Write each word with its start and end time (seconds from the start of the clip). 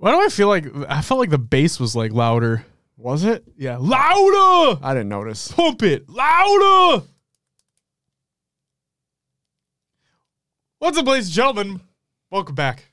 Why 0.00 0.12
do 0.12 0.18
I 0.22 0.28
feel 0.30 0.48
like 0.48 0.64
I 0.88 1.02
felt 1.02 1.20
like 1.20 1.28
the 1.28 1.36
bass 1.36 1.78
was 1.78 1.94
like 1.94 2.10
louder? 2.10 2.64
Was 2.96 3.22
it? 3.22 3.44
Yeah, 3.58 3.76
louder. 3.76 4.80
I 4.82 4.94
didn't 4.94 5.10
notice. 5.10 5.52
Pump 5.52 5.82
it 5.82 6.08
louder. 6.08 7.04
What's 10.78 10.96
up, 10.96 11.06
ladies 11.06 11.26
and 11.26 11.34
gentlemen? 11.34 11.80
Welcome 12.30 12.54
back 12.54 12.86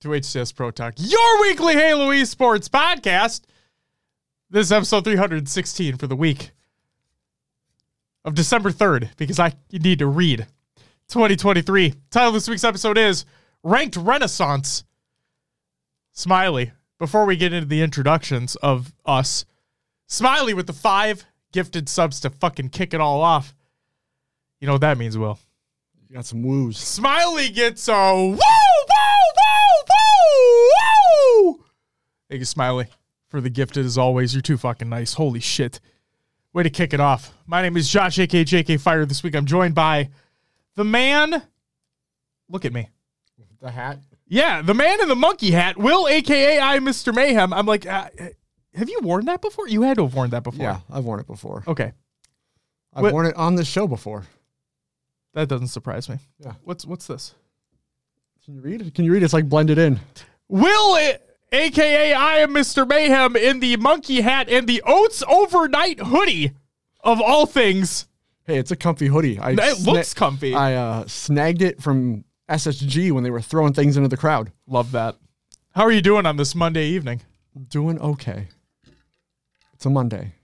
to 0.00 0.08
HCS 0.08 0.56
Pro 0.56 0.70
Talk, 0.70 0.94
your 0.96 1.42
weekly 1.42 1.74
Hey 1.74 1.88
Halo 1.88 2.08
Esports 2.08 2.70
podcast. 2.70 3.42
This 4.48 4.68
is 4.68 4.72
episode 4.72 5.04
316 5.04 5.98
for 5.98 6.06
the 6.06 6.16
week 6.16 6.52
of 8.24 8.34
December 8.34 8.70
3rd, 8.70 9.10
because 9.18 9.38
I 9.38 9.52
need 9.70 9.98
to 9.98 10.06
read 10.06 10.46
2023. 11.08 11.92
Title 12.08 12.28
of 12.28 12.32
this 12.32 12.48
week's 12.48 12.64
episode 12.64 12.96
is 12.96 13.26
Ranked 13.62 13.96
Renaissance. 13.96 14.84
Smiley, 16.16 16.70
before 17.00 17.26
we 17.26 17.36
get 17.36 17.52
into 17.52 17.66
the 17.66 17.82
introductions 17.82 18.54
of 18.56 18.94
us, 19.04 19.44
Smiley 20.06 20.54
with 20.54 20.68
the 20.68 20.72
five 20.72 21.24
gifted 21.52 21.88
subs 21.88 22.20
to 22.20 22.30
fucking 22.30 22.68
kick 22.68 22.94
it 22.94 23.00
all 23.00 23.20
off. 23.20 23.52
You 24.60 24.68
know 24.68 24.74
what 24.74 24.82
that 24.82 24.96
means, 24.96 25.18
Will? 25.18 25.40
You 26.08 26.14
got 26.14 26.24
some 26.24 26.44
woos. 26.44 26.78
Smiley 26.78 27.48
gets 27.50 27.88
a 27.88 28.14
woo, 28.14 28.30
woo, 28.30 28.38
woo, 29.36 29.84
woo, 29.90 31.52
woo. 31.52 31.64
Thank 32.28 32.38
you, 32.38 32.44
Smiley, 32.44 32.86
for 33.26 33.40
the 33.40 33.50
gifted 33.50 33.84
as 33.84 33.98
always. 33.98 34.34
You're 34.34 34.42
too 34.42 34.56
fucking 34.56 34.88
nice. 34.88 35.14
Holy 35.14 35.40
shit. 35.40 35.80
Way 36.52 36.62
to 36.62 36.70
kick 36.70 36.94
it 36.94 37.00
off. 37.00 37.34
My 37.44 37.60
name 37.60 37.76
is 37.76 37.88
Josh, 37.88 38.20
aka 38.20 38.44
JK 38.44 38.80
Fire. 38.80 39.04
This 39.04 39.24
week 39.24 39.34
I'm 39.34 39.46
joined 39.46 39.74
by 39.74 40.10
the 40.76 40.84
man. 40.84 41.42
Look 42.48 42.64
at 42.64 42.72
me. 42.72 42.88
The 43.60 43.72
hat. 43.72 43.98
Yeah, 44.26 44.62
the 44.62 44.74
man 44.74 45.00
in 45.00 45.08
the 45.08 45.14
monkey 45.16 45.50
hat, 45.50 45.76
Will, 45.76 46.08
aka 46.08 46.58
I, 46.58 46.78
Mr. 46.78 47.14
Mayhem. 47.14 47.52
I'm 47.52 47.66
like, 47.66 47.86
uh, 47.86 48.08
have 48.74 48.88
you 48.88 48.98
worn 49.02 49.26
that 49.26 49.40
before? 49.42 49.68
You 49.68 49.82
had 49.82 49.96
to 49.98 50.04
have 50.04 50.14
worn 50.14 50.30
that 50.30 50.42
before. 50.42 50.64
Yeah, 50.64 50.80
I've 50.90 51.04
worn 51.04 51.20
it 51.20 51.26
before. 51.26 51.62
Okay, 51.68 51.92
I've 52.94 53.02
What- 53.02 53.12
worn 53.12 53.26
it 53.26 53.36
on 53.36 53.54
this 53.54 53.68
show 53.68 53.86
before. 53.86 54.24
that 55.34 55.48
doesn't 55.48 55.68
surprise 55.68 56.08
me. 56.08 56.18
Yeah. 56.38 56.52
What's 56.62 56.86
what's 56.86 57.06
this? 57.06 57.34
Can 58.44 58.54
you 58.54 58.60
read? 58.60 58.80
It? 58.82 58.94
Can 58.94 59.04
you 59.04 59.12
read? 59.12 59.22
It? 59.22 59.24
It's 59.26 59.34
like 59.34 59.48
blended 59.48 59.78
in. 59.78 60.00
Will, 60.48 60.96
a- 60.96 61.18
aka 61.52 62.12
I 62.12 62.36
am 62.38 62.50
Mr. 62.54 62.86
Mayhem, 62.88 63.36
in 63.36 63.60
the 63.60 63.76
monkey 63.76 64.20
hat 64.22 64.48
and 64.48 64.66
the 64.66 64.82
Oats 64.86 65.22
overnight 65.28 65.98
hoodie, 66.00 66.52
of 67.00 67.20
all 67.20 67.46
things. 67.46 68.06
Hey, 68.46 68.58
it's 68.58 68.70
a 68.70 68.76
comfy 68.76 69.06
hoodie. 69.06 69.38
I 69.38 69.52
It 69.52 69.80
looks 69.86 70.12
comfy. 70.14 70.54
I 70.54 70.74
uh, 70.74 71.06
snagged 71.06 71.62
it 71.62 71.82
from 71.82 72.24
SSG 72.48 73.10
when 73.12 73.24
they 73.24 73.30
were 73.30 73.40
throwing 73.40 73.72
things 73.72 73.96
into 73.96 74.08
the 74.08 74.16
crowd. 74.16 74.52
Love 74.66 74.92
that. 74.92 75.16
How 75.74 75.82
are 75.82 75.92
you 75.92 76.02
doing 76.02 76.26
on 76.26 76.36
this 76.36 76.54
Monday 76.54 76.86
evening? 76.88 77.22
Doing 77.68 77.98
okay. 78.00 78.48
It's 79.72 79.86
a 79.86 79.90
Monday, 79.90 80.34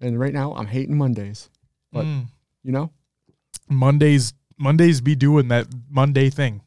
and 0.00 0.18
right 0.18 0.32
now 0.32 0.54
I'm 0.54 0.66
hating 0.66 0.96
Mondays. 0.96 1.50
But 1.92 2.04
Mm. 2.06 2.26
you 2.62 2.72
know, 2.72 2.90
Mondays, 3.68 4.32
Mondays 4.58 5.00
be 5.00 5.14
doing 5.14 5.48
that 5.48 5.66
Monday 5.90 6.30
thing. 6.30 6.62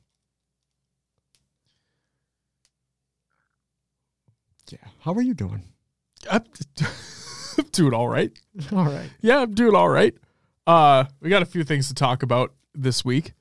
yeah. 4.72 4.78
How 5.02 5.14
are 5.14 5.22
you 5.22 5.34
doing? 5.34 5.64
I'm, 6.30 6.44
I'm 7.58 7.66
doing 7.72 7.94
all 7.94 8.08
right. 8.08 8.32
All 8.72 8.86
right. 8.86 9.10
Yeah, 9.22 9.42
I'm 9.42 9.54
doing 9.54 9.76
all 9.76 9.90
right. 9.90 10.14
Uh, 10.66 11.06
we 11.20 11.30
got 11.30 11.42
a 11.42 11.46
few 11.46 11.64
things 11.64 11.88
to 11.90 11.94
talk 11.94 12.24
about 12.24 12.54
this 12.74 13.04
week, 13.04 13.34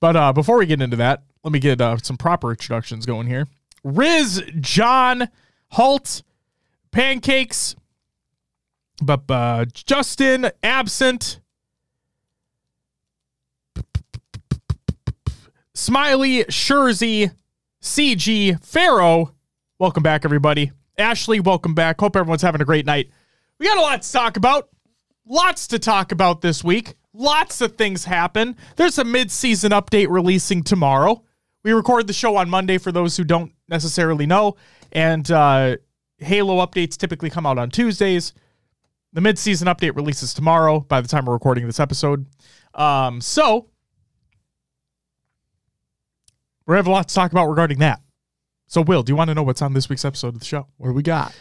but 0.00 0.16
uh, 0.16 0.32
before 0.32 0.58
we 0.58 0.66
get 0.66 0.80
into 0.80 0.96
that, 0.96 1.22
let 1.42 1.52
me 1.52 1.58
get 1.58 1.80
uh, 1.80 1.96
some 1.98 2.16
proper 2.16 2.50
introductions 2.50 3.06
going 3.06 3.26
here. 3.26 3.46
Riz, 3.82 4.42
John, 4.60 5.28
Halt, 5.70 6.22
Pancakes, 6.90 7.76
but 9.02 9.22
uh, 9.28 9.66
Justin, 9.72 10.50
absent. 10.62 11.40
Smiley, 15.74 16.44
Shurzy, 16.44 17.34
CG, 17.82 18.64
Pharaoh. 18.64 19.34
Welcome 19.78 20.02
back, 20.02 20.24
everybody. 20.24 20.70
Ashley, 20.96 21.40
welcome 21.40 21.74
back. 21.74 22.00
Hope 22.00 22.16
everyone's 22.16 22.42
having 22.42 22.60
a 22.60 22.64
great 22.64 22.86
night. 22.86 23.10
We 23.58 23.66
got 23.66 23.76
a 23.76 23.80
lot 23.80 24.02
to 24.02 24.12
talk 24.12 24.36
about. 24.36 24.68
Lots 25.26 25.66
to 25.68 25.78
talk 25.78 26.12
about 26.12 26.40
this 26.40 26.62
week. 26.62 26.94
Lots 27.16 27.60
of 27.60 27.76
things 27.76 28.04
happen. 28.04 28.56
There's 28.74 28.98
a 28.98 29.04
mid-season 29.04 29.70
update 29.70 30.08
releasing 30.10 30.64
tomorrow. 30.64 31.22
We 31.62 31.72
record 31.72 32.08
the 32.08 32.12
show 32.12 32.36
on 32.36 32.50
Monday 32.50 32.76
for 32.76 32.90
those 32.90 33.16
who 33.16 33.22
don't 33.22 33.52
necessarily 33.68 34.26
know, 34.26 34.56
and 34.92 35.30
uh, 35.30 35.76
Halo 36.18 36.56
updates 36.56 36.96
typically 36.96 37.30
come 37.30 37.46
out 37.46 37.56
on 37.56 37.70
Tuesdays. 37.70 38.34
The 39.12 39.20
mid-season 39.20 39.68
update 39.68 39.94
releases 39.94 40.34
tomorrow. 40.34 40.80
By 40.80 41.00
the 41.00 41.08
time 41.08 41.24
we're 41.24 41.34
recording 41.34 41.66
this 41.66 41.78
episode, 41.78 42.26
um, 42.74 43.20
so 43.20 43.70
we 46.66 46.74
have 46.74 46.88
a 46.88 46.90
lot 46.90 47.08
to 47.08 47.14
talk 47.14 47.30
about 47.30 47.46
regarding 47.46 47.78
that. 47.78 48.02
So, 48.66 48.80
Will, 48.80 49.04
do 49.04 49.12
you 49.12 49.16
want 49.16 49.28
to 49.28 49.34
know 49.34 49.44
what's 49.44 49.62
on 49.62 49.72
this 49.72 49.88
week's 49.88 50.04
episode 50.04 50.34
of 50.34 50.40
the 50.40 50.44
show? 50.44 50.66
What 50.78 50.88
do 50.88 50.94
we 50.94 51.02
got? 51.02 51.32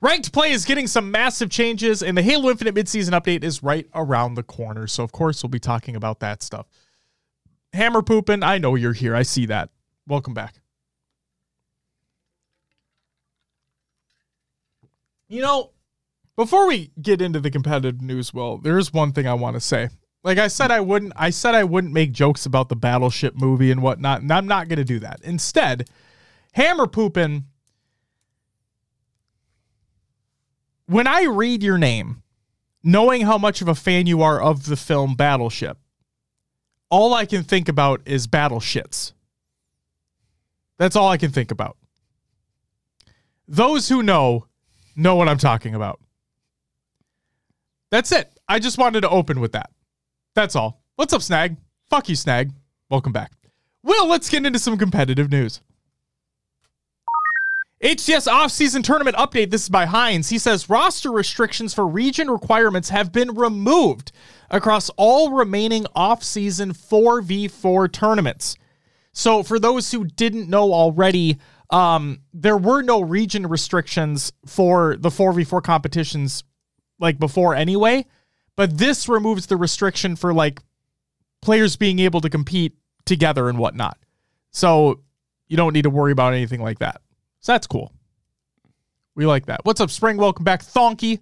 Ranked 0.00 0.32
play 0.32 0.50
is 0.50 0.66
getting 0.66 0.86
some 0.86 1.10
massive 1.10 1.50
changes, 1.50 2.02
and 2.02 2.16
the 2.16 2.22
Halo 2.22 2.50
Infinite 2.50 2.74
midseason 2.74 3.10
update 3.10 3.42
is 3.42 3.62
right 3.62 3.86
around 3.94 4.34
the 4.34 4.42
corner. 4.42 4.86
So, 4.86 5.02
of 5.02 5.10
course, 5.10 5.42
we'll 5.42 5.50
be 5.50 5.58
talking 5.58 5.96
about 5.96 6.20
that 6.20 6.42
stuff. 6.42 6.66
Hammer 7.72 8.02
pooping, 8.02 8.42
I 8.42 8.58
know 8.58 8.74
you're 8.74 8.92
here. 8.92 9.16
I 9.16 9.22
see 9.22 9.46
that. 9.46 9.70
Welcome 10.06 10.34
back. 10.34 10.56
You 15.28 15.42
know, 15.42 15.72
before 16.36 16.68
we 16.68 16.92
get 17.00 17.22
into 17.22 17.40
the 17.40 17.50
competitive 17.50 18.00
news, 18.02 18.32
well, 18.32 18.58
there's 18.58 18.92
one 18.92 19.12
thing 19.12 19.26
I 19.26 19.34
want 19.34 19.54
to 19.54 19.60
say. 19.60 19.88
Like 20.22 20.38
I 20.38 20.48
said, 20.48 20.70
I 20.70 20.80
wouldn't. 20.80 21.14
I 21.16 21.30
said 21.30 21.54
I 21.54 21.64
wouldn't 21.64 21.92
make 21.92 22.12
jokes 22.12 22.46
about 22.46 22.68
the 22.68 22.76
Battleship 22.76 23.34
movie 23.34 23.70
and 23.70 23.82
whatnot, 23.82 24.20
and 24.20 24.32
I'm 24.32 24.46
not 24.46 24.68
going 24.68 24.78
to 24.78 24.84
do 24.84 24.98
that. 25.00 25.20
Instead, 25.22 25.88
Hammer 26.52 26.86
pooping 26.86 27.46
when 30.86 31.06
I 31.06 31.24
read 31.24 31.62
your 31.62 31.78
name, 31.78 32.22
knowing 32.82 33.22
how 33.22 33.38
much 33.38 33.60
of 33.60 33.68
a 33.68 33.74
fan 33.74 34.06
you 34.06 34.22
are 34.22 34.40
of 34.40 34.66
the 34.66 34.76
film 34.76 35.14
Battleship, 35.14 35.78
all 36.88 37.12
I 37.12 37.26
can 37.26 37.42
think 37.42 37.68
about 37.68 38.00
is 38.06 38.26
battle 38.26 38.60
shits. 38.60 39.12
That's 40.78 40.96
all 40.96 41.08
I 41.08 41.16
can 41.16 41.30
think 41.30 41.50
about. 41.50 41.76
Those 43.48 43.88
who 43.88 44.02
know, 44.02 44.46
know 44.94 45.16
what 45.16 45.28
I'm 45.28 45.38
talking 45.38 45.74
about. 45.74 46.00
That's 47.90 48.12
it. 48.12 48.30
I 48.48 48.58
just 48.58 48.78
wanted 48.78 49.00
to 49.02 49.08
open 49.08 49.40
with 49.40 49.52
that. 49.52 49.70
That's 50.34 50.54
all. 50.54 50.82
What's 50.96 51.12
up, 51.12 51.22
Snag? 51.22 51.56
Fuck 51.88 52.08
you, 52.08 52.16
Snag. 52.16 52.52
Welcome 52.90 53.12
back. 53.12 53.32
Will, 53.82 54.06
let's 54.06 54.28
get 54.28 54.44
into 54.44 54.58
some 54.58 54.76
competitive 54.76 55.30
news. 55.30 55.60
HCS 57.82 58.26
offseason 58.26 58.82
tournament 58.82 59.16
update. 59.16 59.50
This 59.50 59.64
is 59.64 59.68
by 59.68 59.84
Hines. 59.84 60.30
He 60.30 60.38
says 60.38 60.70
roster 60.70 61.12
restrictions 61.12 61.74
for 61.74 61.86
region 61.86 62.30
requirements 62.30 62.88
have 62.88 63.12
been 63.12 63.34
removed 63.34 64.12
across 64.50 64.88
all 64.96 65.32
remaining 65.32 65.84
offseason 65.94 66.70
4v4 66.74 67.92
tournaments. 67.92 68.56
So, 69.12 69.42
for 69.42 69.58
those 69.58 69.92
who 69.92 70.04
didn't 70.04 70.48
know 70.48 70.72
already, 70.72 71.36
um, 71.68 72.20
there 72.32 72.56
were 72.56 72.80
no 72.80 73.02
region 73.02 73.46
restrictions 73.46 74.32
for 74.46 74.96
the 74.96 75.10
4v4 75.10 75.62
competitions 75.62 76.44
like 76.98 77.18
before 77.18 77.54
anyway. 77.54 78.06
But 78.56 78.78
this 78.78 79.06
removes 79.06 79.48
the 79.48 79.58
restriction 79.58 80.16
for 80.16 80.32
like 80.32 80.62
players 81.42 81.76
being 81.76 81.98
able 81.98 82.22
to 82.22 82.30
compete 82.30 82.74
together 83.04 83.50
and 83.50 83.58
whatnot. 83.58 83.98
So, 84.50 85.02
you 85.46 85.58
don't 85.58 85.74
need 85.74 85.82
to 85.82 85.90
worry 85.90 86.12
about 86.12 86.32
anything 86.32 86.62
like 86.62 86.78
that. 86.78 87.02
So 87.46 87.52
that's 87.52 87.68
cool. 87.68 87.92
We 89.14 89.24
like 89.24 89.46
that. 89.46 89.60
What's 89.62 89.80
up, 89.80 89.92
Spring? 89.92 90.16
Welcome 90.16 90.42
back. 90.42 90.64
Thonky. 90.64 91.20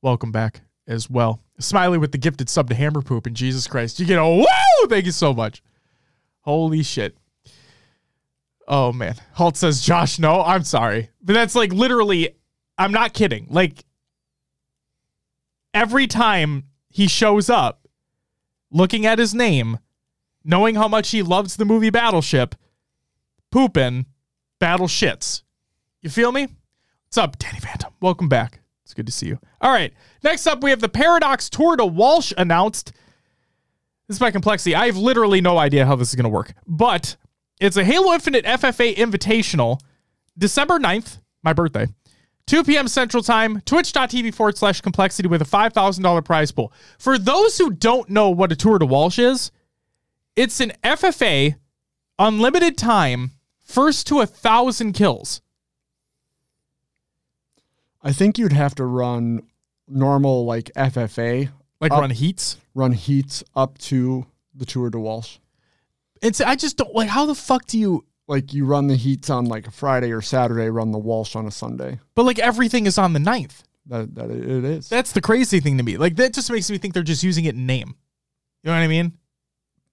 Welcome 0.00 0.32
back 0.32 0.62
as 0.86 1.10
well. 1.10 1.42
Smiley 1.58 1.98
with 1.98 2.12
the 2.12 2.16
gifted 2.16 2.48
sub 2.48 2.70
to 2.70 2.74
Hammer 2.74 3.02
Poop. 3.02 3.26
And 3.26 3.36
Jesus 3.36 3.66
Christ, 3.66 4.00
you 4.00 4.06
get 4.06 4.18
a 4.18 4.26
woo! 4.26 4.88
Thank 4.88 5.04
you 5.04 5.12
so 5.12 5.34
much. 5.34 5.62
Holy 6.40 6.82
shit. 6.82 7.14
Oh 8.66 8.90
man. 8.90 9.16
Halt 9.34 9.58
says, 9.58 9.82
Josh, 9.82 10.18
no, 10.18 10.42
I'm 10.42 10.64
sorry. 10.64 11.10
But 11.20 11.34
that's 11.34 11.54
like 11.54 11.74
literally, 11.74 12.30
I'm 12.78 12.92
not 12.92 13.12
kidding. 13.12 13.48
Like 13.50 13.84
every 15.74 16.06
time 16.06 16.64
he 16.88 17.06
shows 17.06 17.50
up, 17.50 17.86
looking 18.70 19.04
at 19.04 19.18
his 19.18 19.34
name, 19.34 19.78
knowing 20.42 20.76
how 20.76 20.88
much 20.88 21.10
he 21.10 21.22
loves 21.22 21.56
the 21.56 21.66
movie 21.66 21.90
Battleship, 21.90 22.54
pooping, 23.52 24.06
battle 24.58 24.86
shits. 24.86 25.42
You 26.02 26.10
feel 26.10 26.32
me? 26.32 26.48
What's 27.06 27.18
up, 27.18 27.38
Danny 27.38 27.60
Phantom? 27.60 27.92
Welcome 28.00 28.28
back. 28.28 28.60
It's 28.84 28.94
good 28.94 29.06
to 29.06 29.12
see 29.12 29.26
you. 29.26 29.38
All 29.60 29.72
right. 29.72 29.92
Next 30.22 30.46
up, 30.46 30.62
we 30.62 30.70
have 30.70 30.80
the 30.80 30.88
Paradox 30.88 31.50
Tour 31.50 31.76
de 31.76 31.84
Walsh 31.84 32.32
announced. 32.36 32.92
This 34.06 34.16
is 34.16 34.18
by 34.18 34.30
complexity. 34.30 34.74
I 34.74 34.86
have 34.86 34.96
literally 34.96 35.40
no 35.40 35.58
idea 35.58 35.84
how 35.84 35.96
this 35.96 36.08
is 36.08 36.14
going 36.14 36.24
to 36.24 36.30
work, 36.30 36.54
but 36.66 37.16
it's 37.60 37.76
a 37.76 37.84
Halo 37.84 38.14
Infinite 38.14 38.44
FFA 38.44 38.96
Invitational 38.96 39.80
December 40.38 40.78
9th, 40.78 41.18
my 41.42 41.52
birthday, 41.52 41.86
2 42.46 42.64
p.m. 42.64 42.88
Central 42.88 43.22
Time, 43.22 43.60
twitch.tv 43.62 44.32
forward 44.32 44.56
slash 44.56 44.80
complexity 44.80 45.28
with 45.28 45.42
a 45.42 45.44
$5,000 45.44 46.24
prize 46.24 46.52
pool. 46.52 46.72
For 46.98 47.18
those 47.18 47.58
who 47.58 47.70
don't 47.70 48.08
know 48.08 48.30
what 48.30 48.52
a 48.52 48.56
Tour 48.56 48.78
de 48.78 48.86
Walsh 48.86 49.18
is, 49.18 49.50
it's 50.36 50.60
an 50.60 50.72
FFA, 50.82 51.56
unlimited 52.18 52.78
time, 52.78 53.32
first 53.68 54.06
to 54.08 54.20
a 54.20 54.26
thousand 54.26 54.94
kills. 54.94 55.40
I 58.02 58.12
think 58.12 58.38
you'd 58.38 58.52
have 58.52 58.74
to 58.76 58.84
run 58.84 59.42
normal 59.86 60.44
like 60.44 60.70
FFA, 60.76 61.50
Like 61.80 61.92
Up- 61.92 62.00
run 62.00 62.10
heats. 62.10 62.56
run 62.74 62.92
heats 62.92 63.42
up 63.54 63.78
to 63.78 64.26
the 64.54 64.64
Tour 64.66 64.90
de 64.90 64.98
Walsh. 64.98 65.38
It's 66.22 66.40
I 66.40 66.56
just 66.56 66.76
don't 66.76 66.94
like 66.94 67.08
how 67.08 67.26
the 67.26 67.34
fuck 67.34 67.66
do 67.66 67.78
you 67.78 68.04
Like 68.26 68.52
you 68.52 68.64
run 68.64 68.88
the 68.88 68.96
heats 68.96 69.30
on 69.30 69.46
like 69.46 69.66
a 69.66 69.70
Friday 69.70 70.10
or 70.12 70.20
Saturday, 70.20 70.68
run 70.68 70.90
the 70.92 70.98
Walsh 70.98 71.34
on 71.36 71.46
a 71.46 71.50
Sunday. 71.50 71.98
but 72.14 72.24
like 72.24 72.38
everything 72.38 72.86
is 72.86 72.98
on 72.98 73.12
the 73.12 73.20
ninth. 73.20 73.62
That 73.86 74.14
that 74.16 74.30
it 74.30 74.44
it 74.48 74.64
is. 74.64 74.88
That's 74.88 75.12
the 75.12 75.20
crazy 75.20 75.60
thing 75.60 75.78
to 75.78 75.82
me. 75.84 75.96
Like 75.96 76.16
that 76.16 76.34
just 76.34 76.50
makes 76.50 76.70
me 76.70 76.78
think 76.78 76.94
they're 76.94 77.02
just 77.02 77.22
using 77.22 77.44
it 77.46 77.54
in 77.54 77.66
name. 77.66 77.94
You 78.62 78.70
know 78.70 78.72
what 78.76 78.82
I 78.82 78.88
mean? 78.88 79.12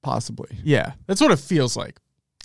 Possibly. 0.01 0.50
Yeah, 0.63 0.94
that's 1.07 1.22
what 1.22 1.31
it 1.31 1.39
feels 1.39 1.77
like. 1.77 2.00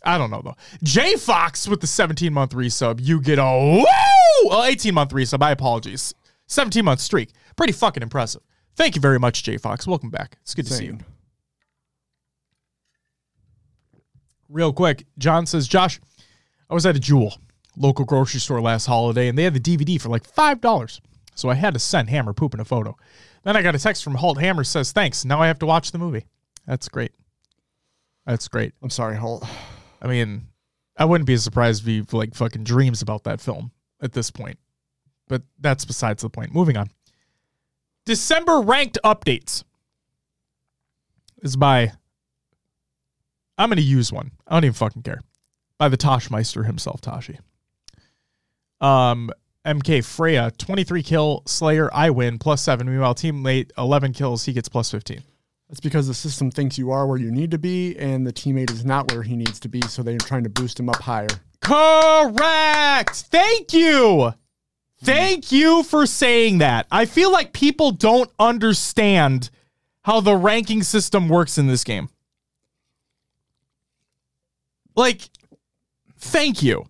I 0.05 0.19
don't 0.19 0.31
know 0.31 0.43
though. 0.43 0.57
J 0.83 1.17
Fox 1.17 1.69
with 1.69 1.81
the 1.81 1.87
17 1.87 2.33
month 2.33 2.53
resub. 2.53 3.01
You 3.03 3.21
get 3.21 3.39
a 3.39 3.45
woo! 3.45 4.49
Well, 4.49 4.65
18 4.65 4.95
month 4.95 5.11
resub. 5.11 5.41
My 5.41 5.51
apologies. 5.51 6.15
17 6.47 6.85
month 6.85 7.01
streak. 7.01 7.31
Pretty 7.57 7.73
fucking 7.73 8.03
impressive. 8.03 8.43
Thank 8.77 8.95
you 8.95 9.01
very 9.01 9.19
much, 9.19 9.43
J 9.43 9.57
Fox. 9.57 9.87
Welcome 9.87 10.11
back. 10.11 10.39
It's 10.43 10.55
good 10.55 10.67
to 10.67 10.73
see 10.73 10.87
you. 10.87 10.99
Real 14.49 14.73
quick, 14.73 15.05
John 15.19 15.47
says, 15.47 15.69
Josh, 15.69 16.01
I 16.69 16.75
was 16.75 16.85
at 16.85 16.97
a 16.97 17.01
Jewel, 17.01 17.35
local 17.77 18.05
grocery 18.05 18.41
store 18.41 18.61
last 18.61 18.87
holiday, 18.87 19.29
and 19.29 19.39
they 19.39 19.45
had 19.45 19.55
the 19.55 19.61
DVD 19.61 20.01
for 20.01 20.09
like 20.09 20.25
$5. 20.25 21.01
So 21.37 21.49
I 21.49 21.55
had 21.55 21.75
to 21.75 21.81
send 21.81 22.11
Hammer 22.11 22.33
pooping 22.33 22.61
a 22.61 22.65
photo. 22.65 22.97
Then 23.45 23.57
I 23.57 23.63
got 23.63 23.75
a 23.75 23.79
text 23.79 24.03
from 24.03 24.17
Holt. 24.17 24.41
Hammer 24.41 24.65
says, 24.65 24.93
thanks. 24.93 25.25
Now 25.25 25.41
I 25.41 25.47
have 25.47 25.59
to 25.61 25.67
watch 25.67 25.93
the 25.93 25.99
movie. 25.99 26.27
That's 26.67 26.89
great. 26.89 27.13
That's 28.27 28.49
great. 28.49 28.75
I'm 28.83 28.91
sorry, 28.91 29.17
Holt. 29.17 29.45
I 30.01 30.07
mean, 30.07 30.47
I 30.97 31.05
wouldn't 31.05 31.27
be 31.27 31.37
surprised 31.37 31.83
if 31.83 31.87
he 31.87 32.17
like 32.17 32.35
fucking 32.35 32.65
dreams 32.65 33.03
about 33.03 33.25
that 33.25 33.41
film 33.41 33.71
at 34.03 34.13
this 34.13 34.31
point. 34.31 34.59
But 35.29 35.43
that's 35.59 35.85
besides 35.85 36.23
the 36.23 36.31
point. 36.31 36.55
Moving 36.55 36.77
on. 36.77 36.91
December 38.05 38.61
ranked 38.61 38.99
updates 39.05 39.63
is 41.43 41.57
by 41.57 41.93
I'm 43.57 43.69
gonna 43.69 43.83
use 43.83 44.13
one. 44.13 44.33
I 44.47 44.55
don't 44.55 44.65
even 44.65 44.75
fucking 44.75 45.03
care. 45.03 45.21
By 45.79 45.89
the 45.89 45.97
Toshmeister 45.97 46.67
himself, 46.67 47.01
Tashi. 47.01 47.39
Um 48.81 49.31
MK 49.67 50.03
Freya, 50.05 50.51
23 50.57 51.03
kill, 51.03 51.43
Slayer, 51.47 51.91
I 51.93 52.11
win, 52.11 52.39
plus 52.39 52.63
seven. 52.63 52.89
Meanwhile, 52.89 53.15
teammate 53.15 53.71
11 53.77 54.15
kills, 54.15 54.45
he 54.47 54.55
gets 54.55 54.71
plus 54.71 54.91
15. 54.91 55.23
That's 55.71 55.79
because 55.79 56.09
the 56.09 56.15
system 56.15 56.51
thinks 56.51 56.79
you 56.79 56.91
are 56.91 57.07
where 57.07 57.17
you 57.17 57.31
need 57.31 57.53
to 57.53 57.59
be, 57.59 57.97
and 57.97 58.27
the 58.27 58.33
teammate 58.33 58.73
is 58.73 58.85
not 58.85 59.13
where 59.13 59.23
he 59.23 59.37
needs 59.37 59.61
to 59.61 59.69
be, 59.69 59.81
so 59.83 60.03
they're 60.03 60.19
trying 60.19 60.43
to 60.43 60.51
boost 60.51 60.81
him 60.81 60.89
up 60.89 61.01
higher. 61.01 61.29
Correct. 61.61 63.15
Thank 63.15 63.73
you. 63.73 64.35
Thank 65.05 65.53
you 65.53 65.85
for 65.85 66.07
saying 66.07 66.59
that. 66.59 66.89
I 66.91 67.07
feel 67.07 67.31
like 67.31 67.53
people 67.53 67.93
don't 67.93 68.29
understand 68.37 69.49
how 70.03 70.21
the 70.21 70.35
ranking 70.35 70.83
system 70.83 71.29
works 71.29 71.57
in 71.57 71.69
this 71.69 71.85
game. 71.85 72.09
Like, 74.97 75.31
thank 76.19 76.65
you. 76.65 76.85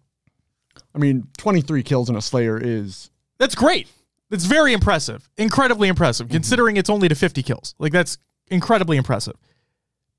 I 0.94 0.98
mean, 0.98 1.28
23 1.36 1.82
kills 1.82 2.08
in 2.08 2.16
a 2.16 2.22
Slayer 2.22 2.58
is 2.58 3.10
That's 3.36 3.54
great. 3.54 3.88
That's 4.30 4.46
very 4.46 4.72
impressive. 4.72 5.28
Incredibly 5.36 5.88
impressive, 5.88 6.28
mm-hmm. 6.28 6.36
considering 6.36 6.78
it's 6.78 6.88
only 6.88 7.08
to 7.08 7.14
50 7.14 7.42
kills. 7.42 7.74
Like, 7.78 7.92
that's 7.92 8.16
incredibly 8.50 8.96
impressive. 8.96 9.36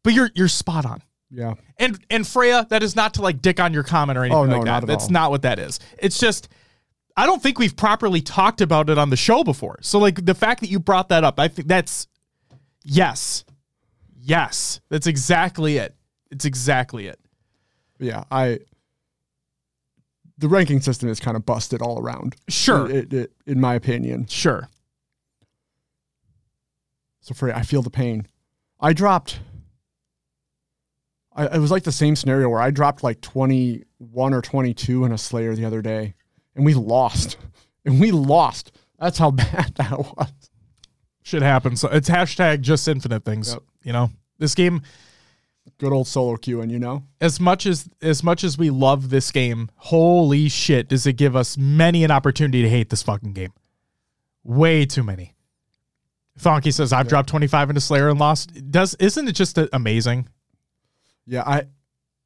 But 0.03 0.13
you're 0.13 0.31
you're 0.33 0.47
spot 0.47 0.85
on. 0.85 1.01
yeah. 1.29 1.53
And 1.77 1.99
and 2.09 2.25
Freya, 2.27 2.65
that 2.69 2.81
is 2.83 2.95
not 2.95 3.13
to 3.15 3.21
like 3.21 3.41
dick 3.41 3.59
on 3.59 3.73
your 3.73 3.83
comment 3.83 4.17
or 4.17 4.23
anything 4.23 4.37
Oh, 4.37 4.45
no, 4.45 4.57
like 4.57 4.65
that. 4.65 4.71
not 4.71 4.83
at 4.83 4.87
That's 4.87 5.03
all. 5.05 5.09
not 5.11 5.31
what 5.31 5.41
that 5.43 5.59
is. 5.59 5.79
It's 5.99 6.17
just 6.17 6.49
I 7.17 7.25
don't 7.25 7.41
think 7.43 7.59
we've 7.59 7.75
properly 7.75 8.21
talked 8.21 8.61
about 8.61 8.89
it 8.89 8.97
on 8.97 9.09
the 9.09 9.17
show 9.17 9.43
before. 9.43 9.77
So 9.81 9.99
like 9.99 10.25
the 10.25 10.33
fact 10.33 10.61
that 10.61 10.69
you 10.69 10.79
brought 10.79 11.09
that 11.09 11.23
up, 11.23 11.39
I 11.39 11.47
think 11.49 11.67
that's 11.67 12.07
yes. 12.83 13.43
Yes. 14.23 14.79
That's 14.89 15.07
exactly 15.07 15.77
it. 15.77 15.95
It's 16.31 16.45
exactly 16.45 17.07
it. 17.07 17.19
Yeah, 17.99 18.23
I 18.31 18.59
the 20.37 20.47
ranking 20.47 20.81
system 20.81 21.07
is 21.09 21.19
kind 21.19 21.37
of 21.37 21.45
busted 21.45 21.81
all 21.83 21.99
around. 21.99 22.35
Sure. 22.49 22.89
It, 22.89 23.13
it, 23.13 23.31
in 23.45 23.59
my 23.59 23.75
opinion. 23.75 24.25
Sure. 24.27 24.67
So 27.21 27.33
for 27.33 27.53
I 27.53 27.61
feel 27.61 27.81
the 27.81 27.89
pain. 27.89 28.27
I 28.79 28.93
dropped. 28.93 29.39
I, 31.33 31.45
it 31.55 31.59
was 31.59 31.71
like 31.71 31.83
the 31.83 31.91
same 31.91 32.15
scenario 32.15 32.49
where 32.49 32.59
I 32.61 32.71
dropped 32.71 33.03
like 33.03 33.21
21 33.21 34.33
or 34.33 34.41
22 34.41 35.05
in 35.05 35.11
a 35.11 35.17
Slayer 35.17 35.55
the 35.55 35.65
other 35.65 35.81
day, 35.81 36.15
and 36.55 36.65
we 36.65 36.73
lost. 36.73 37.37
And 37.83 37.99
we 37.99 38.11
lost. 38.11 38.77
That's 38.99 39.17
how 39.17 39.31
bad 39.31 39.73
that 39.77 39.97
was. 39.97 40.51
Shit 41.23 41.41
happens. 41.41 41.81
So 41.81 41.87
it's 41.87 42.07
hashtag 42.07 42.61
just 42.61 42.87
infinite 42.87 43.25
things. 43.25 43.53
Yep. 43.53 43.63
You 43.81 43.93
know? 43.93 44.11
This 44.37 44.53
game 44.53 44.83
Good 45.77 45.93
old 45.93 46.07
solo 46.07 46.35
queuing, 46.35 46.69
you 46.69 46.77
know? 46.77 47.03
as 47.19 47.39
much 47.39 47.65
as 47.65 47.89
as 48.03 48.23
much 48.23 48.43
as 48.43 48.55
we 48.55 48.69
love 48.69 49.09
this 49.09 49.31
game, 49.31 49.69
holy 49.77 50.47
shit, 50.47 50.87
does 50.87 51.07
it 51.07 51.13
give 51.13 51.35
us 51.35 51.57
many 51.57 52.03
an 52.03 52.11
opportunity 52.11 52.61
to 52.61 52.69
hate 52.69 52.91
this 52.91 53.01
fucking 53.01 53.33
game. 53.33 53.51
Way 54.43 54.85
too 54.85 55.01
many. 55.01 55.33
Thonky 56.39 56.73
says 56.73 56.93
I've 56.93 57.07
dropped 57.07 57.29
25 57.29 57.69
into 57.69 57.81
Slayer 57.81 58.09
and 58.09 58.19
lost. 58.19 58.71
Does 58.71 58.95
isn't 58.95 59.27
it 59.27 59.33
just 59.33 59.57
amazing? 59.73 60.27
Yeah, 61.25 61.43
I. 61.45 61.63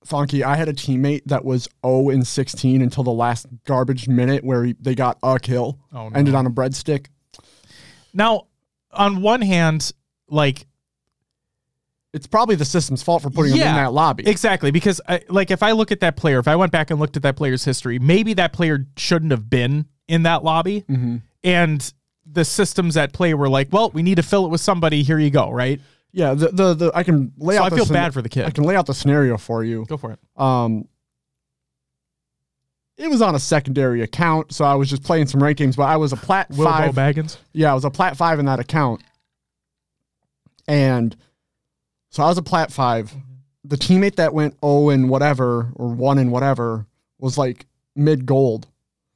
Thonky, 0.05 0.43
I 0.43 0.55
had 0.55 0.67
a 0.69 0.73
teammate 0.73 1.23
that 1.25 1.43
was 1.43 1.67
0 1.83 2.11
and 2.11 2.27
16 2.27 2.83
until 2.83 3.03
the 3.03 3.11
last 3.11 3.47
garbage 3.65 4.07
minute 4.07 4.43
where 4.43 4.63
he, 4.65 4.75
they 4.79 4.93
got 4.93 5.17
a 5.23 5.39
kill. 5.39 5.79
Oh, 5.91 6.09
no. 6.09 6.15
Ended 6.15 6.35
on 6.35 6.45
a 6.45 6.51
breadstick. 6.51 7.07
Now, 8.13 8.45
on 8.91 9.23
one 9.23 9.41
hand, 9.41 9.91
like 10.29 10.67
It's 12.13 12.27
probably 12.27 12.55
the 12.55 12.65
system's 12.65 13.01
fault 13.01 13.23
for 13.23 13.31
putting 13.31 13.53
him 13.53 13.61
in 13.67 13.73
that 13.75 13.93
lobby. 13.93 14.27
Exactly, 14.27 14.69
because 14.69 15.01
I, 15.09 15.21
like 15.27 15.49
if 15.49 15.63
I 15.63 15.71
look 15.71 15.91
at 15.91 16.01
that 16.01 16.15
player, 16.17 16.37
if 16.37 16.47
I 16.47 16.55
went 16.55 16.71
back 16.71 16.91
and 16.91 16.99
looked 16.99 17.17
at 17.17 17.23
that 17.23 17.35
player's 17.35 17.65
history, 17.65 17.97
maybe 17.97 18.35
that 18.35 18.53
player 18.53 18.85
shouldn't 18.97 19.31
have 19.31 19.49
been 19.49 19.87
in 20.07 20.21
that 20.23 20.43
lobby, 20.43 20.83
Mhm. 20.87 21.23
and 21.43 21.93
the 22.35 22.45
systems 22.45 22.95
at 22.97 23.11
play 23.13 23.33
were 23.33 23.49
like, 23.49 23.69
well, 23.71 23.89
we 23.91 24.03
need 24.03 24.15
to 24.15 24.23
fill 24.23 24.45
it 24.45 24.49
with 24.49 24.61
somebody. 24.61 25.01
Here 25.01 25.17
you 25.17 25.31
go, 25.31 25.49
right? 25.49 25.81
Yeah, 26.11 26.33
the, 26.35 26.49
the 26.49 26.73
the 26.75 26.91
I 26.93 27.03
can 27.03 27.33
lay 27.37 27.55
So 27.55 27.63
out. 27.63 27.65
I 27.65 27.69
the 27.69 27.75
feel 27.77 27.85
scen- 27.85 27.93
bad 27.93 28.13
for 28.13 28.21
the 28.21 28.29
kid. 28.29 28.45
I 28.45 28.51
can 28.51 28.63
lay 28.63 28.75
out 28.75 28.85
the 28.85 28.93
scenario 28.93 29.37
for 29.37 29.63
you. 29.63 29.85
Go 29.87 29.97
for 29.97 30.11
it. 30.11 30.19
Um, 30.37 30.87
it 32.97 33.09
was 33.09 33.21
on 33.21 33.35
a 33.35 33.39
secondary 33.39 34.01
account, 34.01 34.53
so 34.53 34.63
I 34.63 34.75
was 34.75 34.89
just 34.89 35.03
playing 35.03 35.27
some 35.27 35.43
rank 35.43 35.57
games. 35.57 35.75
But 35.75 35.83
I 35.83 35.97
was 35.97 36.13
a 36.13 36.17
plat 36.17 36.49
Wilbo 36.51 36.63
five. 36.63 36.95
Baggins. 36.95 37.37
Yeah, 37.51 37.71
I 37.71 37.73
was 37.73 37.83
a 37.83 37.89
plat 37.89 38.15
five 38.15 38.39
in 38.39 38.45
that 38.45 38.59
account, 38.59 39.01
and 40.67 41.15
so 42.09 42.23
I 42.23 42.27
was 42.27 42.37
a 42.37 42.43
plat 42.43 42.71
5 42.71 43.09
Mm-hmm. 43.11 43.19
The 43.65 43.77
teammate 43.77 44.15
that 44.17 44.31
went 44.33 44.55
oh 44.61 44.89
and 44.91 45.09
whatever 45.09 45.71
or 45.75 45.89
one 45.89 46.19
and 46.19 46.31
whatever 46.31 46.85
was 47.17 47.35
like 47.35 47.65
mid 47.95 48.25
gold, 48.27 48.67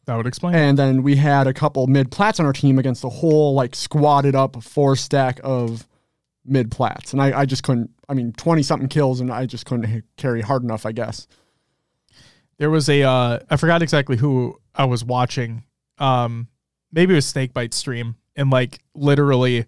That 0.09 0.17
would 0.17 0.25
explain. 0.25 0.55
and 0.55 0.75
then 0.75 1.03
we 1.03 1.15
had 1.15 1.45
a 1.45 1.53
couple 1.53 1.85
mid 1.85 2.09
plats 2.09 2.39
on 2.39 2.45
our 2.47 2.51
team 2.51 2.79
against 2.79 3.03
a 3.03 3.09
whole 3.09 3.53
like 3.53 3.75
squatted 3.75 4.33
up 4.33 4.63
four 4.63 4.95
stack 4.95 5.39
of 5.43 5.87
mid 6.43 6.71
plats, 6.71 7.13
and 7.13 7.21
I, 7.21 7.41
I 7.41 7.45
just 7.45 7.61
couldn't. 7.61 7.91
I 8.09 8.15
mean, 8.15 8.33
twenty 8.33 8.63
something 8.63 8.89
kills, 8.89 9.21
and 9.21 9.31
I 9.31 9.45
just 9.45 9.67
couldn't 9.67 10.03
carry 10.17 10.41
hard 10.41 10.63
enough. 10.63 10.87
I 10.87 10.93
guess. 10.93 11.27
there 12.57 12.71
was 12.71 12.89
a 12.89 13.03
uh, 13.03 13.39
I 13.51 13.55
forgot 13.57 13.83
exactly 13.83 14.17
who 14.17 14.59
I 14.73 14.85
was 14.85 15.05
watching. 15.05 15.63
Um, 15.99 16.47
maybe 16.91 17.13
it 17.13 17.17
was 17.17 17.27
Snakebite 17.27 17.75
stream, 17.75 18.15
and 18.35 18.49
like 18.49 18.79
literally, 18.95 19.65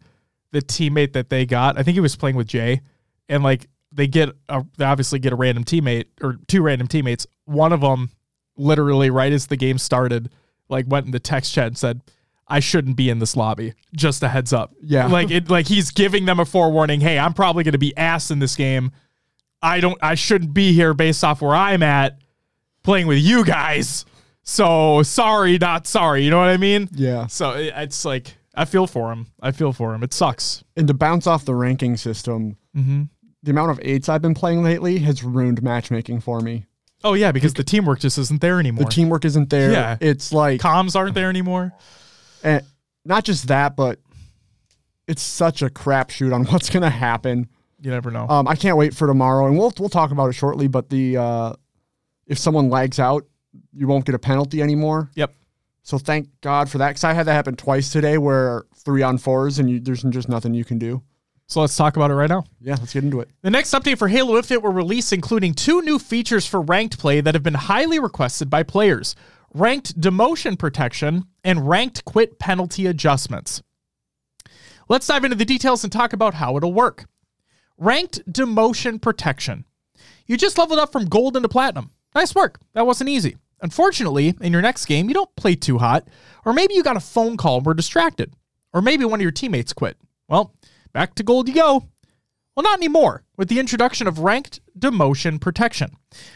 the 0.51 0.62
teammate 0.63 1.13
that 1.13 1.29
they 1.29 1.45
got, 1.45 1.77
I 1.77 1.83
think 1.83 1.93
he 1.93 2.01
was 2.01 2.15
playing 2.15 2.36
with 2.36 2.48
Jay, 2.48 2.81
and 3.29 3.43
like 3.43 3.67
they 3.91 4.07
get 4.07 4.29
a, 4.50 4.65
they 4.77 4.86
obviously 4.86 5.19
get 5.19 5.33
a 5.33 5.36
random 5.36 5.65
teammate 5.65 6.05
or 6.19 6.38
two 6.48 6.63
random 6.63 6.88
teammates. 6.88 7.27
One 7.45 7.74
of 7.74 7.81
them, 7.81 8.10
literally 8.62 9.10
right 9.10 9.32
as 9.34 9.48
the 9.48 9.58
game 9.58 9.77
started, 9.77 10.30
like 10.70 10.86
went 10.88 11.06
in 11.06 11.12
the 11.12 11.20
text 11.20 11.53
chat 11.53 11.68
and 11.68 11.77
said. 11.77 12.01
I 12.48 12.60
shouldn't 12.60 12.98
be 12.98 13.10
in 13.10 13.20
this 13.20 13.38
lobby. 13.38 13.75
Just 13.96 14.24
a 14.24 14.27
heads 14.27 14.51
up. 14.51 14.74
Yeah. 14.84 15.08
Like 15.08 15.32
it 15.32 15.50
like 15.50 15.70
he's 15.70 15.89
giving 15.89 16.25
them 16.25 16.38
a 16.38 16.44
forewarning. 16.44 17.00
Hey, 17.00 17.18
I'm 17.18 17.34
probably 17.34 17.63
gonna 17.63 17.77
be 17.77 17.96
ass 17.96 18.30
in 18.30 18.39
this 18.39 18.58
game. 18.58 18.91
I 19.62 19.80
don't 19.80 19.98
I 20.01 20.15
shouldn't 20.15 20.53
be 20.53 20.74
here 20.74 20.94
based 20.94 21.24
off 21.24 21.41
where 21.41 21.56
I'm 21.56 21.82
at 21.82 22.18
playing 22.84 23.08
with 23.08 23.20
you 23.20 23.46
guys. 23.46 24.03
So 24.44 25.01
sorry, 25.03 25.58
not 25.60 25.88
sorry. 25.88 26.25
You 26.25 26.30
know 26.32 26.39
what 26.39 26.50
I 26.50 26.58
mean? 26.58 26.89
Yeah. 26.91 27.27
So 27.27 27.51
it, 27.51 27.72
it's 27.77 28.03
like 28.03 28.36
I 28.53 28.65
feel 28.65 28.86
for 28.86 29.13
him. 29.13 29.27
I 29.41 29.51
feel 29.51 29.72
for 29.72 29.94
him. 29.94 30.03
It 30.03 30.12
sucks. 30.13 30.62
And 30.75 30.89
to 30.89 30.94
bounce 30.94 31.27
off 31.27 31.46
the 31.46 31.56
ranking 31.56 31.96
system, 31.96 32.58
Mm-hmm. 32.75 33.03
the 33.44 33.51
amount 33.51 33.72
of 33.72 33.80
eights 33.82 34.10
I've 34.10 34.22
been 34.22 34.34
playing 34.34 34.62
lately 34.62 34.98
has 35.00 35.24
ruined 35.24 35.63
matchmaking 35.63 36.20
for 36.20 36.41
me. 36.41 36.65
Oh 37.03 37.13
yeah, 37.13 37.31
because 37.31 37.53
the 37.53 37.63
teamwork 37.63 38.00
just 38.00 38.17
isn't 38.17 38.41
there 38.41 38.60
anymore. 38.60 38.86
The 38.86 38.91
teamwork 38.91 39.25
isn't 39.25 39.50
there. 39.50 39.72
Yeah. 39.72 39.98
It's 40.00 40.31
like 40.31 40.62
comms 40.62 40.96
aren't 40.96 41.15
there 41.15 41.29
anymore. 41.29 41.74
and 42.43 42.63
not 43.05 43.24
just 43.24 43.48
that, 43.48 43.75
but 43.75 44.00
it's 45.08 45.22
such 45.22 45.62
a 45.62 45.70
crapshoot 45.70 46.34
on 46.34 46.46
what's 46.51 46.70
going 46.70 46.84
to 46.84 46.89
happen. 46.89 47.48
You 47.79 47.89
never 47.89 48.12
know. 48.12 48.27
Um, 48.29 48.48
I 48.48 48.55
can't 48.55 48.77
wait 48.77 48.93
for 48.93 49.08
tomorrow, 49.08 49.48
and 49.48 49.58
we'll 49.58 49.74
we'll 49.79 49.89
talk 49.89 50.12
about 50.12 50.29
it 50.29 50.34
shortly. 50.34 50.67
But 50.67 50.89
the 50.89 51.17
uh, 51.17 51.53
if 52.27 52.38
someone 52.38 52.70
lags 52.70 53.00
out, 53.00 53.25
you 53.74 53.88
won't 53.88 54.05
get 54.05 54.15
a 54.15 54.20
penalty 54.20 54.62
anymore. 54.62 55.10
yep. 55.15 55.34
So 55.84 55.98
thank 55.98 56.29
God 56.41 56.70
for 56.70 56.77
that, 56.77 56.89
because 56.89 57.03
I 57.03 57.13
had 57.13 57.25
that 57.25 57.34
happen 57.34 57.55
twice 57.55 57.91
today, 57.91 58.20
where 58.20 58.65
three 58.75 59.01
on 59.01 59.17
fours, 59.17 59.58
and 59.58 59.67
you, 59.67 59.79
there's 59.79 60.03
just 60.03 60.29
nothing 60.29 60.53
you 60.53 60.63
can 60.63 60.77
do. 60.77 61.01
So 61.51 61.60
let's 61.60 61.75
talk 61.75 61.98
about 61.98 62.12
it 62.12 62.13
right 62.13 62.29
now. 62.29 62.46
Yeah, 62.62 62.77
let's 62.79 62.93
get 62.93 63.03
into 63.03 63.20
it. 63.20 63.29
The 63.41 63.50
next 63.50 63.72
update 63.72 63.98
for 63.98 64.08
Halo 64.08 64.38
Infinite 64.38 64.62
were 64.62 64.72
released, 64.72 65.12
including 65.12 65.53
two 65.53 65.81
new 65.81 66.00
features 66.00 66.48
for 66.48 66.62
ranked 66.62 66.98
play 66.98 67.20
that 67.20 67.36
have 67.36 67.43
been 67.43 67.55
highly 67.55 68.00
requested 68.00 68.50
by 68.50 68.63
players 68.63 69.15
ranked 69.53 70.00
demotion 70.00 70.58
protection 70.58 71.25
and 71.43 71.67
ranked 71.67 72.05
quit 72.05 72.39
penalty 72.39 72.86
adjustments. 72.86 73.62
Let's 74.88 75.05
dive 75.08 75.25
into 75.25 75.36
the 75.36 75.43
details 75.43 75.84
and 75.84 75.91
talk 75.91 76.13
about 76.13 76.36
how 76.36 76.55
it'll 76.55 76.72
work. 76.72 77.03
Ranked 77.77 78.31
demotion 78.31 79.01
protection. 79.01 79.65
You 80.27 80.38
just 80.38 80.58
leveled 80.58 80.79
up 80.79 80.93
from 80.93 81.10
gold 81.10 81.36
into 81.36 81.50
platinum. 81.50 81.91
Nice 82.15 82.34
work. 82.34 82.62
That 82.75 82.88
wasn't 82.88 83.10
easy. 83.10 83.36
Unfortunately, 83.62 84.36
in 84.39 84.53
your 84.53 84.62
next 84.62 84.86
game, 84.86 85.10
you 85.10 85.13
don't 85.13 85.36
play 85.36 85.55
too 85.55 85.79
hot, 85.79 86.08
or 86.46 86.53
maybe 86.53 86.75
you 86.75 86.81
got 86.81 86.96
a 86.96 87.01
phone 87.01 87.36
call 87.36 87.58
and 87.58 87.65
were 87.65 87.74
distracted, 87.74 88.34
or 88.72 88.81
maybe 88.81 89.03
one 89.03 89.20
of 89.20 89.24
your 89.24 89.31
teammates 89.31 89.74
quit. 89.74 89.98
Well, 90.29 90.55
back 90.93 91.15
to 91.15 91.24
gold 91.24 91.48
you 91.48 91.53
go. 91.53 91.88
Well, 92.55 92.63
not 92.63 92.79
anymore, 92.79 93.24
with 93.38 93.48
the 93.48 93.60
introduction 93.60 94.07
of 94.07 94.19
ranked 94.19 94.60
demotion 94.77 95.39
protection. 95.39 95.95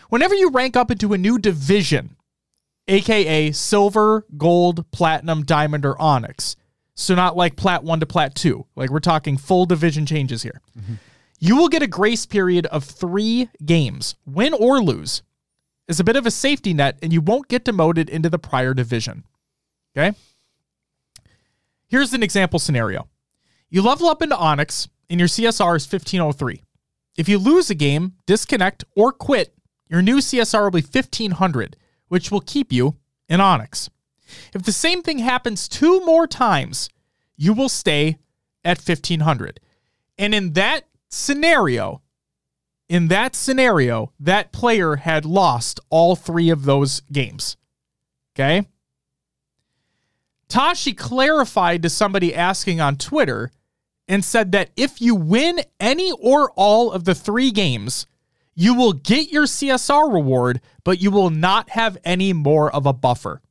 Whenever 0.10 0.34
you 0.34 0.50
rank 0.50 0.78
up 0.78 0.90
into 0.90 1.14
a 1.14 1.18
new 1.18 1.38
division, 1.38 2.16
aka 2.88 3.52
silver, 3.52 4.26
gold, 4.38 4.90
platinum, 4.92 5.44
diamond, 5.44 5.86
or 5.86 6.02
onyx, 6.02 6.56
so 6.96 7.16
not 7.16 7.36
like 7.36 7.58
plat 7.58 7.84
1 7.84 8.00
to 8.00 8.06
plat 8.06 8.34
2, 8.36 8.66
like 8.76 8.90
we're 8.90 9.00
talking 9.00 9.36
full 9.38 9.66
division 9.66 10.06
changes 10.06 10.44
here, 10.44 10.62
you 11.40 11.58
will 11.58 11.68
get 11.68 11.84
a 11.84 11.88
grace 11.88 12.26
period 12.26 12.66
of 12.68 12.86
three 12.86 13.50
games, 13.66 14.16
win 14.26 14.54
or 14.54 14.82
lose, 14.82 15.22
is 15.88 16.00
a 16.00 16.04
bit 16.04 16.16
of 16.16 16.26
a 16.26 16.32
safety 16.32 16.74
net, 16.74 16.98
and 17.02 17.12
you 17.12 17.20
won't 17.20 17.50
get 17.50 17.66
demoted 17.66 18.10
into 18.10 18.30
the 18.30 18.40
prior 18.40 18.74
division. 18.74 19.26
Okay? 19.96 20.16
Here's 21.88 22.14
an 22.14 22.24
example 22.24 22.58
scenario. 22.60 23.08
You 23.70 23.82
level 23.82 24.08
up 24.08 24.22
into 24.22 24.38
Onyx, 24.38 24.88
and 25.10 25.20
your 25.20 25.30
CSR 25.30 25.76
is 25.76 25.92
1503. 25.92 26.62
If 27.18 27.30
you 27.30 27.38
lose 27.38 27.70
a 27.70 27.76
game, 27.76 28.14
disconnect, 28.26 28.84
or 28.96 29.12
quit, 29.12 29.54
your 29.88 30.02
new 30.02 30.18
CSR 30.18 30.64
will 30.64 30.72
be 30.72 30.82
1500, 30.82 31.78
which 32.08 32.32
will 32.32 32.42
keep 32.42 32.72
you 32.72 32.98
in 33.30 33.42
Onyx. 33.42 33.90
If 34.54 34.64
the 34.64 34.72
same 34.72 35.02
thing 35.02 35.20
happens 35.20 35.68
two 35.68 36.04
more 36.06 36.28
times, 36.28 36.90
you 37.38 37.54
will 37.54 37.70
stay 37.70 38.18
at 38.64 38.78
1500. 38.78 39.60
And 40.18 40.34
in 40.34 40.54
that 40.54 40.88
scenario, 41.10 42.02
in 42.90 43.08
that 43.10 43.36
scenario, 43.36 44.12
that 44.20 44.52
player 44.52 44.98
had 44.98 45.26
lost 45.26 45.80
all 45.90 46.16
three 46.16 46.50
of 46.50 46.66
those 46.66 47.02
games. 47.12 47.58
Okay? 48.34 48.68
Tashi 50.48 50.94
clarified 50.94 51.82
to 51.84 51.90
somebody 51.90 52.34
asking 52.36 52.80
on 52.80 52.96
Twitter 52.98 53.52
and 54.08 54.24
said 54.24 54.52
that 54.52 54.70
if 54.76 55.02
you 55.02 55.16
win 55.16 55.60
any 55.80 56.12
or 56.14 56.52
all 56.56 56.92
of 56.92 57.06
the 57.06 57.16
three 57.16 57.52
games, 57.52 58.06
you 58.54 58.74
will 58.76 58.94
get 58.94 59.32
your 59.32 59.46
CSR 59.46 60.14
reward, 60.14 60.62
but 60.84 61.02
you 61.02 61.12
will 61.12 61.30
not 61.32 61.72
have 61.72 61.98
any 62.06 62.32
more 62.32 62.74
of 62.74 62.86
a 62.86 62.94
buffer. 62.94 63.42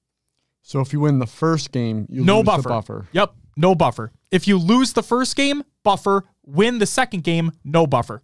So 0.63 0.81
if 0.81 0.93
you 0.93 1.01
win 1.01 1.19
the 1.19 1.27
first 1.27 1.73
game, 1.73 2.07
you 2.09 2.25
No 2.25 2.39
lose 2.39 2.47
buffer. 2.47 2.63
the 2.63 2.69
buffer. 2.69 3.09
Yep, 3.13 3.35
no 3.57 3.75
buffer. 3.75 4.13
If 4.31 4.49
you 4.49 4.57
lose 4.57 4.93
the 4.95 5.03
first 5.03 5.37
game, 5.37 5.65
buffer. 5.83 6.25
Win 6.47 6.79
the 6.79 6.87
second 6.87 7.25
game, 7.25 7.53
no 7.65 7.87
buffer. 7.87 8.23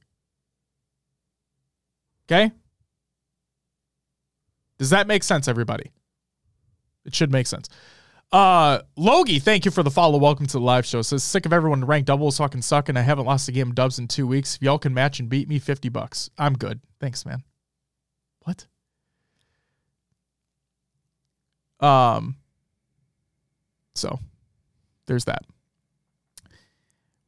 Okay? 2.30 2.52
Does 4.78 4.90
that 4.90 5.06
make 5.06 5.22
sense, 5.22 5.48
everybody? 5.48 5.90
It 7.04 7.14
should 7.14 7.32
make 7.32 7.46
sense. 7.46 7.68
Uh 8.32 8.80
Logie, 8.96 9.40
thank 9.40 9.64
you 9.64 9.72
for 9.72 9.82
the 9.82 9.90
follow. 9.90 10.16
Welcome 10.16 10.46
to 10.46 10.52
the 10.52 10.60
live 10.60 10.86
show. 10.86 11.02
Says 11.02 11.24
sick 11.24 11.46
of 11.46 11.52
everyone 11.52 11.84
ranked 11.84 12.06
doubles 12.06 12.38
fucking 12.38 12.62
suck, 12.62 12.88
and 12.88 12.96
I 12.96 13.02
haven't 13.02 13.26
lost 13.26 13.48
a 13.48 13.52
game 13.52 13.70
of 13.70 13.74
dubs 13.74 13.98
in 13.98 14.06
two 14.06 14.26
weeks. 14.26 14.54
If 14.54 14.62
y'all 14.62 14.78
can 14.78 14.94
match 14.94 15.18
and 15.18 15.28
beat 15.28 15.48
me, 15.48 15.58
50 15.58 15.88
bucks. 15.88 16.30
I'm 16.38 16.54
good. 16.54 16.80
Thanks, 17.00 17.26
man. 17.26 17.42
What? 18.44 18.66
Um 21.80 22.36
so 23.96 24.20
there's 25.06 25.24
that. 25.24 25.42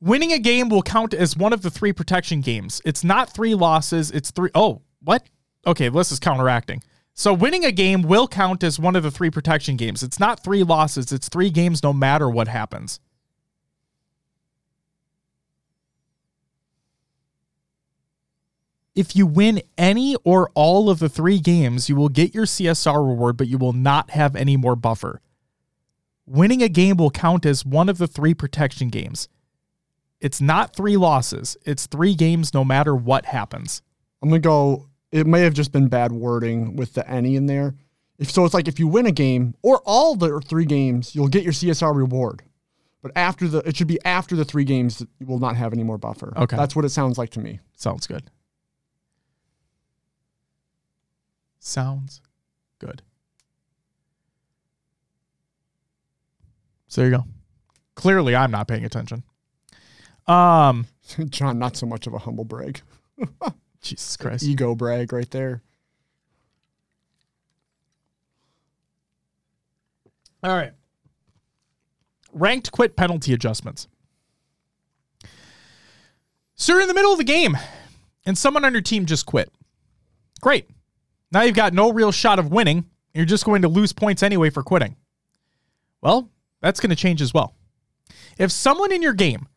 Winning 0.00 0.32
a 0.32 0.38
game 0.38 0.68
will 0.68 0.82
count 0.82 1.14
as 1.14 1.36
one 1.36 1.52
of 1.52 1.62
the 1.62 1.70
three 1.70 1.92
protection 1.92 2.42
games. 2.42 2.80
It's 2.84 3.02
not 3.02 3.28
three 3.28 3.56
losses, 3.56 4.12
it's 4.12 4.30
three 4.30 4.50
oh, 4.54 4.82
what? 5.02 5.26
Okay, 5.66 5.88
this 5.88 6.12
is 6.12 6.20
counteracting. 6.20 6.80
So 7.14 7.32
winning 7.34 7.64
a 7.64 7.72
game 7.72 8.02
will 8.02 8.26
count 8.26 8.64
as 8.64 8.78
one 8.78 8.96
of 8.96 9.02
the 9.02 9.10
three 9.10 9.30
protection 9.30 9.76
games. 9.76 10.02
It's 10.02 10.18
not 10.18 10.42
three 10.42 10.62
losses, 10.62 11.12
it's 11.12 11.28
three 11.28 11.50
games 11.50 11.82
no 11.82 11.92
matter 11.92 12.28
what 12.28 12.48
happens. 12.48 13.00
If 18.94 19.16
you 19.16 19.26
win 19.26 19.62
any 19.78 20.16
or 20.22 20.50
all 20.54 20.90
of 20.90 20.98
the 20.98 21.08
three 21.08 21.38
games, 21.38 21.88
you 21.88 21.96
will 21.96 22.10
get 22.10 22.34
your 22.34 22.44
CSR 22.44 23.06
reward, 23.06 23.38
but 23.38 23.48
you 23.48 23.56
will 23.56 23.72
not 23.72 24.10
have 24.10 24.36
any 24.36 24.56
more 24.56 24.76
buffer. 24.76 25.22
Winning 26.26 26.62
a 26.62 26.68
game 26.68 26.98
will 26.98 27.10
count 27.10 27.46
as 27.46 27.64
one 27.64 27.88
of 27.88 27.98
the 27.98 28.06
three 28.06 28.34
protection 28.34 28.88
games. 28.88 29.28
It's 30.20 30.40
not 30.40 30.76
three 30.76 30.96
losses, 30.96 31.56
it's 31.64 31.86
three 31.86 32.14
games 32.14 32.54
no 32.54 32.64
matter 32.64 32.94
what 32.94 33.26
happens. 33.26 33.82
I'm 34.22 34.28
gonna 34.28 34.40
go. 34.40 34.88
It 35.12 35.26
may 35.26 35.42
have 35.42 35.54
just 35.54 35.72
been 35.72 35.88
bad 35.88 36.10
wording 36.10 36.74
with 36.74 36.94
the 36.94 37.08
any 37.08 37.36
in 37.36 37.46
there. 37.46 37.74
If 38.18 38.30
so, 38.30 38.44
it's 38.44 38.54
like 38.54 38.68
if 38.68 38.78
you 38.78 38.86
win 38.88 39.06
a 39.06 39.12
game 39.12 39.54
or 39.62 39.82
all 39.84 40.16
the 40.16 40.40
three 40.40 40.64
games, 40.64 41.14
you'll 41.14 41.28
get 41.28 41.44
your 41.44 41.52
CSR 41.52 41.94
reward. 41.94 42.42
But 43.02 43.12
after 43.16 43.48
the, 43.48 43.58
it 43.68 43.76
should 43.76 43.88
be 43.88 43.98
after 44.04 44.36
the 44.36 44.44
three 44.44 44.64
games, 44.64 44.98
that 44.98 45.08
you 45.18 45.26
will 45.26 45.40
not 45.40 45.56
have 45.56 45.72
any 45.72 45.82
more 45.82 45.98
buffer. 45.98 46.32
Okay. 46.36 46.56
that's 46.56 46.74
what 46.76 46.84
it 46.84 46.90
sounds 46.90 47.18
like 47.18 47.30
to 47.30 47.40
me. 47.40 47.60
Sounds 47.76 48.06
good. 48.06 48.30
Sounds 51.58 52.20
good. 52.78 53.02
So 56.86 57.00
there 57.00 57.10
you 57.10 57.16
go. 57.16 57.24
Clearly, 57.96 58.36
I'm 58.36 58.50
not 58.50 58.68
paying 58.68 58.84
attention. 58.84 59.24
Um, 60.26 60.86
John, 61.28 61.58
not 61.58 61.76
so 61.76 61.86
much 61.86 62.06
of 62.06 62.14
a 62.14 62.18
humble 62.18 62.44
brag, 62.44 62.80
Jesus 63.82 64.16
Christ. 64.16 64.44
ego 64.44 64.74
brag 64.74 65.12
right 65.12 65.30
there. 65.30 65.62
All 70.42 70.56
right. 70.56 70.72
Ranked 72.32 72.72
quit 72.72 72.96
penalty 72.96 73.32
adjustments. 73.32 73.86
So 76.54 76.72
you're 76.72 76.82
in 76.82 76.88
the 76.88 76.94
middle 76.94 77.12
of 77.12 77.18
the 77.18 77.24
game 77.24 77.56
and 78.24 78.38
someone 78.38 78.64
on 78.64 78.72
your 78.72 78.82
team 78.82 79.06
just 79.06 79.26
quit. 79.26 79.52
Great. 80.40 80.68
Now 81.30 81.42
you've 81.42 81.56
got 81.56 81.74
no 81.74 81.92
real 81.92 82.12
shot 82.12 82.38
of 82.38 82.50
winning. 82.50 82.86
You're 83.14 83.26
just 83.26 83.44
going 83.44 83.62
to 83.62 83.68
lose 83.68 83.92
points 83.92 84.22
anyway 84.22 84.50
for 84.50 84.62
quitting. 84.62 84.96
Well, 86.00 86.30
that's 86.60 86.80
going 86.80 86.90
to 86.90 86.96
change 86.96 87.20
as 87.20 87.34
well. 87.34 87.54
If 88.38 88.50
someone 88.50 88.92
in 88.92 89.02
your 89.02 89.12
game, 89.12 89.48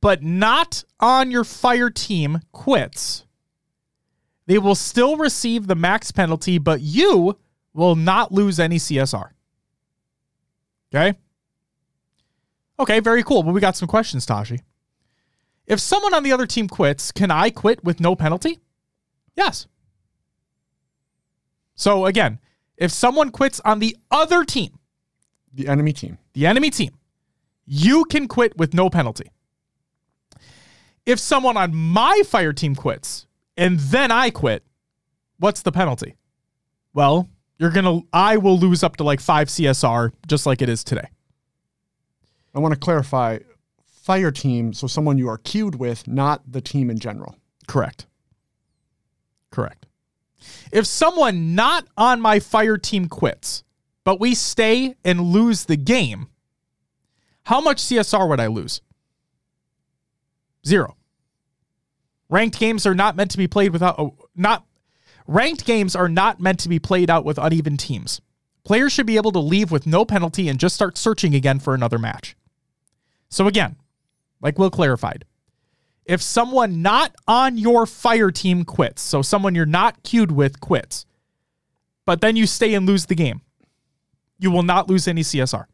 but 0.00 0.22
not 0.22 0.84
on 1.00 1.30
your 1.30 1.44
fire 1.44 1.90
team, 1.90 2.40
quits, 2.52 3.24
they 4.48 4.56
will 4.58 4.74
still 4.74 5.18
receive 5.18 5.66
the 5.66 5.74
max 5.74 6.10
penalty, 6.10 6.56
but 6.56 6.80
you 6.80 7.38
will 7.74 7.94
not 7.94 8.32
lose 8.32 8.58
any 8.58 8.76
CSR. 8.76 9.32
Okay. 10.92 11.18
Okay, 12.80 13.00
very 13.00 13.22
cool. 13.22 13.42
But 13.42 13.52
we 13.52 13.60
got 13.60 13.76
some 13.76 13.86
questions, 13.88 14.24
Tashi. 14.24 14.62
If 15.66 15.80
someone 15.80 16.14
on 16.14 16.22
the 16.22 16.32
other 16.32 16.46
team 16.46 16.66
quits, 16.66 17.12
can 17.12 17.30
I 17.30 17.50
quit 17.50 17.84
with 17.84 18.00
no 18.00 18.16
penalty? 18.16 18.58
Yes. 19.36 19.66
So 21.74 22.06
again, 22.06 22.38
if 22.78 22.90
someone 22.90 23.30
quits 23.30 23.60
on 23.66 23.80
the 23.80 23.98
other 24.10 24.44
team, 24.44 24.78
The 25.52 25.68
enemy 25.68 25.92
team. 25.92 26.16
the 26.32 26.46
enemy 26.46 26.70
team, 26.70 26.94
you 27.66 28.06
can 28.06 28.26
quit 28.26 28.56
with 28.56 28.72
no 28.72 28.88
penalty. 28.88 29.30
If 31.04 31.18
someone 31.20 31.58
on 31.58 31.74
my 31.74 32.22
fire 32.24 32.54
team 32.54 32.74
quits 32.74 33.26
and 33.58 33.78
then 33.78 34.10
I 34.10 34.30
quit, 34.30 34.64
what's 35.38 35.62
the 35.62 35.72
penalty? 35.72 36.16
Well, 36.94 37.28
you're 37.58 37.70
going 37.70 37.84
to, 37.84 38.06
I 38.12 38.36
will 38.36 38.56
lose 38.58 38.82
up 38.84 38.96
to 38.96 39.04
like 39.04 39.20
five 39.20 39.48
CSR 39.48 40.12
just 40.28 40.46
like 40.46 40.62
it 40.62 40.68
is 40.68 40.84
today. 40.84 41.08
I 42.54 42.60
want 42.60 42.72
to 42.72 42.80
clarify 42.80 43.40
fire 43.84 44.30
team, 44.30 44.72
so 44.72 44.86
someone 44.86 45.18
you 45.18 45.28
are 45.28 45.38
queued 45.38 45.74
with, 45.74 46.06
not 46.06 46.40
the 46.50 46.60
team 46.60 46.88
in 46.88 46.98
general. 46.98 47.36
Correct. 47.66 48.06
Correct. 49.50 49.86
If 50.70 50.86
someone 50.86 51.56
not 51.56 51.86
on 51.96 52.20
my 52.20 52.38
fire 52.38 52.78
team 52.78 53.08
quits, 53.08 53.64
but 54.04 54.20
we 54.20 54.34
stay 54.34 54.94
and 55.04 55.20
lose 55.20 55.64
the 55.64 55.76
game, 55.76 56.28
how 57.42 57.60
much 57.60 57.82
CSR 57.82 58.28
would 58.28 58.40
I 58.40 58.46
lose? 58.46 58.82
Zero. 60.64 60.97
Ranked 62.30 62.58
games 62.58 62.86
are 62.86 62.94
not 62.94 63.16
meant 63.16 63.30
to 63.30 63.38
be 63.38 63.48
played 63.48 63.72
without 63.72 64.14
not 64.36 64.64
ranked 65.26 65.64
games 65.64 65.94
are 65.94 66.08
not 66.08 66.40
meant 66.40 66.58
to 66.60 66.68
be 66.68 66.78
played 66.78 67.10
out 67.10 67.24
with 67.24 67.38
uneven 67.38 67.76
teams. 67.76 68.20
Players 68.64 68.92
should 68.92 69.06
be 69.06 69.16
able 69.16 69.32
to 69.32 69.38
leave 69.38 69.70
with 69.70 69.86
no 69.86 70.04
penalty 70.04 70.48
and 70.48 70.58
just 70.58 70.74
start 70.74 70.98
searching 70.98 71.34
again 71.34 71.58
for 71.58 71.74
another 71.74 71.98
match. 71.98 72.36
So 73.30 73.46
again, 73.46 73.76
like 74.40 74.58
Will 74.58 74.70
clarified, 74.70 75.24
if 76.04 76.22
someone 76.22 76.82
not 76.82 77.14
on 77.26 77.58
your 77.58 77.86
fire 77.86 78.30
team 78.30 78.64
quits, 78.64 79.02
so 79.02 79.22
someone 79.22 79.54
you're 79.54 79.66
not 79.66 80.02
queued 80.02 80.32
with 80.32 80.60
quits, 80.60 81.04
but 82.06 82.20
then 82.20 82.36
you 82.36 82.46
stay 82.46 82.74
and 82.74 82.86
lose 82.86 83.06
the 83.06 83.14
game, 83.14 83.42
you 84.38 84.50
will 84.50 84.62
not 84.62 84.88
lose 84.88 85.06
any 85.06 85.22
CSR. 85.22 85.66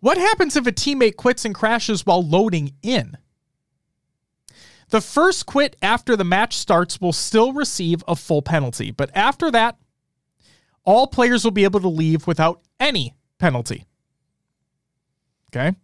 What 0.00 0.18
happens 0.18 0.56
if 0.56 0.66
a 0.66 0.72
teammate 0.72 1.16
quits 1.16 1.44
and 1.44 1.54
crashes 1.54 2.06
while 2.06 2.24
loading 2.24 2.74
in? 2.82 3.16
The 4.90 5.00
first 5.00 5.46
quit 5.46 5.76
after 5.82 6.16
the 6.16 6.24
match 6.24 6.56
starts 6.56 7.00
will 7.00 7.12
still 7.12 7.52
receive 7.52 8.04
a 8.06 8.14
full 8.14 8.42
penalty, 8.42 8.90
but 8.90 9.10
after 9.14 9.50
that, 9.50 9.76
all 10.84 11.06
players 11.08 11.42
will 11.42 11.50
be 11.50 11.64
able 11.64 11.80
to 11.80 11.88
leave 11.88 12.26
without 12.26 12.62
any 12.78 13.14
penalty. 13.38 13.84
Okay? 15.50 15.76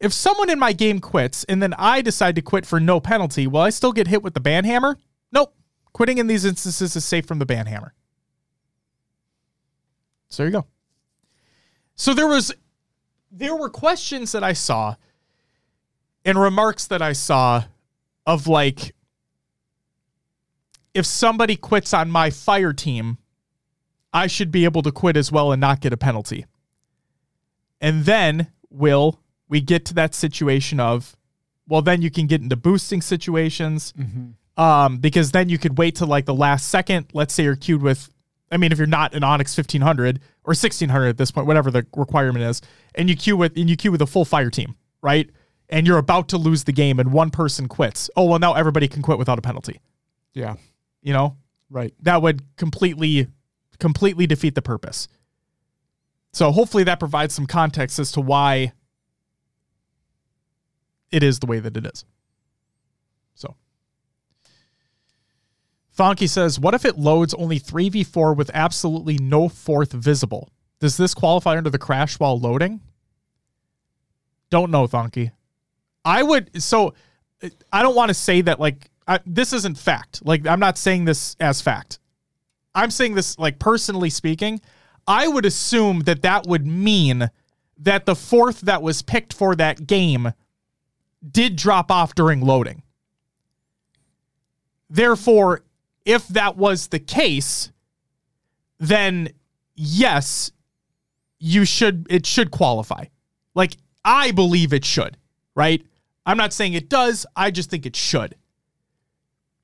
If 0.00 0.12
someone 0.12 0.48
in 0.48 0.58
my 0.58 0.72
game 0.72 1.00
quits 1.00 1.42
and 1.44 1.60
then 1.60 1.74
I 1.76 2.02
decide 2.02 2.36
to 2.36 2.42
quit 2.42 2.64
for 2.64 2.78
no 2.78 3.00
penalty, 3.00 3.48
will 3.48 3.60
I 3.60 3.70
still 3.70 3.92
get 3.92 4.06
hit 4.06 4.22
with 4.22 4.34
the 4.34 4.40
ban 4.40 4.64
hammer? 4.64 4.96
Nope. 5.32 5.54
Quitting 5.92 6.18
in 6.18 6.28
these 6.28 6.44
instances 6.44 6.94
is 6.94 7.04
safe 7.04 7.26
from 7.26 7.40
the 7.40 7.46
ban 7.46 7.66
hammer. 7.66 7.94
So 10.28 10.42
there 10.42 10.48
you 10.48 10.52
go. 10.52 10.66
So 11.96 12.14
there 12.14 12.28
was 12.28 12.52
there 13.30 13.56
were 13.56 13.68
questions 13.68 14.32
that 14.32 14.44
I 14.44 14.52
saw 14.52 14.94
and 16.24 16.38
remarks 16.40 16.86
that 16.86 17.02
I 17.02 17.12
saw 17.12 17.64
of 18.26 18.46
like 18.46 18.94
if 20.94 21.06
somebody 21.06 21.56
quits 21.56 21.94
on 21.94 22.10
my 22.10 22.30
fire 22.30 22.72
team, 22.72 23.18
I 24.12 24.26
should 24.26 24.50
be 24.50 24.64
able 24.64 24.82
to 24.82 24.90
quit 24.92 25.16
as 25.16 25.30
well 25.30 25.52
and 25.52 25.60
not 25.60 25.80
get 25.80 25.92
a 25.92 25.96
penalty. 25.96 26.46
And 27.80 28.04
then 28.04 28.48
will 28.70 29.20
we 29.48 29.60
get 29.60 29.84
to 29.86 29.94
that 29.94 30.14
situation 30.14 30.80
of 30.80 31.16
well 31.68 31.80
then 31.82 32.02
you 32.02 32.10
can 32.10 32.26
get 32.26 32.42
into 32.42 32.56
boosting 32.56 33.00
situations 33.00 33.92
Mm-hmm. 33.98 34.62
um, 34.62 34.98
because 34.98 35.30
then 35.30 35.48
you 35.48 35.56
could 35.58 35.78
wait 35.78 35.96
till 35.96 36.06
like 36.06 36.26
the 36.26 36.34
last 36.34 36.68
second 36.68 37.06
let's 37.14 37.32
say 37.32 37.44
you're 37.44 37.56
queued 37.56 37.80
with 37.80 38.10
i 38.52 38.58
mean 38.58 38.72
if 38.72 38.78
you're 38.78 38.86
not 38.86 39.14
an 39.14 39.24
onyx 39.24 39.56
1500 39.56 40.18
or 40.44 40.50
1600 40.50 41.08
at 41.08 41.16
this 41.16 41.30
point 41.30 41.46
whatever 41.46 41.70
the 41.70 41.86
requirement 41.96 42.44
is 42.44 42.60
and 42.94 43.08
you 43.08 43.16
queue 43.16 43.38
with 43.38 43.56
and 43.56 43.70
you 43.70 43.76
queue 43.76 43.90
with 43.90 44.02
a 44.02 44.06
full 44.06 44.26
fire 44.26 44.50
team 44.50 44.76
right 45.00 45.30
and 45.70 45.86
you're 45.86 45.98
about 45.98 46.28
to 46.28 46.38
lose 46.38 46.64
the 46.64 46.72
game 46.72 46.98
and 46.98 47.12
one 47.12 47.30
person 47.30 47.68
quits 47.68 48.08
oh 48.16 48.24
well 48.24 48.38
now 48.38 48.54
everybody 48.54 48.88
can 48.88 49.02
quit 49.02 49.18
without 49.18 49.38
a 49.38 49.42
penalty 49.42 49.80
Yeah. 50.34 50.56
you 51.02 51.12
know 51.12 51.36
Right. 51.70 51.92
that 52.02 52.22
would 52.22 52.42
completely 52.56 53.28
completely 53.78 54.26
defeat 54.26 54.54
the 54.54 54.62
purpose. 54.62 55.06
So 56.32 56.50
hopefully 56.50 56.82
that 56.84 56.98
provides 56.98 57.34
some 57.34 57.46
context 57.46 57.98
as 57.98 58.10
to 58.12 58.20
why 58.20 58.72
it 61.12 61.22
is 61.22 61.38
the 61.38 61.46
way 61.46 61.58
that 61.60 61.76
it 61.76 61.86
is. 61.86 62.04
So 63.34 63.54
Thonky 65.96 66.28
says, 66.28 66.58
"What 66.58 66.74
if 66.74 66.84
it 66.84 66.98
loads 66.98 67.34
only 67.34 67.58
3v4 67.58 68.34
with 68.36 68.50
absolutely 68.54 69.18
no 69.18 69.48
fourth 69.48 69.92
visible? 69.92 70.50
Does 70.80 70.96
this 70.96 71.14
qualify 71.14 71.56
under 71.56 71.70
the 71.70 71.78
crash 71.78 72.18
while 72.18 72.38
loading?" 72.38 72.80
Don't 74.50 74.70
know, 74.70 74.86
Thonky. 74.86 75.32
I 76.08 76.22
would 76.22 76.62
so 76.62 76.94
I 77.70 77.82
don't 77.82 77.94
want 77.94 78.08
to 78.08 78.14
say 78.14 78.40
that 78.40 78.58
like 78.58 78.90
I, 79.06 79.20
this 79.26 79.52
isn't 79.52 79.76
fact. 79.76 80.24
Like 80.24 80.46
I'm 80.46 80.58
not 80.58 80.78
saying 80.78 81.04
this 81.04 81.36
as 81.38 81.60
fact. 81.60 81.98
I'm 82.74 82.90
saying 82.90 83.14
this 83.14 83.38
like 83.38 83.58
personally 83.58 84.08
speaking. 84.08 84.60
I 85.06 85.28
would 85.28 85.44
assume 85.44 86.00
that 86.00 86.22
that 86.22 86.46
would 86.46 86.66
mean 86.66 87.30
that 87.78 88.06
the 88.06 88.16
fourth 88.16 88.62
that 88.62 88.80
was 88.82 89.02
picked 89.02 89.34
for 89.34 89.54
that 89.56 89.86
game 89.86 90.32
did 91.30 91.56
drop 91.56 91.90
off 91.90 92.14
during 92.14 92.40
loading. 92.40 92.82
Therefore, 94.88 95.62
if 96.06 96.26
that 96.28 96.56
was 96.56 96.88
the 96.88 96.98
case, 96.98 97.70
then 98.78 99.28
yes, 99.74 100.52
you 101.38 101.66
should 101.66 102.06
it 102.08 102.24
should 102.24 102.50
qualify. 102.50 103.04
Like 103.54 103.76
I 104.06 104.30
believe 104.30 104.72
it 104.72 104.86
should, 104.86 105.18
right? 105.54 105.84
I'm 106.28 106.36
not 106.36 106.52
saying 106.52 106.74
it 106.74 106.90
does, 106.90 107.24
I 107.34 107.50
just 107.50 107.70
think 107.70 107.86
it 107.86 107.96
should. 107.96 108.34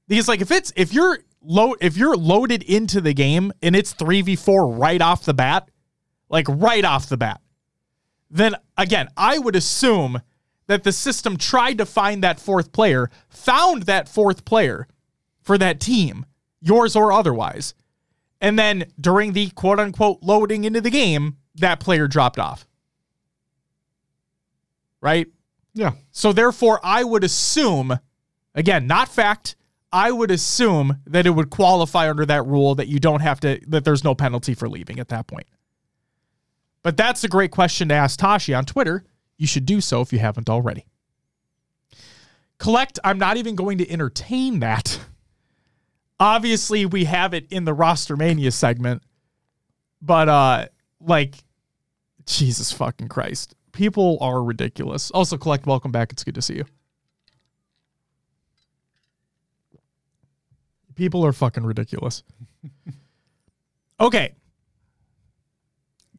Because 0.08 0.28
like 0.28 0.40
if 0.40 0.50
it's 0.50 0.72
if 0.76 0.94
you're 0.94 1.18
load 1.42 1.76
if 1.82 1.98
you're 1.98 2.16
loaded 2.16 2.62
into 2.62 3.02
the 3.02 3.12
game 3.12 3.52
and 3.62 3.76
it's 3.76 3.92
3v4 3.92 4.78
right 4.80 5.02
off 5.02 5.26
the 5.26 5.34
bat, 5.34 5.68
like 6.30 6.46
right 6.48 6.82
off 6.82 7.10
the 7.10 7.18
bat, 7.18 7.42
then 8.30 8.56
again, 8.78 9.08
I 9.14 9.38
would 9.38 9.54
assume 9.54 10.22
that 10.66 10.84
the 10.84 10.92
system 10.92 11.36
tried 11.36 11.76
to 11.76 11.84
find 11.84 12.24
that 12.24 12.40
fourth 12.40 12.72
player, 12.72 13.10
found 13.28 13.82
that 13.82 14.08
fourth 14.08 14.46
player 14.46 14.88
for 15.42 15.58
that 15.58 15.80
team, 15.80 16.24
yours 16.62 16.96
or 16.96 17.12
otherwise. 17.12 17.74
And 18.40 18.58
then 18.58 18.86
during 18.98 19.34
the 19.34 19.50
quote 19.50 19.78
unquote 19.78 20.20
loading 20.22 20.64
into 20.64 20.80
the 20.80 20.90
game, 20.90 21.36
that 21.56 21.78
player 21.78 22.08
dropped 22.08 22.38
off. 22.38 22.66
Right? 25.02 25.26
Yeah. 25.74 25.92
So 26.12 26.32
therefore, 26.32 26.80
I 26.82 27.04
would 27.04 27.24
assume, 27.24 27.98
again, 28.54 28.86
not 28.86 29.08
fact, 29.08 29.56
I 29.92 30.10
would 30.10 30.30
assume 30.30 31.00
that 31.06 31.26
it 31.26 31.30
would 31.30 31.50
qualify 31.50 32.08
under 32.08 32.24
that 32.26 32.46
rule 32.46 32.74
that 32.76 32.88
you 32.88 32.98
don't 32.98 33.20
have 33.20 33.40
to, 33.40 33.60
that 33.68 33.84
there's 33.84 34.04
no 34.04 34.14
penalty 34.14 34.54
for 34.54 34.68
leaving 34.68 34.98
at 34.98 35.08
that 35.08 35.26
point. 35.26 35.46
But 36.82 36.96
that's 36.96 37.24
a 37.24 37.28
great 37.28 37.50
question 37.50 37.88
to 37.88 37.94
ask 37.94 38.18
Tashi 38.18 38.54
on 38.54 38.64
Twitter. 38.64 39.04
You 39.36 39.46
should 39.46 39.66
do 39.66 39.80
so 39.80 40.00
if 40.00 40.12
you 40.12 40.18
haven't 40.18 40.48
already. 40.48 40.86
Collect, 42.58 42.98
I'm 43.02 43.18
not 43.18 43.36
even 43.36 43.56
going 43.56 43.78
to 43.78 43.90
entertain 43.90 44.60
that. 44.60 45.00
Obviously, 46.20 46.86
we 46.86 47.04
have 47.04 47.34
it 47.34 47.46
in 47.50 47.64
the 47.64 47.74
roster 47.74 48.16
mania 48.16 48.52
segment, 48.52 49.02
but 50.00 50.28
uh 50.28 50.66
like 51.00 51.36
Jesus 52.26 52.72
fucking 52.72 53.08
Christ. 53.08 53.54
People 53.74 54.18
are 54.20 54.42
ridiculous. 54.42 55.10
Also, 55.10 55.36
collect, 55.36 55.66
welcome 55.66 55.90
back. 55.90 56.12
It's 56.12 56.22
good 56.22 56.36
to 56.36 56.42
see 56.42 56.54
you. 56.54 56.64
People 60.94 61.26
are 61.26 61.32
fucking 61.32 61.64
ridiculous. 61.64 62.22
okay. 64.00 64.36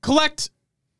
Collect, 0.01 0.51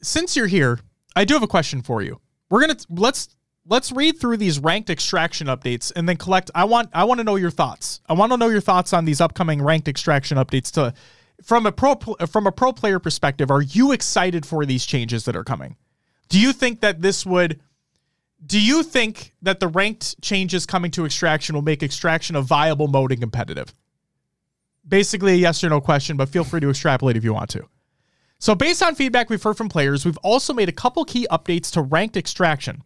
since 0.01 0.37
you're 0.37 0.47
here, 0.47 0.79
I 1.13 1.25
do 1.25 1.33
have 1.33 1.43
a 1.43 1.47
question 1.47 1.81
for 1.81 2.01
you. 2.01 2.21
We're 2.49 2.61
gonna 2.61 2.77
let's 2.89 3.35
let's 3.67 3.91
read 3.91 4.17
through 4.17 4.37
these 4.37 4.57
ranked 4.59 4.89
extraction 4.89 5.47
updates 5.47 5.91
and 5.93 6.07
then 6.07 6.15
collect. 6.15 6.51
I 6.55 6.63
want 6.63 6.89
I 6.93 7.03
want 7.03 7.19
to 7.19 7.25
know 7.25 7.35
your 7.35 7.51
thoughts. 7.51 7.99
I 8.07 8.13
want 8.13 8.31
to 8.31 8.37
know 8.37 8.47
your 8.47 8.61
thoughts 8.61 8.93
on 8.93 9.03
these 9.03 9.19
upcoming 9.19 9.61
ranked 9.61 9.89
extraction 9.89 10.37
updates. 10.37 10.71
To 10.73 10.93
from 11.43 11.65
a 11.65 11.71
pro 11.73 11.95
from 12.27 12.47
a 12.47 12.51
pro 12.51 12.71
player 12.71 12.99
perspective, 12.99 13.51
are 13.51 13.61
you 13.61 13.91
excited 13.91 14.45
for 14.45 14.65
these 14.65 14.85
changes 14.85 15.25
that 15.25 15.35
are 15.35 15.43
coming? 15.43 15.75
Do 16.29 16.39
you 16.39 16.53
think 16.53 16.81
that 16.81 17.01
this 17.01 17.25
would? 17.25 17.59
Do 18.45 18.59
you 18.59 18.83
think 18.83 19.33
that 19.41 19.59
the 19.59 19.67
ranked 19.67 20.21
changes 20.21 20.65
coming 20.65 20.91
to 20.91 21.05
extraction 21.05 21.55
will 21.55 21.63
make 21.63 21.81
extraction 21.81 22.35
a 22.35 22.41
viable 22.41 22.87
mode 22.87 23.11
and 23.11 23.21
competitive? 23.21 23.73
Basically, 24.87 25.33
a 25.33 25.35
yes 25.35 25.63
or 25.63 25.69
no 25.69 25.81
question, 25.81 26.15
but 26.15 26.29
feel 26.29 26.43
free 26.43 26.59
to 26.59 26.69
extrapolate 26.69 27.17
if 27.17 27.23
you 27.23 27.33
want 27.33 27.49
to. 27.51 27.67
So, 28.37 28.53
based 28.53 28.83
on 28.83 28.93
feedback 28.95 29.29
we've 29.29 29.41
heard 29.41 29.57
from 29.57 29.69
players, 29.69 30.05
we've 30.05 30.17
also 30.17 30.53
made 30.53 30.69
a 30.69 30.73
couple 30.73 31.05
key 31.05 31.27
updates 31.31 31.71
to 31.71 31.81
ranked 31.81 32.17
extraction. 32.17 32.83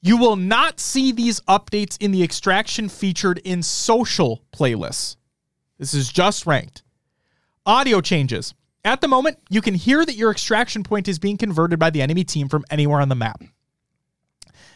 You 0.00 0.16
will 0.16 0.36
not 0.36 0.80
see 0.80 1.12
these 1.12 1.40
updates 1.40 1.98
in 2.00 2.10
the 2.10 2.22
extraction 2.22 2.88
featured 2.88 3.38
in 3.44 3.62
social 3.62 4.42
playlists. 4.52 5.16
This 5.78 5.92
is 5.92 6.10
just 6.10 6.46
ranked. 6.46 6.82
Audio 7.66 8.00
changes. 8.00 8.54
At 8.84 9.02
the 9.02 9.08
moment, 9.08 9.38
you 9.50 9.60
can 9.60 9.74
hear 9.74 10.04
that 10.04 10.16
your 10.16 10.30
extraction 10.30 10.82
point 10.82 11.06
is 11.06 11.18
being 11.18 11.36
converted 11.36 11.78
by 11.78 11.90
the 11.90 12.00
enemy 12.00 12.24
team 12.24 12.48
from 12.48 12.64
anywhere 12.70 13.00
on 13.00 13.10
the 13.10 13.14
map. 13.14 13.42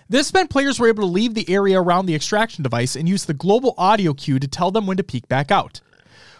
This 0.08 0.34
meant 0.34 0.50
players 0.50 0.78
were 0.78 0.88
able 0.88 1.04
to 1.04 1.10
leave 1.10 1.32
the 1.32 1.48
area 1.48 1.80
around 1.80 2.04
the 2.04 2.14
extraction 2.14 2.62
device 2.62 2.94
and 2.94 3.08
use 3.08 3.24
the 3.24 3.32
global 3.32 3.74
audio 3.78 4.12
cue 4.12 4.38
to 4.38 4.46
tell 4.46 4.70
them 4.70 4.86
when 4.86 4.98
to 4.98 5.02
peek 5.02 5.26
back 5.28 5.50
out. 5.50 5.80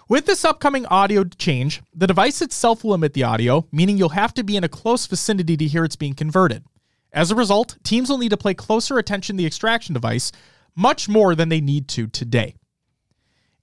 With 0.07 0.27
this 0.27 0.45
upcoming 0.45 0.85
audio 0.87 1.25
change, 1.25 1.81
the 1.95 2.07
device 2.07 2.43
itself 2.43 2.85
will 2.85 2.93
emit 2.93 3.15
the 3.15 3.25
audio, 3.25 3.67
meaning 3.73 3.97
you'll 3.97 4.11
have 4.11 4.35
to 4.35 4.45
be 4.45 4.57
in 4.57 4.65
a 4.65 4.69
close 4.69 5.07
vicinity 5.07 5.57
to 5.57 5.67
hear 5.67 5.83
it's 5.83 5.97
being 5.97 6.13
converted. 6.13 6.63
As 7.11 7.31
a 7.31 7.35
result, 7.35 7.79
teams 7.85 8.11
will 8.11 8.19
need 8.19 8.31
to 8.31 8.37
pay 8.37 8.53
closer 8.53 8.99
attention 8.99 9.37
to 9.37 9.39
the 9.39 9.47
extraction 9.47 9.95
device, 9.95 10.31
much 10.77 11.09
more 11.09 11.35
than 11.35 11.49
they 11.49 11.63
need 11.63 11.89
to 11.89 12.07
today. 12.09 12.57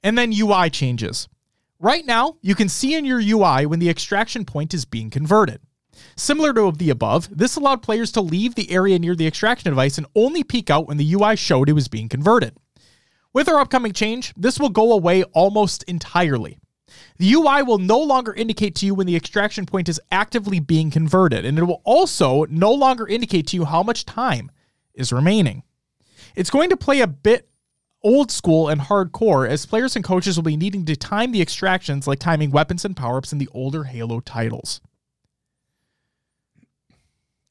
And 0.02 0.18
then 0.18 0.34
UI 0.34 0.72
changes. 0.72 1.28
Right 1.82 2.06
now, 2.06 2.36
you 2.44 2.54
can 2.54 2.70
see 2.70 2.94
in 2.94 3.06
your 3.06 3.20
UI 3.20 3.66
when 3.66 3.80
the 3.80 3.90
extraction 3.90 4.46
point 4.46 4.76
is 4.76 4.86
being 4.86 5.10
converted. 5.10 5.62
Similar 6.16 6.54
to 6.54 6.72
the 6.72 6.92
above, 6.92 7.36
this 7.36 7.56
allowed 7.56 7.82
players 7.82 8.12
to 8.12 8.22
leave 8.22 8.54
the 8.54 8.70
area 8.70 9.00
near 9.00 9.16
the 9.16 9.26
extraction 9.26 9.72
device 9.72 9.98
and 9.98 10.06
only 10.16 10.44
peek 10.44 10.70
out 10.70 10.88
when 10.88 10.98
the 10.98 11.14
UI 11.16 11.36
showed 11.36 11.70
it 11.70 11.74
was 11.74 11.88
being 11.88 12.08
converted. 12.08 12.56
With 13.34 13.50
our 13.50 13.60
upcoming 13.60 13.94
change, 13.94 14.32
this 14.38 14.60
will 14.60 14.70
go 14.70 14.92
away 14.92 15.24
almost 15.34 15.82
entirely. 15.84 16.60
The 17.18 17.34
UI 17.34 17.64
will 17.64 17.80
no 17.80 17.98
longer 17.98 18.32
indicate 18.32 18.76
to 18.76 18.86
you 18.86 18.94
when 18.94 19.08
the 19.08 19.16
extraction 19.16 19.66
point 19.66 19.90
is 19.90 20.00
actively 20.12 20.60
being 20.60 20.92
converted, 20.92 21.46
and 21.46 21.58
it 21.58 21.64
will 21.64 21.82
also 21.84 22.46
no 22.46 22.72
longer 22.72 23.08
indicate 23.08 23.48
to 23.48 23.58
you 23.58 23.66
how 23.66 23.82
much 23.82 24.06
time 24.06 24.52
is 24.94 25.12
remaining. 25.12 25.64
It's 26.36 26.52
going 26.52 26.70
to 26.70 26.78
play 26.78 27.02
a 27.02 27.08
bit 27.08 27.50
old 28.04 28.32
school 28.32 28.68
and 28.68 28.82
hardcore 28.82 29.48
as 29.48 29.66
players 29.66 29.96
and 29.96 30.04
coaches 30.04 30.36
will 30.36 30.44
be 30.44 30.58
needing 30.58 30.86
to 30.86 30.96
time 30.96 31.32
the 31.32 31.42
extractions 31.42 32.08
like 32.08 32.20
timing 32.20 32.52
weapons 32.52 32.84
and 32.86 32.96
power 32.96 33.18
ups 33.18 33.32
in 33.32 33.38
the 33.38 33.50
older 33.54 33.84
Halo 33.84 34.20
titles. 34.20 34.82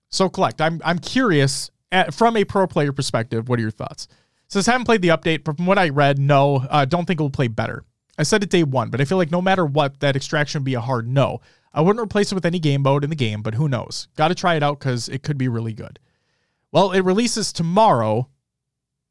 So, 0.08 0.28
collect. 0.28 0.60
I'm 0.60 0.80
I'm 0.84 0.98
curious 0.98 1.70
at, 1.92 2.12
from 2.12 2.36
a 2.36 2.44
pro 2.44 2.66
player 2.66 2.92
perspective. 2.92 3.48
What 3.48 3.58
are 3.58 3.62
your 3.62 3.70
thoughts? 3.70 4.08
Says 4.48 4.66
haven't 4.66 4.86
played 4.86 5.02
the 5.02 5.08
update, 5.08 5.44
but 5.44 5.56
from 5.56 5.66
what 5.66 5.78
I 5.78 5.90
read, 5.90 6.18
no, 6.18 6.56
uh, 6.68 6.84
don't 6.84 7.06
think 7.06 7.20
it 7.20 7.22
will 7.22 7.30
play 7.30 7.46
better. 7.46 7.84
I 8.18 8.24
said 8.24 8.42
it 8.42 8.50
day 8.50 8.64
one, 8.64 8.90
but 8.90 9.00
I 9.00 9.04
feel 9.04 9.16
like 9.16 9.30
no 9.30 9.40
matter 9.40 9.64
what, 9.64 10.00
that 10.00 10.16
extraction 10.16 10.60
would 10.60 10.64
be 10.66 10.74
a 10.74 10.80
hard 10.80 11.06
no. 11.06 11.40
I 11.72 11.80
wouldn't 11.80 12.02
replace 12.02 12.32
it 12.32 12.34
with 12.34 12.44
any 12.44 12.58
game 12.58 12.82
mode 12.82 13.04
in 13.04 13.10
the 13.10 13.16
game, 13.16 13.42
but 13.42 13.54
who 13.54 13.68
knows? 13.68 14.08
Got 14.16 14.28
to 14.28 14.34
try 14.34 14.56
it 14.56 14.62
out 14.62 14.80
because 14.80 15.08
it 15.08 15.22
could 15.22 15.38
be 15.38 15.46
really 15.46 15.72
good. 15.72 16.00
Well, 16.72 16.90
it 16.90 17.02
releases 17.02 17.52
tomorrow. 17.52 18.28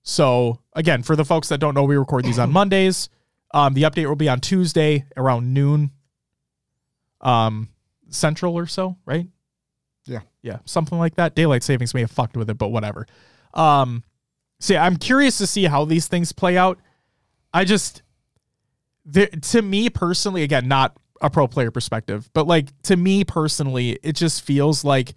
So, 0.09 0.59
again, 0.73 1.03
for 1.03 1.15
the 1.15 1.23
folks 1.23 1.49
that 1.49 1.59
don't 1.59 1.75
know, 1.75 1.83
we 1.83 1.95
record 1.95 2.25
these 2.25 2.39
on 2.39 2.51
Mondays. 2.53 3.09
Um, 3.53 3.75
the 3.75 3.83
update 3.83 4.07
will 4.07 4.15
be 4.15 4.27
on 4.27 4.39
Tuesday 4.39 5.05
around 5.15 5.53
noon 5.53 5.91
um, 7.21 7.69
central 8.09 8.57
or 8.57 8.65
so, 8.65 8.97
right? 9.05 9.27
Yeah. 10.05 10.21
Yeah, 10.41 10.59
something 10.65 10.97
like 10.97 11.15
that. 11.15 11.35
Daylight 11.35 11.61
savings 11.61 11.93
may 11.93 12.01
have 12.01 12.09
fucked 12.09 12.35
with 12.35 12.49
it, 12.49 12.57
but 12.57 12.69
whatever. 12.69 13.05
Um, 13.53 14.03
so 14.59 14.73
yeah, 14.73 14.83
I'm 14.83 14.97
curious 14.97 15.37
to 15.37 15.47
see 15.47 15.65
how 15.65 15.85
these 15.85 16.07
things 16.07 16.31
play 16.31 16.57
out. 16.57 16.79
I 17.53 17.63
just, 17.63 18.01
there, 19.05 19.27
to 19.27 19.61
me 19.61 19.91
personally, 19.91 20.41
again, 20.41 20.67
not 20.67 20.97
a 21.21 21.29
pro 21.29 21.47
player 21.47 21.69
perspective, 21.69 22.31
but 22.33 22.47
like 22.47 22.69
to 22.83 22.95
me 22.95 23.23
personally, 23.23 23.99
it 24.01 24.13
just 24.13 24.41
feels 24.41 24.83
like 24.83 25.13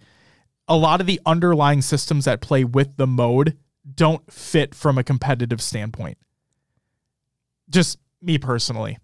a 0.67 0.77
lot 0.77 1.01
of 1.01 1.07
the 1.07 1.19
underlying 1.25 1.81
systems 1.81 2.25
that 2.25 2.41
play 2.41 2.63
with 2.63 2.95
the 2.97 3.07
mode 3.07 3.57
don't 3.95 4.31
fit 4.31 4.73
from 4.75 4.97
a 4.97 5.03
competitive 5.03 5.61
standpoint. 5.61 6.17
Just 7.69 7.97
me 8.21 8.37
personally. 8.37 8.97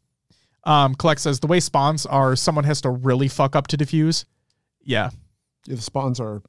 Um, 0.63 0.95
Collect 0.95 1.19
says 1.21 1.39
the 1.39 1.47
way 1.47 1.59
spawns 1.59 2.05
are, 2.05 2.35
someone 2.35 2.63
has 2.65 2.81
to 2.81 2.89
really 2.89 3.27
fuck 3.27 3.55
up 3.55 3.67
to 3.67 3.77
defuse. 3.77 4.25
Yeah, 4.83 5.09
Yeah, 5.65 5.75
the 5.75 5.81
spawns 5.81 6.19
are. 6.19 6.41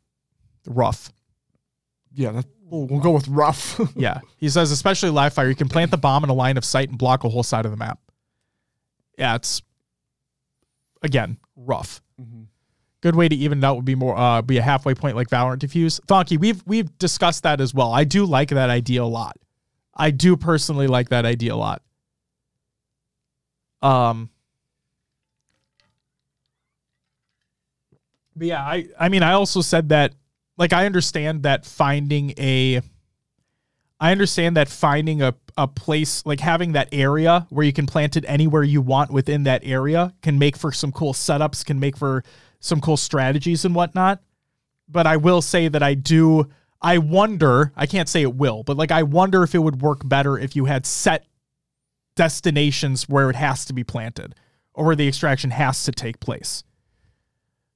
rough. 0.67 1.13
Yeah, 2.13 2.33
that, 2.33 2.45
we'll, 2.63 2.87
we'll 2.87 3.01
go 3.01 3.11
with 3.13 3.29
rough. 3.29 3.81
Yeah. 3.97 4.21
He 4.37 4.49
says, 4.49 4.71
especially 4.73 5.11
live 5.11 5.33
fire, 5.33 5.49
you 5.49 5.55
can 5.55 5.69
plant 5.69 5.91
the 5.91 5.97
bomb 5.97 6.25
in 6.25 6.31
a 6.31 6.35
line 6.35 6.57
of 6.57 6.65
sight 6.65 6.89
and 6.89 6.99
block 6.99 7.25
a 7.25 7.29
whole 7.29 7.43
side 7.43 7.65
of 7.65 7.71
the 7.71 7.77
map. 7.77 7.99
Yeah, 9.19 9.37
it's 9.37 9.63
again 11.03 11.39
rough. 11.57 12.01
Good 13.03 13.17
way 13.17 13.29
to 13.29 13.35
even 13.35 13.59
it 13.59 13.67
out 13.67 13.77
would 13.77 13.85
be 13.85 13.95
more 13.95 14.17
uh 14.17 14.43
be 14.43 14.59
a 14.59 14.63
halfway 14.63 14.95
point 14.95 15.17
like 15.17 15.29
Valorant 15.29 15.59
diffuse. 15.59 16.01
Thonky, 16.07 16.39
we've 16.39 16.63
we've 16.67 16.97
discussed 16.99 17.43
that 17.45 17.61
as 17.61 17.73
well. 17.73 17.93
I 17.93 18.05
do 18.05 18.27
like 18.27 18.51
that 18.51 18.71
idea 18.71 19.03
a 19.03 19.05
lot. 19.05 19.37
I 19.95 20.11
do 20.11 20.37
personally 20.37 20.87
like 20.87 21.09
that 21.09 21.25
idea 21.25 21.55
a 21.55 21.57
lot. 21.57 21.83
Um 23.83 24.31
But 28.37 28.47
yeah, 28.47 28.63
I 28.63 28.89
I 28.99 29.09
mean 29.09 29.23
I 29.23 29.33
also 29.33 29.61
said 29.61 29.89
that 29.91 30.15
like 30.57 30.73
I 30.73 30.87
understand 30.87 31.43
that 31.45 31.65
finding 31.65 32.35
a 32.39 32.83
I 33.99 34.13
understand 34.13 34.57
that 34.57 34.69
finding 34.69 35.21
a, 35.21 35.35
a 35.59 35.69
place 35.69 36.25
like 36.25 36.41
having 36.41 36.73
that 36.73 36.89
area 36.93 37.47
where 37.51 37.67
you 37.67 37.73
can 37.73 37.87
plant 37.87 38.17
it 38.17 38.25
anywhere 38.27 38.63
you 38.63 38.81
want 38.81 39.11
within 39.11 39.43
that 39.45 39.63
area 39.65 40.15
can 40.23 40.39
make 40.39 40.57
for 40.57 40.73
some 40.73 40.91
cool 40.91 41.13
setups, 41.13 41.65
can 41.65 41.79
make 41.79 41.97
for 41.99 42.25
some 42.61 42.81
cool 42.81 42.97
strategies 42.97 43.65
and 43.65 43.75
whatnot. 43.75 44.23
But 44.89 45.07
I 45.07 45.17
will 45.17 45.43
say 45.43 45.69
that 45.69 45.83
I 45.83 45.95
do 45.95 46.49
I 46.83 46.99
wonder, 46.99 47.73
I 47.77 47.87
can't 47.87 48.09
say 48.09 48.23
it 48.23 48.35
will, 48.35 48.63
but 48.63 48.77
like 48.77 48.91
I 48.91 49.03
wonder 49.03 49.43
if 49.43 49.55
it 49.55 49.59
would 49.59 49.83
work 49.83 50.09
better 50.09 50.39
if 50.39 50.57
you 50.57 50.65
had 50.65 50.87
set 50.87 51.27
destinations 52.17 53.09
where 53.09 53.29
it 53.31 53.37
has 53.37 53.65
to 53.67 53.73
be 53.73 53.85
planted 53.85 54.35
or 54.73 54.87
where 54.87 54.97
the 54.97 55.09
extraction 55.09 55.51
has 55.51 55.85
to 55.85 55.93
take 55.93 56.21
place. 56.21 56.65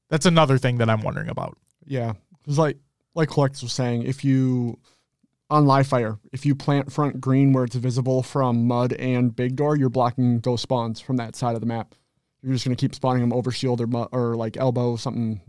That's 0.09 0.27
another 0.27 0.59
thing 0.59 0.79
that 0.79 0.89
I'm 0.89 1.03
wondering 1.03 1.29
about. 1.29 1.59
yeah, 1.85 2.15
because 2.39 2.59
like 2.59 2.79
like 3.15 3.29
Collects 3.29 3.63
was 3.63 3.73
saying, 3.73 4.05
if 4.05 4.25
you 4.25 4.79
on 5.51 5.67
live 5.67 5.87
fire, 5.87 6.19
if 6.33 6.47
you 6.47 6.55
plant 6.55 6.91
front 6.91 7.21
green 7.21 7.53
where 7.53 7.65
it's 7.65 7.77
visible 7.77 8.23
from 8.23 8.67
mud 8.67 8.93
and 8.95 9.37
big 9.37 9.57
door, 9.57 9.77
you're 9.77 9.91
blocking 9.91 10.41
those 10.41 10.63
spawns 10.63 11.01
from 11.01 11.17
that 11.19 11.37
side 11.37 11.55
of 11.55 11.61
the 11.61 11.67
map. 11.67 11.95
You're 12.45 12.53
just 12.53 12.65
gonna 12.67 12.77
keep 12.77 12.95
spawning 12.95 13.23
them 13.23 13.33
over 13.33 13.51
shield 13.51 13.81
or 13.81 13.87
mu- 13.87 14.07
or 14.13 14.37
like 14.37 14.57
elbow 14.59 14.97
something 14.97 15.41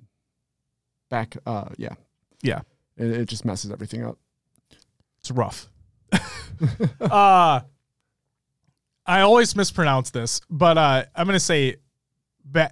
back. 1.09 1.35
Uh, 1.45 1.65
yeah, 1.77 1.93
Yeah. 2.41 2.61
it, 2.95 3.07
it 3.11 3.25
just 3.27 3.43
messes 3.43 3.69
everything 3.71 4.03
up. 4.05 4.17
It's 5.19 5.29
rough. 5.31 5.69
uh 7.01 7.59
I 9.07 9.21
always 9.21 9.55
mispronounce 9.55 10.11
this, 10.11 10.39
but 10.49 10.77
uh 10.77 11.03
I'm 11.15 11.25
gonna 11.27 11.39
say 11.39 11.75
ba- 12.45 12.71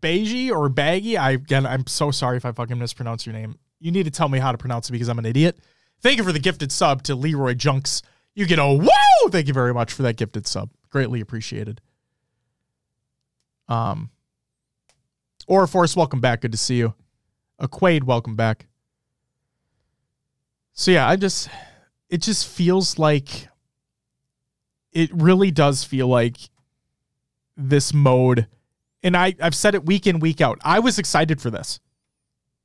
Beige 0.00 0.50
or 0.50 0.68
Baggy. 0.68 1.16
I 1.18 1.32
again 1.32 1.66
I'm 1.66 1.86
so 1.86 2.10
sorry 2.10 2.36
if 2.38 2.44
I 2.46 2.52
fucking 2.52 2.78
mispronounce 2.78 3.26
your 3.26 3.34
name. 3.34 3.56
You 3.78 3.90
need 3.92 4.04
to 4.04 4.10
tell 4.10 4.28
me 4.28 4.38
how 4.38 4.52
to 4.52 4.58
pronounce 4.58 4.88
it 4.88 4.92
because 4.92 5.08
I'm 5.08 5.18
an 5.18 5.26
idiot. 5.26 5.58
Thank 6.00 6.16
you 6.18 6.24
for 6.24 6.32
the 6.32 6.38
gifted 6.38 6.72
sub 6.72 7.02
to 7.04 7.14
Leroy 7.14 7.54
Junks. 7.54 8.02
You 8.34 8.46
get 8.46 8.58
a 8.58 8.66
woo! 8.72 8.88
Thank 9.30 9.48
you 9.48 9.54
very 9.54 9.74
much 9.74 9.92
for 9.92 10.02
that 10.04 10.16
gifted 10.16 10.46
sub. 10.46 10.70
Greatly 10.88 11.20
appreciated. 11.20 11.80
Um 13.70 14.10
or 15.46 15.66
Force, 15.66 15.96
welcome 15.96 16.20
back. 16.20 16.42
Good 16.42 16.52
to 16.52 16.58
see 16.58 16.76
you. 16.76 16.94
A 17.58 17.66
Quaid, 17.66 18.04
welcome 18.04 18.36
back. 18.36 18.66
So 20.74 20.90
yeah, 20.90 21.08
I 21.08 21.16
just 21.16 21.48
it 22.08 22.22
just 22.22 22.46
feels 22.46 22.98
like 22.98 23.48
it 24.92 25.10
really 25.14 25.50
does 25.50 25.84
feel 25.84 26.08
like 26.08 26.36
this 27.56 27.94
mode 27.94 28.46
and 29.02 29.16
I 29.16 29.34
I've 29.40 29.54
said 29.54 29.74
it 29.74 29.86
week 29.86 30.06
in 30.06 30.20
week 30.20 30.40
out. 30.40 30.58
I 30.62 30.80
was 30.80 30.98
excited 30.98 31.40
for 31.40 31.50
this. 31.50 31.80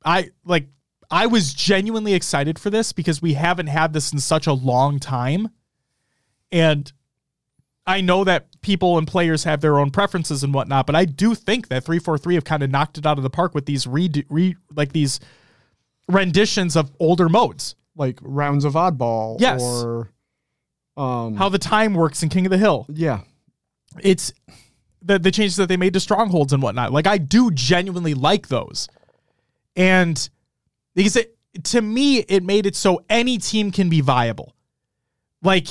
I 0.04 0.32
like 0.44 0.68
I 1.10 1.28
was 1.28 1.54
genuinely 1.54 2.14
excited 2.14 2.58
for 2.60 2.70
this 2.70 2.92
because 2.92 3.22
we 3.22 3.34
haven't 3.34 3.68
had 3.68 3.94
this 3.94 4.12
in 4.12 4.20
such 4.20 4.48
a 4.48 4.54
long 4.54 5.00
time. 5.00 5.50
And 6.52 6.92
I 7.88 8.02
know 8.02 8.24
that 8.24 8.62
people 8.62 8.98
and 8.98 9.08
players 9.08 9.44
have 9.44 9.62
their 9.62 9.78
own 9.78 9.92
preferences 9.92 10.44
and 10.44 10.54
whatnot, 10.54 10.88
but 10.88 10.96
I 10.96 11.06
do 11.06 11.36
think 11.36 11.68
that 11.68 11.84
343 11.84 12.36
have 12.36 12.44
kind 12.44 12.64
of 12.64 12.72
knocked 12.72 12.98
it 12.98 13.06
out 13.06 13.18
of 13.18 13.24
the 13.24 13.30
park 13.30 13.54
with 13.54 13.66
these 13.66 13.86
re, 13.86 14.10
re 14.30 14.56
like 14.76 14.92
these 14.92 15.20
renditions 16.10 16.76
of 16.76 16.92
older 17.00 17.30
modes. 17.30 17.76
Like 17.96 18.20
rounds 18.22 18.66
of 18.66 18.74
oddball. 18.74 19.40
Yes. 19.40 19.62
Or 19.62 20.10
um. 20.98 21.36
How 21.36 21.50
the 21.50 21.60
time 21.60 21.94
works 21.94 22.24
in 22.24 22.30
King 22.30 22.46
of 22.46 22.50
the 22.50 22.58
Hill. 22.58 22.86
yeah. 22.90 23.22
It's 24.02 24.34
the 25.02 25.20
the 25.20 25.32
changes 25.32 25.56
that 25.56 25.70
they 25.70 25.78
made 25.78 25.94
to 25.94 26.00
strongholds 26.00 26.52
and 26.52 26.62
whatnot. 26.62 26.92
Like 26.92 27.08
I 27.08 27.18
do 27.18 27.52
genuinely 27.52 28.14
like 28.14 28.48
those. 28.48 28.90
And 29.76 30.30
because 30.96 31.16
it 31.16 31.38
to 31.66 31.82
me, 31.82 32.18
it 32.20 32.44
made 32.44 32.66
it 32.66 32.76
so 32.76 33.06
any 33.10 33.38
team 33.38 33.72
can 33.72 33.88
be 33.90 34.02
viable. 34.02 34.54
Like 35.42 35.68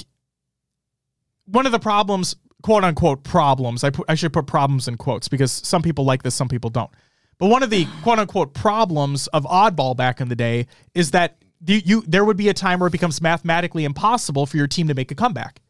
one 1.46 1.66
of 1.66 1.72
the 1.72 1.78
problems, 1.78 2.36
quote 2.62 2.84
unquote 2.84 3.24
problems, 3.24 3.84
I 3.84 3.90
put 3.90 4.06
I 4.08 4.14
should 4.14 4.32
put 4.32 4.46
problems 4.46 4.88
in 4.88 4.96
quotes 4.96 5.28
because 5.28 5.52
some 5.52 5.82
people 5.82 6.04
like 6.04 6.22
this, 6.22 6.34
some 6.34 6.48
people 6.48 6.70
don't. 6.70 6.90
But 7.38 7.48
one 7.48 7.62
of 7.62 7.70
the 7.70 7.86
quote 8.02 8.18
unquote 8.18 8.54
problems 8.54 9.26
of 9.28 9.44
oddball 9.44 9.96
back 9.96 10.20
in 10.20 10.28
the 10.28 10.36
day 10.36 10.66
is 10.94 11.10
that 11.12 11.38
the, 11.60 11.82
you 11.84 12.02
there 12.06 12.24
would 12.24 12.36
be 12.36 12.48
a 12.48 12.54
time 12.54 12.80
where 12.80 12.88
it 12.88 12.92
becomes 12.92 13.20
mathematically 13.20 13.84
impossible 13.84 14.46
for 14.46 14.56
your 14.56 14.66
team 14.66 14.88
to 14.88 14.94
make 14.94 15.10
a 15.10 15.14
comeback, 15.14 15.60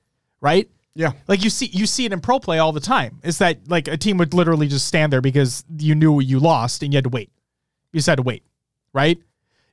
right? 0.40 0.68
Yeah. 0.94 1.12
Like 1.26 1.42
you 1.42 1.50
see 1.50 1.66
you 1.66 1.86
see 1.86 2.04
it 2.04 2.12
in 2.12 2.20
pro 2.20 2.38
play 2.38 2.58
all 2.58 2.72
the 2.72 2.80
time. 2.80 3.20
Is 3.22 3.38
that 3.38 3.68
like 3.68 3.88
a 3.88 3.96
team 3.96 4.16
would 4.18 4.34
literally 4.34 4.68
just 4.68 4.86
stand 4.86 5.12
there 5.12 5.20
because 5.20 5.64
you 5.78 5.94
knew 5.94 6.20
you 6.20 6.38
lost 6.38 6.82
and 6.82 6.92
you 6.92 6.96
had 6.96 7.04
to 7.04 7.10
wait. 7.10 7.30
You 7.92 7.98
just 7.98 8.06
had 8.08 8.16
to 8.16 8.22
wait, 8.22 8.44
right? 8.92 9.18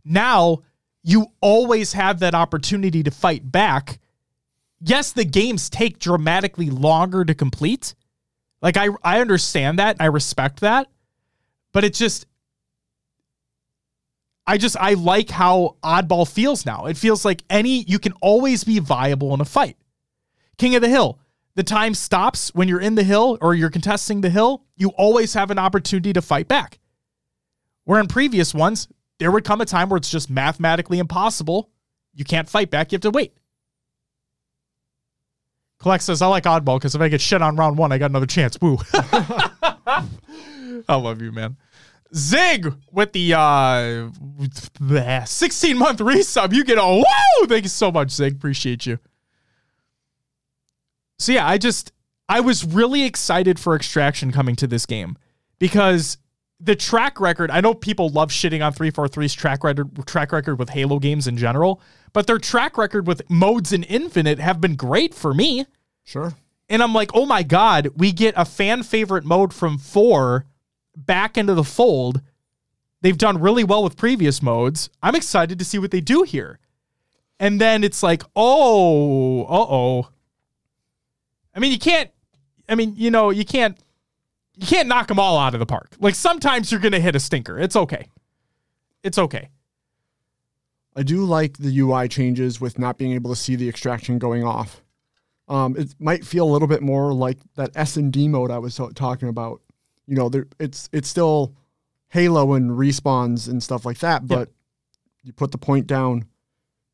Now 0.04 0.64
you 1.04 1.28
always 1.42 1.94
have 1.94 2.20
that 2.20 2.36
opportunity 2.36 3.04
to 3.04 3.12
fight 3.12 3.50
back. 3.52 4.00
Yes, 4.84 5.12
the 5.12 5.26
games 5.26 5.70
take 5.70 6.00
dramatically 6.00 6.70
longer 6.70 7.24
to 7.24 7.36
complete. 7.36 7.94
Like 8.62 8.78
I 8.78 8.90
I 9.04 9.22
understand 9.22 9.80
that. 9.80 9.98
I 10.00 10.06
respect 10.06 10.60
that. 10.62 10.90
But 11.72 11.84
it's 11.84 12.00
just 12.00 12.26
I 14.48 14.58
just 14.58 14.76
I 14.78 14.96
like 14.96 15.30
how 15.30 15.78
oddball 15.84 16.28
feels 16.30 16.66
now. 16.66 16.88
It 16.88 16.98
feels 16.98 17.24
like 17.24 17.44
any 17.50 17.84
you 17.84 18.00
can 18.00 18.14
always 18.22 18.64
be 18.64 18.80
viable 18.80 19.34
in 19.34 19.42
a 19.42 19.46
fight. 19.46 19.78
King 20.58 20.76
of 20.76 20.82
the 20.82 20.90
Hill. 20.90 21.20
the 21.56 21.64
time 21.64 21.94
stops 21.94 22.54
when 22.56 22.68
you're 22.68 22.80
in 22.80 22.96
the 22.96 23.04
hill 23.04 23.38
or 23.42 23.54
you're 23.54 23.70
contesting 23.70 24.22
the 24.22 24.30
hill, 24.30 24.64
you 24.78 24.90
always 24.90 25.34
have 25.34 25.52
an 25.52 25.60
opportunity 25.60 26.14
to 26.14 26.22
fight 26.22 26.48
back. 26.48 26.80
Where 27.84 28.00
in 28.00 28.08
previous 28.08 28.54
ones, 28.54 28.88
there 29.20 29.32
would 29.32 29.44
come 29.44 29.62
a 29.62 29.66
time 29.66 29.90
where 29.90 29.98
it's 29.98 30.10
just 30.10 30.30
mathematically 30.30 31.00
impossible. 31.00 31.70
You 32.14 32.26
can't 32.26 32.50
fight 32.50 32.70
back, 32.70 32.92
you 32.92 32.96
have 32.96 33.02
to 33.02 33.12
wait. 33.12 33.34
Collect 35.82 36.04
says, 36.04 36.22
I 36.22 36.28
like 36.28 36.44
oddball 36.44 36.78
because 36.78 36.94
if 36.94 37.02
I 37.02 37.08
get 37.08 37.22
shit 37.22 37.42
on 37.42 37.56
round 37.56 37.76
one, 37.76 37.92
I 37.92 37.98
got 37.98 38.12
another 38.12 38.28
chance. 38.28 38.56
Woo. 38.62 38.78
I 38.94 40.06
love 40.90 41.22
you, 41.22 41.32
man. 41.32 41.58
Zig 42.14 42.72
with 42.92 43.14
the 43.14 43.34
uh 43.34 45.26
16 45.26 45.78
month 45.78 46.00
resub. 46.00 46.54
You 46.54 46.64
get 46.64 46.78
a 46.78 46.84
whoa! 46.84 47.48
Thank 47.48 47.64
you 47.64 47.70
so 47.70 47.92
much, 47.92 48.12
Zig. 48.12 48.34
Appreciate 48.34 48.86
you. 48.86 49.00
So 51.18 51.32
yeah, 51.32 51.48
I 51.48 51.58
just 51.58 51.94
I 52.30 52.42
was 52.42 52.64
really 52.64 53.04
excited 53.04 53.60
for 53.60 53.76
Extraction 53.76 54.32
coming 54.32 54.56
to 54.58 54.68
this 54.68 54.86
game 54.86 55.18
because 55.58 56.18
the 56.64 56.76
track 56.76 57.20
record, 57.20 57.50
I 57.50 57.62
know 57.62 57.74
people 57.74 58.10
love 58.10 58.30
shitting 58.30 58.64
on 58.66 58.74
343's 58.74 59.34
track 59.34 59.64
record 59.64 60.06
track 60.06 60.32
record 60.32 60.60
with 60.60 60.70
Halo 60.70 61.00
games 61.00 61.28
in 61.28 61.38
general, 61.38 61.82
but 62.14 62.28
their 62.28 62.38
track 62.38 62.78
record 62.78 63.08
with 63.08 63.28
modes 63.30 63.74
in 63.74 63.84
Infinite 63.84 64.40
have 64.40 64.62
been 64.62 64.76
great 64.76 65.14
for 65.14 65.34
me. 65.34 65.66
Sure. 66.04 66.34
And 66.70 66.82
I'm 66.82 66.94
like, 66.94 67.12
oh 67.14 67.26
my 67.26 67.44
God, 67.44 67.90
we 67.96 68.12
get 68.12 68.34
a 68.38 68.46
fan 68.46 68.84
favorite 68.84 69.26
mode 69.26 69.54
from 69.54 69.78
four 69.78 70.46
back 70.96 71.38
into 71.38 71.54
the 71.54 71.64
fold. 71.64 72.22
They've 73.02 73.18
done 73.18 73.42
really 73.42 73.64
well 73.64 73.84
with 73.84 73.98
previous 73.98 74.42
modes. 74.42 74.90
I'm 75.02 75.16
excited 75.16 75.58
to 75.60 75.66
see 75.66 75.80
what 75.80 75.92
they 75.92 76.02
do 76.02 76.24
here. 76.24 76.60
And 77.40 77.60
then 77.60 77.84
it's 77.84 78.04
like, 78.04 78.24
oh, 78.36 79.44
uh 79.44 79.66
oh. 79.70 80.10
I 81.56 81.60
mean, 81.60 81.72
you 81.72 81.80
can't, 81.80 82.12
I 82.70 82.76
mean, 82.76 82.94
you 82.96 83.10
know, 83.10 83.32
you 83.32 83.44
can't, 83.44 83.78
you 84.62 84.68
can't 84.68 84.88
knock 84.88 85.08
them 85.08 85.20
all 85.20 85.40
out 85.40 85.56
of 85.56 85.60
the 85.60 85.66
park. 85.66 85.96
Like 86.00 86.14
sometimes 86.14 86.72
you're 86.72 86.80
going 86.80 86.92
to 86.92 87.00
hit 87.00 87.16
a 87.16 87.20
stinker. 87.20 87.58
It's 87.58 87.76
okay. 87.76 88.08
It's 89.04 89.18
okay. 89.18 89.50
I 90.96 91.02
do 91.02 91.26
like 91.26 91.58
the 91.58 91.80
UI 91.80 92.08
changes 92.08 92.62
with 92.62 92.78
not 92.78 93.00
being 93.00 93.14
able 93.14 93.32
to 93.32 93.36
see 93.36 93.56
the 93.56 93.68
extraction 93.68 94.20
going 94.20 94.44
off. 94.44 94.84
Um, 95.48 95.76
it 95.76 95.96
might 96.00 96.24
feel 96.24 96.46
a 96.46 96.52
little 96.52 96.68
bit 96.68 96.84
more 96.84 97.12
like 97.12 97.40
that 97.56 97.72
S 97.76 97.98
and 97.98 98.14
D 98.14 98.28
mode 98.28 98.52
I 98.52 98.60
was 98.60 98.80
talking 98.94 99.30
about. 99.30 99.62
You 100.06 100.16
know, 100.16 100.30
there, 100.30 100.46
it's 100.60 100.90
it's 100.94 101.10
still 101.10 101.56
Halo 102.10 102.54
and 102.54 102.72
respawns 102.72 103.50
and 103.50 103.64
stuff 103.64 103.84
like 103.84 103.98
that, 104.00 104.28
but 104.28 104.50
you 105.24 105.34
put 105.34 105.52
the 105.52 105.58
point 105.58 105.88
down, 105.88 106.26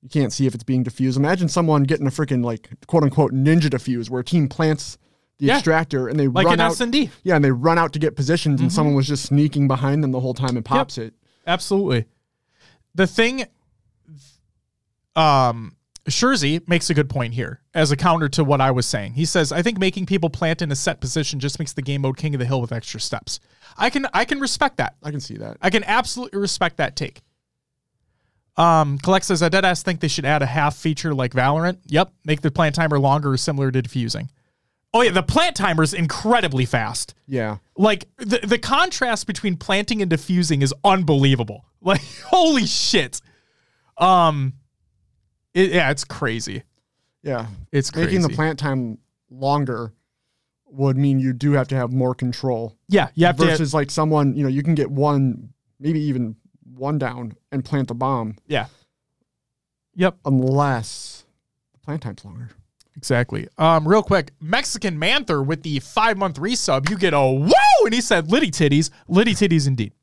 you 0.01 0.10
can't 0.10 0.32
see 0.32 0.45
if 0.45 0.56
it's 0.56 0.63
being 0.63 0.84
diffused. 0.84 1.17
Imagine 1.17 1.49
someone 1.49 1.84
getting 1.84 2.08
a 2.08 2.12
freaking 2.12 2.45
like 2.45 2.69
quote 2.88 3.03
unquote 3.03 3.34
ninja 3.34 3.69
diffuse 3.69 4.10
where 4.10 4.21
a 4.21 4.23
team 4.23 4.47
plants 4.47 4.97
the 5.39 5.47
Yeah. 5.47 5.56
extractor 5.56 6.08
and 6.08 6.19
they 6.19 6.28
Like 6.28 6.45
run 6.45 6.56
an 6.56 6.62
out. 6.62 6.78
D. 6.91 7.10
yeah, 7.23 7.36
and 7.36 7.45
they 7.45 7.52
run 7.52 7.78
out 7.78 7.93
to 7.93 8.00
get 8.00 8.15
positions, 8.15 8.60
and 8.62 8.71
someone 8.73 8.95
was 8.95 9.08
just 9.08 9.26
sneaking 9.26 9.67
behind 9.67 10.04
them 10.04 10.12
the 10.12 10.19
whole 10.19 10.34
time 10.34 10.56
and 10.56 10.65
pops 10.65 10.97
it. 10.97 11.13
Absolutely. 11.45 12.06
The 12.95 13.06
thing, 13.08 13.45
um, 15.15 15.73
Shurzy 16.10 16.65
makes 16.67 16.89
a 16.89 16.93
good 16.93 17.10
point 17.10 17.34
here 17.34 17.60
as 17.73 17.91
a 17.91 17.97
counter 17.97 18.30
to 18.30 18.43
what 18.43 18.62
I 18.62 18.71
was 18.71 18.86
saying. 18.86 19.13
He 19.13 19.26
says, 19.26 19.52
"I 19.52 19.62
think 19.62 19.78
making 19.78 20.06
people 20.06 20.30
plant 20.30 20.62
in 20.62 20.71
a 20.71 20.76
set 20.76 21.02
position 21.02 21.39
just 21.39 21.60
makes 21.60 21.73
the 21.73 21.82
game 21.82 22.02
mode 22.02 22.17
king 22.17 22.34
of 22.34 22.39
the 22.39 22.45
hill 22.45 22.62
with 22.62 22.71
extra 22.71 23.00
steps." 23.00 23.39
I 23.78 23.89
can 23.89 24.08
I 24.13 24.23
can 24.26 24.39
respect 24.39 24.78
that. 24.78 24.95
I 25.04 25.12
can 25.12 25.19
see 25.19 25.36
that. 25.38 25.58
I 25.62 25.69
can 25.69 25.84
absolutely 25.84 26.39
respect 26.39 26.78
that 26.78 26.95
take. 26.95 27.21
Um, 28.56 28.97
Collect 29.00 29.26
says, 29.26 29.43
"I 29.43 29.50
dead 29.50 29.65
ass 29.65 29.84
think 29.84 30.00
they 30.00 30.08
should 30.08 30.26
add 30.26 30.41
a 30.41 30.45
half 30.47 30.76
feature 30.78 31.13
like 31.13 31.34
Valorant. 31.34 31.78
Yep, 31.88 32.12
make 32.26 32.41
the 32.41 32.50
plant 32.52 32.73
timer 32.73 32.97
longer 33.00 33.32
or 33.34 33.38
similar 33.38 33.69
to 33.69 33.82
diffusing. 33.82 34.30
Oh 34.93 35.02
yeah, 35.02 35.12
the 35.12 35.23
plant 35.23 35.56
timer 35.56 35.84
is 35.84 35.93
incredibly 35.93 36.65
fast." 36.65 37.13
Yeah. 37.28 37.58
like 37.76 38.08
the 38.17 38.39
the 38.39 38.58
contrast 38.58 39.28
between 39.28 39.58
planting 39.58 40.02
and 40.02 40.10
diffusing 40.10 40.62
is 40.62 40.73
unbelievable. 40.84 41.65
Like 41.80 42.02
holy 42.26 42.65
shit. 42.65 43.21
Um 43.97 44.54
it, 45.54 45.71
yeah, 45.71 45.91
it's 45.91 46.04
crazy. 46.04 46.63
Yeah. 47.21 47.45
It's 47.71 47.91
crazy. 47.91 48.08
Making 48.08 48.21
the 48.23 48.30
plant 48.30 48.60
time 48.60 48.97
longer 49.30 49.93
would 50.65 50.97
mean 50.97 51.19
you 51.19 51.34
do 51.34 51.52
have 51.54 51.67
to 51.69 51.76
have 51.76 51.93
more 51.93 52.15
control 52.15 52.76
yeah, 52.89 53.10
you 53.13 53.26
have 53.28 53.38
versus 53.38 53.71
to 53.71 53.78
like 53.78 53.91
someone, 53.91 54.36
you 54.36 54.43
know, 54.43 54.50
you 54.50 54.63
can 54.63 54.76
get 54.76 54.89
one, 54.89 55.54
maybe 55.80 56.02
even 56.02 56.36
one 56.63 56.97
down 56.97 57.38
and 57.52 57.63
plant 57.63 57.88
the 57.88 57.95
bomb 57.95 58.36
yeah. 58.47 58.65
Yep, 59.95 60.17
unless 60.26 61.26
the 61.73 61.80
plant 61.80 62.02
time's 62.02 62.26
longer. 62.26 62.50
Exactly. 62.98 63.48
Um 63.58 63.88
real 63.88 64.04
quick, 64.04 64.32
Mexican 64.42 65.00
Manther 65.00 65.42
with 65.42 65.64
the 65.64 65.80
5 65.80 66.18
month 66.18 66.40
resub, 66.40 66.90
you 66.90 66.98
get 66.98 67.14
a 67.14 67.22
whoa 67.22 67.86
and 67.86 67.94
he 67.94 68.02
said 68.02 68.30
litty 68.30 68.52
titties, 68.52 68.90
litty 69.08 69.34
titties 69.34 69.68
indeed. 69.68 69.94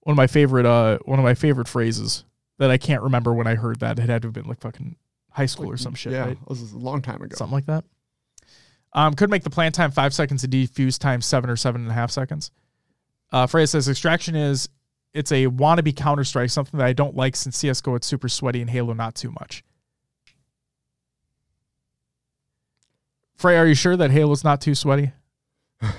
One 0.00 0.12
of 0.12 0.16
my 0.16 0.28
favorite 0.28 0.66
uh 0.66 0.98
one 1.04 1.18
of 1.18 1.24
my 1.24 1.34
favorite 1.34 1.66
phrases 1.66 2.24
that 2.58 2.70
I 2.70 2.78
can't 2.78 3.02
remember 3.02 3.34
when 3.34 3.46
I 3.46 3.54
heard 3.54 3.80
that. 3.80 3.98
It 3.98 4.08
had 4.08 4.22
to 4.22 4.28
have 4.28 4.32
been 4.32 4.46
like 4.46 4.60
fucking 4.60 4.96
high 5.30 5.46
school 5.46 5.70
or 5.70 5.76
some 5.76 5.94
shit, 5.94 6.12
yeah. 6.12 6.26
right? 6.26 6.38
This 6.48 6.62
is 6.62 6.72
a 6.72 6.78
long 6.78 7.02
time 7.02 7.20
ago. 7.20 7.36
something 7.36 7.54
like 7.54 7.66
that. 7.66 7.84
Um, 8.92 9.12
could 9.12 9.28
make 9.28 9.42
the 9.42 9.50
plant 9.50 9.74
time 9.74 9.90
five 9.90 10.14
seconds 10.14 10.42
and 10.42 10.52
defuse 10.52 10.98
time 10.98 11.20
seven 11.20 11.50
or 11.50 11.56
seven 11.56 11.82
and 11.82 11.90
a 11.90 11.94
half 11.94 12.10
seconds. 12.10 12.50
Uh, 13.30 13.46
Freya 13.46 13.66
says 13.66 13.88
extraction 13.88 14.34
is 14.34 14.68
it's 15.12 15.32
a 15.32 15.46
wannabe 15.46 15.94
counter 15.94 16.24
strike, 16.24 16.50
something 16.50 16.78
that 16.78 16.86
I 16.86 16.92
don't 16.92 17.14
like 17.14 17.36
since 17.36 17.56
CS:GO 17.58 17.94
it's 17.96 18.06
super 18.06 18.28
sweaty 18.28 18.60
and 18.60 18.70
Halo 18.70 18.94
not 18.94 19.14
too 19.14 19.32
much. 19.32 19.64
Freya, 23.36 23.58
are 23.58 23.66
you 23.66 23.74
sure 23.74 23.96
that 23.96 24.10
Halo's 24.10 24.44
not 24.44 24.60
too 24.60 24.74
sweaty? 24.74 25.12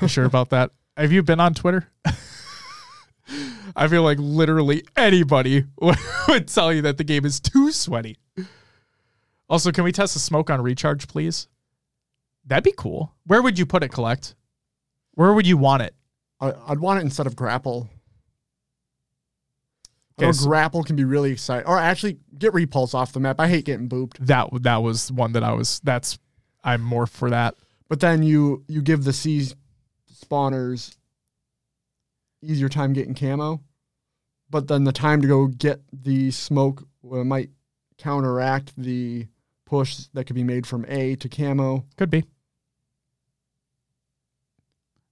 You 0.02 0.08
sure 0.08 0.26
about 0.26 0.50
that? 0.50 0.72
Have 0.98 1.12
you 1.12 1.22
been 1.22 1.40
on 1.40 1.54
Twitter? 1.54 1.88
I 3.76 3.88
feel 3.88 4.02
like 4.02 4.18
literally 4.20 4.84
anybody 4.96 5.66
would 6.28 6.48
tell 6.48 6.74
you 6.74 6.82
that 6.82 6.98
the 6.98 7.04
game 7.04 7.26
is 7.26 7.40
too 7.40 7.72
sweaty. 7.72 8.18
Also, 9.50 9.72
can 9.72 9.84
we 9.84 9.92
test 9.92 10.14
the 10.16 10.20
smoke 10.20 10.50
on 10.50 10.62
recharge, 10.62 11.08
please? 11.08 11.48
That'd 12.46 12.64
be 12.64 12.74
cool. 12.76 13.14
Where 13.26 13.42
would 13.42 13.60
you 13.60 13.66
put 13.66 13.84
it, 13.84 13.90
Collect? 13.90 14.36
Where 15.14 15.34
would 15.34 15.46
you 15.46 15.58
want 15.58 15.84
it? 15.84 15.94
I, 16.40 16.54
I'd 16.68 16.80
want 16.80 17.00
it 17.00 17.04
instead 17.04 17.28
of 17.28 17.36
grapple. 17.36 17.88
Okay, 20.20 20.32
so- 20.32 20.48
grapple 20.48 20.84
can 20.84 20.96
be 20.96 21.04
really 21.04 21.32
exciting. 21.32 21.68
Or 21.68 21.78
actually, 21.78 22.18
get 22.38 22.54
repulse 22.54 22.94
off 22.96 23.14
the 23.14 23.20
map. 23.20 23.40
I 23.40 23.48
hate 23.48 23.66
getting 23.66 23.88
booped. 23.88 24.18
That 24.20 24.50
that 24.64 24.78
was 24.78 25.12
one 25.12 25.34
that 25.34 25.44
I 25.44 25.54
was. 25.54 25.80
That's 25.84 26.18
I'm 26.68 26.82
more 26.82 27.08
for 27.08 27.30
that. 27.30 27.56
But 27.88 28.02
then 28.02 28.22
you 28.22 28.66
you 28.68 28.82
give 28.82 29.06
the 29.06 29.14
C 29.14 29.48
spawners 30.14 30.96
easier 32.42 32.68
time 32.70 32.94
getting 32.94 33.16
camo. 33.16 33.62
But 34.50 34.68
then 34.68 34.84
the 34.84 34.92
time 34.92 35.22
to 35.22 35.28
go 35.28 35.48
get 35.48 35.82
the 35.92 36.30
smoke 36.32 36.86
might 37.02 37.50
counteract 37.98 38.74
the 38.78 39.28
push 39.66 40.08
that 40.14 40.26
could 40.26 40.36
be 40.36 40.44
made 40.44 40.68
from 40.68 40.86
A 40.90 41.16
to 41.16 41.30
camo. 41.30 41.86
Could 41.98 42.10
be. 42.10 42.26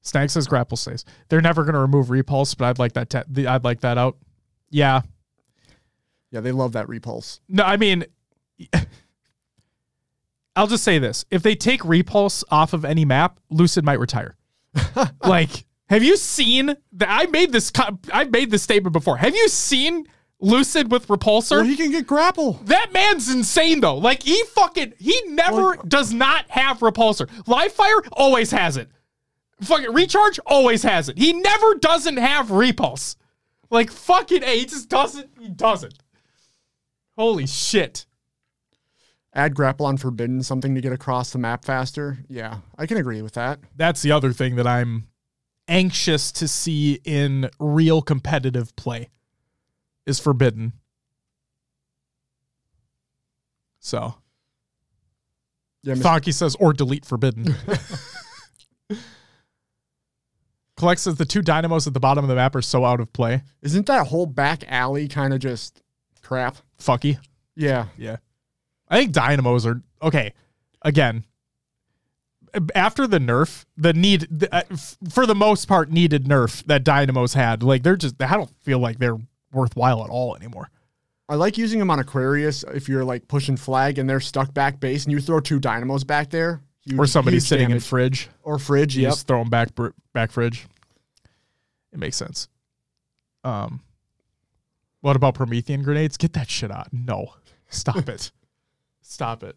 Snag 0.02 0.30
says 0.30 0.48
grapple 0.48 0.78
stays. 0.78 1.04
They're 1.30 1.42
never 1.42 1.64
going 1.64 1.74
to 1.74 1.80
remove 1.80 2.10
repulse, 2.10 2.54
but 2.54 2.66
I'd 2.66 2.80
like 2.80 2.94
that. 2.94 3.10
Te- 3.10 3.24
the, 3.28 3.48
I'd 3.48 3.64
like 3.64 3.82
that 3.82 3.98
out. 3.98 4.18
Yeah. 4.70 5.02
Yeah, 6.32 6.42
they 6.42 6.52
love 6.52 6.74
that 6.74 6.88
repulse. 6.88 7.40
No, 7.50 7.64
I 7.64 7.78
mean, 7.78 8.06
I'll 10.56 10.68
just 10.68 10.84
say 10.84 11.00
this: 11.00 11.26
if 11.32 11.44
they 11.44 11.56
take 11.56 11.84
repulse 11.84 12.44
off 12.50 12.74
of 12.74 12.86
any 12.86 13.06
map, 13.06 13.40
Lucid 13.50 13.84
might 13.84 14.00
retire. 14.00 14.36
like, 15.26 15.66
have 15.90 16.04
you 16.04 16.18
seen 16.18 16.76
that? 16.94 17.08
I 17.10 17.26
made 17.28 17.52
this. 17.52 17.72
co- 17.72 18.00
I 18.14 18.26
made 18.26 18.52
this 18.52 18.64
statement 18.64 18.94
before. 18.94 19.18
Have 19.18 19.36
you 19.36 19.48
seen 19.50 20.06
Lucid 20.40 20.92
with 20.92 21.08
repulsor? 21.08 21.52
Well, 21.58 21.64
he 21.64 21.76
can 21.76 21.92
get 21.92 22.06
grapple. 22.08 22.54
That 22.66 22.92
man's 22.94 23.34
insane 23.34 23.82
though. 23.82 23.98
Like 23.98 24.24
he 24.24 24.42
fucking 24.50 24.94
he 25.00 25.20
never 25.28 25.62
Like- 25.62 25.84
does 25.88 26.14
not 26.14 26.50
have 26.50 26.80
repulsor. 26.80 27.30
Live 27.48 27.72
fire 27.72 28.02
always 28.14 28.52
has 28.52 28.78
it. 28.78 28.90
Fucking 29.62 29.94
recharge 29.94 30.38
always 30.46 30.84
has 30.84 31.08
it. 31.08 31.18
He 31.18 31.32
never 31.34 31.76
doesn't 31.76 32.18
have 32.18 32.52
repulse. 32.52 33.16
Like 33.70 33.90
fucking 33.90 34.44
a, 34.44 34.60
he 34.60 34.66
just 34.66 34.90
doesn't. 34.90 35.30
He 35.40 35.48
doesn't. 35.50 35.96
Holy 37.18 37.48
shit. 37.48 38.06
Add 39.36 39.54
grapple 39.54 39.86
on 39.86 39.98
forbidden, 39.98 40.42
something 40.42 40.74
to 40.76 40.82
get 40.82 40.94
across 40.94 41.32
the 41.32 41.38
map 41.38 41.66
faster. 41.66 42.20
Yeah, 42.30 42.60
I 42.78 42.86
can 42.86 42.96
agree 42.98 43.22
with 43.22 43.34
that. 43.34 43.60
That's 43.76 44.02
the 44.02 44.12
other 44.14 44.32
thing 44.32 44.56
that 44.56 44.66
I'm 44.66 45.10
anxious 45.68 46.32
to 46.34 46.48
see 46.48 47.00
in 47.04 47.50
real 47.60 48.02
competitive 48.02 48.74
play 48.78 49.10
is 50.06 50.20
forbidden. 50.22 50.72
So 53.80 54.16
Yeah, 55.84 55.96
Thonky 55.96 56.34
says, 56.34 56.56
or 56.60 56.72
delete 56.72 57.06
forbidden. 57.06 57.56
Collect 60.78 61.00
says 61.00 61.16
the 61.16 61.26
two 61.26 61.42
dynamos 61.42 61.88
at 61.88 61.94
the 61.94 62.00
bottom 62.00 62.24
of 62.24 62.30
the 62.30 62.36
map 62.36 62.56
are 62.56 62.62
so 62.62 62.84
out 62.86 63.00
of 63.00 63.12
play. 63.14 63.44
isn't 63.62 63.86
that 63.86 64.08
whole 64.08 64.26
back 64.26 64.64
alley 64.68 65.08
kind 65.08 65.34
of 65.34 65.40
just 65.40 65.82
crap? 66.22 66.58
Fucky. 66.80 67.18
Yeah, 67.56 67.88
Yeah. 67.98 68.18
I 68.96 69.00
think 69.02 69.12
dynamos 69.12 69.66
are 69.66 69.82
okay. 70.02 70.34
again, 70.82 71.24
after 72.74 73.06
the 73.08 73.20
nerf, 73.20 73.66
the 73.76 73.94
need 73.94 74.28
the, 74.32 74.54
uh, 74.56 74.62
f- 74.72 74.98
for 75.12 75.26
the 75.26 75.36
most 75.36 75.68
part 75.68 75.92
needed 75.92 76.26
nerf 76.26 76.64
that 76.66 76.84
Dynamos 76.86 77.34
had, 77.34 77.64
like 77.64 77.84
they're 77.84 77.98
just 77.98 78.22
I 78.22 78.34
don't 78.36 78.50
feel 78.62 78.80
like 78.80 78.98
they're 79.00 79.18
worthwhile 79.52 80.04
at 80.04 80.10
all 80.10 80.36
anymore. 80.36 80.70
I 81.28 81.36
like 81.36 81.58
using 81.58 81.80
them 81.80 81.90
on 81.90 82.00
Aquarius 82.00 82.64
if 82.74 82.88
you're 82.88 83.04
like 83.04 83.28
pushing 83.28 83.58
flag 83.58 83.98
and 83.98 84.10
they're 84.10 84.20
stuck 84.20 84.54
back 84.54 84.80
base 84.80 85.06
and 85.06 85.12
you 85.12 85.20
throw 85.20 85.40
two 85.40 85.60
dynamos 85.60 86.04
back 86.04 86.30
there. 86.30 86.62
Huge, 86.84 87.00
Or 87.00 87.08
somebody 87.08 87.40
sitting 87.40 87.72
in 87.72 87.80
fridge, 87.80 88.30
or 88.44 88.60
fridge. 88.60 88.96
you 88.96 89.02
Yep. 89.04 89.12
just 89.12 89.28
throw 89.28 89.40
them 89.40 89.50
back 89.50 89.70
back 90.14 90.32
fridge. 90.32 90.68
It 91.92 92.00
makes 92.00 92.16
sense. 92.16 92.48
Um, 93.44 93.82
what 95.02 95.16
about 95.16 95.34
Promethean 95.34 95.82
grenades? 95.84 96.16
Get 96.18 96.34
that 96.34 96.50
shit 96.50 96.70
out. 96.72 96.88
No, 96.94 97.34
stop 97.70 98.08
it, 98.08 98.32
stop 99.06 99.44
it. 99.44 99.56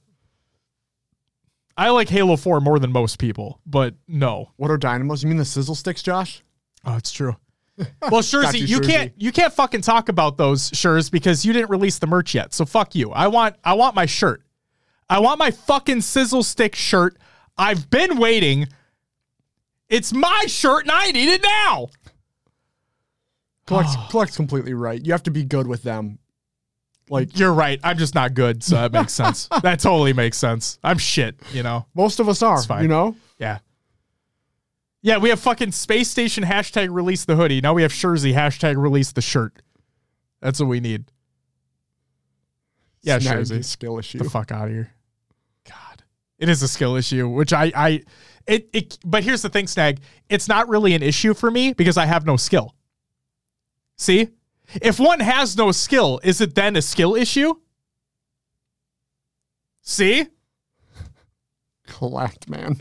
I 1.76 1.90
like 1.90 2.08
Halo 2.08 2.36
Four 2.36 2.60
more 2.60 2.78
than 2.78 2.90
most 2.90 3.18
people, 3.18 3.60
but 3.64 3.94
no. 4.08 4.50
What 4.56 4.70
are 4.70 4.76
dynamos? 4.78 5.22
You 5.22 5.28
mean 5.28 5.38
the 5.38 5.44
sizzle 5.44 5.76
sticks, 5.76 6.02
Josh? 6.02 6.42
Oh, 6.84 6.96
it's 6.96 7.12
true. 7.12 7.36
Well, 8.10 8.22
Shurzy, 8.22 8.58
you, 8.58 8.66
you 8.66 8.80
can't 8.80 9.12
you 9.16 9.30
can't 9.30 9.52
fucking 9.52 9.82
talk 9.82 10.08
about 10.08 10.36
those 10.36 10.70
Shurs 10.74 11.10
because 11.10 11.44
you 11.44 11.52
didn't 11.52 11.70
release 11.70 12.00
the 12.00 12.08
merch 12.08 12.34
yet. 12.34 12.52
So 12.52 12.64
fuck 12.64 12.96
you. 12.96 13.12
I 13.12 13.28
want 13.28 13.54
I 13.62 13.74
want 13.74 13.94
my 13.94 14.04
shirt. 14.04 14.42
I 15.08 15.20
want 15.20 15.38
my 15.38 15.52
fucking 15.52 16.00
sizzle 16.00 16.42
stick 16.42 16.74
shirt. 16.74 17.16
I've 17.56 17.88
been 17.88 18.18
waiting. 18.18 18.66
It's 19.88 20.12
my 20.12 20.44
shirt 20.48 20.82
and 20.82 20.90
I 20.90 21.12
need 21.12 21.28
it 21.28 21.42
now. 21.42 21.88
Collect's 23.66 24.36
completely 24.36 24.74
right. 24.74 25.04
You 25.04 25.12
have 25.12 25.22
to 25.24 25.30
be 25.30 25.44
good 25.44 25.68
with 25.68 25.84
them. 25.84 26.18
Like 27.10 27.38
You're 27.38 27.52
right. 27.52 27.80
I'm 27.82 27.98
just 27.98 28.14
not 28.14 28.34
good, 28.34 28.62
so 28.62 28.76
that 28.76 28.92
makes 28.92 29.12
sense. 29.12 29.48
That 29.62 29.80
totally 29.80 30.12
makes 30.12 30.36
sense. 30.36 30.78
I'm 30.82 30.98
shit, 30.98 31.36
you 31.52 31.62
know. 31.62 31.86
most 31.94 32.20
of 32.20 32.28
us 32.28 32.42
are, 32.42 32.62
fine. 32.62 32.82
you 32.82 32.88
know? 32.88 33.16
Yeah. 33.38 33.58
Yeah, 35.02 35.18
we 35.18 35.28
have 35.28 35.40
fucking 35.40 35.72
space 35.72 36.10
station 36.10 36.44
hashtag 36.44 36.88
release 36.90 37.24
the 37.24 37.36
hoodie. 37.36 37.60
Now 37.60 37.74
we 37.74 37.82
have 37.82 37.92
Shurzy 37.92 38.34
hashtag 38.34 38.76
release 38.76 39.12
the 39.12 39.22
shirt. 39.22 39.62
That's 40.40 40.60
what 40.60 40.68
we 40.68 40.80
need. 40.80 41.04
Yeah, 43.02 43.18
Shurzy. 43.18 43.64
skill 43.64 43.98
issue. 43.98 44.18
the 44.18 44.28
fuck 44.28 44.50
out 44.50 44.68
of 44.68 44.74
here. 44.74 44.90
God, 45.68 46.02
it 46.38 46.48
is 46.48 46.62
a 46.62 46.68
skill 46.68 46.96
issue, 46.96 47.28
which 47.28 47.52
I, 47.52 47.72
I, 47.74 48.02
it, 48.46 48.68
it. 48.72 48.98
But 49.04 49.22
here's 49.22 49.42
the 49.42 49.48
thing, 49.48 49.66
Snag. 49.66 50.00
It's 50.28 50.48
not 50.48 50.68
really 50.68 50.94
an 50.94 51.02
issue 51.02 51.34
for 51.34 51.50
me 51.50 51.72
because 51.72 51.96
I 51.96 52.06
have 52.06 52.26
no 52.26 52.36
skill. 52.36 52.74
See, 53.96 54.28
if 54.74 55.00
one 55.00 55.20
has 55.20 55.56
no 55.56 55.72
skill, 55.72 56.20
is 56.22 56.40
it 56.40 56.54
then 56.54 56.76
a 56.76 56.82
skill 56.82 57.14
issue? 57.14 57.54
See, 59.82 60.26
Collect, 61.86 62.48
man. 62.48 62.80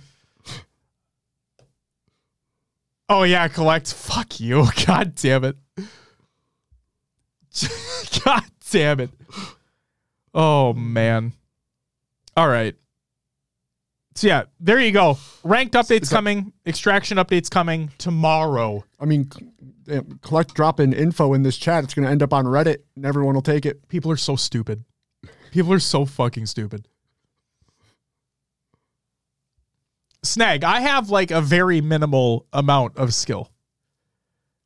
oh 3.10 3.24
yeah, 3.24 3.48
collect. 3.48 3.94
Fuck 3.94 4.40
you. 4.40 4.68
God 4.86 5.16
damn 5.16 5.46
it. 5.46 5.56
God 8.26 8.44
damn 8.70 9.00
it. 9.00 9.10
Oh 10.34 10.74
man. 10.74 11.32
All 12.36 12.50
right. 12.50 12.76
So 14.18 14.26
yeah, 14.26 14.46
there 14.60 14.80
you 14.80 14.92
go. 14.92 15.20
Ranked 15.44 15.76
updates 15.76 16.10
coming, 16.10 16.52
extraction 16.66 17.20
updates 17.20 17.52
coming 17.52 17.92
tomorrow. 18.00 18.84
I 19.00 19.06
mean, 19.06 19.30
damn, 19.84 20.00
eh, 20.00 20.16
collect 20.24 20.56
dropping 20.56 20.94
info 20.94 21.36
in 21.36 21.44
this 21.44 21.56
chat. 21.56 21.84
It's 21.84 21.94
going 21.94 22.04
to 22.04 22.10
end 22.10 22.24
up 22.24 22.34
on 22.34 22.46
Reddit 22.46 22.78
and 22.96 23.06
everyone 23.06 23.36
will 23.36 23.44
take 23.44 23.64
it. 23.68 23.88
People 23.90 24.12
are 24.12 24.18
so 24.18 24.36
stupid. 24.36 24.84
People 25.52 25.72
are 25.72 25.80
so 25.80 26.04
fucking 26.04 26.48
stupid. 26.48 26.88
Snag, 30.24 30.64
I 30.64 30.80
have 30.80 31.12
like 31.12 31.30
a 31.30 31.40
very 31.40 31.80
minimal 31.80 32.48
amount 32.52 32.98
of 32.98 33.14
skill 33.14 33.52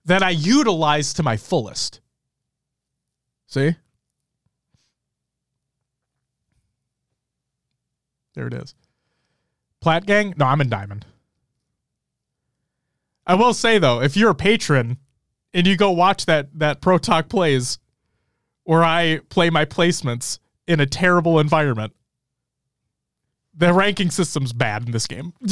that 0.05 0.23
I 0.23 0.29
utilize 0.29 1.13
to 1.15 1.23
my 1.23 1.35
fullest. 1.35 1.99
See? 3.47 3.75
There 8.33 8.47
it 8.47 8.53
is. 8.53 8.75
Plat 9.81 10.05
gang? 10.05 10.33
No, 10.37 10.45
I'm 10.45 10.61
in 10.61 10.69
diamond. 10.69 11.05
I 13.25 13.35
will 13.35 13.53
say 13.53 13.77
though, 13.79 14.01
if 14.01 14.15
you're 14.15 14.31
a 14.31 14.35
patron 14.35 14.97
and 15.53 15.67
you 15.67 15.75
go 15.75 15.91
watch 15.91 16.25
that 16.25 16.49
that 16.59 16.81
Pro 16.81 16.97
Talk 16.97 17.29
plays 17.29 17.79
where 18.63 18.83
I 18.83 19.19
play 19.29 19.49
my 19.49 19.65
placements 19.65 20.39
in 20.67 20.79
a 20.79 20.85
terrible 20.85 21.39
environment, 21.39 21.93
the 23.53 23.73
ranking 23.73 24.11
system's 24.11 24.53
bad 24.53 24.85
in 24.85 24.91
this 24.91 25.07
game. 25.07 25.33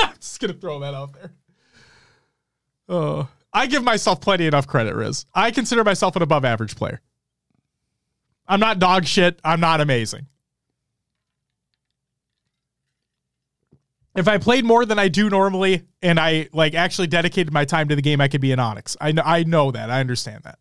I'm 0.00 0.14
just 0.18 0.40
gonna 0.40 0.52
throw 0.52 0.78
that 0.80 0.94
out 0.94 1.12
there. 1.14 1.32
Oh, 2.88 3.28
I 3.52 3.66
give 3.66 3.82
myself 3.82 4.20
plenty 4.20 4.46
enough 4.46 4.66
credit, 4.66 4.94
Riz. 4.94 5.26
I 5.34 5.50
consider 5.50 5.84
myself 5.84 6.16
an 6.16 6.22
above 6.22 6.44
average 6.44 6.76
player. 6.76 7.00
I'm 8.46 8.60
not 8.60 8.78
dog 8.78 9.06
shit. 9.06 9.40
I'm 9.44 9.60
not 9.60 9.80
amazing. 9.80 10.26
If 14.14 14.28
I 14.28 14.38
played 14.38 14.64
more 14.64 14.84
than 14.84 14.98
I 14.98 15.08
do 15.08 15.30
normally 15.30 15.84
and 16.02 16.20
I 16.20 16.48
like 16.52 16.74
actually 16.74 17.06
dedicated 17.06 17.52
my 17.52 17.64
time 17.64 17.88
to 17.88 17.96
the 17.96 18.02
game, 18.02 18.20
I 18.20 18.28
could 18.28 18.40
be 18.42 18.52
an 18.52 18.58
Onyx. 18.58 18.96
I 19.00 19.12
know 19.12 19.22
I 19.24 19.44
know 19.44 19.70
that. 19.70 19.90
I 19.90 20.00
understand 20.00 20.42
that. 20.44 20.58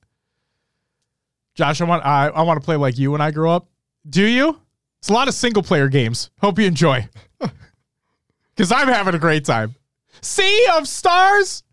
Josh, 1.56 1.82
I 1.82 1.86
want 1.86 2.06
I, 2.06 2.28
I 2.28 2.44
want 2.44 2.62
to 2.62 2.66
play 2.66 2.78
like 2.78 2.98
you 2.98 3.12
when 3.12 3.22
I 3.22 3.32
grow 3.32 3.52
up. 3.52 3.68
Do 4.10 4.26
you? 4.26 4.60
It's 5.00 5.10
a 5.10 5.14
lot 5.14 5.28
of 5.28 5.34
single 5.34 5.64
player 5.64 5.90
games. 5.90 6.30
Hope 6.40 6.60
you 6.60 6.66
enjoy. 6.66 7.10
Cause 8.58 8.72
I'm 8.72 8.88
having 8.88 9.16
a 9.16 9.20
great 9.20 9.44
time. 9.44 9.76
Sea 10.22 10.68
of 10.76 10.88
stars. 10.88 11.64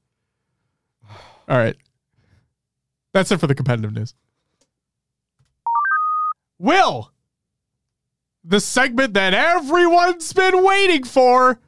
All 1.48 1.56
right. 1.56 1.76
That's 3.12 3.30
it 3.30 3.38
for 3.38 3.46
the 3.46 3.54
competitive 3.54 3.92
news. 3.92 4.14
Will, 6.58 7.12
the 8.44 8.60
segment 8.60 9.14
that 9.14 9.34
everyone's 9.34 10.32
been 10.32 10.64
waiting 10.64 11.04
for, 11.04 11.58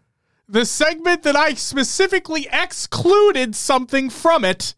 the 0.51 0.67
segment 0.67 1.23
that 1.23 1.37
I 1.37 1.55
specifically 1.55 2.49
excluded 2.53 3.55
something 3.55 4.11
from 4.11 4.45
it. 4.45 4.75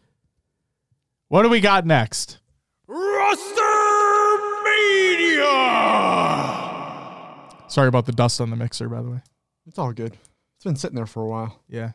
What 1.28 1.42
do 1.42 1.48
we 1.48 1.60
got 1.60 1.86
next? 1.86 2.38
Roster 2.86 3.62
Media. 4.64 5.42
Sorry 7.68 7.88
about 7.88 8.04
the 8.04 8.12
dust 8.12 8.40
on 8.40 8.50
the 8.50 8.56
mixer, 8.56 8.88
by 8.88 9.00
the 9.00 9.10
way. 9.10 9.22
It's 9.66 9.78
all 9.78 9.92
good. 9.92 10.12
It's 10.56 10.64
been 10.64 10.76
sitting 10.76 10.96
there 10.96 11.06
for 11.06 11.22
a 11.22 11.28
while. 11.28 11.60
Yeah. 11.68 11.92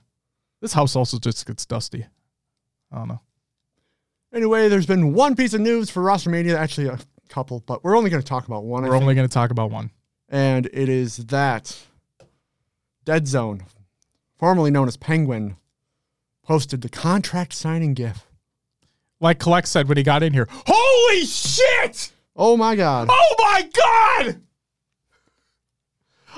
This 0.60 0.74
house 0.74 0.96
also 0.96 1.20
just 1.20 1.46
gets 1.46 1.66
dusty. 1.68 2.08
I 2.92 2.98
don't 2.98 3.10
know. 3.10 3.22
Anyway, 4.34 4.70
there's 4.70 4.88
been 4.88 5.14
one 5.14 5.36
piece 5.36 5.54
of 5.54 5.62
news 5.62 5.90
for 5.92 6.02
Rostermania, 6.02 6.56
actually 6.56 6.88
a 6.88 6.98
couple, 7.30 7.60
but 7.66 7.84
we're 7.84 7.96
only 7.96 8.10
going 8.10 8.22
to 8.22 8.28
talk 8.28 8.48
about 8.48 8.64
one. 8.64 8.84
We're 8.84 8.92
think. 8.92 9.04
only 9.04 9.16
going 9.16 9.28
to 9.28 9.34
talk 9.34 9.52
about 9.52 9.70
one. 9.70 9.92
and 10.30 10.66
it 10.74 10.90
is 10.90 11.18
that 11.18 11.78
Dead 13.08 13.26
Zone, 13.26 13.64
formerly 14.38 14.70
known 14.70 14.90
as 14.90 14.98
Penguin, 14.98 15.56
posted 16.44 16.82
the 16.82 16.90
contract 16.90 17.54
signing 17.54 17.94
GIF. 17.94 18.28
Like 19.22 19.40
Collect 19.40 19.66
said 19.66 19.88
when 19.88 19.96
he 19.96 20.04
got 20.04 20.24
in 20.24 20.34
here. 20.34 20.50
Holy 20.52 21.26
shit! 21.26 22.12
Oh 22.36 22.58
my 22.58 22.76
God! 22.76 23.08
Oh 23.10 23.36
my 23.40 23.62
god! 23.62 24.42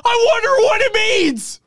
I 0.06 0.28
wonder 0.32 0.50
what 0.68 0.82
it 0.82 0.94
means. 0.94 1.60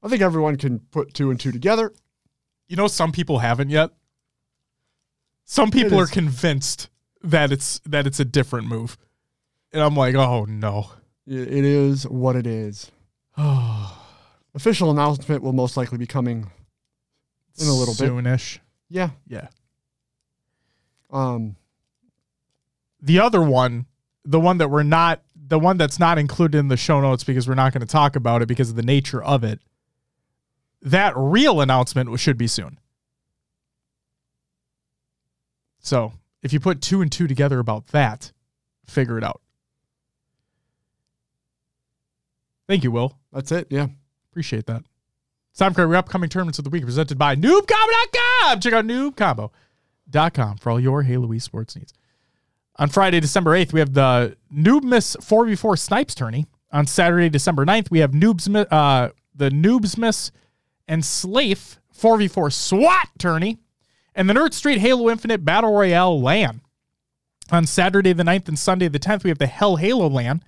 I 0.00 0.08
think 0.08 0.22
everyone 0.22 0.54
can 0.54 0.78
put 0.78 1.14
two 1.14 1.32
and 1.32 1.40
two 1.40 1.50
together. 1.50 1.92
You 2.68 2.76
know, 2.76 2.86
some 2.86 3.10
people 3.10 3.40
haven't 3.40 3.70
yet. 3.70 3.90
Some 5.44 5.72
people 5.72 5.98
are 5.98 6.06
convinced 6.06 6.88
that 7.24 7.50
it's 7.50 7.80
that 7.80 8.06
it's 8.06 8.20
a 8.20 8.24
different 8.24 8.68
move, 8.68 8.96
and 9.72 9.82
I'm 9.82 9.96
like, 9.96 10.14
oh 10.14 10.44
no. 10.44 10.92
It 11.30 11.64
is 11.64 12.08
what 12.08 12.36
it 12.36 12.46
is. 12.46 12.90
Official 14.54 14.90
announcement 14.90 15.42
will 15.42 15.52
most 15.52 15.76
likely 15.76 15.98
be 15.98 16.06
coming 16.06 16.50
in 17.60 17.66
a 17.66 17.72
little 17.72 17.94
bit. 17.94 18.10
Soonish. 18.10 18.58
Yeah. 18.88 19.10
Yeah. 19.26 19.48
Um. 21.10 21.56
The 23.02 23.20
other 23.20 23.42
one, 23.42 23.86
the 24.24 24.40
one 24.40 24.58
that 24.58 24.70
we're 24.70 24.82
not, 24.82 25.22
the 25.36 25.58
one 25.58 25.76
that's 25.76 25.98
not 25.98 26.16
included 26.18 26.58
in 26.58 26.68
the 26.68 26.76
show 26.78 27.00
notes 27.00 27.24
because 27.24 27.46
we're 27.46 27.54
not 27.54 27.74
going 27.74 27.86
to 27.86 27.86
talk 27.86 28.16
about 28.16 28.40
it 28.40 28.46
because 28.46 28.70
of 28.70 28.76
the 28.76 28.82
nature 28.82 29.22
of 29.22 29.44
it. 29.44 29.60
That 30.80 31.12
real 31.14 31.60
announcement 31.60 32.18
should 32.18 32.38
be 32.38 32.46
soon. 32.46 32.78
So 35.78 36.14
if 36.42 36.54
you 36.54 36.60
put 36.60 36.80
two 36.80 37.02
and 37.02 37.12
two 37.12 37.26
together 37.26 37.58
about 37.58 37.88
that, 37.88 38.32
figure 38.86 39.18
it 39.18 39.24
out. 39.24 39.42
Thank 42.68 42.84
you, 42.84 42.90
Will. 42.90 43.18
That's 43.32 43.50
it. 43.50 43.66
Yeah. 43.70 43.88
Appreciate 44.30 44.66
that. 44.66 44.82
It's 45.50 45.58
time 45.58 45.74
for 45.74 45.82
our 45.82 45.96
upcoming 45.96 46.28
tournaments 46.28 46.58
of 46.58 46.64
the 46.64 46.70
week 46.70 46.84
presented 46.84 47.18
by 47.18 47.34
NoobCombo.com. 47.34 48.60
Check 48.60 48.72
out 48.74 48.84
NoobCombo.com 48.84 50.58
for 50.58 50.70
all 50.70 50.78
your 50.78 51.02
Halo 51.02 51.28
esports 51.28 51.76
needs. 51.76 51.94
On 52.76 52.88
Friday, 52.88 53.18
December 53.18 53.52
8th, 53.58 53.72
we 53.72 53.80
have 53.80 53.94
the 53.94 54.36
Noobmas 54.54 55.16
4v4 55.16 55.78
Snipes 55.78 56.14
tourney. 56.14 56.46
On 56.70 56.86
Saturday, 56.86 57.28
December 57.28 57.64
9th, 57.64 57.90
we 57.90 57.98
have 58.00 58.12
Noobsmas, 58.12 58.66
uh, 58.70 59.08
the 59.34 59.50
Noobsmas 59.50 60.30
and 60.86 61.04
Slafe 61.04 61.80
4v4 61.98 62.52
SWAT 62.52 63.08
tourney. 63.18 63.58
And 64.14 64.28
the 64.28 64.34
Nerd 64.34 64.52
Street 64.52 64.78
Halo 64.78 65.10
Infinite 65.10 65.44
Battle 65.44 65.72
Royale 65.72 66.20
LAN. 66.20 66.60
On 67.50 67.64
Saturday, 67.66 68.12
the 68.12 68.24
9th, 68.24 68.48
and 68.48 68.58
Sunday, 68.58 68.88
the 68.88 68.98
10th, 68.98 69.24
we 69.24 69.30
have 69.30 69.38
the 69.38 69.46
Hell 69.46 69.76
Halo 69.76 70.06
LAN. 70.06 70.42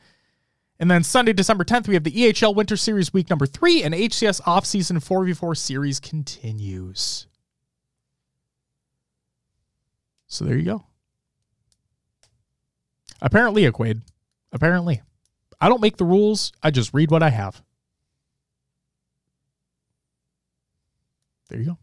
And 0.81 0.91
then 0.91 1.05
Sunday, 1.05 1.35
December 1.35 1.63
10th, 1.63 1.89
we 1.89 1.95
have 1.95 2.05
the 2.05 2.11
EHL 2.11 2.55
Winter 2.55 2.75
Series 2.75 3.13
week 3.13 3.29
number 3.29 3.45
three, 3.45 3.83
and 3.83 3.95
HCS 3.95 4.41
offseason 4.43 4.97
4v4 4.97 5.55
series 5.55 6.01
continues. 6.01 7.27
So 10.27 10.47
there 10.47 10.57
you 10.57 10.65
go. 10.65 10.87
Apparently, 13.21 13.67
Equade. 13.67 14.01
Apparently. 14.53 15.03
I 15.61 15.69
don't 15.69 15.83
make 15.83 15.99
the 15.99 16.07
rules, 16.07 16.51
I 16.63 16.71
just 16.71 16.95
read 16.95 17.11
what 17.11 17.23
I 17.23 17.29
have. 17.29 17.63
There 21.51 21.59
you 21.59 21.67
go. 21.67 21.79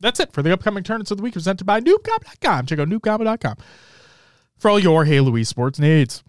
That's 0.00 0.20
it 0.20 0.32
for 0.32 0.42
the 0.42 0.52
upcoming 0.52 0.84
tournaments 0.84 1.10
of 1.10 1.18
the 1.18 1.22
week 1.22 1.34
presented 1.34 1.64
by 1.64 1.80
noobcombo.com. 1.80 2.64
Check 2.64 2.78
out 2.78 2.88
noobcombo.com 2.88 3.56
for 4.56 4.70
all 4.70 4.78
your 4.78 5.04
Halo 5.04 5.32
esports 5.32 5.78
needs. 5.78 6.24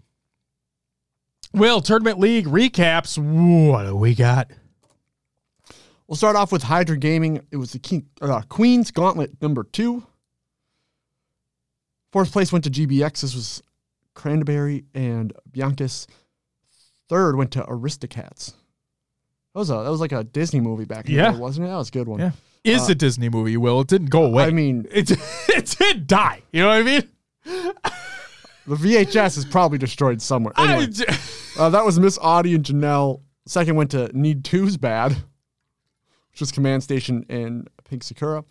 Will, 1.56 1.80
Tournament 1.80 2.18
League 2.18 2.46
recaps. 2.46 3.16
What 3.18 3.84
do 3.84 3.96
we 3.96 4.14
got? 4.14 4.50
We'll 6.06 6.16
start 6.16 6.36
off 6.36 6.52
with 6.52 6.62
Hydra 6.62 6.98
Gaming. 6.98 7.40
It 7.50 7.56
was 7.56 7.72
the 7.72 7.78
King, 7.78 8.06
uh, 8.20 8.42
Queen's 8.48 8.90
Gauntlet 8.90 9.40
number 9.42 9.64
two. 9.64 10.04
Fourth 12.12 12.30
place 12.30 12.52
went 12.52 12.64
to 12.64 12.70
GBX. 12.70 13.22
This 13.22 13.34
was 13.34 13.62
Cranberry 14.14 14.84
and 14.94 15.32
Biancas. 15.50 16.06
Third 17.08 17.36
went 17.36 17.52
to 17.52 17.62
Aristocats. 17.62 18.52
That 19.54 19.60
was 19.60 19.70
a 19.70 19.74
that 19.74 19.90
was 19.90 20.00
like 20.00 20.12
a 20.12 20.24
Disney 20.24 20.60
movie 20.60 20.84
back 20.84 21.08
in 21.08 21.14
Yeah. 21.14 21.32
day, 21.32 21.38
wasn't 21.38 21.66
it? 21.66 21.70
That 21.70 21.76
was 21.76 21.88
a 21.88 21.92
good 21.92 22.06
one. 22.08 22.20
Yeah. 22.20 22.32
Is 22.64 22.88
a 22.90 22.94
Disney 22.94 23.28
movie, 23.28 23.56
Will. 23.56 23.80
It 23.80 23.86
didn't 23.88 24.10
go 24.10 24.24
away. 24.24 24.44
I 24.44 24.50
mean, 24.50 24.86
it, 24.90 25.10
it 25.48 25.76
did 25.78 26.06
die. 26.06 26.42
You 26.52 26.62
know 26.62 26.68
what 26.68 26.78
I 26.78 26.82
mean? 26.82 27.72
The 28.66 28.76
VHS 28.76 29.38
is 29.38 29.44
probably 29.44 29.78
destroyed 29.78 30.20
somewhere. 30.22 30.52
I 30.56 30.74
Anyway, 30.74 30.92
j- 30.92 31.04
uh, 31.58 31.70
that 31.70 31.84
was 31.84 31.98
Miss 32.00 32.18
Audie 32.20 32.54
and 32.54 32.64
Janelle. 32.64 33.20
Second 33.46 33.76
went 33.76 33.90
to 33.92 34.10
Need 34.16 34.44
Two's 34.44 34.76
Bad, 34.76 35.12
which 35.12 36.40
was 36.40 36.50
Command 36.52 36.82
Station 36.82 37.24
and 37.28 37.68
Pink 37.88 38.02
Sakura. 38.02 38.44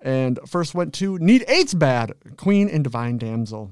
And 0.00 0.38
first 0.46 0.74
went 0.74 0.92
to 0.94 1.18
Need 1.18 1.44
Eight's 1.48 1.74
Bad, 1.74 2.12
Queen 2.36 2.68
and 2.68 2.82
Divine 2.82 3.18
Damsel. 3.18 3.70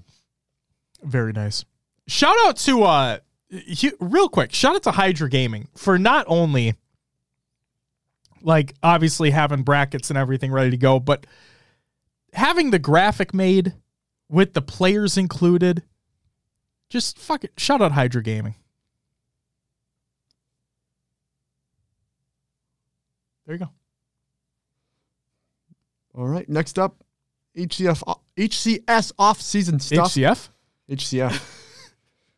Very 1.03 1.33
nice. 1.33 1.65
Shout 2.07 2.37
out 2.47 2.57
to 2.59 2.85
uh 2.85 3.19
hu- 3.51 3.97
real 4.01 4.29
quick, 4.29 4.53
shout 4.55 4.77
out 4.77 4.83
to 4.85 4.93
Hydra 4.93 5.29
Gaming 5.29 5.69
for 5.77 5.99
not 5.99 6.25
only 6.29 6.75
like 8.43 8.75
obviously 8.83 9.31
having 9.31 9.63
brackets 9.63 10.11
and 10.11 10.19
everything 10.19 10.53
ready 10.53 10.71
to 10.71 10.77
go, 10.77 11.01
but 11.01 11.27
having 12.33 12.71
the 12.71 12.79
graphic 12.79 13.35
made 13.35 13.75
with 14.29 14.55
the 14.55 14.63
players 14.63 15.17
included. 15.17 15.83
Just 16.89 17.19
fuck 17.19 17.45
it. 17.45 17.53
Shout 17.57 17.81
out 17.83 17.93
Hydra 17.93 18.23
Gaming. 18.23 18.55
There 23.47 23.55
you 23.55 23.61
go. 23.61 23.71
All 26.15 26.27
right, 26.27 26.49
next 26.49 26.79
up, 26.79 27.03
HCF, 27.57 28.03
HCS 28.37 29.13
off-season 29.19 29.79
stuff. 29.81 30.13
HCF? 30.15 30.49
HCF. 30.91 31.55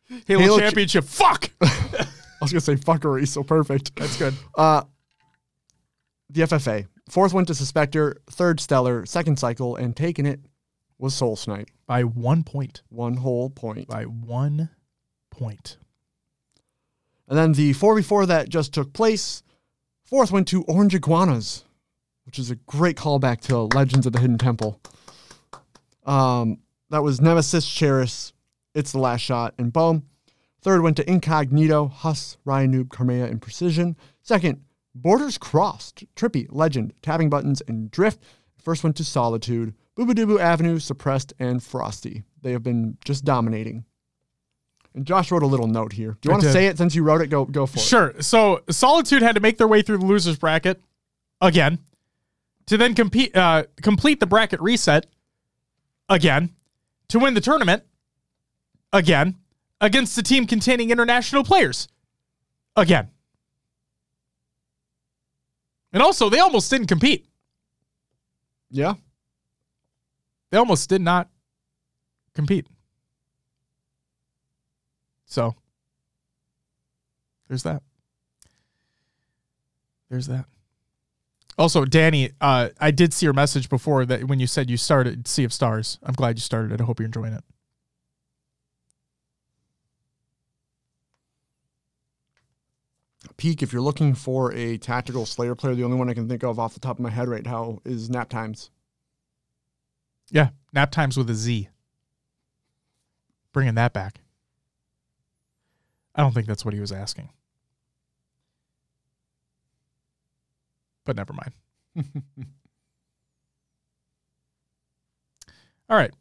Halo, 0.27 0.41
Halo 0.41 0.57
Ch- 0.57 0.61
Championship. 0.61 1.03
Fuck. 1.05 1.49
I 1.61 2.07
was 2.41 2.51
gonna 2.51 2.61
say 2.61 2.75
fuckery, 2.75 3.27
so 3.27 3.43
perfect. 3.43 3.95
That's 3.95 4.17
good. 4.17 4.33
Uh, 4.55 4.83
the 6.29 6.41
FFA. 6.43 6.87
Fourth 7.09 7.33
went 7.33 7.47
to 7.47 7.53
Suspector. 7.53 8.15
Third 8.29 8.59
Stellar. 8.59 9.05
Second 9.05 9.37
Cycle, 9.37 9.75
and 9.75 9.95
taking 9.95 10.25
it 10.25 10.39
was 11.01 11.15
Soul 11.15 11.35
Snipe. 11.35 11.69
By 11.87 12.03
one 12.03 12.43
point. 12.43 12.83
One 12.89 13.17
whole 13.17 13.49
point. 13.49 13.87
By 13.87 14.03
one 14.03 14.69
point. 15.31 15.77
And 17.27 17.37
then 17.37 17.53
the 17.53 17.73
4v4 17.73 18.27
that 18.27 18.49
just 18.49 18.73
took 18.73 18.93
place, 18.93 19.41
fourth 20.03 20.31
went 20.31 20.47
to 20.49 20.63
Orange 20.63 20.93
Iguanas, 20.93 21.63
which 22.25 22.37
is 22.37 22.51
a 22.51 22.55
great 22.55 22.97
callback 22.97 23.41
to 23.41 23.57
Legends 23.75 24.05
of 24.05 24.13
the 24.13 24.19
Hidden 24.19 24.37
Temple. 24.37 24.79
Um, 26.05 26.59
that 26.89 27.03
was 27.03 27.21
Nemesis, 27.21 27.65
Cheris, 27.65 28.33
It's 28.75 28.91
the 28.91 28.99
Last 28.99 29.21
Shot, 29.21 29.53
and 29.57 29.73
Boom. 29.73 30.03
Third 30.61 30.81
went 30.81 30.97
to 30.97 31.09
Incognito, 31.09 31.87
Huss, 31.87 32.37
Ryan 32.45 32.73
Noob, 32.73 32.89
Carmea, 32.89 33.29
and 33.29 33.41
Precision. 33.41 33.95
Second, 34.21 34.61
Borders 34.93 35.37
Crossed, 35.37 36.03
Trippy, 36.15 36.47
Legend, 36.51 36.93
Tapping 37.01 37.29
Buttons, 37.29 37.61
and 37.67 37.89
Drift. 37.89 38.21
First 38.61 38.83
went 38.83 38.95
to 38.97 39.03
Solitude, 39.03 39.73
Boobadoo 40.05 40.39
Avenue, 40.39 40.79
Suppressed, 40.79 41.33
and 41.39 41.61
Frosty. 41.61 42.23
They 42.41 42.51
have 42.51 42.63
been 42.63 42.97
just 43.05 43.23
dominating. 43.23 43.85
And 44.93 45.05
Josh 45.05 45.31
wrote 45.31 45.43
a 45.43 45.47
little 45.47 45.67
note 45.67 45.93
here. 45.93 46.17
Do 46.21 46.27
you 46.27 46.31
want 46.31 46.43
to 46.43 46.51
say 46.51 46.65
it 46.67 46.77
since 46.77 46.95
you 46.95 47.03
wrote 47.03 47.21
it? 47.21 47.27
Go 47.27 47.45
go 47.45 47.65
for 47.65 47.77
it. 47.77 47.81
Sure. 47.81 48.13
So 48.19 48.61
Solitude 48.69 49.21
had 49.21 49.35
to 49.35 49.41
make 49.41 49.57
their 49.57 49.67
way 49.67 49.81
through 49.81 49.99
the 49.99 50.05
losers 50.05 50.37
bracket 50.37 50.81
again 51.39 51.79
to 52.65 52.77
then 52.77 52.93
compete 52.93 53.35
uh, 53.35 53.63
complete 53.81 54.19
the 54.19 54.25
bracket 54.25 54.59
reset 54.59 55.05
again 56.09 56.49
to 57.07 57.19
win 57.19 57.35
the 57.35 57.41
tournament 57.41 57.83
again 58.91 59.37
against 59.79 60.17
a 60.17 60.23
team 60.23 60.45
containing 60.45 60.89
international 60.89 61.43
players 61.43 61.87
again. 62.75 63.09
And 65.93 66.01
also, 66.03 66.29
they 66.29 66.39
almost 66.39 66.69
didn't 66.69 66.87
compete. 66.87 67.27
Yeah. 68.69 68.95
They 70.51 70.57
almost 70.57 70.89
did 70.89 71.01
not 71.01 71.29
compete. 72.35 72.67
So 75.25 75.55
there's 77.47 77.63
that. 77.63 77.81
There's 80.09 80.27
that. 80.27 80.45
Also, 81.57 81.85
Danny, 81.85 82.31
uh, 82.41 82.69
I 82.79 82.91
did 82.91 83.13
see 83.13 83.25
your 83.25 83.33
message 83.33 83.69
before 83.69 84.05
that 84.05 84.25
when 84.25 84.39
you 84.39 84.47
said 84.47 84.69
you 84.69 84.77
started 84.77 85.27
Sea 85.27 85.45
of 85.45 85.53
Stars. 85.53 85.99
I'm 86.03 86.13
glad 86.13 86.37
you 86.37 86.41
started 86.41 86.71
it. 86.73 86.81
I 86.81 86.83
hope 86.83 86.99
you're 86.99 87.05
enjoying 87.05 87.33
it. 87.33 87.43
Peak, 93.37 93.63
if 93.63 93.71
you're 93.71 93.81
looking 93.81 94.13
for 94.13 94.53
a 94.53 94.77
tactical 94.77 95.25
Slayer 95.25 95.55
player, 95.55 95.75
the 95.75 95.83
only 95.83 95.97
one 95.97 96.09
I 96.09 96.13
can 96.13 96.27
think 96.27 96.43
of 96.43 96.59
off 96.59 96.73
the 96.73 96.79
top 96.79 96.97
of 96.97 97.03
my 97.03 97.09
head 97.09 97.27
right 97.27 97.45
now 97.45 97.79
is 97.85 98.09
Nap 98.09 98.29
Times. 98.29 98.69
Yeah, 100.31 100.49
nap 100.73 100.91
times 100.91 101.17
with 101.17 101.29
a 101.29 101.35
Z. 101.35 101.67
Bringing 103.53 103.75
that 103.75 103.91
back. 103.93 104.21
I 106.15 106.21
don't 106.21 106.33
think 106.33 106.47
that's 106.47 106.63
what 106.65 106.73
he 106.73 106.79
was 106.79 106.91
asking. 106.91 107.29
But 111.05 111.15
never 111.17 111.33
mind. 111.33 111.53
All 115.89 115.97
right. 115.97 116.11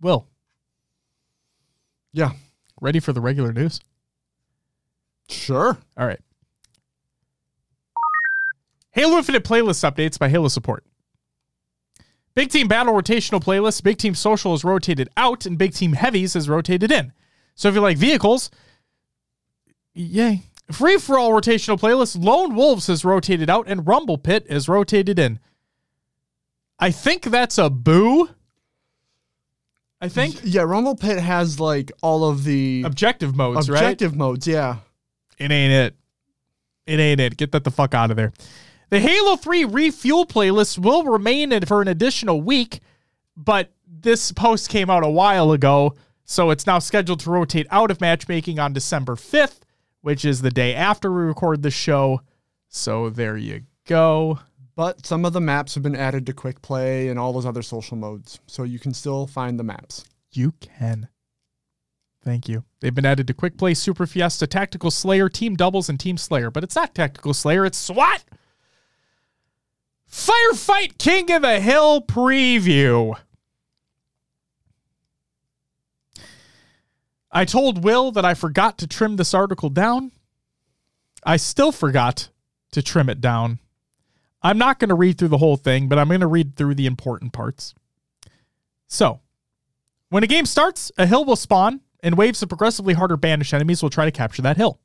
Will, 0.00 0.26
Yeah. 2.12 2.32
ready 2.80 3.00
for 3.00 3.12
the 3.12 3.20
regular 3.20 3.52
news? 3.52 3.80
Sure. 5.28 5.76
All 5.96 6.06
right. 6.06 6.20
Halo 8.92 9.16
Infinite 9.18 9.44
playlist 9.44 9.88
updates 9.90 10.18
by 10.18 10.28
Halo 10.28 10.48
Support. 10.48 10.84
Big 12.38 12.50
Team 12.50 12.68
Battle 12.68 12.94
rotational 12.94 13.42
playlist, 13.42 13.82
Big 13.82 13.98
Team 13.98 14.14
Social 14.14 14.54
is 14.54 14.62
rotated 14.62 15.08
out, 15.16 15.44
and 15.44 15.58
Big 15.58 15.74
Team 15.74 15.94
Heavies 15.94 16.36
is 16.36 16.48
rotated 16.48 16.92
in. 16.92 17.12
So 17.56 17.68
if 17.68 17.74
you 17.74 17.80
like 17.80 17.96
vehicles, 17.96 18.48
yay. 19.92 20.44
Free 20.70 20.98
for 20.98 21.18
all 21.18 21.32
rotational 21.32 21.80
playlist, 21.80 22.22
Lone 22.24 22.54
Wolves 22.54 22.88
is 22.88 23.04
rotated 23.04 23.50
out, 23.50 23.66
and 23.66 23.84
Rumble 23.88 24.18
Pit 24.18 24.46
is 24.48 24.68
rotated 24.68 25.18
in. 25.18 25.40
I 26.78 26.92
think 26.92 27.24
that's 27.24 27.58
a 27.58 27.68
boo. 27.68 28.28
I 30.00 30.08
think 30.08 30.38
Yeah, 30.44 30.62
Rumble 30.62 30.94
Pit 30.94 31.18
has 31.18 31.58
like 31.58 31.90
all 32.02 32.30
of 32.30 32.44
the 32.44 32.84
objective 32.86 33.34
modes, 33.34 33.68
right? 33.68 33.80
objective 33.80 34.14
modes. 34.14 34.46
Yeah. 34.46 34.76
It 35.38 35.50
ain't 35.50 35.72
it. 35.72 35.96
It 36.86 37.00
ain't 37.00 37.20
it. 37.20 37.36
Get 37.36 37.50
that 37.50 37.64
the 37.64 37.72
fuck 37.72 37.94
out 37.94 38.12
of 38.12 38.16
there. 38.16 38.32
The 38.90 39.00
Halo 39.00 39.36
3 39.36 39.64
refuel 39.66 40.24
playlist 40.24 40.78
will 40.78 41.04
remain 41.04 41.52
in 41.52 41.66
for 41.66 41.82
an 41.82 41.88
additional 41.88 42.40
week, 42.40 42.80
but 43.36 43.70
this 43.86 44.32
post 44.32 44.70
came 44.70 44.88
out 44.88 45.04
a 45.04 45.10
while 45.10 45.52
ago, 45.52 45.94
so 46.24 46.50
it's 46.50 46.66
now 46.66 46.78
scheduled 46.78 47.20
to 47.20 47.30
rotate 47.30 47.66
out 47.70 47.90
of 47.90 48.00
matchmaking 48.00 48.58
on 48.58 48.72
December 48.72 49.14
5th, 49.14 49.60
which 50.00 50.24
is 50.24 50.40
the 50.40 50.50
day 50.50 50.74
after 50.74 51.12
we 51.12 51.20
record 51.20 51.62
the 51.62 51.70
show. 51.70 52.22
So 52.68 53.10
there 53.10 53.36
you 53.36 53.62
go. 53.86 54.38
But 54.74 55.04
some 55.04 55.24
of 55.24 55.32
the 55.32 55.40
maps 55.40 55.74
have 55.74 55.82
been 55.82 55.96
added 55.96 56.24
to 56.26 56.32
quick 56.32 56.62
play 56.62 57.08
and 57.08 57.18
all 57.18 57.32
those 57.32 57.46
other 57.46 57.62
social 57.62 57.96
modes, 57.96 58.40
so 58.46 58.62
you 58.62 58.78
can 58.78 58.94
still 58.94 59.26
find 59.26 59.58
the 59.58 59.64
maps. 59.64 60.04
You 60.32 60.52
can. 60.60 61.08
Thank 62.24 62.48
you. 62.48 62.64
They've 62.80 62.94
been 62.94 63.06
added 63.06 63.26
to 63.26 63.34
Quick 63.34 63.56
Play, 63.56 63.74
Super 63.74 64.06
Fiesta, 64.06 64.46
Tactical 64.46 64.90
Slayer, 64.90 65.28
Team 65.28 65.56
Doubles, 65.56 65.88
and 65.88 65.98
Team 65.98 66.16
Slayer. 66.16 66.50
But 66.50 66.62
it's 66.64 66.76
not 66.76 66.94
Tactical 66.94 67.32
Slayer, 67.32 67.64
it's 67.64 67.78
SWAT! 67.78 68.24
Firefight 70.10 70.98
King 70.98 71.30
of 71.32 71.42
the 71.42 71.60
Hill 71.60 72.00
preview. 72.00 73.14
I 77.30 77.44
told 77.44 77.84
Will 77.84 78.10
that 78.12 78.24
I 78.24 78.34
forgot 78.34 78.78
to 78.78 78.86
trim 78.86 79.16
this 79.16 79.34
article 79.34 79.68
down. 79.68 80.12
I 81.24 81.36
still 81.36 81.72
forgot 81.72 82.30
to 82.72 82.82
trim 82.82 83.08
it 83.10 83.20
down. 83.20 83.58
I'm 84.42 84.56
not 84.56 84.78
going 84.78 84.88
to 84.88 84.94
read 84.94 85.18
through 85.18 85.28
the 85.28 85.38
whole 85.38 85.56
thing, 85.56 85.88
but 85.88 85.98
I'm 85.98 86.08
going 86.08 86.20
to 86.20 86.26
read 86.26 86.56
through 86.56 86.76
the 86.76 86.86
important 86.86 87.32
parts. 87.32 87.74
So, 88.86 89.20
when 90.08 90.22
a 90.22 90.28
game 90.28 90.46
starts, 90.46 90.90
a 90.96 91.06
hill 91.06 91.24
will 91.24 91.36
spawn, 91.36 91.80
and 92.02 92.16
waves 92.16 92.42
of 92.42 92.48
progressively 92.48 92.94
harder 92.94 93.16
banished 93.16 93.52
enemies 93.52 93.82
will 93.82 93.90
try 93.90 94.04
to 94.04 94.10
capture 94.10 94.42
that 94.42 94.56
hill. 94.56 94.80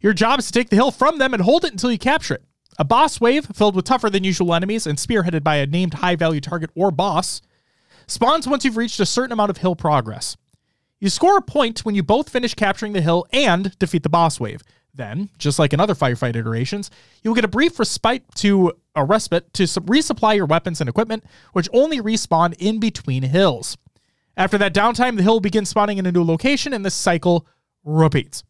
Your 0.00 0.12
job 0.12 0.40
is 0.40 0.46
to 0.46 0.52
take 0.52 0.68
the 0.68 0.76
hill 0.76 0.90
from 0.90 1.18
them 1.18 1.32
and 1.32 1.42
hold 1.42 1.64
it 1.64 1.72
until 1.72 1.90
you 1.90 1.98
capture 1.98 2.34
it. 2.34 2.44
A 2.78 2.84
boss 2.84 3.20
wave, 3.20 3.46
filled 3.54 3.74
with 3.74 3.84
tougher 3.84 4.10
than 4.10 4.24
usual 4.24 4.54
enemies 4.54 4.86
and 4.86 4.98
spearheaded 4.98 5.42
by 5.42 5.56
a 5.56 5.66
named 5.66 5.94
high 5.94 6.16
value 6.16 6.40
target 6.40 6.70
or 6.74 6.90
boss, 6.90 7.40
spawns 8.06 8.46
once 8.46 8.64
you've 8.64 8.76
reached 8.76 9.00
a 9.00 9.06
certain 9.06 9.32
amount 9.32 9.50
of 9.50 9.58
hill 9.58 9.74
progress. 9.74 10.36
You 11.00 11.08
score 11.08 11.38
a 11.38 11.42
point 11.42 11.84
when 11.84 11.94
you 11.94 12.02
both 12.02 12.28
finish 12.28 12.54
capturing 12.54 12.92
the 12.92 13.00
hill 13.00 13.26
and 13.32 13.76
defeat 13.78 14.02
the 14.02 14.08
boss 14.08 14.40
wave. 14.40 14.62
Then, 14.94 15.30
just 15.38 15.58
like 15.60 15.72
in 15.72 15.78
other 15.78 15.94
firefight 15.94 16.34
iterations, 16.34 16.90
you 17.22 17.30
will 17.30 17.36
get 17.36 17.44
a 17.44 17.48
brief 17.48 17.78
respite 17.78 18.24
to 18.36 18.72
a 18.96 19.04
respite 19.04 19.52
to 19.52 19.62
resupply 19.64 20.34
your 20.34 20.46
weapons 20.46 20.80
and 20.80 20.88
equipment, 20.88 21.24
which 21.52 21.68
only 21.72 22.00
respawn 22.00 22.54
in 22.58 22.80
between 22.80 23.22
hills. 23.22 23.76
After 24.36 24.58
that 24.58 24.74
downtime, 24.74 25.16
the 25.16 25.22
hill 25.22 25.38
begins 25.38 25.68
spawning 25.68 25.98
in 25.98 26.06
a 26.06 26.12
new 26.12 26.24
location, 26.24 26.72
and 26.72 26.84
this 26.84 26.94
cycle 26.94 27.46
repeats. 27.84 28.42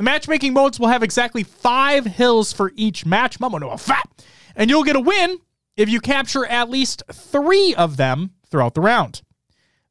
The 0.00 0.04
matchmaking 0.04 0.54
modes 0.54 0.80
will 0.80 0.86
have 0.86 1.02
exactly 1.02 1.42
five 1.42 2.06
hills 2.06 2.54
for 2.54 2.72
each 2.74 3.04
match. 3.04 3.38
Mama 3.38 3.60
no 3.60 3.76
fat. 3.76 4.08
And 4.56 4.70
you'll 4.70 4.82
get 4.82 4.96
a 4.96 5.00
win 5.00 5.36
if 5.76 5.90
you 5.90 6.00
capture 6.00 6.46
at 6.46 6.70
least 6.70 7.02
three 7.12 7.74
of 7.74 7.98
them 7.98 8.30
throughout 8.48 8.72
the 8.72 8.80
round. 8.80 9.20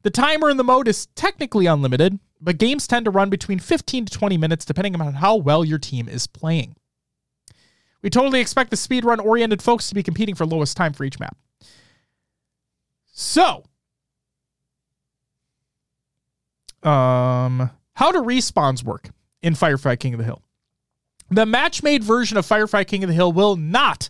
The 0.01 0.09
timer 0.09 0.49
in 0.49 0.57
the 0.57 0.63
mode 0.63 0.87
is 0.87 1.05
technically 1.13 1.67
unlimited, 1.67 2.17
but 2.41 2.57
games 2.57 2.87
tend 2.87 3.05
to 3.05 3.11
run 3.11 3.29
between 3.29 3.59
15 3.59 4.05
to 4.05 4.11
20 4.11 4.35
minutes 4.35 4.65
depending 4.65 4.99
on 4.99 5.13
how 5.13 5.35
well 5.35 5.63
your 5.63 5.77
team 5.77 6.09
is 6.09 6.25
playing. 6.25 6.75
We 8.01 8.09
totally 8.09 8.39
expect 8.39 8.71
the 8.71 8.77
speedrun 8.77 9.23
oriented 9.23 9.61
folks 9.61 9.89
to 9.89 9.93
be 9.93 10.01
competing 10.01 10.33
for 10.33 10.47
lowest 10.47 10.75
time 10.75 10.93
for 10.93 11.03
each 11.03 11.19
map. 11.19 11.37
So, 13.13 13.63
um, 16.81 17.69
how 17.93 18.11
do 18.11 18.23
respawns 18.23 18.83
work 18.83 19.11
in 19.41 19.53
Firefight 19.53 19.99
King 19.99 20.13
of 20.13 20.19
the 20.19 20.25
Hill? 20.25 20.41
The 21.29 21.45
match 21.45 21.83
made 21.83 22.03
version 22.03 22.37
of 22.37 22.45
Firefight 22.45 22.87
King 22.87 23.03
of 23.03 23.07
the 23.07 23.13
Hill 23.13 23.31
will 23.31 23.55
not 23.55 24.09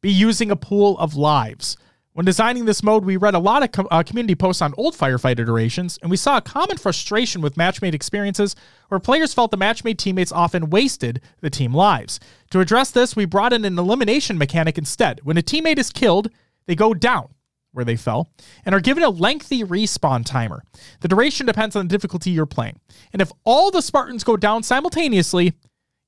be 0.00 0.10
using 0.10 0.50
a 0.50 0.56
pool 0.56 0.98
of 0.98 1.14
lives. 1.14 1.76
When 2.12 2.24
designing 2.24 2.64
this 2.64 2.82
mode, 2.82 3.04
we 3.04 3.16
read 3.16 3.34
a 3.34 3.40
lot 3.40 3.64
of 3.64 3.72
com- 3.72 3.88
uh, 3.90 4.04
community 4.04 4.36
posts 4.36 4.62
on 4.62 4.72
old 4.76 4.94
Firefight 4.94 5.40
iterations, 5.40 5.98
and 6.00 6.10
we 6.10 6.16
saw 6.16 6.36
a 6.36 6.42
common 6.42 6.76
frustration 6.76 7.42
with 7.42 7.56
match-made 7.56 7.94
experiences 7.94 8.54
where 8.88 9.00
players 9.00 9.34
felt 9.34 9.50
the 9.50 9.56
match-made 9.56 9.98
teammates 9.98 10.30
often 10.30 10.70
wasted 10.70 11.20
the 11.40 11.50
team 11.50 11.74
lives. 11.74 12.20
To 12.50 12.60
address 12.60 12.92
this, 12.92 13.16
we 13.16 13.24
brought 13.24 13.52
in 13.52 13.64
an 13.64 13.78
elimination 13.78 14.38
mechanic 14.38 14.78
instead. 14.78 15.20
When 15.24 15.36
a 15.36 15.42
teammate 15.42 15.78
is 15.78 15.90
killed, 15.90 16.30
they 16.66 16.76
go 16.76 16.94
down 16.94 17.34
where 17.74 17.84
they 17.84 17.96
fell, 17.96 18.30
and 18.64 18.74
are 18.74 18.80
given 18.80 19.02
a 19.02 19.10
lengthy 19.10 19.64
respawn 19.64 20.24
timer. 20.24 20.62
The 21.00 21.08
duration 21.08 21.44
depends 21.44 21.76
on 21.76 21.86
the 21.86 21.92
difficulty 21.92 22.30
you're 22.30 22.46
playing. 22.46 22.80
And 23.12 23.20
if 23.20 23.30
all 23.44 23.70
the 23.70 23.82
Spartans 23.82 24.24
go 24.24 24.36
down 24.36 24.62
simultaneously, 24.62 25.54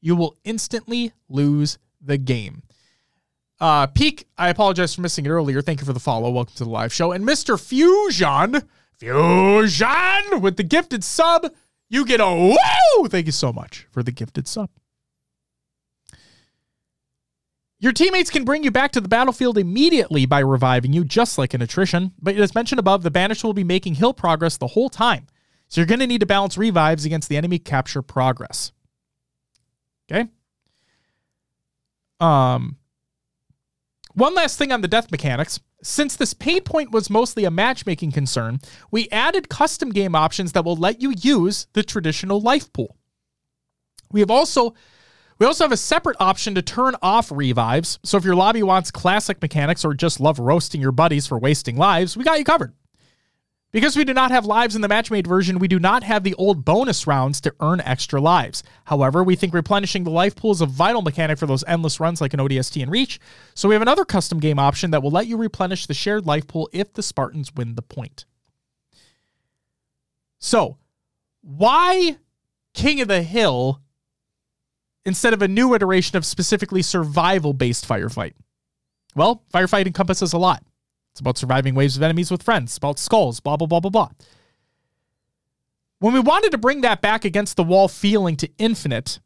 you 0.00 0.14
will 0.14 0.36
instantly 0.44 1.12
lose 1.28 1.78
the 2.00 2.18
game. 2.18 2.62
Uh, 3.60 3.86
Peak, 3.88 4.26
I 4.38 4.48
apologize 4.48 4.94
for 4.94 5.00
missing 5.00 5.26
it 5.26 5.30
earlier. 5.30 5.60
Thank 5.60 5.80
you 5.80 5.86
for 5.86 5.92
the 5.92 6.00
follow. 6.00 6.30
Welcome 6.30 6.54
to 6.56 6.64
the 6.64 6.70
live 6.70 6.92
show. 6.92 7.10
And 7.12 7.26
Mr. 7.26 7.60
Fusion, 7.60 8.62
Fusion 8.98 10.40
with 10.40 10.56
the 10.56 10.62
gifted 10.62 11.02
sub, 11.02 11.52
you 11.88 12.04
get 12.04 12.20
a 12.20 12.32
woo! 12.32 13.08
Thank 13.08 13.26
you 13.26 13.32
so 13.32 13.52
much 13.52 13.86
for 13.90 14.02
the 14.02 14.12
gifted 14.12 14.46
sub. 14.46 14.70
Your 17.78 17.92
teammates 17.92 18.30
can 18.30 18.44
bring 18.44 18.64
you 18.64 18.70
back 18.70 18.92
to 18.92 19.00
the 19.00 19.08
battlefield 19.08 19.58
immediately 19.58 20.24
by 20.24 20.38
reviving 20.38 20.92
you, 20.92 21.04
just 21.04 21.36
like 21.36 21.52
an 21.52 21.60
attrition. 21.60 22.12
But 22.20 22.36
as 22.36 22.54
mentioned 22.54 22.78
above, 22.78 23.02
the 23.02 23.10
Banished 23.10 23.44
will 23.44 23.52
be 23.52 23.64
making 23.64 23.96
hill 23.96 24.14
progress 24.14 24.56
the 24.56 24.68
whole 24.68 24.88
time. 24.88 25.26
So 25.68 25.80
you're 25.80 25.86
going 25.86 26.00
to 26.00 26.06
need 26.06 26.20
to 26.20 26.26
balance 26.26 26.56
revives 26.56 27.04
against 27.04 27.28
the 27.28 27.36
enemy 27.36 27.58
capture 27.58 28.00
progress. 28.00 28.72
Okay? 30.10 30.30
Um, 32.18 32.76
one 34.14 34.34
last 34.34 34.56
thing 34.56 34.72
on 34.72 34.80
the 34.80 34.88
death 34.88 35.10
mechanics. 35.10 35.60
Since 35.82 36.16
this 36.16 36.32
pain 36.32 36.62
point 36.62 36.90
was 36.90 37.10
mostly 37.10 37.44
a 37.44 37.50
matchmaking 37.50 38.12
concern, 38.12 38.60
we 38.90 39.08
added 39.10 39.50
custom 39.50 39.90
game 39.90 40.14
options 40.14 40.52
that 40.52 40.64
will 40.64 40.76
let 40.76 41.02
you 41.02 41.12
use 41.20 41.66
the 41.74 41.82
traditional 41.82 42.40
life 42.40 42.72
pool. 42.72 42.96
We 44.10 44.20
have 44.20 44.30
also 44.30 44.74
we 45.38 45.46
also 45.46 45.64
have 45.64 45.72
a 45.72 45.76
separate 45.76 46.16
option 46.18 46.54
to 46.54 46.62
turn 46.62 46.94
off 47.02 47.30
revives. 47.30 47.98
So 48.02 48.16
if 48.16 48.24
your 48.24 48.34
lobby 48.34 48.62
wants 48.62 48.90
classic 48.90 49.40
mechanics 49.42 49.84
or 49.84 49.94
just 49.94 50.20
love 50.20 50.38
roasting 50.38 50.80
your 50.80 50.92
buddies 50.92 51.26
for 51.26 51.38
wasting 51.38 51.76
lives, 51.76 52.16
we 52.16 52.24
got 52.24 52.38
you 52.38 52.44
covered. 52.44 52.72
Because 53.72 53.96
we 53.96 54.04
do 54.04 54.14
not 54.14 54.30
have 54.30 54.46
lives 54.46 54.74
in 54.74 54.80
the 54.80 54.88
matchmade 54.88 55.26
version, 55.26 55.58
we 55.58 55.68
do 55.68 55.78
not 55.78 56.02
have 56.02 56.22
the 56.22 56.32
old 56.34 56.64
bonus 56.64 57.06
rounds 57.06 57.42
to 57.42 57.54
earn 57.60 57.80
extra 57.82 58.20
lives. 58.20 58.62
However, 58.84 59.22
we 59.22 59.36
think 59.36 59.52
replenishing 59.52 60.04
the 60.04 60.10
life 60.10 60.34
pool 60.34 60.52
is 60.52 60.62
a 60.62 60.66
vital 60.66 61.02
mechanic 61.02 61.36
for 61.36 61.46
those 61.46 61.64
endless 61.66 62.00
runs 62.00 62.22
like 62.22 62.32
an 62.32 62.40
ODST 62.40 62.80
and 62.80 62.90
Reach. 62.90 63.20
So 63.54 63.68
we 63.68 63.74
have 63.74 63.82
another 63.82 64.06
custom 64.06 64.40
game 64.40 64.58
option 64.58 64.92
that 64.92 65.02
will 65.02 65.10
let 65.10 65.26
you 65.26 65.36
replenish 65.36 65.84
the 65.84 65.92
shared 65.92 66.24
life 66.24 66.46
pool 66.46 66.70
if 66.72 66.94
the 66.94 67.02
Spartans 67.02 67.54
win 67.54 67.74
the 67.74 67.82
point. 67.82 68.24
So, 70.38 70.78
why 71.42 72.16
King 72.72 73.00
of 73.00 73.08
the 73.08 73.22
Hill 73.22 73.82
instead 75.06 75.32
of 75.32 75.40
a 75.40 75.48
new 75.48 75.74
iteration 75.74 76.18
of 76.18 76.26
specifically 76.26 76.82
survival 76.82 77.54
based 77.54 77.88
firefight? 77.88 78.34
Well, 79.14 79.42
firefight 79.54 79.86
encompasses 79.86 80.34
a 80.34 80.38
lot. 80.38 80.62
It's 81.12 81.20
about 81.20 81.38
surviving 81.38 81.74
waves 81.74 81.96
of 81.96 82.02
enemies 82.02 82.30
with 82.30 82.42
friends, 82.42 82.72
it's 82.72 82.78
about 82.78 82.98
skulls, 82.98 83.40
blah, 83.40 83.56
blah, 83.56 83.66
blah, 83.66 83.80
blah, 83.80 83.90
blah. 83.90 84.10
When 85.98 86.12
we 86.12 86.20
wanted 86.20 86.50
to 86.50 86.58
bring 86.58 86.82
that 86.82 87.00
back 87.00 87.24
against 87.24 87.56
the 87.56 87.64
wall 87.64 87.88
feeling 87.88 88.36
to 88.36 88.50
infinite, 88.58 89.20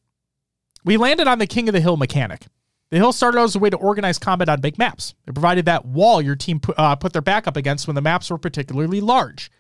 we 0.85 0.97
landed 0.97 1.27
on 1.27 1.41
the 1.41 1.49
King 1.49 1.69
of 1.69 1.73
the 1.73 1.81
Hill 1.81 1.97
mechanic. 1.97 2.47
The 2.91 2.99
hill 2.99 3.13
started 3.13 3.39
out 3.39 3.45
as 3.45 3.57
a 3.57 3.61
way 3.61 3.71
to 3.71 3.77
organize 3.77 4.19
combat 4.19 4.49
on 4.49 4.61
big 4.61 4.77
maps. 4.77 5.15
It 5.27 5.35
provided 5.35 5.65
that 5.65 5.87
wall 5.87 6.21
your 6.21 6.37
team 6.37 6.59
put, 6.61 6.77
uh, 6.79 6.97
put 6.97 7.13
their 7.13 7.23
back 7.23 7.47
up 7.47 7.57
against 7.57 7.87
when 7.87 7.95
the 7.95 8.01
maps 8.01 8.31
were 8.31 8.39
particularly 8.39 9.01
large. 9.01 9.51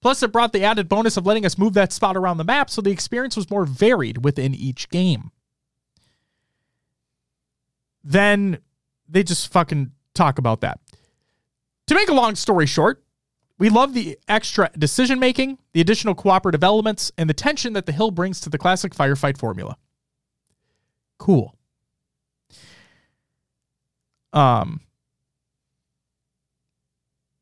Plus, 0.00 0.22
it 0.22 0.32
brought 0.32 0.52
the 0.52 0.64
added 0.64 0.88
bonus 0.88 1.16
of 1.16 1.24
letting 1.24 1.46
us 1.46 1.56
move 1.56 1.74
that 1.74 1.92
spot 1.92 2.16
around 2.16 2.36
the 2.36 2.44
map 2.44 2.68
so 2.68 2.82
the 2.82 2.90
experience 2.90 3.36
was 3.36 3.50
more 3.50 3.64
varied 3.64 4.24
within 4.24 4.54
each 4.54 4.88
game 4.88 5.30
then 8.04 8.58
they 9.08 9.22
just 9.22 9.50
fucking 9.50 9.92
talk 10.14 10.38
about 10.38 10.60
that. 10.60 10.78
To 11.88 11.94
make 11.94 12.08
a 12.08 12.14
long 12.14 12.34
story 12.34 12.66
short, 12.66 13.02
we 13.58 13.68
love 13.68 13.94
the 13.94 14.18
extra 14.28 14.70
decision 14.76 15.18
making, 15.18 15.58
the 15.72 15.80
additional 15.80 16.14
cooperative 16.14 16.64
elements, 16.64 17.12
and 17.16 17.28
the 17.28 17.34
tension 17.34 17.72
that 17.74 17.86
the 17.86 17.92
hill 17.92 18.10
brings 18.10 18.40
to 18.40 18.50
the 18.50 18.58
classic 18.58 18.94
firefight 18.94 19.38
formula. 19.38 19.76
Cool. 21.18 21.54
Um, 24.32 24.80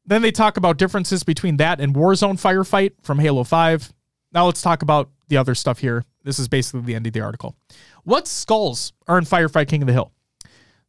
then 0.04 0.20
they 0.20 0.30
talk 0.30 0.56
about 0.56 0.76
differences 0.76 1.22
between 1.22 1.56
that 1.56 1.80
and 1.80 1.94
Warzone 1.94 2.40
Firefight 2.40 2.92
from 3.02 3.18
Halo 3.18 3.44
5. 3.44 3.92
Now 4.32 4.46
let's 4.46 4.60
talk 4.60 4.82
about 4.82 5.10
the 5.28 5.38
other 5.38 5.54
stuff 5.54 5.78
here. 5.78 6.04
This 6.24 6.38
is 6.38 6.48
basically 6.48 6.82
the 6.82 6.94
end 6.94 7.06
of 7.06 7.14
the 7.14 7.20
article. 7.20 7.56
What 8.04 8.28
skulls 8.28 8.92
are 9.08 9.16
in 9.16 9.24
Firefight 9.24 9.68
King 9.68 9.82
of 9.82 9.86
the 9.86 9.94
Hill? 9.94 10.12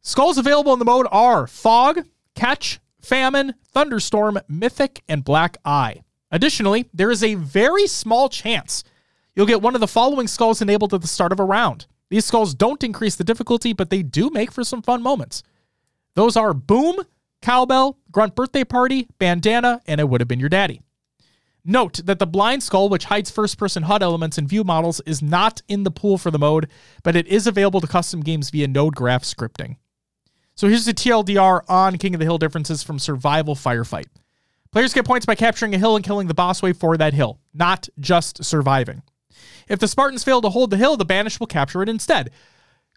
Skulls 0.06 0.36
available 0.36 0.74
in 0.74 0.78
the 0.78 0.84
mode 0.84 1.06
are 1.10 1.46
Fog, 1.46 2.04
Catch, 2.34 2.78
Famine, 3.00 3.54
Thunderstorm, 3.72 4.38
Mythic, 4.48 5.02
and 5.08 5.24
Black 5.24 5.56
Eye. 5.64 6.02
Additionally, 6.30 6.90
there 6.92 7.10
is 7.10 7.24
a 7.24 7.36
very 7.36 7.86
small 7.86 8.28
chance 8.28 8.84
you'll 9.34 9.46
get 9.46 9.62
one 9.62 9.74
of 9.74 9.80
the 9.80 9.88
following 9.88 10.28
skulls 10.28 10.60
enabled 10.60 10.92
at 10.92 11.00
the 11.00 11.08
start 11.08 11.32
of 11.32 11.40
a 11.40 11.44
round. 11.44 11.86
These 12.10 12.26
skulls 12.26 12.54
don't 12.54 12.84
increase 12.84 13.16
the 13.16 13.24
difficulty, 13.24 13.72
but 13.72 13.88
they 13.88 14.02
do 14.02 14.28
make 14.28 14.52
for 14.52 14.62
some 14.62 14.82
fun 14.82 15.02
moments. 15.02 15.42
Those 16.16 16.36
are 16.36 16.52
Boom, 16.52 16.96
Cowbell, 17.40 17.96
Grunt 18.12 18.34
Birthday 18.34 18.64
Party, 18.64 19.08
Bandana, 19.18 19.80
and 19.86 20.02
It 20.02 20.08
Would 20.10 20.20
Have 20.20 20.28
Been 20.28 20.38
Your 20.38 20.50
Daddy. 20.50 20.82
Note 21.64 22.02
that 22.04 22.18
the 22.18 22.26
blind 22.26 22.62
skull, 22.62 22.90
which 22.90 23.06
hides 23.06 23.30
first 23.30 23.56
person 23.56 23.84
HUD 23.84 24.02
elements 24.02 24.36
and 24.36 24.46
view 24.46 24.64
models, 24.64 25.00
is 25.06 25.22
not 25.22 25.62
in 25.66 25.82
the 25.82 25.90
pool 25.90 26.18
for 26.18 26.30
the 26.30 26.38
mode, 26.38 26.68
but 27.02 27.16
it 27.16 27.26
is 27.26 27.46
available 27.46 27.80
to 27.80 27.86
custom 27.86 28.20
games 28.20 28.50
via 28.50 28.68
node 28.68 28.94
graph 28.94 29.22
scripting. 29.22 29.76
So 30.56 30.68
here's 30.68 30.84
the 30.84 30.94
TLDR 30.94 31.62
on 31.68 31.98
King 31.98 32.14
of 32.14 32.20
the 32.20 32.24
Hill 32.24 32.38
differences 32.38 32.82
from 32.82 32.98
survival 32.98 33.54
firefight. 33.54 34.06
Players 34.70 34.92
get 34.92 35.04
points 35.04 35.26
by 35.26 35.34
capturing 35.34 35.74
a 35.74 35.78
hill 35.78 35.96
and 35.96 36.04
killing 36.04 36.26
the 36.26 36.34
boss 36.34 36.62
wave 36.62 36.76
for 36.76 36.96
that 36.96 37.14
hill, 37.14 37.38
not 37.52 37.88
just 37.98 38.44
surviving. 38.44 39.02
If 39.68 39.78
the 39.78 39.88
Spartans 39.88 40.24
fail 40.24 40.40
to 40.42 40.50
hold 40.50 40.70
the 40.70 40.76
hill, 40.76 40.96
the 40.96 41.04
banished 41.04 41.40
will 41.40 41.46
capture 41.46 41.82
it 41.82 41.88
instead. 41.88 42.30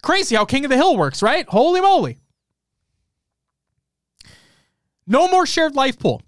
Crazy 0.02 0.36
how 0.36 0.44
King 0.44 0.64
of 0.64 0.70
the 0.70 0.76
Hill 0.76 0.96
works, 0.96 1.22
right? 1.22 1.48
Holy 1.48 1.80
moly. 1.80 2.18
No 5.06 5.28
more 5.28 5.46
shared 5.46 5.74
life 5.74 5.98
pool. 5.98 6.22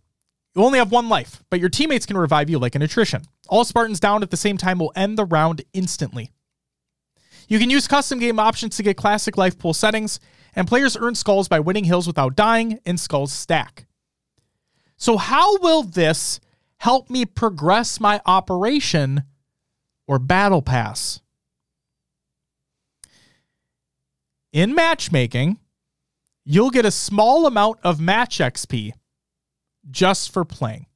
You 0.54 0.64
only 0.64 0.78
have 0.78 0.90
one 0.90 1.08
life, 1.08 1.42
but 1.50 1.60
your 1.60 1.68
teammates 1.68 2.06
can 2.06 2.16
revive 2.16 2.50
you 2.50 2.58
like 2.58 2.74
an 2.74 2.82
attrition. 2.82 3.22
All 3.48 3.64
Spartans 3.64 4.00
down 4.00 4.22
at 4.22 4.30
the 4.30 4.36
same 4.36 4.56
time 4.56 4.78
will 4.78 4.92
end 4.96 5.16
the 5.18 5.24
round 5.24 5.62
instantly. 5.72 6.30
You 7.48 7.58
can 7.58 7.70
use 7.70 7.86
custom 7.86 8.18
game 8.18 8.38
options 8.38 8.76
to 8.76 8.82
get 8.82 8.96
classic 8.96 9.36
life 9.36 9.58
pool 9.58 9.74
settings, 9.74 10.18
and 10.54 10.68
players 10.68 10.96
earn 10.96 11.14
skulls 11.14 11.48
by 11.48 11.60
winning 11.60 11.84
hills 11.84 12.06
without 12.06 12.36
dying, 12.36 12.78
and 12.84 12.98
skulls 12.98 13.32
stack. 13.32 13.86
So, 14.96 15.16
how 15.16 15.58
will 15.58 15.82
this 15.82 16.40
help 16.78 17.10
me 17.10 17.24
progress 17.24 18.00
my 18.00 18.20
operation 18.26 19.24
or 20.06 20.18
battle 20.18 20.62
pass? 20.62 21.20
In 24.52 24.74
matchmaking, 24.74 25.58
you'll 26.44 26.70
get 26.70 26.84
a 26.84 26.90
small 26.90 27.46
amount 27.46 27.78
of 27.84 28.00
match 28.00 28.38
XP 28.38 28.92
just 29.90 30.32
for 30.32 30.44
playing. 30.44 30.86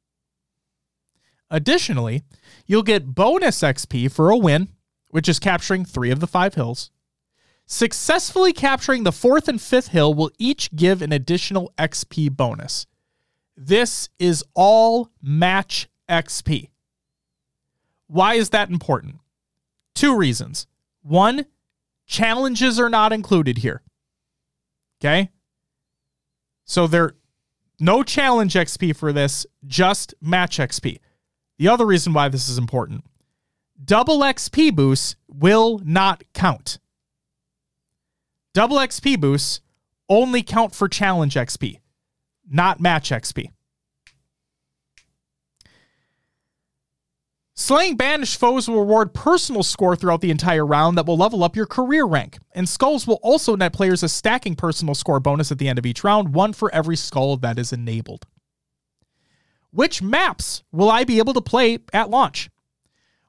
Additionally, 1.50 2.22
you'll 2.66 2.82
get 2.82 3.14
bonus 3.14 3.60
XP 3.60 4.10
for 4.10 4.30
a 4.30 4.36
win, 4.36 4.68
which 5.08 5.28
is 5.28 5.38
capturing 5.38 5.84
three 5.84 6.10
of 6.10 6.18
the 6.18 6.26
five 6.26 6.54
hills. 6.54 6.90
Successfully 7.66 8.52
capturing 8.52 9.04
the 9.04 9.12
fourth 9.12 9.48
and 9.48 9.60
fifth 9.60 9.88
hill 9.88 10.12
will 10.12 10.30
each 10.38 10.74
give 10.74 11.00
an 11.00 11.12
additional 11.12 11.72
XP 11.78 12.30
bonus. 12.30 12.86
This 13.56 14.08
is 14.18 14.44
all 14.54 15.10
match 15.22 15.88
XP. 16.08 16.70
Why 18.06 18.34
is 18.34 18.50
that 18.50 18.68
important? 18.68 19.16
Two 19.94 20.16
reasons. 20.16 20.66
One, 21.02 21.46
challenges 22.06 22.78
are 22.78 22.90
not 22.90 23.12
included 23.12 23.58
here. 23.58 23.82
Okay? 25.00 25.30
So 26.64 26.86
there 26.86 27.14
no 27.80 28.02
challenge 28.02 28.54
XP 28.54 28.94
for 28.96 29.12
this, 29.12 29.46
just 29.66 30.14
match 30.20 30.58
XP. 30.58 31.00
The 31.58 31.68
other 31.68 31.86
reason 31.86 32.12
why 32.12 32.28
this 32.28 32.48
is 32.48 32.58
important. 32.58 33.04
Double 33.82 34.20
XP 34.20 34.74
boosts 34.74 35.16
will 35.28 35.80
not 35.84 36.24
count. 36.32 36.78
Double 38.54 38.76
XP 38.76 39.20
boosts 39.20 39.60
only 40.08 40.42
count 40.42 40.74
for 40.74 40.88
challenge 40.88 41.34
XP, 41.34 41.80
not 42.48 42.80
match 42.80 43.10
XP. 43.10 43.48
Slaying 47.56 47.96
banished 47.96 48.38
foes 48.38 48.68
will 48.68 48.80
reward 48.80 49.12
personal 49.12 49.62
score 49.62 49.96
throughout 49.96 50.20
the 50.20 50.30
entire 50.30 50.66
round 50.66 50.96
that 50.96 51.06
will 51.06 51.16
level 51.16 51.42
up 51.42 51.56
your 51.56 51.66
career 51.66 52.04
rank. 52.04 52.38
And 52.52 52.68
skulls 52.68 53.06
will 53.06 53.20
also 53.22 53.56
net 53.56 53.72
players 53.72 54.02
a 54.02 54.08
stacking 54.08 54.54
personal 54.54 54.94
score 54.94 55.20
bonus 55.20 55.50
at 55.50 55.58
the 55.58 55.68
end 55.68 55.78
of 55.78 55.86
each 55.86 56.04
round, 56.04 56.34
one 56.34 56.52
for 56.52 56.72
every 56.74 56.96
skull 56.96 57.36
that 57.38 57.58
is 57.58 57.72
enabled. 57.72 58.26
Which 59.70 60.02
maps 60.02 60.62
will 60.70 60.90
I 60.90 61.02
be 61.04 61.18
able 61.18 61.32
to 61.34 61.40
play 61.40 61.78
at 61.92 62.10
launch? 62.10 62.50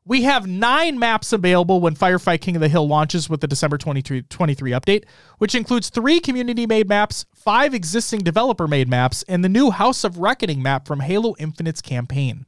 We 0.08 0.22
have 0.22 0.46
nine 0.46 1.00
maps 1.00 1.34
available 1.34 1.82
when 1.82 1.96
Firefight 1.96 2.42
King 2.42 2.56
of 2.56 2.62
the 2.62 2.70
Hill 2.70 2.88
launches 2.88 3.28
with 3.28 3.42
the 3.42 3.48
December 3.48 3.80
2023 3.80 4.72
update, 4.72 5.06
which 5.40 5.56
includes 5.56 5.90
three 5.90 6.20
community 6.20 6.68
made 6.68 6.88
maps, 6.88 7.26
five 7.34 7.74
existing 7.74 8.20
developer 8.20 8.68
made 8.68 8.88
maps, 8.88 9.24
and 9.28 9.44
the 9.44 9.50
new 9.50 9.72
House 9.72 10.04
of 10.04 10.20
Reckoning 10.20 10.62
map 10.62 10.88
from 10.88 11.00
Halo 11.00 11.34
Infinite's 11.40 11.82
campaign. 11.82 12.46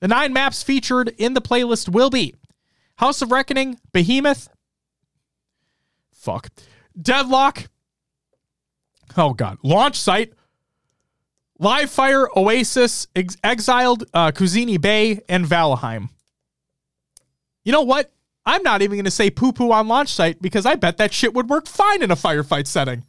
The 0.00 0.08
nine 0.08 0.32
maps 0.32 0.62
featured 0.62 1.12
in 1.18 1.34
the 1.34 1.42
playlist 1.42 1.90
will 1.90 2.08
be 2.08 2.34
House 2.96 3.20
of 3.20 3.30
Reckoning, 3.30 3.78
Behemoth, 3.92 4.48
fuck, 6.14 6.48
Deadlock, 7.00 7.68
oh 9.18 9.34
god, 9.34 9.58
Launch 9.62 9.96
Site, 9.96 10.32
Live 11.58 11.90
Fire, 11.90 12.26
Oasis, 12.34 13.06
Ex- 13.14 13.36
Exiled, 13.44 14.04
uh, 14.14 14.32
Kusini 14.32 14.80
Bay, 14.80 15.20
and 15.28 15.44
Valheim. 15.44 16.08
You 17.64 17.72
know 17.72 17.82
what? 17.82 18.12
I'm 18.46 18.62
not 18.62 18.82
even 18.82 18.96
going 18.96 19.04
to 19.04 19.10
say 19.10 19.30
poo 19.30 19.52
poo 19.52 19.70
on 19.72 19.88
launch 19.88 20.12
site 20.12 20.40
because 20.40 20.66
I 20.66 20.74
bet 20.74 20.96
that 20.96 21.12
shit 21.12 21.34
would 21.34 21.48
work 21.48 21.66
fine 21.66 22.02
in 22.02 22.10
a 22.10 22.16
firefight 22.16 22.66
setting. 22.66 23.04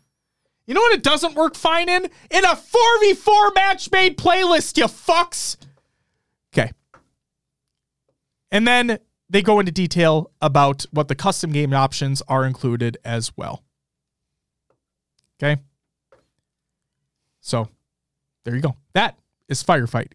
You 0.68 0.74
know 0.74 0.82
what 0.82 0.93
it 0.93 1.04
doesn't 1.04 1.36
work 1.36 1.56
fine 1.56 1.89
in? 1.89 2.06
In 2.30 2.45
a 2.45 2.56
4v4 2.56 3.56
match 3.56 3.91
made 3.91 4.18
playlist, 4.18 4.78
you 4.78 4.86
fucks. 4.86 5.58
Okay. 6.54 6.72
And 8.52 8.68
then 8.68 8.99
they 9.30 9.41
go 9.41 9.60
into 9.60 9.72
detail 9.72 10.32
about 10.41 10.86
what 10.91 11.08
the 11.08 11.16
custom 11.16 11.52
game 11.52 11.74
options 11.74 12.22
are 12.28 12.45
included 12.45 12.97
as 13.04 13.36
well. 13.38 13.64
Okay. 15.41 15.62
So 17.39 17.70
there 18.43 18.56
you 18.56 18.62
go. 18.62 18.76
That 18.93 19.18
is 19.47 19.64
Firefight, 19.64 20.12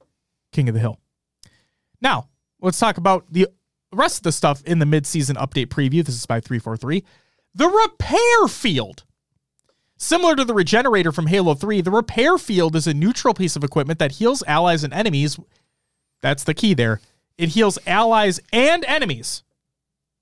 King 0.52 0.68
of 0.68 0.74
the 0.74 0.80
Hill. 0.80 1.00
Now, 2.00 2.28
let's 2.60 2.78
talk 2.78 2.98
about 2.98 3.24
the 3.30 3.48
rest 3.92 4.18
of 4.18 4.22
the 4.24 4.32
stuff 4.32 4.62
in 4.64 4.78
the 4.78 4.86
midseason 4.86 5.36
update 5.36 5.66
preview. 5.66 6.04
This 6.04 6.16
is 6.16 6.26
by 6.26 6.40
343. 6.40 7.04
The 7.54 7.68
repair 7.68 8.48
field. 8.48 9.04
Similar 9.98 10.36
to 10.36 10.44
the 10.44 10.52
regenerator 10.52 11.10
from 11.10 11.26
Halo 11.26 11.54
3, 11.54 11.80
the 11.80 11.90
repair 11.90 12.36
field 12.36 12.76
is 12.76 12.86
a 12.86 12.92
neutral 12.92 13.32
piece 13.32 13.56
of 13.56 13.64
equipment 13.64 13.98
that 13.98 14.12
heals 14.12 14.42
allies 14.46 14.84
and 14.84 14.92
enemies. 14.92 15.38
That's 16.20 16.44
the 16.44 16.52
key 16.52 16.74
there 16.74 17.00
it 17.38 17.50
heals 17.50 17.78
allies 17.86 18.40
and 18.52 18.84
enemies 18.86 19.42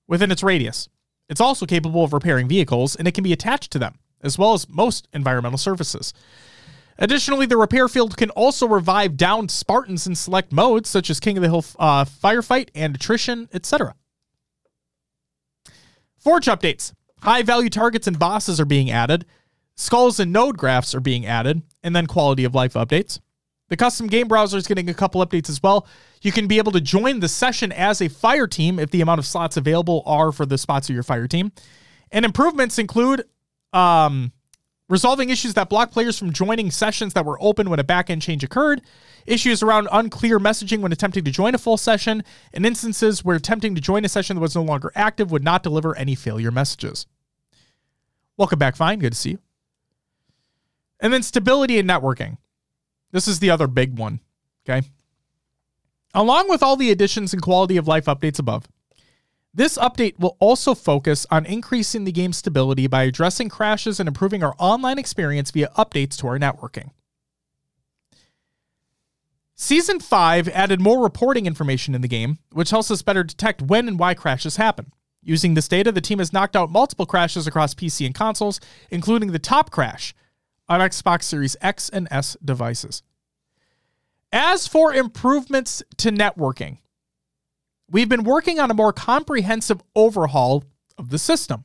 within 0.09 0.31
its 0.31 0.43
radius. 0.43 0.89
It's 1.29 1.41
also 1.41 1.67
capable 1.67 2.05
of 2.05 2.13
repairing 2.13 2.49
vehicles, 2.49 2.97
and 2.97 3.09
it 3.09 3.15
can 3.15 3.25
be 3.25 3.33
attached 3.33 3.71
to 3.73 3.79
them, 3.79 3.99
as 4.21 4.39
well 4.39 4.53
as 4.53 4.69
most 4.69 5.09
environmental 5.13 5.59
surfaces. 5.59 6.13
Additionally, 6.99 7.47
the 7.47 7.57
repair 7.57 7.89
field 7.89 8.17
can 8.17 8.31
also 8.31 8.69
revive 8.69 9.17
downed 9.17 9.51
Spartans 9.51 10.07
in 10.07 10.15
select 10.15 10.53
modes, 10.53 10.89
such 10.89 11.11
as 11.11 11.19
King 11.19 11.37
of 11.37 11.43
the 11.43 11.49
Hill 11.49 11.65
uh, 11.79 12.05
Firefight 12.05 12.69
and 12.75 12.95
Attrition, 12.95 13.49
etc. 13.53 13.95
Forge 16.19 16.47
updates. 16.47 16.93
High 17.21 17.43
value 17.43 17.71
targets 17.71 18.07
and 18.07 18.19
bosses 18.19 18.61
are 18.61 18.65
being 18.65 18.91
added. 18.91 19.27
Skulls 19.77 20.21
and 20.21 20.33
node 20.33 20.57
graphs 20.57 20.95
are 20.95 21.01
being 21.01 21.27
added, 21.27 21.63
and 21.83 21.97
then 21.97 22.07
quality 22.07 22.45
of 22.45 22.55
life 22.55 22.75
updates. 22.75 23.19
The 23.69 23.77
custom 23.77 24.07
game 24.07 24.29
browser 24.29 24.57
is 24.57 24.67
getting 24.67 24.89
a 24.89 24.95
couple 24.95 25.25
updates 25.25 25.49
as 25.49 25.63
well. 25.63 25.89
You 26.23 26.33
can 26.33 26.47
be 26.47 26.59
able 26.59 26.73
to 26.73 26.81
join 26.81 27.21
the 27.21 27.29
session 27.29 27.73
as 27.73 28.01
a 28.01 28.09
fire 28.09 28.47
team 28.47 28.79
if 28.79 28.91
the 28.91 29.01
amount 29.01 29.19
of 29.19 29.27
slots 29.27 29.57
available 29.57 30.03
are 30.07 30.33
for 30.33 30.47
the 30.47 30.59
spots 30.59 30.89
of 30.89 30.95
your 30.95 31.03
fire 31.03 31.27
team. 31.27 31.51
And 32.13 32.25
improvements 32.25 32.79
include 32.79 33.25
um, 33.73 34.33
resolving 34.89 35.31
issues 35.31 35.55
that 35.55 35.69
block 35.69 35.91
players 35.91 36.19
from 36.19 36.33
joining 36.33 36.71
sessions 36.71 37.15
that 37.15 37.25
were 37.25 37.39
open 37.41 37.71
when 37.71 37.81
a 37.81 37.85
backend 37.85 38.23
change 38.23 38.45
occurred, 38.45 38.83
issues 39.27 39.63
around 39.63 39.89
unclear 39.91 40.39
messaging 40.39 40.81
when 40.81 40.93
attempting 40.93 41.25
to 41.25 41.31
join 41.31 41.55
a 41.55 41.59
full 41.59 41.77
session, 41.77 42.23
and 42.53 42.67
instances 42.67 43.25
where 43.25 43.37
attempting 43.37 43.75
to 43.75 43.81
join 43.81 44.05
a 44.05 44.09
session 44.09 44.37
that 44.37 44.43
was 44.43 44.55
no 44.55 44.63
longer 44.63 44.93
active 44.95 45.31
would 45.31 45.45
not 45.45 45.63
deliver 45.63 45.97
any 45.97 46.15
failure 46.15 46.51
messages. 46.51 47.07
Welcome 48.37 48.59
back, 48.59 48.77
Fine. 48.77 48.99
Good 48.99 49.13
to 49.13 49.19
see 49.19 49.31
you. 49.31 49.39
And 51.01 51.13
then 51.13 51.23
stability 51.23 51.79
and 51.79 51.89
networking. 51.89 52.39
This 53.13 53.29
is 53.29 53.39
the 53.39 53.51
other 53.51 53.67
big 53.67 53.99
one. 53.99 54.21
Okay. 54.69 54.87
Along 56.15 56.49
with 56.49 56.63
all 56.63 56.77
the 56.77 56.91
additions 56.91 57.33
and 57.33 57.43
quality 57.43 57.77
of 57.77 57.89
life 57.89 58.07
updates 58.07 58.39
above, 58.39 58.67
this 59.55 59.79
update 59.79 60.19
will 60.19 60.37
also 60.41 60.75
focus 60.75 61.27
on 61.31 61.47
increasing 61.47 62.05
the 62.05 62.13
game's 62.13 62.39
stability 62.39 62.89
by 62.89 63.05
addressing 63.05 63.49
crashes 63.49 64.01
and 64.01 64.09
improving 64.09 64.43
our 64.43 64.55
online 64.59 64.99
experience 64.99 65.53
via 65.53 65.69
updates 65.79 66.17
to 66.17 66.27
our 66.27 66.39
networking. 66.39 66.91
Season 69.55 70.01
5 70.01 70.49
added 70.49 70.81
more 70.81 71.03
reporting 71.03 71.47
information 71.47 71.95
in 71.95 72.01
the 72.01 72.09
game, 72.09 72.39
which 72.51 72.71
helps 72.71 72.91
us 72.91 73.03
better 73.03 73.23
detect 73.23 73.63
when 73.63 73.87
and 73.87 73.99
why 73.99 74.13
crashes 74.13 74.57
happen. 74.57 74.93
Using 75.23 75.55
this 75.55 75.69
data, 75.69 75.93
the 75.93 76.01
team 76.01 76.19
has 76.19 76.33
knocked 76.33 76.57
out 76.57 76.71
multiple 76.71 77.07
crashes 77.07 77.47
across 77.47 77.75
PC 77.75 78.05
and 78.05 78.15
consoles, 78.15 78.61
including 78.91 79.31
the 79.31 79.39
top 79.39 79.71
crash, 79.71 80.15
on 80.69 80.81
Xbox 80.81 81.23
Series 81.23 81.57
X 81.61 81.89
and 81.89 82.09
S 82.11 82.37
devices. 82.45 83.03
As 84.33 84.67
for 84.67 84.93
improvements 84.93 85.83
to 85.99 86.11
networking, 86.11 86.79
we've 87.91 88.09
been 88.09 88.25
working 88.25 88.59
on 88.59 88.71
a 88.71 88.75
more 88.75 88.93
comprehensive 88.93 89.83
overhaul 89.95 90.65
of 90.99 91.11
the 91.11 91.19
system. 91.19 91.65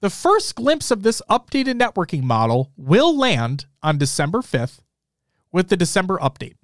The 0.00 0.10
first 0.10 0.54
glimpse 0.54 0.90
of 0.90 1.02
this 1.02 1.22
updated 1.30 1.80
networking 1.80 2.22
model 2.22 2.70
will 2.76 3.16
land 3.16 3.66
on 3.82 3.96
December 3.96 4.38
5th 4.38 4.80
with 5.50 5.68
the 5.68 5.76
December 5.76 6.18
update. 6.18 6.56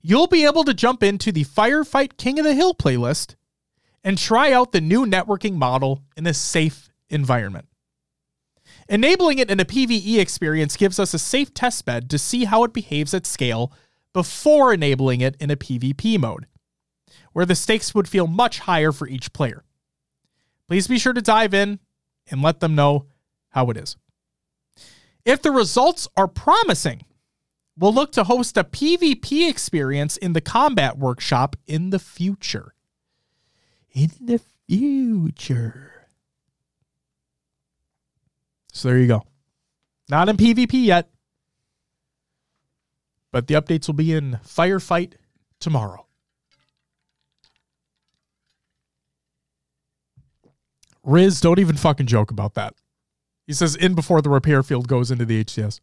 You'll 0.00 0.28
be 0.28 0.44
able 0.44 0.64
to 0.64 0.72
jump 0.72 1.02
into 1.02 1.32
the 1.32 1.44
Firefight 1.44 2.16
King 2.16 2.38
of 2.38 2.44
the 2.44 2.54
Hill 2.54 2.74
playlist 2.74 3.34
and 4.04 4.16
try 4.16 4.52
out 4.52 4.72
the 4.72 4.80
new 4.80 5.04
networking 5.04 5.54
model 5.54 6.04
in 6.16 6.26
a 6.26 6.32
safe 6.32 6.88
environment. 7.10 7.66
Enabling 8.88 9.38
it 9.38 9.50
in 9.50 9.58
a 9.58 9.64
PvE 9.64 10.18
experience 10.18 10.76
gives 10.76 11.00
us 11.00 11.12
a 11.12 11.18
safe 11.18 11.52
testbed 11.52 12.08
to 12.08 12.18
see 12.18 12.44
how 12.44 12.62
it 12.62 12.72
behaves 12.72 13.14
at 13.14 13.26
scale 13.26 13.72
before 14.12 14.72
enabling 14.72 15.20
it 15.20 15.36
in 15.40 15.50
a 15.50 15.56
PvP 15.56 16.18
mode, 16.18 16.46
where 17.36 17.44
the 17.44 17.54
stakes 17.54 17.94
would 17.94 18.08
feel 18.08 18.26
much 18.26 18.60
higher 18.60 18.90
for 18.90 19.06
each 19.06 19.30
player. 19.34 19.62
Please 20.68 20.88
be 20.88 20.98
sure 20.98 21.12
to 21.12 21.20
dive 21.20 21.52
in 21.52 21.78
and 22.30 22.40
let 22.40 22.60
them 22.60 22.74
know 22.74 23.04
how 23.50 23.68
it 23.68 23.76
is. 23.76 23.94
If 25.22 25.42
the 25.42 25.50
results 25.50 26.08
are 26.16 26.28
promising, 26.28 27.04
we'll 27.76 27.92
look 27.92 28.12
to 28.12 28.24
host 28.24 28.56
a 28.56 28.64
PvP 28.64 29.50
experience 29.50 30.16
in 30.16 30.32
the 30.32 30.40
combat 30.40 30.96
workshop 30.96 31.56
in 31.66 31.90
the 31.90 31.98
future. 31.98 32.72
In 33.92 34.10
the 34.18 34.40
future. 34.66 36.08
So 38.72 38.88
there 38.88 38.98
you 38.98 39.08
go. 39.08 39.24
Not 40.08 40.30
in 40.30 40.38
PvP 40.38 40.86
yet, 40.86 41.10
but 43.30 43.46
the 43.46 43.52
updates 43.52 43.88
will 43.88 43.94
be 43.94 44.14
in 44.14 44.38
Firefight 44.42 45.16
tomorrow. 45.60 46.05
Riz, 51.06 51.40
don't 51.40 51.60
even 51.60 51.76
fucking 51.76 52.06
joke 52.06 52.30
about 52.30 52.54
that. 52.54 52.74
He 53.46 53.52
says 53.52 53.76
in 53.76 53.94
before 53.94 54.20
the 54.20 54.28
repair 54.28 54.62
field 54.62 54.88
goes 54.88 55.10
into 55.10 55.24
the 55.24 55.44
HCS. 55.44 55.80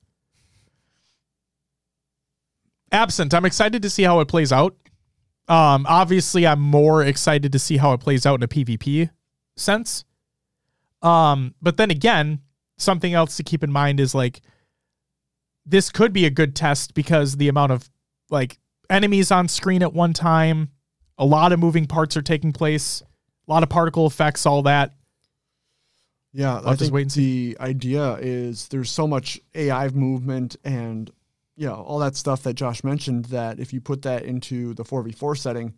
Absent, 2.92 3.34
I'm 3.34 3.46
excited 3.46 3.82
to 3.82 3.90
see 3.90 4.04
how 4.04 4.20
it 4.20 4.28
plays 4.28 4.52
out. 4.52 4.76
Um, 5.48 5.86
obviously, 5.88 6.46
I'm 6.46 6.60
more 6.60 7.04
excited 7.04 7.52
to 7.54 7.60
see 7.60 7.78
how 7.78 7.94
it 7.94 8.00
plays 8.00 8.26
out 8.26 8.36
in 8.36 8.44
a 8.44 8.48
PvP 8.48 9.10
sense. 9.56 10.04
Um, 11.02 11.56
but 11.62 11.78
then 11.78 11.90
again, 11.90 12.42
something 12.78 13.14
else 13.14 13.38
to 13.38 13.44
keep 13.44 13.64
in 13.64 13.72
mind 13.72 14.00
is 14.00 14.14
like 14.14 14.42
this 15.66 15.90
could 15.90 16.12
be 16.12 16.26
a 16.26 16.30
good 16.30 16.56
test 16.56 16.94
because 16.94 17.38
the 17.38 17.48
amount 17.48 17.72
of 17.72 17.90
like 18.30 18.60
enemies 18.90 19.32
on 19.32 19.48
screen 19.48 19.82
at 19.82 19.94
one 19.94 20.14
time, 20.14 20.70
a 21.18 21.26
lot 21.26 21.52
of 21.54 21.60
moving 21.60 21.88
parts 21.88 22.18
are 22.18 22.22
taking 22.22 22.52
place, 22.52 23.02
a 23.48 23.52
lot 23.52 23.64
of 23.64 23.70
particle 23.70 24.06
effects, 24.06 24.46
all 24.46 24.64
that. 24.64 24.94
Yeah, 26.34 26.56
I'll 26.58 26.70
I 26.70 26.76
just 26.76 26.92
wait 26.92 27.04
and 27.04 27.12
the 27.12 27.56
idea 27.60 28.16
is 28.16 28.68
there's 28.70 28.90
so 28.90 29.08
much 29.08 29.40
AI 29.54 29.88
movement 29.90 30.56
and 30.64 31.12
you 31.56 31.68
know 31.68 31.76
all 31.76 32.00
that 32.00 32.16
stuff 32.16 32.44
that 32.44 32.56
Josh 32.56 32.84
mentioned 32.84 33.26
that 33.26 33.60
if 33.60 33.72
you 33.72 33.80
put 33.80 34.02
that 34.02 34.24
into 34.24 34.74
the 34.74 34.84
4v4 34.84 35.38
setting, 35.38 35.74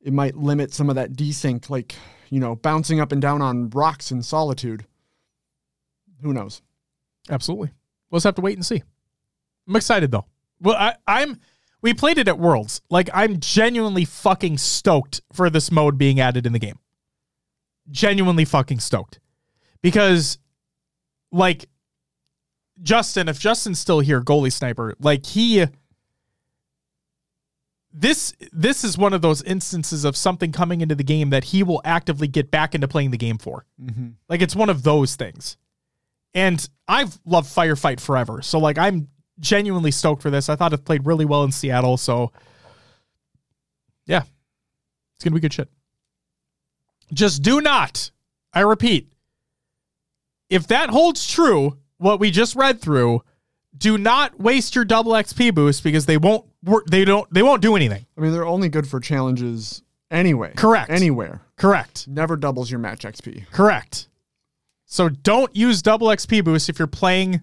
it 0.00 0.12
might 0.12 0.36
limit 0.36 0.72
some 0.74 0.90
of 0.90 0.96
that 0.96 1.12
desync, 1.12 1.70
like 1.70 1.94
you 2.30 2.40
know 2.40 2.56
bouncing 2.56 3.00
up 3.00 3.12
and 3.12 3.22
down 3.22 3.40
on 3.42 3.70
rocks 3.70 4.10
in 4.10 4.22
solitude. 4.22 4.86
Who 6.22 6.32
knows? 6.32 6.60
Absolutely. 7.30 7.70
We'll 8.10 8.18
just 8.18 8.24
have 8.24 8.34
to 8.36 8.42
wait 8.42 8.56
and 8.56 8.66
see. 8.66 8.82
I'm 9.68 9.76
excited 9.76 10.10
though. 10.10 10.26
Well, 10.60 10.76
I, 10.76 10.96
I'm. 11.06 11.40
We 11.80 11.92
played 11.92 12.16
it 12.16 12.28
at 12.28 12.38
Worlds. 12.38 12.80
Like 12.90 13.10
I'm 13.12 13.40
genuinely 13.40 14.04
fucking 14.04 14.58
stoked 14.58 15.20
for 15.32 15.50
this 15.50 15.70
mode 15.70 15.98
being 15.98 16.18
added 16.18 16.46
in 16.46 16.52
the 16.52 16.58
game. 16.58 16.78
Genuinely 17.90 18.46
fucking 18.46 18.80
stoked, 18.80 19.20
because, 19.84 20.38
like, 21.30 21.68
Justin, 22.80 23.28
if 23.28 23.38
Justin's 23.38 23.78
still 23.78 24.00
here, 24.00 24.22
goalie 24.22 24.52
sniper, 24.52 24.94
like 24.98 25.26
he. 25.26 25.66
This 27.96 28.34
this 28.50 28.82
is 28.82 28.98
one 28.98 29.12
of 29.12 29.22
those 29.22 29.40
instances 29.42 30.04
of 30.04 30.16
something 30.16 30.50
coming 30.50 30.80
into 30.80 30.96
the 30.96 31.04
game 31.04 31.30
that 31.30 31.44
he 31.44 31.62
will 31.62 31.80
actively 31.84 32.26
get 32.26 32.50
back 32.50 32.74
into 32.74 32.88
playing 32.88 33.12
the 33.12 33.16
game 33.16 33.38
for. 33.38 33.66
Mm-hmm. 33.80 34.08
Like 34.28 34.42
it's 34.42 34.56
one 34.56 34.68
of 34.68 34.82
those 34.82 35.14
things. 35.14 35.56
And 36.34 36.68
I've 36.88 37.20
loved 37.24 37.54
Firefight 37.54 38.00
forever. 38.00 38.42
So 38.42 38.58
like 38.58 38.78
I'm 38.78 39.06
genuinely 39.38 39.92
stoked 39.92 40.22
for 40.22 40.30
this. 40.30 40.48
I 40.48 40.56
thought 40.56 40.72
it 40.72 40.84
played 40.84 41.06
really 41.06 41.24
well 41.24 41.44
in 41.44 41.52
Seattle. 41.52 41.96
So 41.96 42.32
yeah. 44.06 44.22
It's 45.14 45.22
gonna 45.22 45.34
be 45.34 45.40
good 45.40 45.52
shit. 45.52 45.68
Just 47.12 47.44
do 47.44 47.60
not, 47.60 48.10
I 48.52 48.62
repeat, 48.62 49.12
if 50.50 50.66
that 50.68 50.90
holds 50.90 51.26
true, 51.26 51.78
what 51.98 52.20
we 52.20 52.30
just 52.30 52.54
read 52.56 52.80
through, 52.80 53.22
do 53.76 53.98
not 53.98 54.38
waste 54.38 54.74
your 54.74 54.84
double 54.84 55.12
XP 55.12 55.54
boost 55.54 55.82
because 55.82 56.06
they 56.06 56.16
won't 56.16 56.46
work 56.62 56.84
they 56.86 57.04
don't 57.04 57.32
they 57.32 57.42
won't 57.42 57.62
do 57.62 57.76
anything. 57.76 58.06
I 58.16 58.20
mean, 58.20 58.32
they're 58.32 58.46
only 58.46 58.68
good 58.68 58.86
for 58.86 59.00
challenges 59.00 59.82
anyway. 60.10 60.52
Correct. 60.56 60.90
Anywhere. 60.90 61.42
Correct. 61.56 62.06
Never 62.08 62.36
doubles 62.36 62.70
your 62.70 62.80
match 62.80 63.02
XP. 63.02 63.50
Correct. 63.50 64.08
So 64.86 65.08
don't 65.08 65.54
use 65.56 65.82
double 65.82 66.08
XP 66.08 66.44
boost 66.44 66.68
if 66.68 66.78
you're 66.78 66.86
playing 66.86 67.40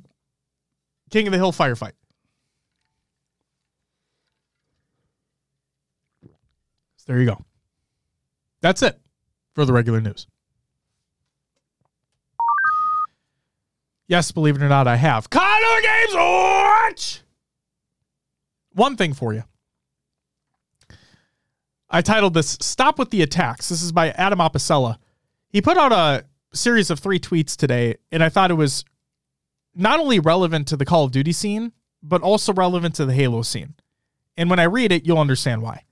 King 1.09 1.27
of 1.27 1.31
the 1.31 1.37
Hill 1.37 1.51
Firefight. 1.51 1.93
So 6.23 7.05
there 7.07 7.19
you 7.19 7.25
go. 7.25 7.43
That's 8.61 8.83
it 8.83 8.99
for 9.53 9.65
the 9.65 9.73
regular 9.73 9.99
news. 9.99 10.27
Yes, 14.11 14.29
believe 14.33 14.57
it 14.57 14.61
or 14.61 14.67
not, 14.67 14.89
I 14.89 14.97
have. 14.97 15.29
CoD 15.29 15.41
and 15.41 15.65
Other 15.65 15.81
Games 15.81 16.15
Watch! 16.15 17.21
One 18.73 18.97
thing 18.97 19.13
for 19.13 19.33
you. 19.33 19.45
I 21.89 22.01
titled 22.01 22.33
this 22.33 22.57
Stop 22.59 22.99
with 22.99 23.09
the 23.11 23.21
Attacks. 23.21 23.69
This 23.69 23.81
is 23.81 23.93
by 23.93 24.09
Adam 24.09 24.39
Apicella. 24.39 24.97
He 25.47 25.61
put 25.61 25.77
out 25.77 25.93
a 25.93 26.25
series 26.53 26.89
of 26.89 26.99
three 26.99 27.19
tweets 27.19 27.55
today, 27.55 27.95
and 28.11 28.21
I 28.21 28.27
thought 28.27 28.51
it 28.51 28.55
was 28.55 28.83
not 29.73 30.01
only 30.01 30.19
relevant 30.19 30.67
to 30.67 30.75
the 30.75 30.83
Call 30.83 31.05
of 31.05 31.13
Duty 31.13 31.31
scene, 31.31 31.71
but 32.03 32.21
also 32.21 32.51
relevant 32.51 32.95
to 32.95 33.05
the 33.05 33.13
Halo 33.13 33.43
scene. 33.43 33.75
And 34.35 34.49
when 34.49 34.59
I 34.59 34.63
read 34.63 34.91
it, 34.91 35.05
you'll 35.05 35.19
understand 35.19 35.61
why. 35.61 35.85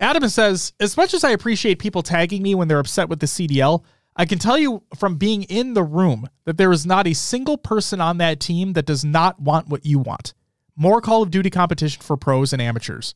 Adam 0.00 0.26
says, 0.30 0.72
As 0.80 0.96
much 0.96 1.12
as 1.12 1.22
I 1.22 1.32
appreciate 1.32 1.80
people 1.80 2.02
tagging 2.02 2.42
me 2.42 2.54
when 2.54 2.66
they're 2.66 2.78
upset 2.78 3.10
with 3.10 3.20
the 3.20 3.26
CDL, 3.26 3.84
I 4.18 4.26
can 4.26 4.38
tell 4.38 4.58
you 4.58 4.82
from 4.96 5.16
being 5.16 5.44
in 5.44 5.74
the 5.74 5.84
room 5.84 6.28
that 6.44 6.58
there 6.58 6.72
is 6.72 6.84
not 6.84 7.06
a 7.06 7.14
single 7.14 7.56
person 7.56 8.00
on 8.00 8.18
that 8.18 8.40
team 8.40 8.72
that 8.74 8.84
does 8.84 9.04
not 9.04 9.40
want 9.40 9.68
what 9.68 9.86
you 9.86 9.98
want 10.00 10.34
more 10.78 11.00
Call 11.00 11.22
of 11.22 11.30
Duty 11.30 11.50
competition 11.50 12.00
for 12.00 12.16
pros 12.16 12.52
and 12.52 12.62
amateurs. 12.62 13.14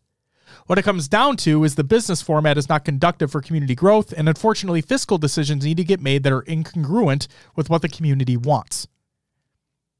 What 0.67 0.79
it 0.79 0.83
comes 0.83 1.09
down 1.09 1.37
to 1.39 1.65
is 1.65 1.77
the 1.77 1.85
business 1.85 2.21
format 2.21 2.59
is 2.59 2.69
not 2.69 2.85
conductive 2.85 3.31
for 3.31 3.41
community 3.41 3.75
growth, 3.75 4.13
and 4.13 4.29
unfortunately, 4.29 4.83
fiscal 4.83 5.17
decisions 5.17 5.65
need 5.65 5.77
to 5.77 5.85
get 5.85 6.01
made 6.01 6.25
that 6.25 6.33
are 6.33 6.43
incongruent 6.43 7.29
with 7.57 7.71
what 7.71 7.81
the 7.81 7.89
community 7.89 8.37
wants. 8.37 8.87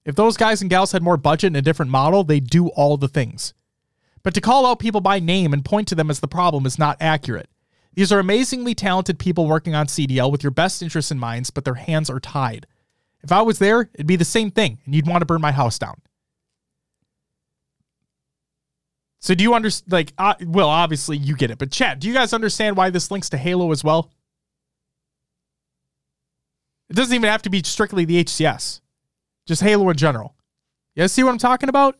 If 0.05 0.17
those 0.17 0.37
guys 0.37 0.61
and 0.61 0.69
gals 0.69 0.93
had 0.93 1.03
more 1.03 1.17
budget 1.17 1.49
and 1.49 1.57
a 1.57 1.63
different 1.63 1.91
model, 1.91 2.25
they'd 2.25 2.51
do 2.51 2.69
all 2.69 2.97
the 2.97 3.09
things. 3.09 3.55
But 4.25 4.35
to 4.35 4.41
call 4.41 4.67
out 4.67 4.81
people 4.81 5.01
by 5.01 5.21
name 5.21 5.53
and 5.53 5.65
point 5.65 5.89
to 5.89 5.95
them 5.95 6.11
as 6.11 6.21
the 6.21 6.29
problem 6.29 6.67
is 6.67 6.79
not 6.79 6.97
accurate. 7.01 7.49
These 7.95 8.13
are 8.13 8.19
amazingly 8.19 8.75
talented 8.75 9.19
people 9.19 9.47
working 9.47 9.75
on 9.75 9.87
CDL 9.87 10.33
with 10.33 10.43
your 10.43 10.51
best 10.51 10.83
interests 10.83 11.11
in 11.11 11.19
mind, 11.19 11.51
but 11.55 11.65
their 11.65 11.75
hands 11.75 12.09
are 12.09 12.21
tied. 12.21 12.67
If 13.23 13.31
I 13.31 13.43
was 13.43 13.59
there, 13.59 13.91
it'd 13.95 14.07
be 14.07 14.17
the 14.17 14.25
same 14.25 14.51
thing, 14.51 14.79
and 14.85 14.95
you'd 14.95 15.07
want 15.07 15.21
to 15.21 15.27
burn 15.27 15.41
my 15.41 15.53
house 15.53 15.79
down. 15.79 16.01
So 19.21 19.35
do 19.35 19.45
you 19.45 19.55
understand? 19.55 19.93
Like, 19.93 20.13
uh, 20.19 20.35
well, 20.45 20.69
obviously 20.69 21.17
you 21.17 21.37
get 21.37 21.51
it, 21.51 21.59
but 21.59 21.71
Chad, 21.71 22.01
do 22.01 22.09
you 22.09 22.15
guys 22.15 22.33
understand 22.33 22.77
why 22.77 22.91
this 22.91 23.11
links 23.11 23.29
to 23.31 23.37
Halo 23.37 23.71
as 23.71 23.85
well? 23.85 24.11
It 26.91 26.97
doesn't 26.97 27.15
even 27.15 27.31
have 27.31 27.43
to 27.43 27.51
be 27.51 27.63
strictly 27.63 28.05
the 28.05 28.25
HCS, 28.25 28.81
just 29.47 29.63
Halo 29.63 29.89
in 29.91 29.97
general. 29.97 30.35
You 30.95 31.03
guys 31.03 31.13
see 31.13 31.23
what 31.23 31.31
I'm 31.31 31.39
talking 31.39 31.69
about? 31.69 31.99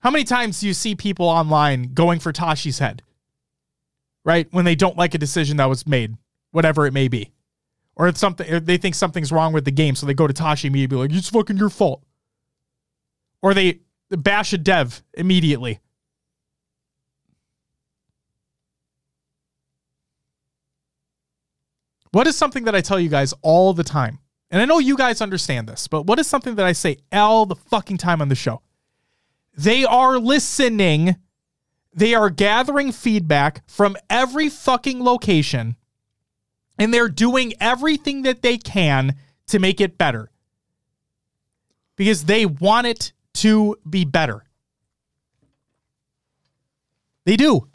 How 0.00 0.10
many 0.10 0.24
times 0.24 0.60
do 0.60 0.66
you 0.66 0.74
see 0.74 0.94
people 0.94 1.26
online 1.26 1.94
going 1.94 2.20
for 2.20 2.32
Tashi's 2.32 2.78
head? 2.78 3.02
Right 4.24 4.48
when 4.52 4.64
they 4.64 4.74
don't 4.74 4.96
like 4.96 5.14
a 5.14 5.18
decision 5.18 5.58
that 5.58 5.68
was 5.68 5.86
made, 5.86 6.16
whatever 6.50 6.86
it 6.86 6.92
may 6.92 7.08
be, 7.08 7.32
or 7.94 8.08
it's 8.08 8.20
something 8.20 8.50
or 8.50 8.58
they 8.58 8.78
think 8.78 8.94
something's 8.94 9.30
wrong 9.30 9.52
with 9.52 9.66
the 9.66 9.70
game, 9.70 9.94
so 9.94 10.06
they 10.06 10.14
go 10.14 10.26
to 10.26 10.32
Tashi 10.32 10.68
immediately, 10.68 11.08
like 11.08 11.16
it's 11.16 11.28
fucking 11.28 11.58
your 11.58 11.68
fault, 11.68 12.02
or 13.42 13.52
they 13.52 13.80
bash 14.10 14.52
a 14.54 14.58
dev 14.58 15.02
immediately. 15.12 15.80
What 22.12 22.26
is 22.28 22.36
something 22.36 22.64
that 22.64 22.76
I 22.76 22.80
tell 22.80 23.00
you 23.00 23.08
guys 23.08 23.34
all 23.42 23.74
the 23.74 23.82
time? 23.82 24.20
And 24.50 24.62
I 24.62 24.66
know 24.66 24.78
you 24.78 24.96
guys 24.96 25.20
understand 25.20 25.68
this, 25.68 25.88
but 25.88 26.06
what 26.06 26.20
is 26.20 26.28
something 26.28 26.54
that 26.54 26.64
I 26.64 26.72
say 26.72 26.98
all 27.10 27.44
the 27.44 27.56
fucking 27.56 27.96
time 27.96 28.22
on 28.22 28.28
the 28.28 28.36
show? 28.36 28.62
They 29.56 29.84
are 29.84 30.18
listening. 30.18 31.16
They 31.94 32.14
are 32.14 32.28
gathering 32.28 32.92
feedback 32.92 33.62
from 33.68 33.96
every 34.10 34.48
fucking 34.48 35.02
location 35.02 35.76
and 36.78 36.92
they're 36.92 37.08
doing 37.08 37.54
everything 37.60 38.22
that 38.22 38.42
they 38.42 38.58
can 38.58 39.16
to 39.46 39.58
make 39.58 39.80
it 39.80 39.98
better 39.98 40.30
because 41.96 42.24
they 42.24 42.46
want 42.46 42.86
it 42.86 43.12
to 43.34 43.76
be 43.88 44.04
better. 44.04 44.44
They 47.24 47.36
do. 47.36 47.68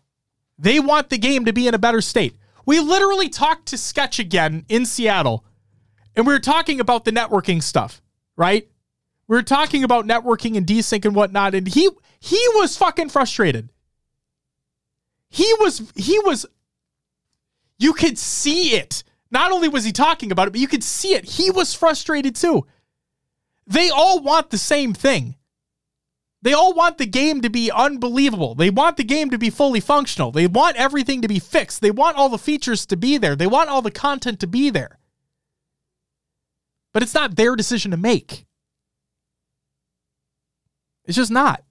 They 0.58 0.80
want 0.80 1.10
the 1.10 1.18
game 1.18 1.46
to 1.46 1.54
be 1.54 1.68
in 1.68 1.74
a 1.74 1.80
better 1.80 2.02
state. 2.02 2.36
We 2.66 2.80
literally 2.80 3.30
talked 3.30 3.68
to 3.68 3.78
Sketch 3.78 4.20
again 4.20 4.66
in 4.70 4.86
Seattle, 4.86 5.46
and 6.16 6.28
we 6.28 6.34
were 6.34 6.40
talking 6.40 6.80
about 6.80 7.06
the 7.06 7.12
networking 7.12 7.64
stuff, 7.64 8.02
right? 8.36 8.68
We 9.28 9.38
were 9.38 9.44
talking 9.44 9.84
about 9.84 10.06
networking 10.06 10.58
and 10.58 10.66
desync 10.66 11.06
and 11.06 11.16
whatnot, 11.16 11.56
and 11.56 11.68
he 11.68 11.90
he 12.20 12.46
was 12.56 12.78
fucking 12.78 13.10
frustrated. 13.10 13.70
He 15.30 15.52
was 15.60 15.92
he 15.96 16.20
was 16.20 16.46
you 17.78 17.94
could 17.94 18.18
see 18.18 18.76
it. 18.76 19.04
Not 19.32 19.52
only 19.52 19.70
was 19.70 19.86
he 19.86 19.92
talking 19.92 20.32
about 20.32 20.48
it, 20.48 20.52
but 20.52 20.60
you 20.60 20.68
could 20.68 20.84
see 20.84 21.14
it. 21.14 21.24
He 21.24 21.52
was 21.52 21.74
frustrated 21.74 22.36
too. 22.36 22.66
They 23.68 23.90
all 23.90 24.22
want 24.22 24.50
the 24.50 24.58
same 24.58 24.94
thing. 24.94 25.36
They 26.42 26.54
all 26.54 26.74
want 26.74 26.98
the 26.98 27.06
game 27.06 27.42
to 27.42 27.50
be 27.50 27.70
unbelievable. 27.70 28.56
They 28.56 28.70
want 28.70 28.98
the 28.98 29.04
game 29.04 29.30
to 29.30 29.38
be 29.38 29.50
fully 29.50 29.82
functional. 29.82 30.32
They 30.32 30.48
want 30.48 30.78
everything 30.78 31.22
to 31.22 31.28
be 31.28 31.38
fixed. 31.40 31.82
They 31.82 31.92
want 31.92 32.18
all 32.18 32.30
the 32.30 32.38
features 32.38 32.86
to 32.88 32.98
be 32.98 33.18
there. 33.18 33.36
They 33.36 33.48
want 33.48 33.70
all 33.70 33.82
the 33.82 33.92
content 33.92 34.40
to 34.40 34.48
be 34.48 34.70
there. 34.70 35.00
But 36.94 37.04
it's 37.04 37.14
not 37.14 37.36
their 37.36 37.56
decision 37.56 37.92
to 37.92 37.98
make. 37.98 38.46
It's 41.06 41.18
just 41.18 41.32
not. 41.32 41.64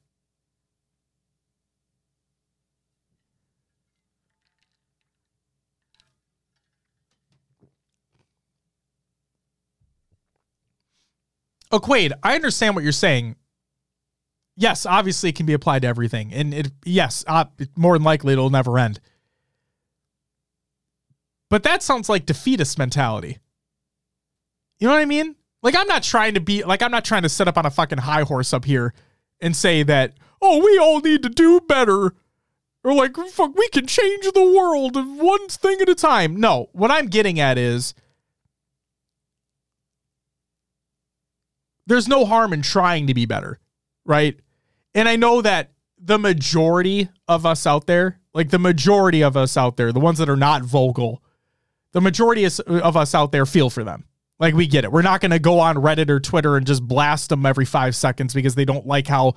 Oh, 11.70 11.80
Quaid, 11.80 12.12
I 12.22 12.34
understand 12.34 12.74
what 12.74 12.84
you're 12.84 12.92
saying. 12.92 13.36
Yes, 14.56 14.86
obviously 14.86 15.30
it 15.30 15.36
can 15.36 15.46
be 15.46 15.52
applied 15.52 15.82
to 15.82 15.88
everything. 15.88 16.32
And 16.32 16.52
it 16.52 16.72
yes, 16.84 17.24
uh, 17.26 17.44
more 17.76 17.96
than 17.96 18.04
likely 18.04 18.32
it'll 18.32 18.50
never 18.50 18.78
end. 18.78 19.00
But 21.50 21.62
that 21.62 21.82
sounds 21.82 22.08
like 22.08 22.26
defeatist 22.26 22.78
mentality. 22.78 23.38
You 24.78 24.88
know 24.88 24.94
what 24.94 25.00
I 25.00 25.06
mean? 25.06 25.36
Like 25.62 25.74
I'm 25.76 25.86
not 25.86 26.02
trying 26.02 26.34
to 26.34 26.40
be 26.40 26.64
like 26.64 26.82
I'm 26.82 26.90
not 26.90 27.04
trying 27.04 27.22
to 27.22 27.28
set 27.28 27.48
up 27.48 27.58
on 27.58 27.66
a 27.66 27.70
fucking 27.70 27.98
high 27.98 28.22
horse 28.22 28.52
up 28.52 28.64
here 28.64 28.94
and 29.40 29.56
say 29.56 29.82
that, 29.84 30.14
"Oh, 30.40 30.64
we 30.64 30.78
all 30.78 31.00
need 31.00 31.22
to 31.22 31.28
do 31.28 31.60
better." 31.60 32.14
Or 32.84 32.94
like, 32.94 33.16
"Fuck, 33.16 33.56
we 33.56 33.68
can 33.70 33.86
change 33.86 34.30
the 34.32 34.52
world 34.56 34.94
one 34.94 35.48
thing 35.48 35.80
at 35.80 35.88
a 35.88 35.94
time." 35.94 36.38
No, 36.38 36.68
what 36.72 36.90
I'm 36.90 37.06
getting 37.06 37.40
at 37.40 37.58
is 37.58 37.92
there's 41.88 42.06
no 42.06 42.24
harm 42.24 42.52
in 42.52 42.62
trying 42.62 43.06
to 43.08 43.14
be 43.14 43.26
better, 43.26 43.58
right? 44.04 44.38
And 44.94 45.08
I 45.08 45.16
know 45.16 45.42
that 45.42 45.72
the 45.98 46.18
majority 46.18 47.08
of 47.26 47.44
us 47.44 47.66
out 47.66 47.86
there, 47.86 48.20
like 48.34 48.50
the 48.50 48.58
majority 48.58 49.22
of 49.22 49.36
us 49.36 49.56
out 49.56 49.76
there, 49.76 49.90
the 49.92 50.00
ones 50.00 50.18
that 50.18 50.28
are 50.28 50.36
not 50.36 50.62
vocal, 50.62 51.22
the 51.92 52.00
majority 52.00 52.44
of 52.44 52.96
us 52.96 53.14
out 53.14 53.32
there 53.32 53.46
feel 53.46 53.70
for 53.70 53.84
them. 53.84 54.04
Like 54.38 54.54
we 54.54 54.66
get 54.66 54.84
it. 54.84 54.92
We're 54.92 55.02
not 55.02 55.20
going 55.20 55.32
to 55.32 55.38
go 55.38 55.58
on 55.58 55.76
Reddit 55.76 56.10
or 56.10 56.20
Twitter 56.20 56.56
and 56.56 56.66
just 56.66 56.86
blast 56.86 57.30
them 57.30 57.44
every 57.44 57.64
five 57.64 57.96
seconds 57.96 58.34
because 58.34 58.54
they 58.54 58.64
don't 58.64 58.86
like 58.86 59.08
how 59.08 59.34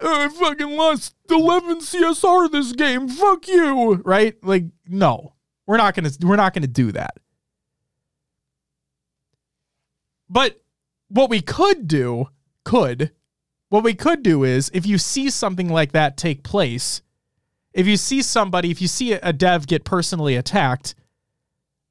oh, 0.00 0.24
I 0.24 0.28
fucking 0.28 0.76
lost 0.76 1.14
11 1.30 1.80
CSR 1.80 2.50
this 2.50 2.72
game. 2.72 3.08
Fuck 3.08 3.46
you, 3.46 4.02
right? 4.04 4.34
Like 4.42 4.64
no, 4.88 5.34
we're 5.66 5.76
not 5.76 5.94
going 5.94 6.10
to 6.10 6.26
we're 6.26 6.36
not 6.36 6.54
going 6.54 6.62
to 6.62 6.68
do 6.68 6.90
that. 6.92 7.18
But 10.28 10.61
what 11.12 11.28
we 11.28 11.40
could 11.40 11.86
do, 11.86 12.28
could, 12.64 13.12
what 13.68 13.84
we 13.84 13.94
could 13.94 14.22
do 14.22 14.44
is 14.44 14.70
if 14.72 14.86
you 14.86 14.98
see 14.98 15.28
something 15.30 15.68
like 15.68 15.92
that 15.92 16.16
take 16.16 16.42
place, 16.42 17.02
if 17.74 17.86
you 17.86 17.96
see 17.96 18.22
somebody, 18.22 18.70
if 18.70 18.80
you 18.80 18.88
see 18.88 19.12
a 19.12 19.32
dev 19.32 19.66
get 19.66 19.84
personally 19.84 20.36
attacked 20.36 20.94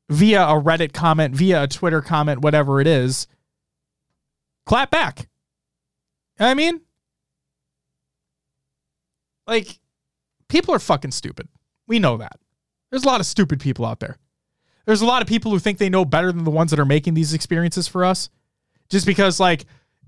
via 0.09 0.43
a 0.43 0.61
Reddit 0.61 0.93
comment, 0.93 1.35
via 1.35 1.63
a 1.63 1.67
Twitter 1.67 2.01
comment, 2.01 2.41
whatever 2.41 2.81
it 2.81 2.87
is, 2.87 3.27
clap 4.65 4.89
back. 4.89 5.27
I 6.39 6.53
mean, 6.55 6.81
like, 9.45 9.79
people 10.49 10.73
are 10.73 10.79
fucking 10.79 11.11
stupid. 11.11 11.47
We 11.87 11.99
know 11.99 12.17
that. 12.17 12.39
There's 12.89 13.03
a 13.03 13.07
lot 13.07 13.21
of 13.21 13.27
stupid 13.27 13.59
people 13.59 13.85
out 13.85 13.99
there. 13.99 14.17
There's 14.85 15.01
a 15.01 15.05
lot 15.05 15.21
of 15.21 15.27
people 15.27 15.51
who 15.51 15.59
think 15.59 15.77
they 15.77 15.89
know 15.89 16.05
better 16.05 16.31
than 16.31 16.43
the 16.43 16.51
ones 16.51 16.71
that 16.71 16.79
are 16.79 16.85
making 16.85 17.13
these 17.13 17.33
experiences 17.33 17.87
for 17.87 18.03
us 18.03 18.29
just 18.91 19.05
because 19.07 19.39
like 19.39 19.65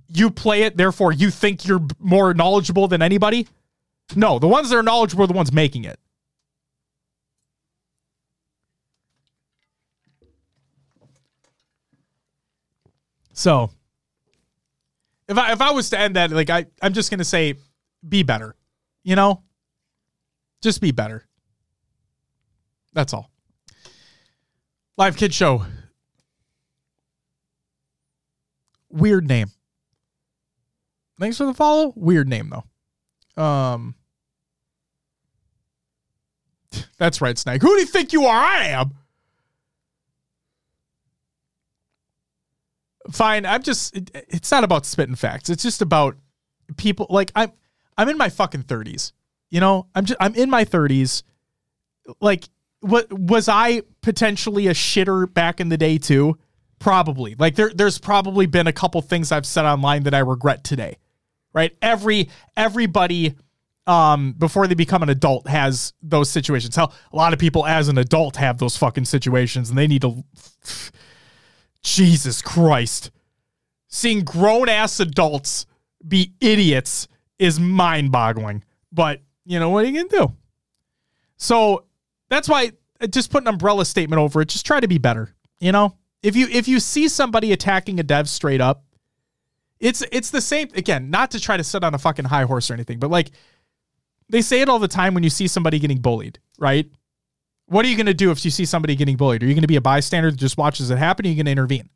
you 0.09 0.29
play 0.29 0.63
it, 0.63 0.77
therefore 0.77 1.11
you 1.11 1.31
think 1.31 1.65
you're 1.65 1.81
more 1.97 2.33
knowledgeable 2.35 2.87
than 2.87 3.01
anybody. 3.01 3.47
No, 4.15 4.37
the 4.37 4.47
ones 4.47 4.69
that 4.69 4.75
are 4.75 4.83
knowledgeable 4.83 5.23
are 5.23 5.27
the 5.27 5.33
ones 5.33 5.51
making 5.51 5.85
it. 5.85 5.97
So 13.31 13.71
if 15.27 15.37
I 15.37 15.53
if 15.53 15.61
I 15.61 15.71
was 15.71 15.89
to 15.89 15.99
end 15.99 16.17
that, 16.17 16.29
like 16.29 16.49
I, 16.49 16.67
I'm 16.81 16.93
just 16.93 17.09
gonna 17.09 17.23
say 17.23 17.55
be 18.07 18.21
better. 18.21 18.55
You 19.03 19.15
know? 19.15 19.41
Just 20.61 20.79
be 20.79 20.91
better. 20.91 21.25
That's 22.93 23.13
all. 23.13 23.29
Live 24.97 25.17
Kid 25.17 25.33
Show 25.33 25.65
Weird 28.93 29.27
name. 29.27 29.49
Thanks 31.19 31.37
for 31.37 31.45
the 31.45 31.53
follow. 31.53 31.93
Weird 31.95 32.29
name 32.29 32.51
though. 33.35 33.43
Um 33.43 33.95
That's 36.97 37.21
right, 37.21 37.37
Snake. 37.37 37.61
Who 37.61 37.73
do 37.75 37.81
you 37.81 37.87
think 37.87 38.13
you 38.13 38.25
are? 38.25 38.43
I 38.43 38.65
am. 38.67 38.93
Fine. 43.11 43.45
I'm 43.45 43.63
just 43.63 43.95
it, 43.97 44.11
it's 44.29 44.51
not 44.51 44.63
about 44.63 44.85
spitting 44.85 45.15
facts. 45.15 45.49
It's 45.49 45.63
just 45.63 45.81
about 45.81 46.15
people 46.77 47.07
like 47.09 47.31
I'm 47.35 47.51
I'm 47.97 48.09
in 48.09 48.17
my 48.17 48.29
fucking 48.29 48.63
30s. 48.63 49.11
You 49.49 49.59
know, 49.59 49.87
I'm 49.95 50.05
just 50.05 50.17
I'm 50.21 50.35
in 50.35 50.49
my 50.49 50.65
30s. 50.65 51.23
Like 52.21 52.45
what 52.81 53.11
was 53.11 53.49
I 53.49 53.81
potentially 54.01 54.67
a 54.67 54.73
shitter 54.73 55.31
back 55.33 55.59
in 55.59 55.69
the 55.69 55.77
day 55.77 55.97
too? 55.97 56.37
Probably. 56.83 57.33
Like 57.35 57.55
there 57.55 57.71
there's 57.73 57.97
probably 57.97 58.45
been 58.45 58.67
a 58.67 58.73
couple 58.73 59.01
things 59.01 59.31
I've 59.31 59.45
said 59.45 59.63
online 59.63 60.03
that 60.03 60.13
I 60.13 60.19
regret 60.19 60.65
today. 60.65 60.97
Right? 61.53 61.73
Every 61.81 62.27
everybody 62.57 63.35
um 63.87 64.33
before 64.33 64.67
they 64.67 64.75
become 64.75 65.01
an 65.01 65.07
adult 65.07 65.47
has 65.47 65.93
those 66.01 66.29
situations. 66.29 66.75
How 66.75 66.91
a 67.13 67.15
lot 67.15 67.31
of 67.31 67.39
people 67.39 67.65
as 67.65 67.87
an 67.87 67.97
adult 67.97 68.35
have 68.35 68.57
those 68.57 68.75
fucking 68.75 69.05
situations 69.05 69.69
and 69.69 69.77
they 69.77 69.87
need 69.87 70.01
to 70.01 70.25
Jesus 71.83 72.41
Christ. 72.41 73.11
Seeing 73.87 74.25
grown 74.25 74.67
ass 74.67 74.99
adults 74.99 75.65
be 76.05 76.33
idiots 76.41 77.07
is 77.39 77.61
mind 77.61 78.11
boggling. 78.11 78.61
But 78.91 79.21
you 79.45 79.57
know 79.57 79.69
what 79.69 79.85
are 79.85 79.87
you 79.87 80.03
gonna 80.05 80.27
do? 80.27 80.35
So 81.37 81.85
that's 82.27 82.49
why 82.49 82.73
just 83.09 83.31
put 83.31 83.43
an 83.43 83.47
umbrella 83.47 83.85
statement 83.85 84.19
over 84.19 84.41
it. 84.41 84.49
Just 84.49 84.65
try 84.65 84.81
to 84.81 84.87
be 84.89 84.97
better. 84.97 85.33
You 85.61 85.71
know? 85.71 85.97
If 86.23 86.37
you 86.37 86.47
if 86.49 86.67
you 86.69 86.79
see 86.79 87.09
somebody 87.09 87.51
attacking 87.51 87.99
a 87.99 88.03
dev 88.03 88.29
straight 88.29 88.61
up, 88.61 88.85
it's 89.79 90.01
it's 90.11 90.31
the 90.31 90.41
same 90.41 90.69
again, 90.73 91.09
not 91.09 91.31
to 91.31 91.39
try 91.39 91.57
to 91.57 91.63
sit 91.63 91.83
on 91.83 91.93
a 91.93 91.97
fucking 91.97 92.25
high 92.25 92.43
horse 92.43 92.71
or 92.71 92.73
anything, 92.73 92.97
but 92.97 93.11
like 93.11 93.31
they 94.29 94.41
say 94.41 94.61
it 94.61 94.69
all 94.69 94.79
the 94.79 94.87
time 94.87 95.13
when 95.13 95.23
you 95.23 95.29
see 95.29 95.47
somebody 95.47 95.79
getting 95.79 95.99
bullied, 95.99 96.39
right? 96.57 96.89
What 97.65 97.85
are 97.85 97.89
you 97.89 97.97
going 97.97 98.07
to 98.07 98.13
do 98.13 98.31
if 98.31 98.43
you 98.45 98.51
see 98.51 98.65
somebody 98.65 98.95
getting 98.95 99.17
bullied? 99.17 99.43
Are 99.43 99.45
you 99.45 99.53
going 99.53 99.61
to 99.61 99.67
be 99.67 99.75
a 99.75 99.81
bystander 99.81 100.31
that 100.31 100.37
just 100.37 100.57
watches 100.57 100.89
it 100.89 100.97
happen? 100.97 101.25
Or 101.25 101.27
are 101.27 101.31
you 101.31 101.35
going 101.35 101.45
to 101.45 101.51
intervene? 101.51 101.89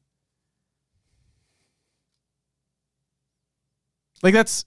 Like 4.21 4.34
that's 4.34 4.65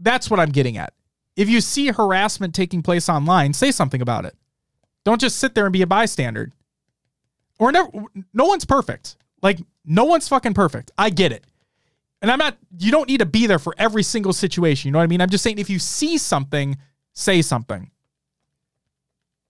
that's 0.00 0.30
what 0.30 0.40
I'm 0.40 0.50
getting 0.50 0.78
at. 0.78 0.94
If 1.36 1.50
you 1.50 1.60
see 1.60 1.88
harassment 1.88 2.54
taking 2.54 2.82
place 2.82 3.08
online, 3.08 3.52
say 3.52 3.70
something 3.70 4.00
about 4.00 4.24
it. 4.24 4.36
Don't 5.04 5.20
just 5.20 5.38
sit 5.38 5.54
there 5.54 5.66
and 5.66 5.72
be 5.72 5.82
a 5.82 5.86
bystander 5.86 6.52
or 7.58 7.72
never 7.72 7.88
no 8.32 8.44
one's 8.46 8.64
perfect. 8.64 9.16
Like 9.42 9.60
no 9.84 10.04
one's 10.04 10.28
fucking 10.28 10.54
perfect. 10.54 10.90
I 10.96 11.10
get 11.10 11.32
it. 11.32 11.44
And 12.22 12.30
I'm 12.30 12.38
not 12.38 12.56
you 12.78 12.90
don't 12.90 13.08
need 13.08 13.18
to 13.18 13.26
be 13.26 13.46
there 13.46 13.58
for 13.58 13.74
every 13.78 14.02
single 14.02 14.32
situation. 14.32 14.88
You 14.88 14.92
know 14.92 14.98
what 14.98 15.04
I 15.04 15.08
mean? 15.08 15.20
I'm 15.20 15.30
just 15.30 15.44
saying 15.44 15.58
if 15.58 15.70
you 15.70 15.78
see 15.78 16.18
something, 16.18 16.78
say 17.12 17.42
something. 17.42 17.90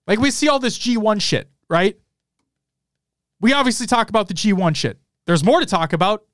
Like 0.07 0.19
we 0.19 0.31
see 0.31 0.49
all 0.49 0.59
this 0.59 0.79
G1 0.79 1.21
shit, 1.21 1.49
right? 1.69 1.97
We 3.41 3.53
obviously 3.53 3.87
talk 3.87 4.09
about 4.09 4.29
the 4.29 4.35
G1 4.35 4.75
shit. 4.75 4.99
There's 5.27 5.45
more 5.45 5.61
to 5.61 5.67
talk 5.67 5.93
about. 5.93 6.25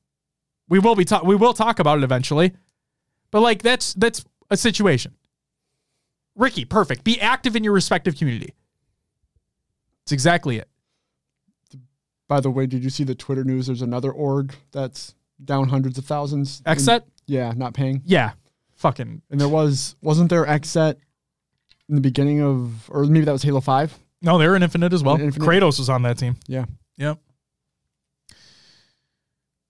We 0.68 0.78
will 0.78 0.94
be 0.94 1.04
talk 1.04 1.24
we 1.24 1.36
will 1.36 1.52
talk 1.52 1.78
about 1.78 1.98
it 1.98 2.04
eventually. 2.04 2.52
But 3.30 3.40
like 3.40 3.62
that's 3.62 3.92
that's 3.94 4.24
a 4.50 4.56
situation. 4.56 5.14
Ricky, 6.36 6.64
perfect. 6.64 7.04
Be 7.04 7.20
active 7.20 7.54
in 7.54 7.64
your 7.64 7.74
respective 7.74 8.16
community. 8.16 8.54
It's 10.04 10.12
exactly 10.12 10.56
it. 10.56 10.69
By 12.30 12.38
the 12.38 12.48
way, 12.48 12.64
did 12.66 12.84
you 12.84 12.90
see 12.90 13.02
the 13.02 13.16
Twitter 13.16 13.42
news? 13.42 13.66
There's 13.66 13.82
another 13.82 14.12
org 14.12 14.54
that's 14.70 15.16
down 15.44 15.68
hundreds 15.68 15.98
of 15.98 16.04
thousands. 16.04 16.60
Xset? 16.60 17.02
Yeah, 17.26 17.52
not 17.56 17.74
paying. 17.74 18.02
Yeah. 18.04 18.34
Fucking. 18.76 19.20
And 19.32 19.40
there 19.40 19.48
was 19.48 19.96
wasn't 20.00 20.30
there 20.30 20.46
Xset 20.46 20.94
in 21.88 21.96
the 21.96 22.00
beginning 22.00 22.40
of, 22.40 22.88
or 22.88 23.02
maybe 23.06 23.24
that 23.24 23.32
was 23.32 23.42
Halo 23.42 23.60
Five. 23.60 23.98
No, 24.22 24.38
they're 24.38 24.54
in 24.54 24.62
Infinite 24.62 24.92
as 24.92 25.02
well. 25.02 25.20
Infinite? 25.20 25.44
Kratos 25.44 25.80
was 25.80 25.88
on 25.90 26.02
that 26.02 26.18
team. 26.18 26.36
Yeah. 26.46 26.66
Yep. 26.98 27.18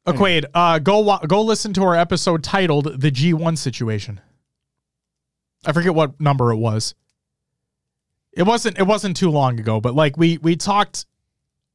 Quaid, 0.09 0.45
uh, 0.53 0.81
go 0.81 1.19
go 1.27 1.41
listen 1.41 1.73
to 1.73 1.83
our 1.83 1.97
episode 1.97 2.45
titled 2.45 3.01
"The 3.01 3.11
G1 3.11 3.57
Situation." 3.57 4.21
I 5.65 5.73
forget 5.73 5.95
what 5.95 6.21
number 6.21 6.53
it 6.53 6.57
was. 6.57 6.95
It 8.33 8.43
wasn't. 8.43 8.79
It 8.79 8.87
wasn't 8.87 9.17
too 9.17 9.31
long 9.31 9.59
ago, 9.59 9.81
but 9.81 9.95
like 9.95 10.19
we 10.19 10.37
we 10.39 10.57
talked. 10.57 11.07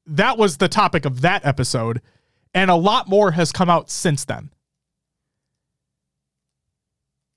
That 0.08 0.38
was 0.38 0.58
the 0.58 0.68
topic 0.68 1.06
of 1.06 1.22
that 1.22 1.46
episode, 1.46 2.02
and 2.54 2.70
a 2.70 2.76
lot 2.76 3.10
more 3.10 3.32
has 3.32 3.52
come 3.52 3.70
out 3.70 3.90
since 3.90 4.26
then. 4.26 4.52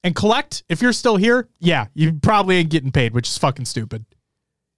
And 0.04 0.14
collect, 0.14 0.62
if 0.68 0.80
you're 0.80 0.92
still 0.92 1.16
here, 1.16 1.48
yeah, 1.58 1.86
you 1.94 2.14
probably 2.14 2.56
ain't 2.56 2.70
getting 2.70 2.92
paid, 2.92 3.14
which 3.14 3.28
is 3.28 3.36
fucking 3.38 3.64
stupid. 3.64 4.04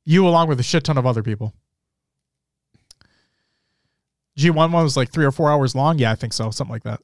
You 0.05 0.27
along 0.27 0.49
with 0.49 0.59
a 0.61 0.63
shit 0.63 0.85
ton 0.85 0.99
of 0.99 1.07
other 1.07 1.23
people. 1.23 1.55
G1 4.39 4.55
one 4.55 4.73
was 4.73 4.97
like 4.97 5.13
three 5.13 5.25
or 5.25 5.31
four 5.31 5.51
hours 5.51 5.75
long. 5.75 5.99
Yeah, 5.99 6.11
I 6.11 6.15
think 6.15 6.33
so. 6.33 6.51
Something 6.51 6.73
like 6.73 6.85
that. 6.85 7.01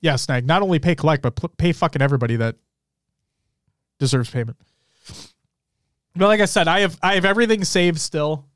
Yeah, 0.00 0.16
Snag. 0.16 0.44
Not 0.44 0.62
only 0.62 0.80
pay 0.80 0.96
collect, 0.96 1.22
but 1.22 1.56
pay 1.56 1.72
fucking 1.72 2.02
everybody 2.02 2.34
that 2.36 2.56
deserves 4.00 4.30
payment. 4.30 4.56
But 6.14 6.26
like 6.26 6.40
I 6.40 6.44
said, 6.44 6.68
I 6.68 6.80
have 6.80 6.98
I 7.02 7.14
have 7.14 7.24
everything 7.24 7.64
saved 7.64 8.00
still. 8.00 8.46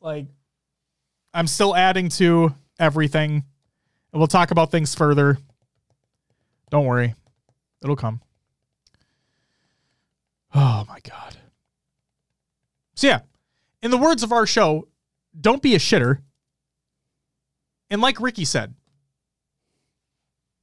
Like 0.00 0.26
I'm 1.34 1.46
still 1.46 1.74
adding 1.74 2.08
to 2.10 2.54
everything. 2.78 3.44
And 4.12 4.20
we'll 4.20 4.28
talk 4.28 4.50
about 4.50 4.70
things 4.70 4.94
further. 4.94 5.38
Don't 6.70 6.86
worry. 6.86 7.14
It'll 7.82 7.96
come. 7.96 8.20
Oh 10.54 10.84
my 10.88 10.98
god. 11.08 11.36
So 12.94 13.06
yeah, 13.06 13.20
in 13.82 13.90
the 13.90 13.96
words 13.96 14.22
of 14.22 14.32
our 14.32 14.46
show, 14.46 14.88
don't 15.38 15.62
be 15.62 15.74
a 15.74 15.78
shitter. 15.78 16.20
And 17.88 18.00
like 18.00 18.20
Ricky 18.20 18.44
said, 18.44 18.74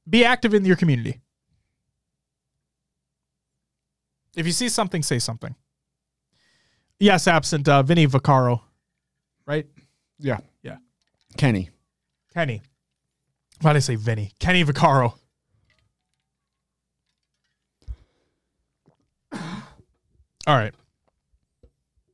be 0.08 0.24
active 0.24 0.54
in 0.54 0.64
your 0.64 0.76
community. 0.76 1.20
If 4.36 4.46
you 4.46 4.52
see 4.52 4.68
something, 4.68 5.02
say 5.02 5.18
something. 5.18 5.54
Yes, 7.00 7.28
absent 7.28 7.68
uh, 7.68 7.82
Vinny 7.82 8.06
Vaccaro, 8.06 8.60
right? 9.46 9.66
Yeah. 10.18 10.38
Yeah. 10.62 10.78
Kenny. 11.36 11.70
Kenny. 12.34 12.62
Why 13.60 13.72
did 13.72 13.78
I 13.78 13.80
say 13.80 13.94
Vinny? 13.94 14.32
Kenny 14.40 14.64
Vaccaro. 14.64 15.14
All 19.32 20.56
right. 20.56 20.74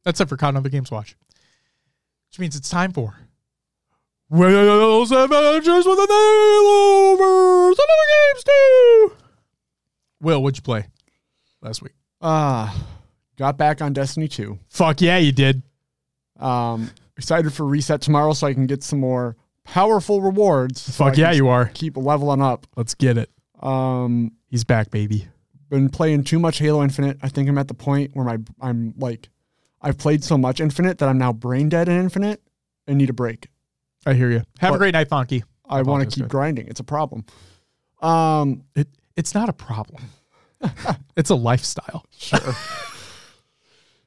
That's 0.04 0.20
it 0.20 0.28
for 0.28 0.36
CoD 0.36 0.48
and 0.50 0.58
Other 0.58 0.68
Games 0.68 0.90
Watch. 0.90 1.16
Which 2.30 2.38
means 2.40 2.56
it's 2.56 2.68
time 2.68 2.92
for 2.92 3.14
Will's 4.28 5.12
Adventures 5.12 5.86
with 5.86 5.96
the 5.96 6.06
Nailovers. 6.10 7.76
Another 7.78 8.08
games 8.12 8.44
too. 8.44 9.12
Will, 10.20 10.42
what'd 10.42 10.58
you 10.58 10.62
play 10.62 10.86
last 11.62 11.80
week? 11.80 11.92
Uh 12.20 12.74
got 13.36 13.56
back 13.58 13.80
on 13.82 13.92
Destiny 13.92 14.28
2. 14.28 14.58
Fuck 14.68 15.00
yeah, 15.00 15.18
you 15.18 15.32
did. 15.32 15.62
Um 16.38 16.90
excited 17.16 17.52
for 17.52 17.64
reset 17.64 18.00
tomorrow 18.00 18.32
so 18.32 18.46
I 18.46 18.54
can 18.54 18.66
get 18.66 18.82
some 18.82 19.00
more 19.00 19.36
powerful 19.64 20.20
rewards. 20.20 20.80
so 20.80 21.04
Fuck 21.04 21.14
I 21.14 21.20
yeah, 21.20 21.26
can 21.28 21.36
you 21.36 21.48
are. 21.48 21.66
keep 21.74 21.96
leveling 21.96 22.42
up. 22.42 22.66
Let's 22.76 22.94
get 22.94 23.16
it. 23.18 23.30
Um 23.62 24.32
He's 24.48 24.64
back, 24.64 24.90
baby. 24.90 25.28
been 25.70 25.88
playing 25.88 26.24
too 26.24 26.38
much 26.38 26.58
Halo 26.58 26.82
Infinite. 26.82 27.18
I 27.22 27.28
think 27.28 27.48
I'm 27.48 27.58
at 27.58 27.68
the 27.68 27.74
point 27.74 28.10
where 28.14 28.24
my 28.24 28.38
I'm 28.60 28.94
like 28.98 29.28
I've 29.80 29.98
played 29.98 30.24
so 30.24 30.36
much 30.38 30.60
Infinite 30.60 30.98
that 30.98 31.08
I'm 31.08 31.18
now 31.18 31.32
brain 31.32 31.68
dead 31.68 31.88
in 31.88 31.98
Infinite 32.00 32.40
and 32.86 32.98
need 32.98 33.10
a 33.10 33.14
break. 33.14 33.48
I 34.06 34.14
hear 34.14 34.30
you. 34.30 34.42
Have 34.60 34.74
a 34.74 34.78
great 34.78 34.92
night, 34.92 35.08
Thonky. 35.08 35.42
I 35.66 35.76
want 35.76 36.02
apologize, 36.02 36.12
to 36.12 36.16
keep 36.16 36.24
guys. 36.24 36.30
grinding. 36.30 36.68
It's 36.68 36.80
a 36.80 36.84
problem. 36.84 37.24
Um 38.02 38.64
It 38.74 38.88
it's 39.16 39.34
not 39.34 39.48
a 39.48 39.52
problem. 39.52 40.02
it's 41.16 41.30
a 41.30 41.34
lifestyle. 41.36 42.04
sure. 42.16 42.38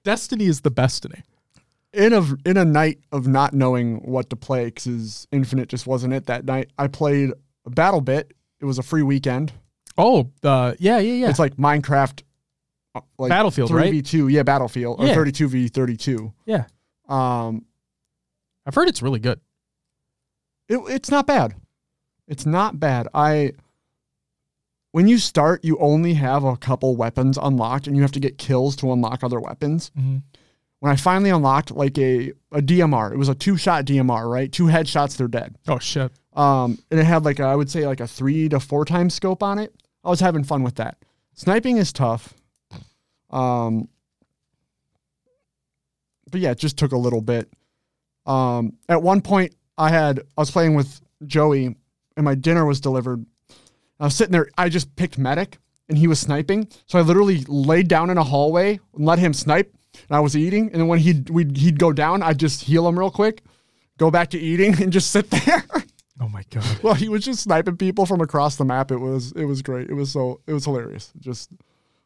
Destiny 0.08 0.46
is 0.46 0.62
the 0.62 0.70
destiny. 0.70 1.22
in 1.92 2.14
a 2.14 2.22
in 2.46 2.56
a 2.56 2.64
night 2.64 3.00
of 3.12 3.28
not 3.28 3.54
knowing 3.54 3.98
what 3.98 4.30
to 4.30 4.38
play 4.38 4.66
because 4.66 5.28
Infinite 5.34 5.68
just 5.68 5.86
wasn't 5.86 6.14
it 6.14 6.28
that 6.28 6.46
night. 6.46 6.70
I 6.78 6.88
played 6.88 7.32
BattleBit. 7.70 8.32
It 8.62 8.66
was 8.66 8.80
a 8.80 8.84
free 8.84 9.04
weekend. 9.04 9.52
Oh, 9.98 10.32
uh, 10.44 10.76
yeah, 10.80 11.00
yeah, 11.00 11.14
yeah. 11.14 11.30
It's 11.30 11.40
like 11.40 11.58
Minecraft, 11.58 12.22
uh, 12.96 13.02
like 13.18 13.30
Battlefield, 13.30 13.70
three 13.70 13.82
right? 13.82 13.92
v 13.92 14.02
two. 14.02 14.30
Yeah, 14.30 14.44
Battlefield 14.44 15.02
or 15.02 15.08
Yeah. 15.08 15.14
thirty 15.14 15.34
two 15.34 15.50
v 15.50 15.68
thirty 15.68 15.98
two. 15.98 16.34
yeah. 16.46 16.66
Um, 17.10 17.66
I've 18.66 18.76
heard 18.76 18.88
it's 18.88 19.02
really 19.02 19.20
good. 19.20 19.42
it, 20.70 20.78
it's 20.88 21.12
not 21.12 21.28
bad. 21.28 21.56
It's 22.30 22.46
not 22.46 22.80
bad. 22.80 23.08
I 23.14 23.52
when 24.98 25.08
you 25.08 25.20
start, 25.20 25.64
you 25.64 25.78
only 25.78 26.16
have 26.16 26.44
a 26.44 26.58
couple 26.58 26.96
weapons 26.96 27.38
unlocked, 27.38 27.86
and 27.86 27.96
you 27.96 28.02
have 28.02 28.12
to 28.14 28.20
get 28.20 28.40
kills 28.40 28.76
to 28.78 28.92
unlock 28.92 29.24
other 29.24 29.40
weapons. 29.40 29.92
Mhm. 29.96 30.24
When 30.80 30.92
I 30.92 30.96
finally 30.96 31.30
unlocked 31.30 31.70
like 31.72 31.98
a 32.00 32.32
a 32.52 32.62
DMR, 32.64 33.14
it 33.14 33.18
was 33.18 33.30
a 33.30 33.36
two 33.36 33.58
shot 33.58 33.86
DMR, 33.86 34.28
right? 34.28 34.52
Two 34.52 34.66
headshots, 34.66 35.16
they're 35.16 35.28
dead. 35.28 35.56
Oh 35.68 35.78
shit. 35.78 36.12
Um, 36.34 36.80
and 36.90 37.00
it 37.00 37.04
had 37.06 37.26
like 37.26 37.40
a, 37.40 37.44
I 37.44 37.56
would 37.56 37.70
say 37.70 37.86
like 37.86 38.00
a 38.00 38.08
three 38.08 38.50
to 38.50 38.60
four 38.60 38.86
times 38.86 39.14
scope 39.14 39.44
on 39.44 39.60
it. 39.60 39.72
I 40.04 40.10
was 40.10 40.20
having 40.20 40.44
fun 40.44 40.64
with 40.64 40.76
that. 40.76 40.98
Sniping 41.36 41.78
is 41.78 41.94
tough. 41.94 42.34
Um, 43.30 43.90
but 46.32 46.40
yeah, 46.42 46.52
it 46.52 46.58
just 46.60 46.78
took 46.78 46.92
a 46.92 46.98
little 46.98 47.22
bit. 47.22 47.52
Um, 48.26 48.74
at 48.90 49.02
one 49.04 49.22
point, 49.22 49.54
I 49.78 49.90
had 49.90 50.20
I 50.38 50.42
was 50.42 50.52
playing 50.52 50.76
with 50.76 51.02
Joey, 51.26 51.76
and 52.16 52.24
my 52.26 52.36
dinner 52.36 52.66
was 52.66 52.80
delivered. 52.82 53.26
I 54.00 54.06
was 54.06 54.16
sitting 54.16 54.32
there. 54.32 54.50
I 54.58 54.70
just 54.70 54.96
picked 54.96 55.18
medic, 55.18 55.58
and 55.90 55.98
he 55.98 56.08
was 56.08 56.20
sniping. 56.20 56.68
So 56.86 57.00
I 57.00 57.02
literally 57.02 57.44
laid 57.48 57.88
down 57.88 58.10
in 58.10 58.18
a 58.18 58.24
hallway 58.24 58.80
and 58.96 59.06
let 59.06 59.20
him 59.20 59.34
snipe. 59.34 59.74
And 60.10 60.16
I 60.16 60.20
was 60.20 60.38
eating, 60.38 60.70
and 60.72 60.82
then 60.82 60.88
when 60.88 61.00
he'd 61.00 61.30
we'd, 61.30 61.58
he'd 61.58 61.80
go 61.80 61.92
down, 61.92 62.22
I'd 62.22 62.40
just 62.40 62.62
heal 62.64 62.88
him 62.88 63.00
real 63.00 63.10
quick, 63.10 63.42
go 63.98 64.12
back 64.12 64.30
to 64.32 64.40
eating, 64.40 64.80
and 64.82 64.92
just 64.94 65.12
sit 65.12 65.30
there. 65.30 65.64
Oh 66.20 66.28
my 66.28 66.44
god. 66.50 66.66
well, 66.82 66.96
he 66.96 67.10
was 67.10 67.24
just 67.24 67.44
sniping 67.44 67.78
people 67.78 68.08
from 68.08 68.22
across 68.22 68.56
the 68.56 68.66
map. 68.66 68.90
It 68.90 68.98
was 68.98 69.34
it 69.34 69.46
was 69.46 69.62
great. 69.62 69.88
It 69.88 69.94
was 69.94 70.12
so 70.12 70.42
it 70.48 70.54
was 70.54 70.66
hilarious. 70.66 71.14
Just 71.20 71.52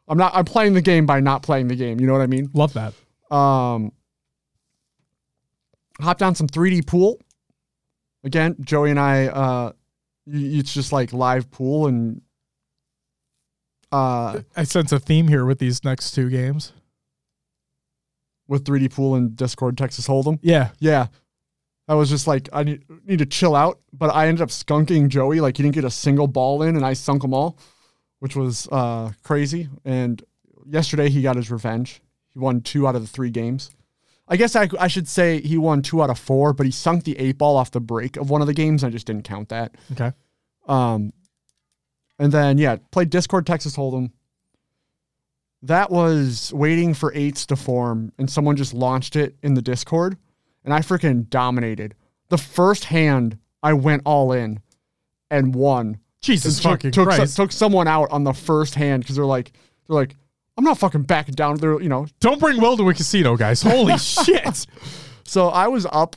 I'm 0.06 0.18
not 0.18 0.32
I'm 0.34 0.44
playing 0.44 0.74
the 0.74 0.82
game 0.82 1.06
by 1.06 1.20
not 1.20 1.42
playing 1.42 1.68
the 1.68 1.76
game. 1.76 1.98
You 1.98 2.06
know 2.06 2.12
what 2.12 2.20
I 2.20 2.26
mean? 2.26 2.50
Love 2.52 2.74
that. 2.74 2.92
Um, 3.34 3.90
hopped 5.98 6.22
on 6.22 6.34
some 6.34 6.46
3D 6.46 6.86
pool. 6.86 7.22
Again, 8.22 8.56
Joey 8.60 8.90
and 8.90 9.00
I. 9.00 9.28
Uh, 9.28 9.72
it's 10.26 10.72
just 10.72 10.92
like 10.92 11.12
live 11.12 11.50
pool 11.50 11.86
and. 11.86 12.22
Uh, 13.90 14.40
I 14.56 14.64
sense 14.64 14.90
a 14.92 14.98
theme 14.98 15.28
here 15.28 15.44
with 15.44 15.58
these 15.58 15.84
next 15.84 16.12
two 16.12 16.30
games. 16.30 16.72
with 18.48 18.64
3D 18.64 18.92
pool 18.92 19.14
and 19.14 19.36
Discord 19.36 19.76
Texas 19.76 20.06
Hold'em. 20.08 20.38
Yeah. 20.42 20.70
Yeah. 20.78 21.06
I 21.88 21.94
was 21.94 22.08
just 22.08 22.26
like, 22.26 22.48
I 22.52 22.62
need, 22.64 22.84
need 23.04 23.18
to 23.18 23.26
chill 23.26 23.54
out. 23.54 23.80
But 23.92 24.08
I 24.14 24.28
ended 24.28 24.42
up 24.42 24.48
skunking 24.48 25.08
Joey. 25.08 25.40
Like, 25.40 25.56
he 25.56 25.62
didn't 25.62 25.74
get 25.74 25.84
a 25.84 25.90
single 25.90 26.26
ball 26.26 26.62
in, 26.62 26.76
and 26.76 26.86
I 26.86 26.92
sunk 26.94 27.22
them 27.22 27.34
all, 27.34 27.58
which 28.20 28.34
was 28.36 28.68
uh, 28.72 29.10
crazy. 29.22 29.68
And 29.84 30.22
yesterday, 30.66 31.10
he 31.10 31.22
got 31.22 31.36
his 31.36 31.50
revenge. 31.50 32.00
He 32.30 32.38
won 32.38 32.60
two 32.62 32.86
out 32.86 32.94
of 32.94 33.02
the 33.02 33.08
three 33.08 33.30
games. 33.30 33.70
I 34.28 34.36
guess 34.36 34.56
I, 34.56 34.68
I 34.78 34.88
should 34.88 35.08
say 35.08 35.40
he 35.40 35.58
won 35.58 35.82
two 35.82 36.02
out 36.02 36.10
of 36.10 36.18
four, 36.18 36.52
but 36.52 36.64
he 36.64 36.72
sunk 36.72 37.04
the 37.04 37.18
eight 37.18 37.38
ball 37.38 37.56
off 37.56 37.70
the 37.70 37.80
break 37.80 38.16
of 38.16 38.30
one 38.30 38.40
of 38.40 38.46
the 38.46 38.54
games. 38.54 38.84
I 38.84 38.90
just 38.90 39.06
didn't 39.06 39.24
count 39.24 39.48
that. 39.50 39.74
Okay. 39.92 40.12
Um, 40.66 41.12
and 42.18 42.32
then 42.32 42.56
yeah, 42.58 42.76
played 42.92 43.10
Discord 43.10 43.46
Texas 43.46 43.76
Hold'em. 43.76 44.10
That 45.62 45.90
was 45.90 46.52
waiting 46.52 46.92
for 46.94 47.12
eights 47.14 47.46
to 47.46 47.56
form, 47.56 48.12
and 48.18 48.28
someone 48.28 48.56
just 48.56 48.74
launched 48.74 49.14
it 49.16 49.36
in 49.42 49.54
the 49.54 49.62
Discord, 49.62 50.16
and 50.64 50.74
I 50.74 50.80
freaking 50.80 51.28
dominated. 51.28 51.94
The 52.30 52.38
first 52.38 52.84
hand, 52.86 53.38
I 53.62 53.72
went 53.74 54.02
all 54.04 54.32
in, 54.32 54.60
and 55.30 55.54
won. 55.54 55.98
Jesus 56.20 56.56
took, 56.56 56.72
fucking 56.72 56.92
took, 56.92 57.10
so- 57.10 57.16
Christ. 57.16 57.36
took 57.36 57.52
someone 57.52 57.86
out 57.88 58.10
on 58.10 58.24
the 58.24 58.32
first 58.32 58.74
hand 58.74 59.02
because 59.02 59.16
they're 59.16 59.24
like, 59.24 59.52
they're 59.86 59.96
like, 59.96 60.16
I'm 60.56 60.64
not 60.64 60.78
fucking 60.78 61.02
backing 61.02 61.34
down. 61.34 61.56
They're 61.56 61.80
you 61.80 61.88
know, 61.88 62.06
Don't 62.20 62.38
bring 62.40 62.60
Will 62.60 62.76
to 62.76 62.88
a 62.88 62.94
casino, 62.94 63.36
guys. 63.36 63.62
Holy 63.62 63.96
shit. 63.98 64.66
So 65.24 65.48
I 65.48 65.68
was 65.68 65.86
up 65.86 66.16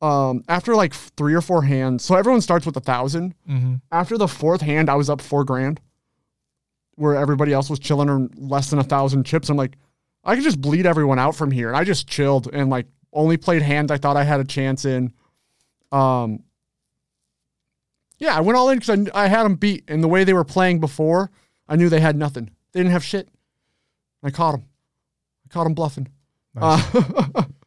um 0.00 0.42
after 0.48 0.74
like 0.74 0.94
three 0.94 1.34
or 1.34 1.40
four 1.40 1.62
hands. 1.62 2.04
So 2.04 2.14
everyone 2.14 2.40
starts 2.40 2.64
with 2.66 2.76
a 2.76 2.80
1000 2.80 3.34
hmm 3.46 3.74
After 3.92 4.16
the 4.16 4.28
fourth 4.28 4.60
hand, 4.62 4.88
I 4.88 4.94
was 4.94 5.10
up 5.10 5.20
four 5.20 5.44
grand. 5.44 5.80
Where 6.94 7.16
everybody 7.16 7.52
else 7.52 7.68
was 7.70 7.78
chilling 7.78 8.10
on 8.10 8.30
less 8.36 8.70
than 8.70 8.78
a 8.78 8.84
thousand 8.84 9.24
chips. 9.24 9.48
I'm 9.48 9.56
like, 9.56 9.76
I 10.22 10.34
could 10.34 10.44
just 10.44 10.60
bleed 10.60 10.86
everyone 10.86 11.18
out 11.18 11.34
from 11.34 11.50
here. 11.50 11.68
And 11.68 11.76
I 11.76 11.84
just 11.84 12.06
chilled 12.06 12.48
and 12.52 12.70
like 12.70 12.86
only 13.12 13.36
played 13.36 13.62
hands 13.62 13.90
I 13.90 13.96
thought 13.98 14.16
I 14.16 14.24
had 14.24 14.38
a 14.40 14.44
chance 14.44 14.84
in. 14.84 15.12
Um 15.92 16.44
Yeah, 18.18 18.36
I 18.36 18.40
went 18.40 18.56
all 18.56 18.68
in 18.70 18.78
because 18.78 19.08
I, 19.12 19.24
I 19.24 19.26
had 19.28 19.42
them 19.44 19.56
beat. 19.56 19.84
And 19.88 20.02
the 20.02 20.08
way 20.08 20.24
they 20.24 20.34
were 20.34 20.44
playing 20.44 20.78
before, 20.78 21.30
I 21.68 21.76
knew 21.76 21.88
they 21.88 22.00
had 22.00 22.16
nothing. 22.16 22.50
They 22.72 22.80
didn't 22.80 22.92
have 22.92 23.04
shit. 23.04 23.28
I 24.22 24.30
caught 24.30 24.52
them. 24.52 24.64
I 25.44 25.52
caught 25.52 25.64
them 25.64 25.74
bluffing. 25.74 26.08
Nice. 26.54 26.94
Uh, 26.94 27.42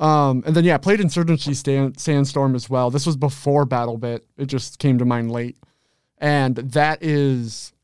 Um, 0.00 0.42
and 0.46 0.56
then 0.56 0.64
yeah, 0.64 0.78
played 0.78 0.98
Insurgency 0.98 1.52
Stan- 1.52 1.96
Sandstorm 1.98 2.54
as 2.54 2.70
well. 2.70 2.90
This 2.90 3.04
was 3.04 3.18
before 3.18 3.66
BattleBit. 3.66 4.20
It 4.38 4.46
just 4.46 4.78
came 4.78 4.96
to 4.98 5.04
mind 5.04 5.30
late, 5.30 5.58
and 6.16 6.56
that 6.56 7.02
is 7.02 7.74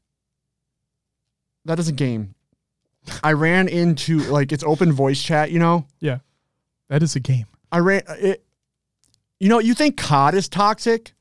that 1.67 1.79
is 1.79 1.89
a 1.89 1.93
game. 1.93 2.35
I 3.23 3.35
ran 3.35 3.69
into 3.69 4.21
like 4.21 4.51
it's 4.51 4.65
open 4.65 4.93
voice 4.93 5.23
chat, 5.23 5.51
you 5.51 5.59
know. 5.59 5.87
Yeah. 6.01 6.19
That 6.89 7.03
is 7.03 7.17
a 7.17 7.21
game. 7.21 7.47
I 7.71 7.81
ran 7.81 8.03
it. 8.09 8.43
You 9.39 9.51
know, 9.51 9.59
you 9.59 9.75
think 9.75 9.99
COD 9.99 10.35
is 10.35 10.49
toxic? 10.49 11.13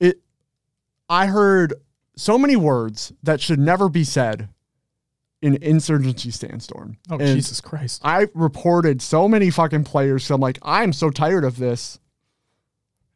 It. 0.00 0.20
I 1.10 1.26
heard 1.26 1.74
so 2.20 2.36
many 2.38 2.54
words 2.56 3.12
that 3.22 3.40
should 3.40 3.58
never 3.58 3.88
be 3.88 4.04
said 4.04 4.48
in 5.42 5.54
Insurgency 5.62 6.30
Sandstorm. 6.30 6.98
Oh, 7.10 7.14
And 7.18 7.36
Jesus 7.36 7.60
Christ. 7.62 8.02
I 8.04 8.26
reported 8.34 9.00
so 9.00 9.26
many 9.26 9.48
fucking 9.50 9.84
players. 9.84 10.24
So 10.24 10.34
I'm 10.34 10.40
like, 10.40 10.58
I'm 10.62 10.92
so 10.92 11.08
tired 11.10 11.44
of 11.44 11.56
this, 11.56 11.98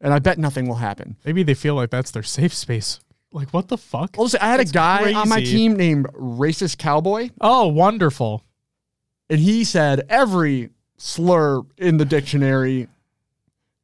and 0.01 0.11
I 0.11 0.17
bet 0.19 0.39
nothing 0.39 0.67
will 0.67 0.75
happen. 0.75 1.17
Maybe 1.23 1.43
they 1.43 1.53
feel 1.53 1.75
like 1.75 1.91
that's 1.91 2.09
their 2.11 2.23
safe 2.23 2.53
space. 2.53 2.99
Like, 3.31 3.51
what 3.51 3.67
the 3.67 3.77
fuck? 3.77 4.17
Also, 4.17 4.37
I 4.41 4.47
had 4.47 4.59
That's 4.59 4.71
a 4.71 4.73
guy 4.73 5.13
on 5.13 5.29
my 5.29 5.43
team 5.43 5.75
named 5.75 6.07
Racist 6.13 6.77
Cowboy, 6.77 7.29
Oh, 7.41 7.67
wonderful. 7.67 8.43
and 9.29 9.39
he 9.39 9.63
said 9.63 10.01
every 10.09 10.69
slur 10.97 11.61
in 11.77 11.97
the 11.97 12.05
dictionary, 12.05 12.87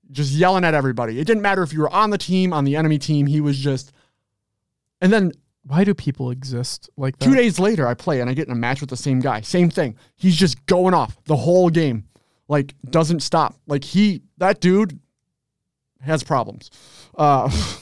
just 0.09 0.31
yelling 0.31 0.63
at 0.63 0.73
everybody. 0.73 1.19
It 1.19 1.25
didn't 1.27 1.43
matter 1.43 1.61
if 1.63 1.73
you 1.73 1.81
were 1.81 1.89
on 1.93 2.09
the 2.09 2.17
team, 2.17 2.53
on 2.53 2.63
the 2.63 2.75
enemy 2.75 2.97
team. 2.97 3.27
He 3.27 3.39
was 3.41 3.57
just. 3.59 3.91
And 5.01 5.11
then 5.11 5.31
Why 5.63 5.83
do 5.83 5.93
people 5.93 6.31
exist 6.31 6.89
like 6.97 7.17
that? 7.19 7.25
two 7.25 7.35
days 7.35 7.59
later, 7.59 7.87
I 7.87 7.93
play 7.95 8.21
and 8.21 8.29
I 8.29 8.33
get 8.33 8.47
in 8.47 8.53
a 8.53 8.57
match 8.57 8.81
with 8.81 8.89
the 8.89 8.97
same 8.97 9.19
guy. 9.19 9.41
Same 9.41 9.69
thing. 9.69 9.95
He's 10.15 10.35
just 10.35 10.63
going 10.67 10.93
off 10.93 11.17
the 11.25 11.35
whole 11.35 11.69
game, 11.69 12.05
like 12.47 12.75
doesn't 12.89 13.21
stop. 13.21 13.55
Like 13.67 13.83
he, 13.83 14.21
that 14.37 14.61
dude, 14.61 14.99
has 16.01 16.23
problems. 16.23 16.69
Uh, 17.17 17.49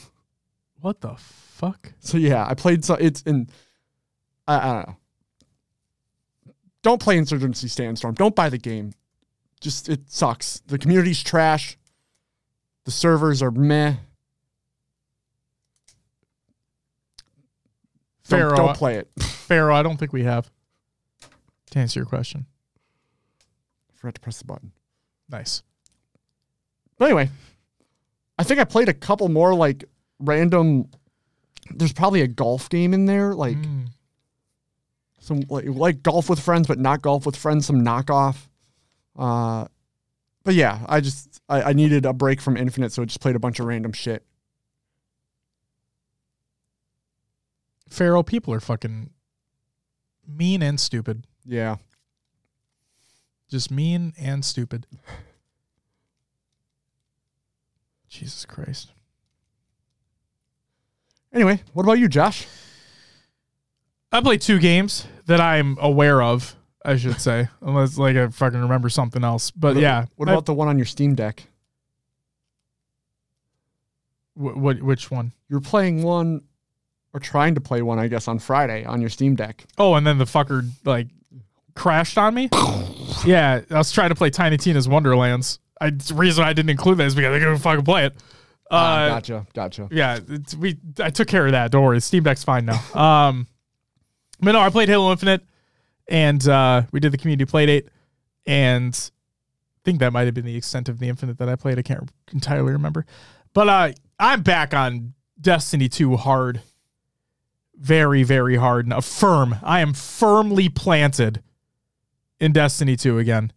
What 0.82 1.02
the 1.02 1.16
fuck? 1.18 1.92
so 2.00 2.18
yeah, 2.18 2.46
I 2.48 2.54
played. 2.54 2.86
So 2.86 2.94
it's 2.94 3.22
in. 3.24 3.50
I, 4.48 4.58
I 4.58 4.74
don't 4.74 4.88
know. 4.88 4.96
Don't 6.84 7.02
play 7.02 7.18
Insurgency 7.18 7.68
Sandstorm. 7.68 8.14
Don't 8.16 8.34
buy 8.34 8.48
the 8.50 8.58
game. 8.58 8.94
Just 9.60 9.90
it 9.90 10.10
sucks. 10.10 10.62
The 10.68 10.78
community's 10.78 11.22
trash. 11.22 11.78
The 12.86 12.92
servers 12.92 13.42
are 13.42 13.52
meh. 13.52 13.96
Pharaoh. 18.30 18.56
don't 18.56 18.76
play 18.78 18.96
it. 18.96 19.10
Pharaoh, 19.20 19.76
I 19.76 19.84
don't 19.84 19.98
think 19.98 20.14
we 20.14 20.24
have. 20.24 20.50
To 21.72 21.80
answer 21.80 22.00
your 22.00 22.08
question. 22.08 22.46
forgot 23.96 24.16
to 24.16 24.22
press 24.22 24.40
the 24.40 24.46
button. 24.46 24.72
Nice. 25.30 25.62
But 26.98 27.06
anyway, 27.06 27.30
I 28.38 28.44
think 28.44 28.60
I 28.60 28.64
played 28.64 28.90
a 28.90 28.94
couple 28.94 29.30
more 29.30 29.54
like 29.54 29.86
random. 30.20 30.90
There's 31.72 31.94
probably 31.94 32.22
a 32.22 32.28
golf 32.28 32.70
game 32.70 32.94
in 32.94 33.06
there, 33.06 33.34
like 33.36 33.58
Mm. 33.58 33.88
some 35.20 35.42
like, 35.50 35.66
like 35.68 36.02
golf 36.04 36.30
with 36.30 36.40
friends, 36.40 36.68
but 36.68 36.80
not 36.80 37.02
golf 37.02 37.26
with 37.26 37.36
friends. 37.36 37.66
Some 37.68 37.84
knockoff. 37.86 38.48
Uh, 39.18 39.66
but 40.44 40.56
yeah, 40.56 40.80
I 40.88 41.02
just 41.02 41.42
I, 41.48 41.62
I 41.62 41.74
needed 41.74 42.06
a 42.06 42.14
break 42.14 42.42
from 42.42 42.58
Infinite, 42.58 42.92
so 42.94 43.02
I 43.04 43.06
just 43.06 43.22
played 43.22 43.36
a 43.36 43.40
bunch 43.40 43.60
of 43.60 43.66
random 43.68 43.94
shit. 43.94 44.26
Pharaoh, 47.90 48.24
people 48.24 48.54
are 48.54 48.60
fucking 48.60 49.10
mean 50.28 50.62
and 50.62 50.80
stupid. 50.80 51.26
Yeah, 51.46 51.78
Just 53.50 53.72
mean 53.72 54.14
and 54.20 54.46
stupid. 54.46 54.86
Jesus 58.08 58.46
Christ. 58.46 58.92
Anyway, 61.34 61.62
what 61.74 61.84
about 61.84 62.00
you, 62.00 62.08
Josh? 62.08 62.48
I 64.12 64.22
played 64.22 64.42
two 64.42 64.58
games 64.60 65.06
that 65.28 65.40
I'm 65.40 65.78
aware 65.80 66.22
of, 66.22 66.56
I 66.84 66.96
should 66.98 67.22
say, 67.22 67.48
unless 67.62 67.98
like 67.98 68.16
I 68.16 68.28
fucking 68.30 68.60
remember 68.60 68.90
something 68.90 69.24
else. 69.24 69.52
But 69.52 69.76
What- 69.76 69.82
yeah, 69.82 70.06
What 70.16 70.28
I- 70.30 70.34
about 70.34 70.46
the 70.46 70.54
one 70.54 70.68
on 70.68 70.78
your 70.78 70.86
Steam 70.88 71.14
Deck? 71.16 71.48
wh- 74.34 74.58
what? 74.58 74.82
Which 74.82 75.12
one? 75.12 75.32
You're 75.50 75.62
playing 75.62 76.02
one, 76.04 76.42
or 77.14 77.20
trying 77.20 77.56
to 77.56 77.62
play 77.62 77.82
one, 77.82 78.00
I 78.00 78.08
guess, 78.08 78.28
on 78.28 78.40
Friday 78.40 78.86
on 78.86 79.02
your 79.02 79.10
Steam 79.10 79.36
Deck. 79.36 79.66
Oh, 79.78 79.96
and 79.96 80.06
then 80.06 80.18
the 80.18 80.26
fucker 80.26 80.70
like 80.86 81.08
crashed 81.76 82.18
on 82.18 82.34
me. 82.34 82.50
yeah, 83.26 83.62
I 83.70 83.78
was 83.78 83.92
trying 83.92 84.10
to 84.10 84.16
play 84.16 84.30
Tiny 84.30 84.58
Tina's 84.58 84.88
Wonderlands. 84.88 85.60
I 85.82 85.92
the 85.92 86.14
reason 86.14 86.44
I 86.44 86.54
didn't 86.54 86.70
include 86.72 86.98
that 86.98 87.06
is 87.06 87.16
because 87.16 87.34
I 87.36 87.40
couldn't 87.40 87.58
fucking 87.60 87.86
play 87.86 88.06
it. 88.06 88.14
Uh, 88.72 88.76
Ah, 88.76 89.08
gotcha, 89.10 89.48
gotcha. 89.54 89.88
yeah, 89.92 90.20
it's, 90.28 90.54
we 90.54 90.78
I 91.00 91.10
took 91.10 91.28
care 91.28 91.46
of 91.48 91.54
that. 91.54 91.72
Don't 91.72 91.84
worry, 91.84 92.00
Steam 92.02 92.24
Deck's 92.24 92.44
fine 92.44 92.66
now. 92.66 92.80
Um, 92.96 93.48
but 94.42 94.52
no, 94.52 94.60
I 94.60 94.70
played 94.70 94.90
Halo 94.90 95.12
Infinite, 95.12 95.42
and 96.08 96.48
uh, 96.48 96.84
we 96.92 97.00
did 97.00 97.12
the 97.12 97.18
community 97.18 97.46
play 97.50 97.66
date, 97.66 97.90
and 98.46 98.94
I 98.94 99.80
think 99.84 100.00
that 100.00 100.14
might 100.14 100.26
have 100.26 100.34
been 100.34 100.46
the 100.46 100.56
extent 100.56 100.88
of 100.88 101.00
the 101.00 101.10
Infinite 101.10 101.40
that 101.40 101.50
I 101.50 101.56
played. 101.56 101.80
I 101.80 101.82
can't 101.82 102.10
entirely 102.32 102.72
remember, 102.74 103.06
but 103.54 103.68
uh, 103.68 103.92
I'm 104.20 104.44
back 104.44 104.74
on 104.76 105.14
Destiny 105.42 105.90
2 105.90 106.16
hard, 106.18 106.62
very 107.80 108.24
very 108.24 108.58
hard 108.58 108.88
now. 108.88 109.02
Firm, 109.02 109.56
I 109.64 109.80
am 109.80 109.94
firmly 109.94 110.70
planted 110.70 111.42
in 112.40 112.52
Destiny 112.52 112.96
2 112.96 113.18
again. 113.18 113.52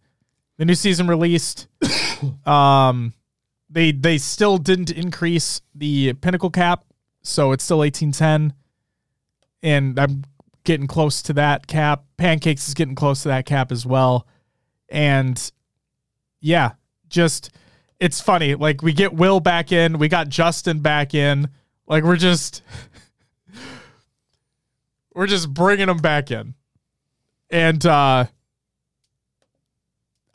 The 0.57 0.65
new 0.65 0.75
season 0.75 1.07
released. 1.07 1.67
um, 2.45 3.13
they 3.69 3.91
they 3.91 4.17
still 4.17 4.57
didn't 4.57 4.91
increase 4.91 5.61
the 5.73 6.13
pinnacle 6.13 6.51
cap, 6.51 6.85
so 7.23 7.51
it's 7.51 7.63
still 7.63 7.83
eighteen 7.83 8.11
ten, 8.11 8.53
and 9.63 9.99
I'm 9.99 10.23
getting 10.63 10.87
close 10.87 11.21
to 11.23 11.33
that 11.33 11.65
cap. 11.65 12.03
Pancakes 12.17 12.67
is 12.67 12.75
getting 12.75 12.95
close 12.95 13.23
to 13.23 13.29
that 13.29 13.45
cap 13.45 13.71
as 13.71 13.85
well, 13.85 14.27
and 14.89 15.51
yeah, 16.39 16.73
just 17.09 17.49
it's 17.99 18.21
funny. 18.21 18.53
Like 18.53 18.83
we 18.83 18.93
get 18.93 19.13
Will 19.13 19.39
back 19.39 19.71
in, 19.71 19.97
we 19.97 20.07
got 20.07 20.29
Justin 20.29 20.79
back 20.79 21.15
in. 21.15 21.49
Like 21.87 22.03
we're 22.03 22.15
just 22.15 22.61
we're 25.15 25.27
just 25.27 25.53
bringing 25.53 25.87
them 25.87 25.97
back 25.97 26.31
in, 26.31 26.55
and 27.49 27.85
uh 27.85 28.25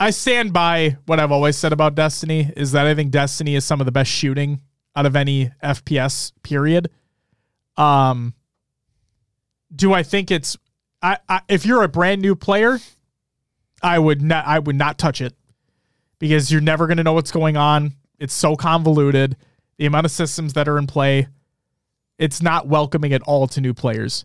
I 0.01 0.11
stand 0.11 0.53
by 0.53 0.97
what 1.07 1.19
I've 1.19 1.33
always 1.33 1.57
said 1.57 1.73
about 1.73 1.97
Destiny 1.97 2.53
is 2.57 2.73
that 2.73 2.87
I 2.87 2.95
think 2.95 3.11
Destiny 3.11 3.57
is 3.57 3.65
some 3.65 3.81
of 3.81 3.85
the 3.85 3.93
best 3.93 4.11
shooting 4.11 4.61
out 4.95 5.07
of 5.07 5.17
any 5.17 5.51
FPS 5.63 6.33
period. 6.43 6.91
Um 7.77 8.35
do 9.75 9.93
I 9.93 10.03
think 10.03 10.31
it's 10.31 10.57
I, 11.03 11.19
I 11.29 11.41
if 11.49 11.67
you're 11.67 11.83
a 11.83 11.89
brand 11.89 12.23
new 12.23 12.35
player, 12.35 12.79
I 13.83 13.99
would 13.99 14.23
not 14.23 14.47
I 14.47 14.59
would 14.59 14.77
not 14.77 14.99
touch 14.99 15.21
it 15.21 15.35
because 16.19 16.51
you're 16.51 16.61
never 16.61 16.87
going 16.87 16.97
to 16.97 17.05
know 17.05 17.13
what's 17.13 17.31
going 17.31 17.57
on. 17.57 17.95
It's 18.19 18.35
so 18.35 18.57
convoluted. 18.57 19.37
The 19.79 19.87
amount 19.87 20.07
of 20.07 20.11
systems 20.11 20.55
that 20.55 20.69
are 20.69 20.79
in 20.79 20.89
play, 20.89 21.29
it's 22.19 22.43
not 22.43 22.67
welcoming 22.67 23.13
at 23.13 23.23
all 23.23 23.47
to 23.49 23.61
new 23.61 23.73
players. 23.73 24.25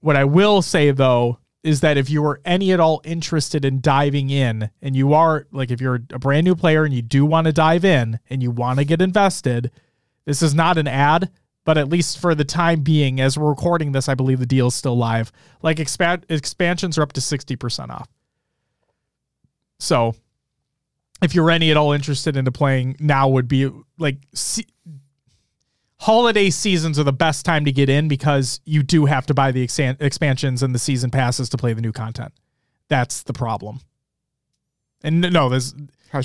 What 0.00 0.16
I 0.16 0.24
will 0.24 0.62
say 0.62 0.90
though 0.90 1.38
is 1.62 1.80
that 1.80 1.98
if 1.98 2.08
you 2.08 2.24
are 2.24 2.40
any 2.44 2.72
at 2.72 2.80
all 2.80 3.02
interested 3.04 3.64
in 3.64 3.80
diving 3.80 4.30
in 4.30 4.70
and 4.80 4.96
you 4.96 5.12
are 5.12 5.46
like 5.52 5.70
if 5.70 5.80
you're 5.80 6.00
a 6.12 6.18
brand 6.18 6.44
new 6.44 6.54
player 6.54 6.84
and 6.84 6.94
you 6.94 7.02
do 7.02 7.26
want 7.26 7.46
to 7.46 7.52
dive 7.52 7.84
in 7.84 8.18
and 8.30 8.42
you 8.42 8.50
want 8.50 8.78
to 8.78 8.84
get 8.84 9.02
invested, 9.02 9.70
this 10.24 10.42
is 10.42 10.54
not 10.54 10.78
an 10.78 10.88
ad, 10.88 11.30
but 11.64 11.76
at 11.76 11.88
least 11.88 12.18
for 12.18 12.34
the 12.34 12.44
time 12.44 12.80
being 12.80 13.20
as 13.20 13.38
we're 13.38 13.50
recording 13.50 13.92
this, 13.92 14.08
I 14.08 14.14
believe 14.14 14.40
the 14.40 14.46
deal 14.46 14.68
is 14.68 14.74
still 14.74 14.96
live. 14.96 15.32
Like 15.62 15.78
expansions 15.78 16.96
are 16.96 17.02
up 17.02 17.12
to 17.12 17.20
60% 17.20 17.90
off. 17.90 18.08
So, 19.78 20.14
if 21.22 21.34
you're 21.34 21.50
any 21.50 21.70
at 21.70 21.76
all 21.76 21.92
interested 21.92 22.36
into 22.36 22.50
playing 22.50 22.96
now 22.98 23.28
would 23.28 23.48
be 23.48 23.70
like 23.98 24.18
see, 24.34 24.66
holiday 26.00 26.48
seasons 26.50 26.98
are 26.98 27.04
the 27.04 27.12
best 27.12 27.44
time 27.44 27.64
to 27.66 27.72
get 27.72 27.88
in 27.90 28.08
because 28.08 28.60
you 28.64 28.82
do 28.82 29.04
have 29.04 29.26
to 29.26 29.34
buy 29.34 29.52
the 29.52 29.64
exan- 29.66 30.00
expansions 30.00 30.62
and 30.62 30.74
the 30.74 30.78
season 30.78 31.10
passes 31.10 31.48
to 31.50 31.56
play 31.58 31.72
the 31.74 31.82
new 31.82 31.92
content. 31.92 32.32
That's 32.88 33.22
the 33.22 33.34
problem. 33.34 33.80
And 35.02 35.20
no, 35.20 35.48
there's 35.48 35.74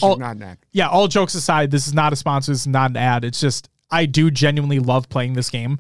All- 0.02 0.18
not 0.18 0.38
an 0.38 0.44
act. 0.44 0.66
yeah, 0.72 0.88
all 0.88 1.08
jokes 1.08 1.36
aside, 1.36 1.72
this 1.72 1.88
is 1.88 1.94
not 1.94 2.14
a 2.14 2.16
sponsor, 2.16 2.52
this 2.54 2.62
is 2.62 2.68
not 2.68 2.90
an 2.92 2.98
ad. 2.98 3.26
It's 3.26 3.40
just 3.40 3.70
I 3.92 4.06
do 4.06 4.32
genuinely 4.32 4.80
love 4.80 5.10
playing 5.10 5.34
this 5.34 5.50
game. 5.50 5.80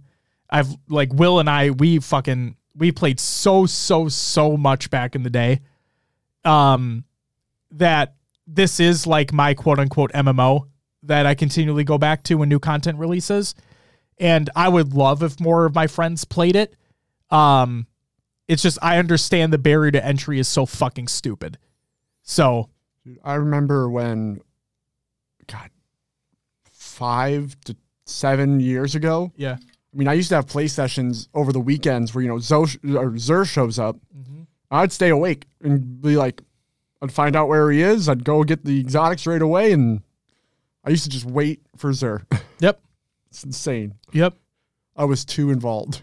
I've 0.49 0.67
like 0.89 1.11
Will 1.13 1.39
and 1.39 1.49
I, 1.49 1.71
we 1.71 1.99
fucking 1.99 2.55
we 2.75 2.91
played 2.91 3.19
so, 3.19 3.65
so, 3.65 4.09
so 4.09 4.57
much 4.57 4.89
back 4.89 5.15
in 5.15 5.23
the 5.23 5.29
day. 5.29 5.61
Um 6.43 7.05
that 7.71 8.15
this 8.45 8.79
is 8.79 9.07
like 9.07 9.33
my 9.33 9.53
quote 9.53 9.79
unquote 9.79 10.11
MMO 10.13 10.67
that 11.03 11.25
I 11.25 11.33
continually 11.35 11.83
go 11.83 11.97
back 11.97 12.23
to 12.23 12.35
when 12.35 12.49
new 12.49 12.59
content 12.59 12.97
releases. 12.99 13.55
And 14.17 14.49
I 14.55 14.69
would 14.69 14.93
love 14.93 15.23
if 15.23 15.39
more 15.39 15.65
of 15.65 15.75
my 15.75 15.87
friends 15.87 16.25
played 16.25 16.55
it. 16.55 16.75
Um 17.29 17.87
it's 18.47 18.61
just 18.61 18.77
I 18.81 18.97
understand 18.97 19.51
the 19.51 19.57
barrier 19.57 19.91
to 19.91 20.05
entry 20.05 20.39
is 20.39 20.47
so 20.47 20.65
fucking 20.65 21.07
stupid. 21.07 21.57
So 22.21 22.69
I 23.23 23.35
remember 23.35 23.89
when, 23.89 24.39
God, 25.47 25.69
five 26.71 27.55
to 27.65 27.75
seven 28.05 28.59
years 28.59 28.95
ago. 28.95 29.31
Yeah. 29.35 29.57
I 29.93 29.97
mean, 29.97 30.07
I 30.07 30.13
used 30.13 30.29
to 30.29 30.35
have 30.35 30.47
play 30.47 30.67
sessions 30.67 31.29
over 31.33 31.53
the 31.53 31.59
weekends 31.59 32.13
where 32.13 32.21
you 32.21 32.27
know 32.27 32.39
Zo 32.39 32.65
or 32.95 33.17
Zer 33.17 33.45
shows 33.45 33.79
up. 33.79 33.97
I'd 34.71 34.91
stay 34.91 35.09
awake 35.09 35.45
and 35.61 36.01
be 36.01 36.17
like, 36.17 36.41
I'd 37.01 37.11
find 37.11 37.35
out 37.35 37.47
where 37.47 37.71
he 37.71 37.81
is. 37.81 38.09
I'd 38.09 38.23
go 38.23 38.43
get 38.43 38.65
the 38.65 38.79
exotics 38.79 39.27
right 39.27 39.41
away, 39.41 39.71
and 39.71 40.01
I 40.83 40.89
used 40.89 41.03
to 41.05 41.09
just 41.09 41.25
wait 41.25 41.61
for 41.77 41.93
Zer. 41.93 42.25
It's 43.35 43.43
insane. 43.43 43.95
Yep. 44.13 44.33
I 44.95 45.03
was 45.03 45.25
too 45.25 45.51
involved. 45.51 46.01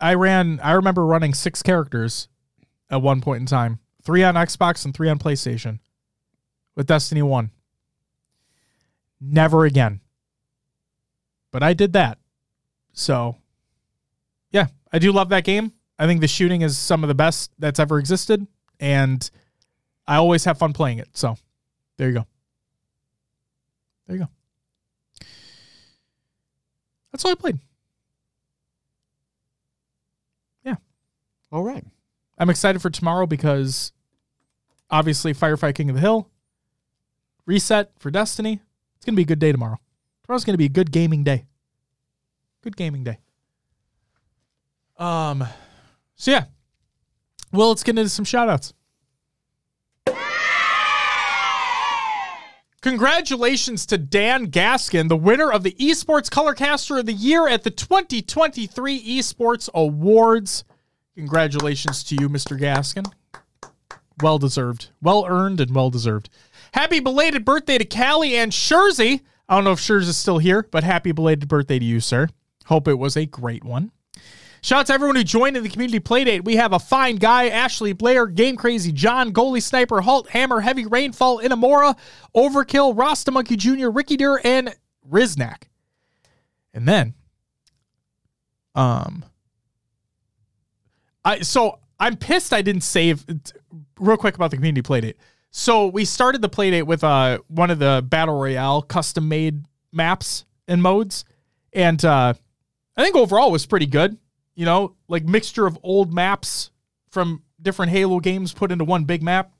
I 0.00 0.14
ran. 0.14 0.58
I 0.64 0.72
remember 0.72 1.06
running 1.06 1.32
six 1.32 1.62
characters 1.62 2.26
at 2.90 3.00
one 3.00 3.20
point 3.20 3.38
in 3.38 3.46
time. 3.46 3.78
Three 4.02 4.24
on 4.24 4.34
Xbox 4.34 4.84
and 4.84 4.92
three 4.92 5.08
on 5.08 5.20
PlayStation. 5.20 5.78
With 6.74 6.88
Destiny 6.88 7.22
One. 7.22 7.52
Never 9.20 9.64
again. 9.64 10.00
But 11.52 11.62
I 11.62 11.72
did 11.72 11.92
that. 11.92 12.18
So, 12.94 13.36
yeah, 14.50 14.66
I 14.92 14.98
do 14.98 15.12
love 15.12 15.28
that 15.28 15.44
game. 15.44 15.72
I 16.00 16.06
think 16.06 16.20
the 16.20 16.26
shooting 16.26 16.62
is 16.62 16.76
some 16.76 17.04
of 17.04 17.08
the 17.08 17.14
best 17.14 17.52
that's 17.60 17.78
ever 17.78 18.00
existed, 18.00 18.44
and 18.80 19.30
I 20.04 20.16
always 20.16 20.44
have 20.46 20.58
fun 20.58 20.72
playing 20.72 20.98
it. 20.98 21.10
So, 21.12 21.36
there 21.96 22.08
you 22.08 22.14
go. 22.14 22.26
There 24.08 24.16
you 24.16 24.22
go. 24.24 24.30
That's 27.12 27.24
all 27.24 27.32
I 27.32 27.34
played. 27.34 27.58
Yeah. 30.64 30.76
All 31.50 31.62
right. 31.62 31.84
I'm 32.38 32.50
excited 32.50 32.80
for 32.80 32.90
tomorrow 32.90 33.26
because 33.26 33.92
obviously 34.90 35.34
Firefight 35.34 35.74
King 35.74 35.90
of 35.90 35.96
the 35.96 36.00
Hill, 36.00 36.28
reset 37.46 37.92
for 37.98 38.10
Destiny. 38.10 38.60
It's 38.96 39.04
going 39.04 39.14
to 39.14 39.16
be 39.16 39.22
a 39.22 39.26
good 39.26 39.38
day 39.38 39.52
tomorrow. 39.52 39.78
Tomorrow's 40.24 40.44
going 40.44 40.54
to 40.54 40.58
be 40.58 40.66
a 40.66 40.68
good 40.68 40.92
gaming 40.92 41.24
day. 41.24 41.46
Good 42.62 42.76
gaming 42.76 43.04
day. 43.04 43.18
Um, 44.96 45.44
so 46.16 46.30
yeah. 46.30 46.44
Well, 47.52 47.68
let's 47.68 47.82
get 47.82 47.98
into 47.98 48.10
some 48.10 48.24
shout 48.24 48.48
outs. 48.48 48.74
Congratulations 52.82 53.84
to 53.84 53.98
Dan 53.98 54.46
Gaskin, 54.46 55.10
the 55.10 55.16
winner 55.16 55.52
of 55.52 55.62
the 55.64 55.72
Esports 55.72 56.30
Colorcaster 56.30 56.98
of 56.98 57.04
the 57.04 57.12
Year 57.12 57.46
at 57.46 57.62
the 57.62 57.70
2023 57.70 59.18
Esports 59.18 59.68
Awards. 59.74 60.64
Congratulations 61.14 62.02
to 62.04 62.14
you, 62.14 62.30
Mr. 62.30 62.58
Gaskin. 62.58 63.04
Well 64.22 64.38
deserved. 64.38 64.88
Well 65.02 65.26
earned 65.28 65.60
and 65.60 65.74
well 65.74 65.90
deserved. 65.90 66.30
Happy 66.72 67.00
belated 67.00 67.44
birthday 67.44 67.76
to 67.76 67.84
Callie 67.84 68.36
and 68.36 68.50
Shurzy. 68.50 69.20
I 69.46 69.56
don't 69.56 69.64
know 69.64 69.72
if 69.72 69.80
Shurs 69.80 70.08
is 70.08 70.16
still 70.16 70.38
here, 70.38 70.66
but 70.70 70.82
happy 70.82 71.12
belated 71.12 71.48
birthday 71.48 71.78
to 71.78 71.84
you, 71.84 72.00
sir. 72.00 72.28
Hope 72.64 72.88
it 72.88 72.94
was 72.94 73.14
a 73.14 73.26
great 73.26 73.62
one. 73.62 73.92
Shout 74.62 74.80
out 74.80 74.86
to 74.86 74.92
everyone 74.92 75.16
who 75.16 75.24
joined 75.24 75.56
in 75.56 75.62
the 75.62 75.68
community 75.68 76.00
playdate. 76.00 76.44
We 76.44 76.56
have 76.56 76.72
a 76.72 76.78
fine 76.78 77.16
guy, 77.16 77.48
Ashley 77.48 77.92
Blair, 77.92 78.26
Game 78.26 78.56
Crazy, 78.56 78.92
John, 78.92 79.32
Goalie 79.32 79.62
Sniper, 79.62 80.00
Halt, 80.02 80.28
Hammer, 80.30 80.60
Heavy 80.60 80.86
Rainfall, 80.86 81.40
Inamora, 81.40 81.96
Overkill, 82.34 82.96
Rasta 82.96 83.30
Monkey 83.30 83.56
Jr., 83.56 83.88
Ricky 83.88 84.16
Deer, 84.16 84.40
and 84.44 84.74
Riznak. 85.08 85.64
And 86.74 86.86
then, 86.86 87.14
um, 88.74 89.24
I 91.24 91.40
so 91.40 91.78
I'm 91.98 92.16
pissed 92.16 92.52
I 92.52 92.62
didn't 92.62 92.82
save 92.82 93.24
real 93.98 94.16
quick 94.16 94.34
about 94.34 94.50
the 94.50 94.56
community 94.56 94.82
playdate. 94.82 95.14
So 95.50 95.88
we 95.88 96.04
started 96.04 96.42
the 96.42 96.48
playdate 96.48 96.84
with 96.84 97.02
uh 97.02 97.38
one 97.48 97.70
of 97.70 97.78
the 97.78 98.04
battle 98.06 98.38
royale 98.38 98.82
custom 98.82 99.28
made 99.28 99.64
maps 99.92 100.44
and 100.68 100.82
modes, 100.82 101.24
and 101.72 102.02
uh, 102.04 102.34
I 102.96 103.02
think 103.02 103.16
overall 103.16 103.50
was 103.50 103.66
pretty 103.66 103.86
good. 103.86 104.16
You 104.60 104.66
know, 104.66 104.94
like 105.08 105.24
mixture 105.24 105.66
of 105.66 105.78
old 105.82 106.12
maps 106.12 106.70
from 107.08 107.42
different 107.62 107.92
Halo 107.92 108.20
games 108.20 108.52
put 108.52 108.70
into 108.70 108.84
one 108.84 109.04
big 109.04 109.22
map. 109.22 109.52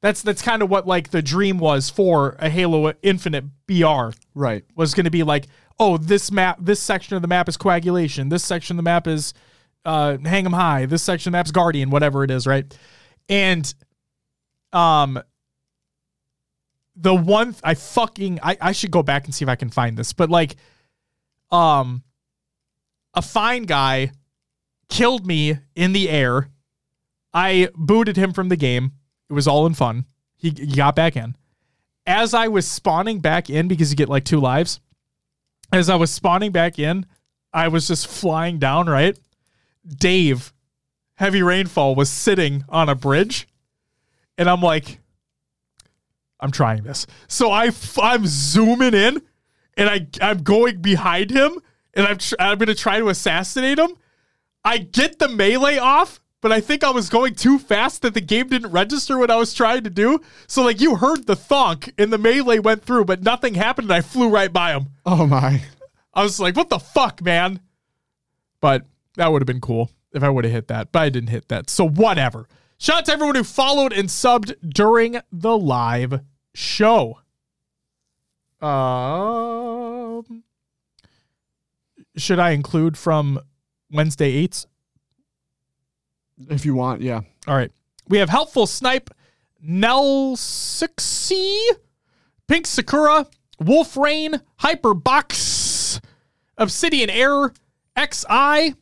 That's 0.00 0.20
that's 0.20 0.42
kind 0.42 0.62
of 0.62 0.68
what 0.68 0.84
like 0.84 1.10
the 1.12 1.22
dream 1.22 1.58
was 1.58 1.88
for 1.88 2.34
a 2.40 2.50
Halo 2.50 2.92
Infinite 3.04 3.44
BR 3.68 4.08
Right. 4.34 4.64
was 4.74 4.94
going 4.94 5.04
to 5.04 5.12
be 5.12 5.22
like, 5.22 5.46
oh, 5.78 5.96
this 5.96 6.32
map, 6.32 6.58
this 6.60 6.80
section 6.80 7.14
of 7.14 7.22
the 7.22 7.28
map 7.28 7.48
is 7.48 7.56
coagulation. 7.56 8.30
This 8.30 8.42
section 8.42 8.74
of 8.74 8.78
the 8.78 8.82
map 8.82 9.06
is 9.06 9.32
uh, 9.84 10.18
hang 10.18 10.44
'em 10.44 10.54
high. 10.54 10.86
This 10.86 11.04
section 11.04 11.28
of 11.28 11.34
the 11.34 11.38
map's 11.38 11.52
guardian, 11.52 11.90
whatever 11.90 12.24
it 12.24 12.30
is, 12.32 12.44
right? 12.44 12.76
And 13.28 13.72
um, 14.72 15.22
the 16.96 17.14
one 17.14 17.54
I 17.62 17.74
fucking 17.74 18.40
I 18.42 18.56
I 18.60 18.72
should 18.72 18.90
go 18.90 19.04
back 19.04 19.26
and 19.26 19.32
see 19.32 19.44
if 19.44 19.48
I 19.48 19.54
can 19.54 19.70
find 19.70 19.96
this, 19.96 20.12
but 20.12 20.30
like, 20.30 20.56
um, 21.52 22.02
a 23.14 23.22
fine 23.22 23.66
guy 23.66 24.10
killed 24.92 25.26
me 25.26 25.58
in 25.74 25.92
the 25.92 26.10
air. 26.10 26.50
I 27.32 27.70
booted 27.74 28.18
him 28.18 28.32
from 28.32 28.50
the 28.50 28.56
game. 28.56 28.92
It 29.30 29.32
was 29.32 29.48
all 29.48 29.64
in 29.66 29.72
fun. 29.72 30.04
He, 30.36 30.50
he 30.50 30.76
got 30.76 30.94
back 30.94 31.16
in. 31.16 31.34
As 32.06 32.34
I 32.34 32.48
was 32.48 32.68
spawning 32.68 33.20
back 33.20 33.48
in, 33.48 33.68
because 33.68 33.90
you 33.90 33.96
get 33.96 34.10
like 34.10 34.24
two 34.24 34.38
lives, 34.38 34.80
as 35.72 35.88
I 35.88 35.96
was 35.96 36.10
spawning 36.10 36.52
back 36.52 36.78
in, 36.78 37.06
I 37.54 37.68
was 37.68 37.88
just 37.88 38.06
flying 38.06 38.58
down, 38.58 38.86
right? 38.86 39.18
Dave, 39.86 40.52
heavy 41.14 41.42
rainfall, 41.42 41.94
was 41.94 42.10
sitting 42.10 42.64
on 42.68 42.90
a 42.90 42.94
bridge. 42.94 43.48
And 44.36 44.48
I'm 44.48 44.60
like, 44.60 45.00
I'm 46.38 46.50
trying 46.50 46.82
this. 46.82 47.06
So 47.28 47.50
I, 47.50 47.66
f- 47.68 47.98
I'm 47.98 48.26
zooming 48.26 48.94
in 48.94 49.22
and 49.76 49.88
I, 49.88 50.06
I'm 50.20 50.42
going 50.42 50.82
behind 50.82 51.30
him 51.30 51.60
and 51.94 52.06
I'm, 52.06 52.18
tr- 52.18 52.34
I'm 52.38 52.58
going 52.58 52.68
to 52.68 52.74
try 52.74 52.98
to 52.98 53.08
assassinate 53.08 53.78
him. 53.78 53.96
I 54.64 54.78
get 54.78 55.18
the 55.18 55.28
melee 55.28 55.78
off, 55.78 56.20
but 56.40 56.52
I 56.52 56.60
think 56.60 56.84
I 56.84 56.90
was 56.90 57.08
going 57.08 57.34
too 57.34 57.58
fast 57.58 58.02
that 58.02 58.14
the 58.14 58.20
game 58.20 58.48
didn't 58.48 58.70
register 58.70 59.18
what 59.18 59.30
I 59.30 59.36
was 59.36 59.54
trying 59.54 59.84
to 59.84 59.90
do. 59.90 60.20
So 60.46 60.62
like 60.62 60.80
you 60.80 60.96
heard 60.96 61.26
the 61.26 61.36
thonk 61.36 61.92
and 61.98 62.12
the 62.12 62.18
melee 62.18 62.58
went 62.58 62.84
through, 62.84 63.04
but 63.06 63.22
nothing 63.22 63.54
happened 63.54 63.86
and 63.86 63.94
I 63.94 64.00
flew 64.00 64.28
right 64.28 64.52
by 64.52 64.72
him. 64.72 64.88
Oh 65.04 65.26
my. 65.26 65.62
I 66.14 66.22
was 66.22 66.38
like, 66.38 66.56
what 66.56 66.68
the 66.68 66.78
fuck, 66.78 67.22
man? 67.22 67.60
But 68.60 68.84
that 69.16 69.32
would 69.32 69.42
have 69.42 69.46
been 69.46 69.60
cool 69.60 69.90
if 70.12 70.22
I 70.22 70.28
would 70.28 70.44
have 70.44 70.52
hit 70.52 70.68
that, 70.68 70.92
but 70.92 71.00
I 71.00 71.08
didn't 71.08 71.30
hit 71.30 71.48
that. 71.48 71.70
So 71.70 71.88
whatever. 71.88 72.48
Shout 72.78 72.98
out 72.98 73.04
to 73.06 73.12
everyone 73.12 73.36
who 73.36 73.44
followed 73.44 73.92
and 73.92 74.08
subbed 74.08 74.54
during 74.68 75.20
the 75.30 75.56
live 75.56 76.20
show. 76.54 77.20
Um, 78.60 80.44
should 82.16 82.38
I 82.38 82.50
include 82.50 82.98
from 82.98 83.40
Wednesday 83.92 84.46
8s? 84.46 84.66
If 86.48 86.64
you 86.64 86.74
want, 86.74 87.02
yeah. 87.02 87.20
All 87.46 87.54
right. 87.54 87.70
We 88.08 88.18
have 88.18 88.28
Helpful 88.28 88.66
Snipe, 88.66 89.10
Nell 89.60 90.36
Sixy, 90.36 91.56
Pink 92.48 92.66
Sakura, 92.66 93.26
Wolf 93.60 93.96
Rain, 93.96 94.40
Hyperbox, 94.60 96.00
Obsidian 96.58 97.10
Air, 97.10 97.52
XI, 97.96 98.74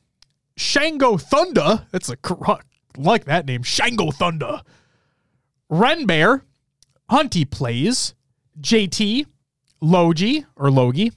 Shango 0.57 1.17
Thunder. 1.17 1.87
That's 1.91 2.09
a 2.09 2.17
like 2.97 3.25
that 3.25 3.47
name. 3.47 3.63
Shango 3.63 4.11
Thunder. 4.11 4.63
Ren 5.69 6.07
Bear, 6.07 6.45
Hunty 7.11 7.49
Plays, 7.49 8.15
JT, 8.61 9.27
Logi 9.81 10.45
or 10.57 10.71
Logi, 10.71 11.13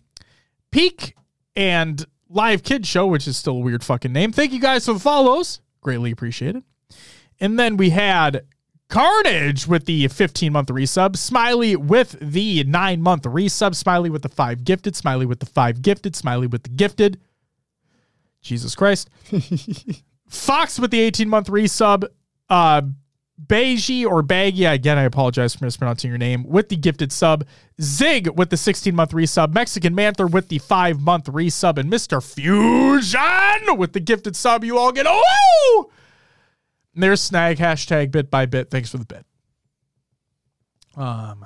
Peak, 0.71 1.15
and 1.55 2.05
Live 2.33 2.63
Kid 2.63 2.87
Show, 2.87 3.05
which 3.05 3.27
is 3.27 3.37
still 3.37 3.57
a 3.57 3.59
weird 3.59 3.83
fucking 3.83 4.11
name. 4.11 4.31
Thank 4.31 4.53
you 4.53 4.59
guys 4.59 4.85
for 4.85 4.93
the 4.93 4.99
follows. 4.99 5.61
Greatly 5.81 6.11
appreciated. 6.11 6.63
And 7.39 7.59
then 7.59 7.77
we 7.77 7.91
had 7.91 8.45
Carnage 8.89 9.67
with 9.67 9.85
the 9.85 10.07
15 10.07 10.51
month 10.51 10.69
resub, 10.69 11.15
Smiley 11.15 11.75
with 11.75 12.17
the 12.19 12.63
nine 12.63 13.01
month 13.01 13.23
resub, 13.23 13.75
Smiley 13.75 14.09
with 14.09 14.23
the 14.23 14.29
five 14.29 14.63
gifted, 14.63 14.95
Smiley 14.95 15.27
with 15.27 15.39
the 15.41 15.45
five 15.45 15.81
gifted, 15.81 16.15
Smiley 16.15 16.47
with 16.47 16.63
the 16.63 16.69
gifted. 16.69 17.19
Jesus 18.41 18.75
Christ. 18.75 19.09
Fox 20.27 20.79
with 20.79 20.89
the 20.89 20.99
18 21.01 21.29
month 21.29 21.49
resub, 21.49 22.05
uh, 22.49 22.81
Beiji 23.45 24.05
or 24.05 24.21
Baggy, 24.21 24.65
again, 24.65 24.97
I 24.97 25.03
apologize 25.03 25.55
for 25.55 25.65
mispronouncing 25.65 26.09
your 26.09 26.17
name, 26.17 26.43
with 26.43 26.69
the 26.69 26.75
gifted 26.75 27.11
sub, 27.11 27.45
Zig 27.81 28.29
with 28.37 28.49
the 28.49 28.57
16 28.57 28.95
month 28.95 29.11
resub, 29.11 29.53
Mexican 29.53 29.95
Manther 29.95 30.27
with 30.27 30.49
the 30.49 30.59
five 30.59 31.01
month 31.01 31.25
resub, 31.25 31.77
and 31.77 31.91
Mr. 31.91 32.23
Fusion 32.23 33.77
with 33.77 33.93
the 33.93 33.99
gifted 33.99 34.35
sub. 34.35 34.63
You 34.63 34.77
all 34.77 34.91
get, 34.91 35.05
oh! 35.09 35.91
And 36.93 37.03
there's 37.03 37.21
snag 37.21 37.57
hashtag 37.57 38.11
bit 38.11 38.29
by 38.29 38.45
bit. 38.45 38.69
Thanks 38.69 38.89
for 38.89 38.97
the 38.97 39.05
bit. 39.05 39.25
Um, 40.95 41.45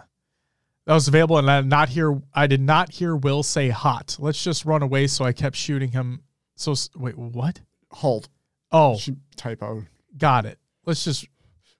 that 0.85 0.93
was 0.93 1.07
available, 1.07 1.37
and 1.37 1.49
I 1.49 1.61
did 1.61 1.69
not 1.69 1.89
hear. 1.89 2.21
I 2.33 2.47
did 2.47 2.61
not 2.61 2.91
hear 2.91 3.15
Will 3.15 3.43
say 3.43 3.69
hot. 3.69 4.17
Let's 4.19 4.43
just 4.43 4.65
run 4.65 4.81
away. 4.81 5.07
So 5.07 5.25
I 5.25 5.33
kept 5.33 5.55
shooting 5.55 5.91
him. 5.91 6.23
So 6.55 6.73
wait, 6.95 7.17
what? 7.17 7.61
Halt. 7.91 8.29
Oh, 8.71 8.99
typo. 9.35 9.83
got 10.17 10.45
it. 10.45 10.59
Let's 10.85 11.03
just. 11.03 11.27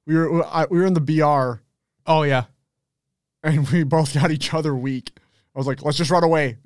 We 0.08 0.16
were 0.16 0.44
I, 0.46 0.66
we 0.70 0.80
were 0.80 0.86
in 0.86 0.94
the 0.96 1.02
BR 1.02 1.62
Oh 2.10 2.24
yeah. 2.24 2.46
and 3.44 3.68
we 3.70 3.84
both 3.84 4.14
got 4.14 4.32
each 4.32 4.54
other 4.54 4.74
weak. 4.76 5.12
I 5.54 5.60
was 5.60 5.68
like, 5.68 5.84
let's 5.84 5.98
just 5.98 6.10
run 6.10 6.24
away. 6.24 6.58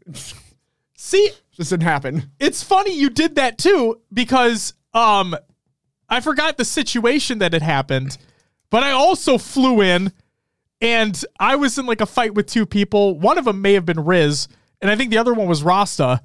See, 0.95 1.31
This 1.57 1.69
didn't 1.69 1.83
happen. 1.83 2.31
it's 2.39 2.61
funny 2.63 2.93
you 2.97 3.09
did 3.09 3.35
that 3.35 3.57
too 3.57 3.99
because 4.13 4.73
um 4.93 5.35
I 6.07 6.19
forgot 6.21 6.57
the 6.57 6.65
situation 6.65 7.39
that 7.39 7.53
had 7.53 7.61
happened, 7.61 8.17
but 8.69 8.83
I 8.83 8.91
also 8.91 9.37
flew 9.37 9.81
in 9.81 10.11
and 10.81 11.23
I 11.39 11.55
was 11.55 11.77
in 11.77 11.85
like 11.85 12.01
a 12.01 12.05
fight 12.05 12.33
with 12.33 12.47
two 12.47 12.65
people. 12.65 13.17
One 13.19 13.37
of 13.37 13.45
them 13.45 13.61
may 13.61 13.73
have 13.73 13.85
been 13.85 14.03
Riz, 14.03 14.47
and 14.81 14.89
I 14.91 14.95
think 14.95 15.09
the 15.11 15.17
other 15.19 15.33
one 15.33 15.47
was 15.47 15.63
Rasta. 15.63 16.21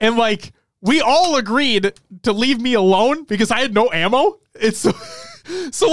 And 0.00 0.16
like 0.16 0.52
we 0.80 1.00
all 1.00 1.36
agreed 1.36 1.92
to 2.22 2.32
leave 2.32 2.60
me 2.60 2.74
alone 2.74 3.24
because 3.24 3.50
I 3.50 3.60
had 3.60 3.72
no 3.74 3.90
ammo. 3.90 4.38
It's 4.54 4.78
so, 4.80 4.92
so 5.70 5.88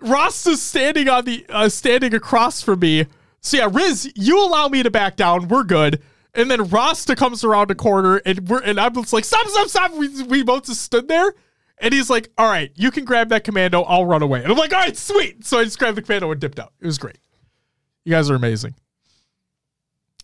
like 0.00 0.46
is 0.46 0.62
standing 0.62 1.08
on 1.08 1.24
the 1.24 1.44
uh, 1.48 1.68
standing 1.68 2.14
across 2.14 2.62
from 2.62 2.80
me. 2.80 3.06
So 3.40 3.56
yeah, 3.56 3.68
Riz, 3.70 4.10
you 4.14 4.44
allow 4.44 4.68
me 4.68 4.82
to 4.82 4.90
back 4.90 5.16
down. 5.16 5.48
We're 5.48 5.64
good. 5.64 6.02
And 6.34 6.50
then 6.50 6.64
Rasta 6.64 7.16
comes 7.16 7.42
around 7.42 7.70
the 7.70 7.74
corner 7.74 8.20
and 8.24 8.48
we're 8.48 8.62
and 8.62 8.78
I'm 8.78 8.94
just 8.94 9.12
like, 9.12 9.24
stop, 9.24 9.46
stop, 9.48 9.68
stop. 9.68 9.92
We, 9.92 10.22
we 10.24 10.42
both 10.42 10.66
just 10.66 10.82
stood 10.82 11.08
there. 11.08 11.34
And 11.80 11.94
he's 11.94 12.10
like, 12.10 12.30
all 12.36 12.50
right, 12.50 12.72
you 12.74 12.90
can 12.90 13.04
grab 13.04 13.28
that 13.28 13.44
commando. 13.44 13.82
I'll 13.82 14.04
run 14.04 14.22
away. 14.22 14.42
And 14.42 14.50
I'm 14.50 14.58
like, 14.58 14.72
all 14.72 14.80
right, 14.80 14.96
sweet. 14.96 15.44
So 15.44 15.58
I 15.60 15.64
just 15.64 15.78
grabbed 15.78 15.96
the 15.96 16.02
commando 16.02 16.30
and 16.30 16.40
dipped 16.40 16.58
out. 16.58 16.72
It 16.80 16.86
was 16.86 16.98
great. 16.98 17.18
You 18.04 18.10
guys 18.10 18.30
are 18.30 18.34
amazing. 18.34 18.74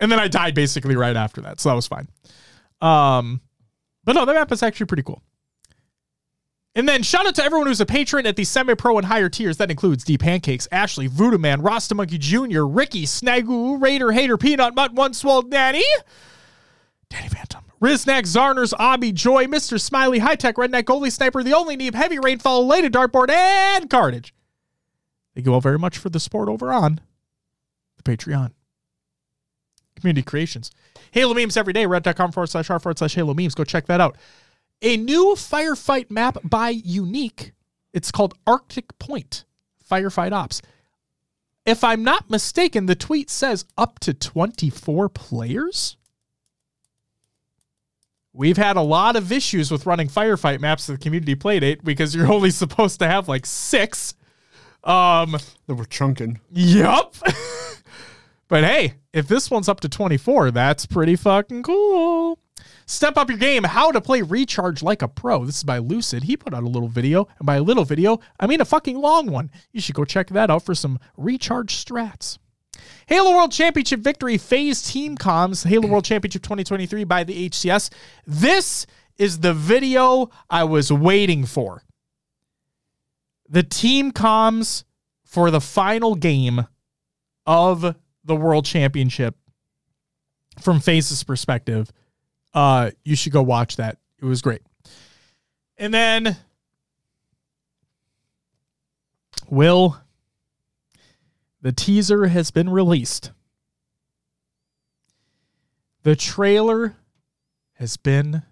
And 0.01 0.11
then 0.11 0.19
I 0.19 0.27
died 0.27 0.55
basically 0.55 0.97
right 0.97 1.17
after 1.17 1.41
that. 1.43 1.61
So 1.61 1.69
that 1.69 1.77
was 1.77 1.87
fine. 1.87 2.09
Um, 2.81 3.41
but 4.05 4.15
no, 4.15 4.25
that 4.25 4.35
map 4.35 4.51
is 4.51 4.63
actually 4.63 4.87
pretty 4.87 5.05
cool. 5.05 5.23
And 6.77 6.89
then 6.89 7.05
shout 7.05 7.27
out 7.27 7.37
to 7.37 7.45
everyone 7.45 7.69
who's 7.69 7.81
a 7.81 7.87
patron 7.87 8.27
at 8.27 8.35
the 8.35 8.43
semi-pro 8.43 8.99
and 8.99 9.07
higher 9.07 9.29
tiers. 9.29 9.59
That 9.59 9.71
includes 9.71 10.03
D 10.03 10.19
Pancakes, 10.19 10.67
Ashley, 10.73 11.07
Voodoo 11.07 11.39
Man, 11.39 11.63
Rasta 11.63 11.95
Monkey 11.95 12.19
Jr., 12.19 12.63
Ricky, 12.63 13.05
Snagoo, 13.05 13.81
Raider, 13.81 14.11
Hater, 14.11 14.37
Peanut, 14.37 14.75
Mutt, 14.75 14.93
One 14.93 15.15
Swell, 15.15 15.43
Danny, 15.43 15.85
Danny 17.11 17.29
Phantom, 17.29 17.63
Riznak, 17.81 18.23
Zarners, 18.23 18.73
Obby, 18.75 19.15
Joy, 19.15 19.47
Mr. 19.47 19.81
Smiley, 19.81 20.19
High 20.19 20.35
Tech, 20.35 20.57
Redneck, 20.57 20.83
Goalie 20.83 21.13
Sniper, 21.13 21.45
The 21.45 21.55
Only 21.55 21.77
Neeb, 21.77 21.95
Heavy 21.95 22.19
Rainfall, 22.19 22.67
Lady 22.67 22.89
Dartboard, 22.89 23.31
and 23.31 23.89
Carnage. 23.89 24.35
Thank 25.35 25.47
you 25.47 25.55
all 25.55 25.61
very 25.61 25.79
much 25.79 25.99
for 25.99 26.09
the 26.09 26.19
support 26.19 26.49
over 26.49 26.73
on 26.73 27.01
the 27.97 28.03
Patreon. 28.03 28.51
Community 29.97 30.23
Creations. 30.23 30.73
Halo 31.13 31.35
memes 31.35 31.57
every 31.57 31.73
day, 31.73 31.85
reddit.com 31.85 32.33
forward 32.33 32.49
slash 32.49 32.69
r 32.69 32.81
forward 32.81 32.99
slash 32.99 33.15
Halo 33.15 33.33
memes. 33.33 33.55
Go 33.55 33.63
check 33.63 33.87
that 33.87 34.01
out. 34.01 34.17
A 34.83 34.97
new 34.97 35.35
firefight 35.37 36.11
map 36.11 36.39
by 36.45 36.71
Unique. 36.71 37.53
It's 37.93 38.11
called 38.11 38.35
Arctic 38.47 38.99
Point 38.99 39.45
Firefight 39.91 40.33
Ops. 40.33 40.61
If 41.65 41.83
I'm 41.83 42.03
not 42.03 42.29
mistaken, 42.29 42.87
the 42.87 42.95
tweet 42.95 43.31
says 43.31 43.65
up 43.79 43.99
to 44.01 44.13
24 44.13 45.09
players. 45.09 45.97
We've 48.35 48.57
had 48.57 48.77
a 48.77 48.83
lot 48.83 49.15
of 49.17 49.31
issues 49.31 49.71
with 49.71 49.87
running 49.87 50.09
firefight 50.09 50.61
maps 50.61 50.91
at 50.91 50.99
the 50.99 51.03
community 51.03 51.37
playdate 51.37 51.85
because 51.85 52.15
you're 52.15 52.31
only 52.33 52.51
supposed 52.51 52.99
to 52.99 53.07
have 53.07 53.29
like 53.29 53.47
six. 53.47 54.15
Um, 54.83 55.37
That 55.67 55.77
we're 55.77 55.85
chunking. 55.85 56.41
Yup. 56.51 57.15
but 58.49 58.65
hey, 58.65 58.95
if 59.15 59.29
this 59.29 59.51
one's 59.51 59.69
up 59.69 59.81
to 59.81 59.89
24, 59.89 60.51
that's 60.51 60.85
pretty 60.85 61.17
fucking 61.17 61.63
cool. 61.63 62.39
Step 62.86 63.16
up 63.16 63.28
your 63.28 63.39
game. 63.39 63.65
How 63.65 63.90
to 63.90 64.01
play 64.01 64.23
Recharge 64.23 64.82
like 64.82 65.02
a 65.02 65.09
pro. 65.09 65.44
This 65.44 65.59
is 65.59 65.65
by 65.65 65.78
Lucid. 65.78 66.24
He 66.24 66.36
put 66.36 66.55
out 66.55 66.62
a 66.62 66.69
little 66.69 66.89
video, 66.89 67.28
and 67.39 67.47
by 67.47 67.56
a 67.56 67.62
little 67.62 67.85
video, 67.85 68.20
I 68.39 68.47
mean 68.47 68.61
a 68.61 68.65
fucking 68.65 68.98
long 68.98 69.31
one. 69.31 69.51
You 69.73 69.81
should 69.81 69.94
go 69.94 70.05
check 70.05 70.28
that 70.28 70.51
out 70.51 70.65
for 70.65 70.74
some 70.74 70.98
Recharge 71.16 71.74
strats. 71.74 72.39
Halo 73.06 73.32
World 73.32 73.52
Championship 73.52 74.01
victory 74.01 74.39
FaZe 74.39 74.82
team 74.82 75.16
comms. 75.16 75.66
Halo 75.66 75.89
World 75.89 76.05
Championship 76.05 76.43
2023 76.43 77.05
by 77.05 77.24
the 77.24 77.48
HCS. 77.48 77.90
This 78.27 78.86
is 79.16 79.40
the 79.40 79.55
video 79.55 80.31
I 80.51 80.65
was 80.65 80.93
waiting 80.93 81.44
for. 81.47 81.82
The 83.48 83.62
team 83.62 84.11
comms 84.11 84.85
for 85.24 85.51
the 85.51 85.61
final 85.61 86.15
game 86.15 86.66
of 87.47 87.94
the 88.24 88.36
World 88.36 88.65
Championship 88.65 89.36
from 90.61 90.81
FaZe's 90.81 91.24
perspective. 91.24 91.93
Uh, 92.55 92.93
you 93.05 93.17
should 93.17 93.33
go 93.33 93.43
watch 93.43 93.77
that. 93.77 93.99
It 94.23 94.25
was 94.25 94.41
great. 94.41 94.63
And 95.77 95.93
then 95.93 96.37
Will 99.51 99.99
the 101.61 101.73
teaser 101.73 102.27
has 102.27 102.51
been 102.51 102.69
released. 102.69 103.33
The 106.03 106.15
trailer 106.15 106.97
has 107.75 107.97
been 107.97 108.43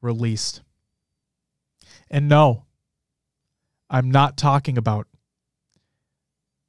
released. 0.00 0.62
And 2.10 2.28
no, 2.28 2.64
I'm 3.90 4.10
not 4.10 4.38
talking 4.38 4.78
about 4.78 5.06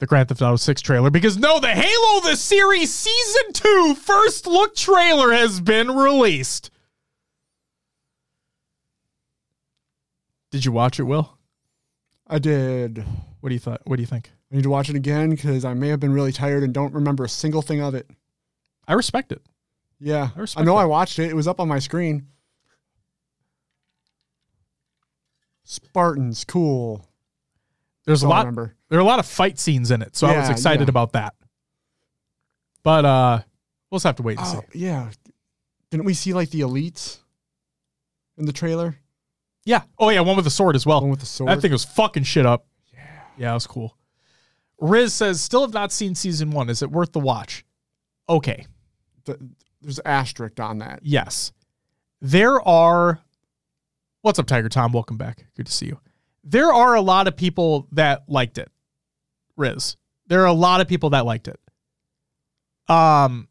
the 0.03 0.07
Grand 0.07 0.27
Theft 0.27 0.41
Auto 0.41 0.57
6 0.57 0.81
trailer 0.81 1.09
because 1.09 1.37
no, 1.37 1.61
the 1.61 1.69
Halo 1.69 2.19
the 2.29 2.35
Series 2.35 2.93
Season 2.93 3.53
2 3.53 3.95
first 3.95 4.45
look 4.45 4.75
trailer 4.75 5.31
has 5.31 5.61
been 5.61 5.89
released. 5.89 6.71
Did 10.51 10.65
you 10.65 10.73
watch 10.73 10.99
it, 10.99 11.03
Will? 11.03 11.37
I 12.27 12.37
did. 12.37 13.05
What 13.39 13.47
do 13.47 13.55
you 13.55 13.59
thought? 13.59 13.81
What 13.85 13.95
do 13.95 14.01
you 14.01 14.07
think? 14.07 14.29
I 14.51 14.57
need 14.57 14.63
to 14.63 14.69
watch 14.69 14.89
it 14.89 14.97
again 14.97 15.29
because 15.29 15.63
I 15.63 15.73
may 15.73 15.87
have 15.87 16.01
been 16.01 16.13
really 16.13 16.33
tired 16.33 16.63
and 16.63 16.73
don't 16.73 16.93
remember 16.93 17.23
a 17.23 17.29
single 17.29 17.61
thing 17.61 17.81
of 17.81 17.95
it. 17.95 18.09
I 18.85 18.93
respect 18.93 19.31
it. 19.31 19.41
Yeah. 20.01 20.31
I 20.35 20.41
I, 20.57 20.63
know 20.65 20.75
that. 20.75 20.81
I 20.81 20.85
watched 20.85 21.17
it. 21.17 21.29
It 21.29 21.35
was 21.35 21.47
up 21.47 21.61
on 21.61 21.69
my 21.69 21.79
screen. 21.79 22.27
Spartans, 25.63 26.43
cool. 26.43 27.07
There's 28.05 28.23
a 28.23 28.25
That's 28.25 28.27
all 28.27 28.33
I 28.33 28.35
lot 28.37 28.45
remember. 28.45 28.75
there 28.89 28.99
are 28.99 29.01
a 29.01 29.05
lot 29.05 29.19
of 29.19 29.25
fight 29.25 29.59
scenes 29.59 29.91
in 29.91 30.01
it, 30.01 30.15
so 30.15 30.27
I 30.27 30.37
was 30.37 30.49
excited 30.49 30.87
yeah. 30.87 30.91
about 30.91 31.13
that. 31.13 31.35
But 32.83 33.05
uh 33.05 33.39
we'll 33.89 33.97
just 33.97 34.05
have 34.05 34.17
to 34.17 34.23
wait 34.23 34.37
and 34.37 34.47
see. 34.47 34.57
Oh, 34.57 34.63
yeah. 34.73 35.09
Didn't 35.89 36.05
we 36.05 36.13
see 36.13 36.33
like 36.33 36.49
the 36.49 36.61
elites 36.61 37.19
in 38.37 38.45
the 38.45 38.53
trailer? 38.53 38.97
Yeah. 39.65 39.83
Oh 39.97 40.09
yeah, 40.09 40.21
one 40.21 40.35
with 40.35 40.45
the 40.45 40.51
sword 40.51 40.75
as 40.75 40.85
well. 40.85 41.01
One 41.01 41.09
with 41.09 41.21
the 41.21 41.25
sword. 41.25 41.49
That 41.49 41.61
thing 41.61 41.71
was 41.71 41.85
fucking 41.85 42.23
shit 42.23 42.45
up. 42.45 42.65
Yeah. 42.93 43.21
Yeah, 43.37 43.51
it 43.51 43.53
was 43.53 43.67
cool. 43.67 43.97
Riz 44.79 45.13
says, 45.13 45.39
still 45.39 45.61
have 45.61 45.73
not 45.73 45.91
seen 45.93 46.13
season 46.13 46.51
one. 46.51 46.69
Is 46.69 46.81
it 46.81 46.91
worth 46.91 47.13
the 47.13 47.19
watch? 47.19 47.63
Okay. 48.27 48.65
The- 49.25 49.39
there's 49.81 49.99
asterisk 50.05 50.59
on 50.59 50.79
that. 50.79 51.01
Yes. 51.03 51.51
There 52.21 52.61
are 52.67 53.19
What's 54.23 54.39
up, 54.39 54.45
Tiger 54.45 54.69
Tom? 54.69 54.93
Welcome 54.93 55.17
back. 55.17 55.47
Good 55.57 55.65
to 55.65 55.71
see 55.71 55.87
you. 55.87 55.99
There 56.43 56.73
are 56.73 56.95
a 56.95 57.01
lot 57.01 57.27
of 57.27 57.37
people 57.37 57.87
that 57.93 58.23
liked 58.27 58.57
it. 58.57 58.69
Riz. 59.55 59.97
There 60.27 60.41
are 60.41 60.47
a 60.47 60.53
lot 60.53 60.81
of 60.81 60.87
people 60.87 61.11
that 61.11 61.25
liked 61.25 61.47
it. 61.47 61.59
Um 62.89 63.47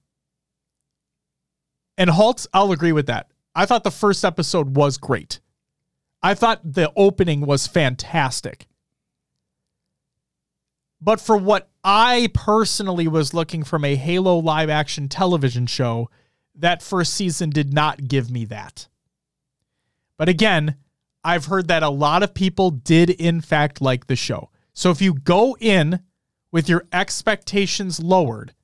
and 1.99 2.11
Halt, 2.11 2.47
I'll 2.53 2.73
agree 2.73 2.93
with 2.93 3.07
that. 3.07 3.29
I 3.55 3.67
thought 3.67 3.85
the 3.85 3.91
first 3.91 4.25
episode 4.25 4.77
was 4.77 4.97
great. 4.99 5.41
I 6.23 6.35
thought 6.35 6.61
the 6.65 6.93
opening 6.97 7.41
was 7.43 7.67
fantastic. 7.67 8.67
But 11.01 11.21
for 11.21 11.37
what 11.37 11.69
I 11.83 12.29
personally 12.33 13.09
was 13.09 13.35
looking 13.35 13.65
from 13.65 13.85
a 13.85 13.97
Halo 13.97 14.39
live 14.39 14.71
action 14.71 15.09
television 15.09 15.67
show, 15.67 16.09
that 16.55 16.83
first 16.83 17.15
season 17.15 17.51
did 17.51 17.75
not 17.75 18.07
give 18.07 18.31
me 18.31 18.45
that. 18.47 18.89
But 20.17 20.29
again, 20.29 20.77
I've 21.25 21.47
heard 21.47 21.69
that 21.69 21.83
a 21.83 21.89
lot 21.89 22.23
of 22.23 22.35
people 22.35 22.71
did 22.71 23.11
in 23.11 23.41
fact 23.41 23.81
like 23.81 24.07
the 24.07 24.17
show. 24.17 24.51
So 24.75 24.91
if 24.91 25.01
you 25.01 25.15
go 25.15 25.57
in 25.61 26.01
with 26.51 26.69
your 26.69 26.87
expectations 26.93 28.01
lowered, 28.01 28.55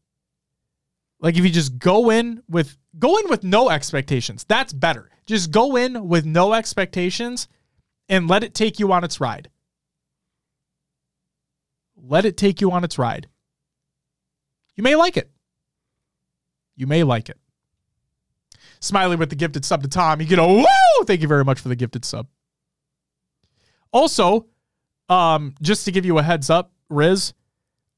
like 1.20 1.36
if 1.36 1.44
you 1.44 1.50
just 1.50 1.78
go 1.78 2.10
in 2.10 2.42
with 2.48 2.76
go 2.98 3.16
in 3.16 3.28
with 3.28 3.44
no 3.44 3.70
expectations, 3.70 4.44
that's 4.48 4.72
better. 4.72 5.10
Just 5.26 5.50
go 5.50 5.76
in 5.76 6.08
with 6.08 6.24
no 6.24 6.54
expectations 6.54 7.48
and 8.08 8.28
let 8.28 8.42
it 8.42 8.54
take 8.54 8.78
you 8.78 8.92
on 8.92 9.04
its 9.04 9.20
ride. 9.20 9.50
Let 11.96 12.24
it 12.24 12.36
take 12.36 12.60
you 12.60 12.70
on 12.70 12.84
its 12.84 12.98
ride. 12.98 13.28
You 14.74 14.82
may 14.82 14.94
like 14.94 15.16
it. 15.16 15.30
You 16.76 16.86
may 16.86 17.02
like 17.02 17.28
it. 17.28 17.38
Smiley 18.80 19.16
with 19.16 19.30
the 19.30 19.36
gifted 19.36 19.64
sub 19.64 19.82
to 19.82 19.88
Tom. 19.88 20.20
You 20.20 20.26
get 20.26 20.38
a 20.38 20.46
woo! 20.46 21.04
Thank 21.04 21.20
you 21.20 21.28
very 21.28 21.44
much 21.44 21.60
for 21.60 21.68
the 21.68 21.76
gifted 21.76 22.04
sub. 22.04 22.28
Also, 23.92 24.46
um, 25.08 25.54
just 25.62 25.84
to 25.84 25.92
give 25.92 26.04
you 26.04 26.18
a 26.18 26.22
heads 26.22 26.50
up, 26.50 26.72
Riz, 26.88 27.32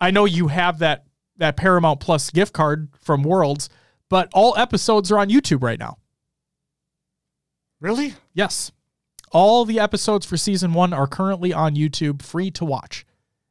I 0.00 0.10
know 0.10 0.24
you 0.24 0.48
have 0.48 0.78
that 0.78 1.04
that 1.36 1.56
Paramount 1.56 2.00
Plus 2.00 2.30
gift 2.30 2.52
card 2.52 2.88
from 3.00 3.22
Worlds, 3.22 3.68
but 4.08 4.28
all 4.34 4.54
episodes 4.56 5.10
are 5.10 5.18
on 5.18 5.30
YouTube 5.30 5.62
right 5.62 5.78
now. 5.78 5.96
Really? 7.80 8.14
Yes. 8.34 8.72
All 9.32 9.64
the 9.64 9.80
episodes 9.80 10.26
for 10.26 10.36
season 10.36 10.74
one 10.74 10.92
are 10.92 11.06
currently 11.06 11.52
on 11.52 11.74
YouTube, 11.76 12.20
free 12.20 12.50
to 12.52 12.64
watch, 12.64 13.06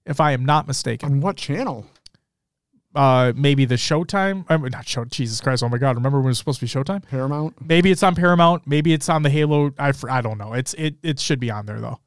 if 0.05 0.19
I 0.19 0.33
am 0.33 0.45
not 0.45 0.67
mistaken. 0.67 1.09
On 1.09 1.19
what 1.21 1.35
channel? 1.37 1.87
uh, 2.95 3.33
maybe 3.35 3.65
the 3.65 3.75
Showtime. 3.75 4.45
I 4.49 4.57
mean, 4.57 4.71
not 4.71 4.87
Show. 4.87 5.05
Jesus 5.05 5.41
Christ! 5.41 5.63
Oh 5.63 5.69
my 5.69 5.77
God! 5.77 5.95
Remember 5.95 6.19
when 6.19 6.27
it 6.27 6.29
was 6.29 6.37
supposed 6.39 6.59
to 6.59 6.65
be 6.65 6.69
Showtime? 6.69 7.07
Paramount. 7.07 7.55
Maybe 7.65 7.91
it's 7.91 8.03
on 8.03 8.15
Paramount. 8.15 8.63
Maybe 8.65 8.93
it's 8.93 9.09
on 9.09 9.23
the 9.23 9.29
Halo. 9.29 9.71
I 9.77 9.93
I 10.09 10.21
don't 10.21 10.37
know. 10.37 10.53
It's 10.53 10.73
it 10.75 10.95
it 11.03 11.19
should 11.19 11.39
be 11.39 11.51
on 11.51 11.65
there 11.65 11.79
though. 11.79 11.99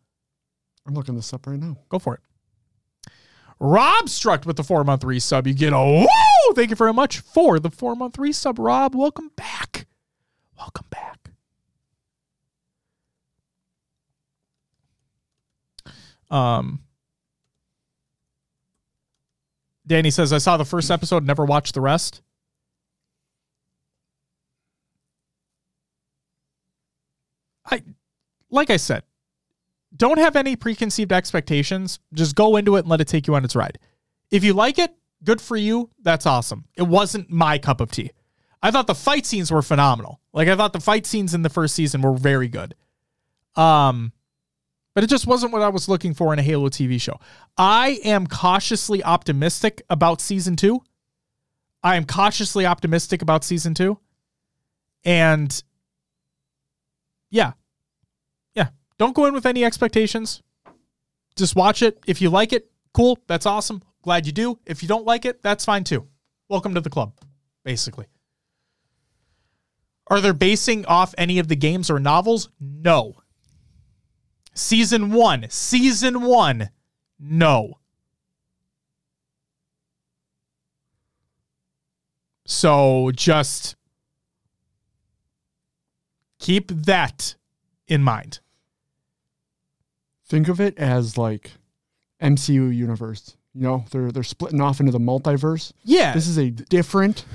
I'm 0.86 0.94
looking 0.94 1.14
this 1.14 1.32
up 1.32 1.46
right 1.46 1.58
now. 1.58 1.78
Go 1.88 1.98
for 1.98 2.14
it. 2.14 2.20
Rob 3.60 4.08
Struck 4.08 4.44
with 4.44 4.56
the 4.56 4.64
four 4.64 4.82
month 4.82 5.02
resub. 5.02 5.46
You 5.46 5.54
get 5.54 5.72
a 5.72 5.78
woo! 5.78 6.54
Thank 6.54 6.70
you 6.70 6.76
very 6.76 6.92
much 6.92 7.20
for 7.20 7.60
the 7.60 7.70
four 7.70 7.94
month 7.94 8.16
resub, 8.16 8.56
Rob. 8.58 8.94
Welcome 8.94 9.30
back. 9.36 9.86
Welcome 10.58 10.86
back. 10.90 11.30
Um, 16.30 16.80
Danny 19.86 20.10
says, 20.10 20.32
I 20.32 20.38
saw 20.38 20.56
the 20.56 20.64
first 20.64 20.90
episode, 20.90 21.24
never 21.26 21.44
watched 21.44 21.74
the 21.74 21.80
rest. 21.80 22.22
I, 27.66 27.82
like 28.50 28.70
I 28.70 28.76
said, 28.76 29.02
don't 29.96 30.18
have 30.18 30.36
any 30.36 30.56
preconceived 30.56 31.12
expectations. 31.12 31.98
Just 32.14 32.34
go 32.34 32.56
into 32.56 32.76
it 32.76 32.80
and 32.80 32.88
let 32.88 33.00
it 33.00 33.08
take 33.08 33.26
you 33.26 33.34
on 33.34 33.44
its 33.44 33.56
ride. 33.56 33.78
If 34.30 34.44
you 34.44 34.54
like 34.54 34.78
it, 34.78 34.94
good 35.24 35.40
for 35.40 35.56
you. 35.56 35.90
That's 36.02 36.26
awesome. 36.26 36.64
It 36.76 36.84
wasn't 36.84 37.30
my 37.30 37.58
cup 37.58 37.80
of 37.80 37.90
tea. 37.90 38.10
I 38.62 38.70
thought 38.70 38.86
the 38.86 38.94
fight 38.94 39.26
scenes 39.26 39.50
were 39.50 39.62
phenomenal. 39.62 40.20
Like 40.32 40.48
I 40.48 40.56
thought 40.56 40.72
the 40.72 40.80
fight 40.80 41.06
scenes 41.06 41.34
in 41.34 41.42
the 41.42 41.50
first 41.50 41.74
season 41.74 42.00
were 42.00 42.14
very 42.14 42.48
good. 42.48 42.74
Um 43.56 44.12
but 44.94 45.04
it 45.04 45.06
just 45.06 45.26
wasn't 45.26 45.52
what 45.52 45.62
I 45.62 45.68
was 45.68 45.88
looking 45.88 46.12
for 46.12 46.32
in 46.32 46.38
a 46.38 46.42
Halo 46.42 46.68
TV 46.68 47.00
show. 47.00 47.18
I 47.56 48.00
am 48.04 48.26
cautiously 48.26 49.02
optimistic 49.02 49.82
about 49.88 50.20
season 50.20 50.54
2. 50.54 50.82
I 51.82 51.96
am 51.96 52.04
cautiously 52.04 52.66
optimistic 52.66 53.22
about 53.22 53.42
season 53.42 53.72
2. 53.72 53.98
And 55.04 55.62
yeah, 57.30 57.52
don't 59.02 59.16
go 59.16 59.26
in 59.26 59.34
with 59.34 59.46
any 59.46 59.64
expectations. 59.64 60.44
Just 61.34 61.56
watch 61.56 61.82
it. 61.82 61.98
If 62.06 62.22
you 62.22 62.30
like 62.30 62.52
it, 62.52 62.70
cool. 62.94 63.18
That's 63.26 63.46
awesome. 63.46 63.82
Glad 64.02 64.26
you 64.26 64.32
do. 64.32 64.60
If 64.64 64.80
you 64.80 64.88
don't 64.88 65.04
like 65.04 65.24
it, 65.24 65.42
that's 65.42 65.64
fine 65.64 65.82
too. 65.82 66.06
Welcome 66.48 66.74
to 66.74 66.80
the 66.80 66.88
club, 66.88 67.12
basically. 67.64 68.06
Are 70.06 70.20
they 70.20 70.30
basing 70.30 70.86
off 70.86 71.16
any 71.18 71.40
of 71.40 71.48
the 71.48 71.56
games 71.56 71.90
or 71.90 71.98
novels? 71.98 72.48
No. 72.60 73.16
Season 74.54 75.10
one, 75.10 75.46
season 75.48 76.22
one, 76.22 76.70
no. 77.18 77.78
So 82.46 83.10
just 83.16 83.74
keep 86.38 86.68
that 86.68 87.34
in 87.88 88.04
mind. 88.04 88.38
Think 90.32 90.48
of 90.48 90.62
it 90.62 90.78
as 90.78 91.18
like 91.18 91.50
MCU 92.22 92.74
universe. 92.74 93.36
You 93.52 93.60
know, 93.60 93.84
they're 93.90 94.10
they're 94.10 94.22
splitting 94.22 94.62
off 94.62 94.80
into 94.80 94.90
the 94.90 94.98
multiverse. 94.98 95.72
Yeah. 95.84 96.14
This 96.14 96.26
is 96.26 96.38
a 96.38 96.48
different 96.48 97.26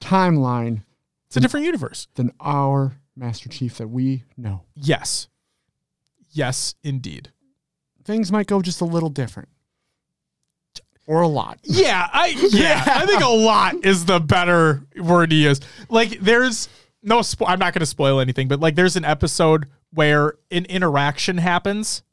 timeline 0.00 0.84
It's 1.26 1.36
a 1.36 1.40
different 1.40 1.66
universe. 1.66 2.06
than 2.14 2.30
our 2.38 3.00
Master 3.16 3.48
Chief 3.48 3.76
that 3.78 3.88
we 3.88 4.22
know. 4.36 4.62
Yes. 4.76 5.26
Yes, 6.30 6.76
indeed. 6.84 7.32
Things 8.04 8.30
might 8.30 8.46
go 8.46 8.62
just 8.62 8.80
a 8.80 8.84
little 8.84 9.10
different. 9.10 9.48
Or 11.08 11.22
a 11.22 11.26
lot. 11.26 11.58
Yeah, 11.64 12.08
I 12.12 12.28
yeah, 12.52 12.84
I 12.86 13.06
think 13.06 13.22
a 13.24 13.28
lot 13.28 13.84
is 13.84 14.04
the 14.04 14.20
better 14.20 14.84
word 14.96 15.30
to 15.30 15.36
use. 15.36 15.60
Like 15.88 16.20
there's 16.20 16.68
no 17.02 17.18
spo- 17.20 17.48
I'm 17.48 17.58
not 17.58 17.74
going 17.74 17.80
to 17.80 17.86
spoil 17.86 18.20
anything, 18.20 18.46
but 18.46 18.60
like 18.60 18.76
there's 18.76 18.94
an 18.94 19.04
episode 19.04 19.66
where 19.92 20.34
an 20.52 20.66
interaction 20.66 21.38
happens 21.38 22.04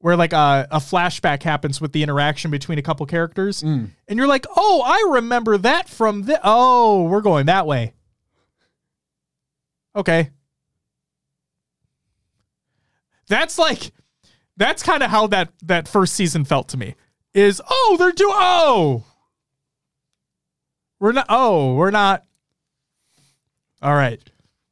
where 0.00 0.16
like 0.16 0.32
a, 0.32 0.66
a 0.70 0.78
flashback 0.78 1.42
happens 1.42 1.80
with 1.80 1.92
the 1.92 2.02
interaction 2.02 2.50
between 2.50 2.78
a 2.78 2.82
couple 2.82 3.06
characters 3.06 3.62
mm. 3.62 3.90
and 4.08 4.18
you're 4.18 4.26
like, 4.28 4.46
"Oh, 4.56 4.82
I 4.84 5.14
remember 5.14 5.58
that 5.58 5.88
from 5.88 6.22
the 6.22 6.40
Oh, 6.44 7.04
we're 7.04 7.22
going 7.22 7.46
that 7.46 7.66
way." 7.66 7.94
Okay. 9.94 10.30
That's 13.28 13.58
like 13.58 13.92
that's 14.56 14.82
kind 14.82 15.02
of 15.02 15.10
how 15.10 15.26
that 15.28 15.52
that 15.62 15.88
first 15.88 16.14
season 16.14 16.44
felt 16.44 16.68
to 16.68 16.76
me. 16.76 16.94
Is 17.34 17.60
oh 17.68 17.96
they're 17.98 18.12
doing 18.12 18.34
oh 18.36 19.04
we're 20.98 21.12
not 21.12 21.26
oh 21.28 21.74
we're 21.74 21.90
not 21.90 22.24
all 23.82 23.94
right 23.94 24.20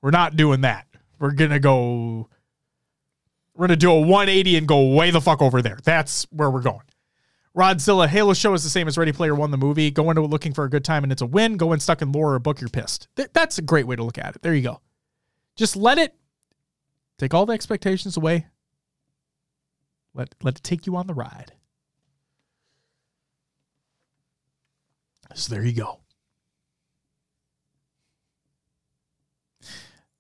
we're 0.01 0.11
not 0.11 0.37
doing 0.37 0.63
that 0.63 0.87
we're 1.19 1.33
gonna 1.33 1.61
go 1.61 2.29
we're 3.55 3.67
gonna 3.67 3.77
do 3.77 3.91
a 3.91 4.01
180 4.01 4.57
and 4.57 4.69
go 4.69 4.89
way 4.95 5.11
the 5.11 5.21
fuck 5.21 5.41
over 5.41 5.63
there. 5.63 5.79
That's 5.85 6.25
where 6.31 6.51
we're 6.51 6.61
going. 6.61 6.83
Rodzilla 7.57 8.09
Halo 8.09 8.35
show 8.35 8.53
is 8.55 8.65
the 8.65 8.71
same 8.71 8.89
as 8.89 8.99
Ready 8.99 9.13
Player 9.13 9.35
One 9.35 9.53
the 9.53 9.57
movie. 9.57 9.91
Go 9.91 10.11
into 10.11 10.25
it 10.25 10.31
looking 10.31 10.53
for 10.53 10.65
a 10.65 10.71
good 10.71 10.85
time 10.85 11.05
and 11.05 11.13
it's 11.13 11.23
a 11.23 11.27
win. 11.27 11.57
Go 11.57 11.73
in 11.73 11.79
stuck 11.79 12.03
in 12.03 12.11
lore 12.11 12.35
or 12.35 12.39
book 12.41 12.61
you're 12.61 12.69
pissed. 12.69 13.07
Th- 13.17 13.29
that's 13.33 13.59
a 13.59 13.63
great 13.63 13.87
way 13.87 13.95
to 13.95 14.03
look 14.03 14.19
at 14.19 14.35
it. 14.35 14.43
There 14.43 14.55
you 14.55 14.63
go. 14.63 14.81
Just 15.55 15.77
let 15.77 15.99
it 15.99 16.15
take 17.17 17.33
all 17.33 17.47
the 17.47 17.53
expectations 17.53 18.17
away. 18.17 18.47
Let 20.15 20.35
let 20.43 20.57
it 20.57 20.65
take 20.65 20.87
you 20.87 20.97
on 20.97 21.07
the 21.07 21.15
ride. 21.15 21.53
So 25.35 25.55
there 25.55 25.65
you 25.65 25.73
go. 25.73 26.01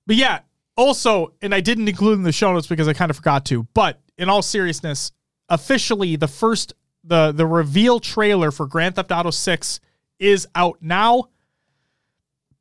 But 0.06 0.16
yeah, 0.16 0.40
also, 0.76 1.34
and 1.40 1.54
I 1.54 1.60
didn't 1.60 1.88
include 1.88 2.18
in 2.18 2.24
the 2.24 2.32
show 2.32 2.52
notes 2.52 2.66
because 2.66 2.88
I 2.88 2.92
kind 2.92 3.10
of 3.10 3.16
forgot 3.16 3.44
to, 3.46 3.64
but 3.74 4.00
in 4.18 4.28
all 4.28 4.42
seriousness, 4.42 5.12
officially 5.48 6.16
the 6.16 6.28
first 6.28 6.74
the 7.04 7.32
the 7.32 7.46
reveal 7.46 8.00
trailer 8.00 8.50
for 8.50 8.66
Grand 8.66 8.96
Theft 8.96 9.12
Auto 9.12 9.30
6 9.30 9.80
is 10.18 10.48
out 10.54 10.78
now. 10.80 11.28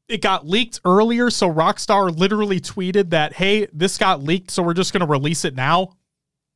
It 0.10 0.22
got 0.22 0.46
leaked 0.46 0.82
earlier, 0.84 1.30
so 1.30 1.52
Rockstar 1.52 2.16
literally 2.16 2.60
tweeted 2.60 3.12
that, 3.12 3.34
"Hey, 3.34 3.68
this 3.72 3.98
got 3.98 4.22
leaked, 4.22 4.52
so 4.52 4.62
we're 4.62 4.74
just 4.74 4.92
going 4.92 5.02
to 5.02 5.08
release 5.08 5.46
it 5.46 5.56
now." 5.56 5.96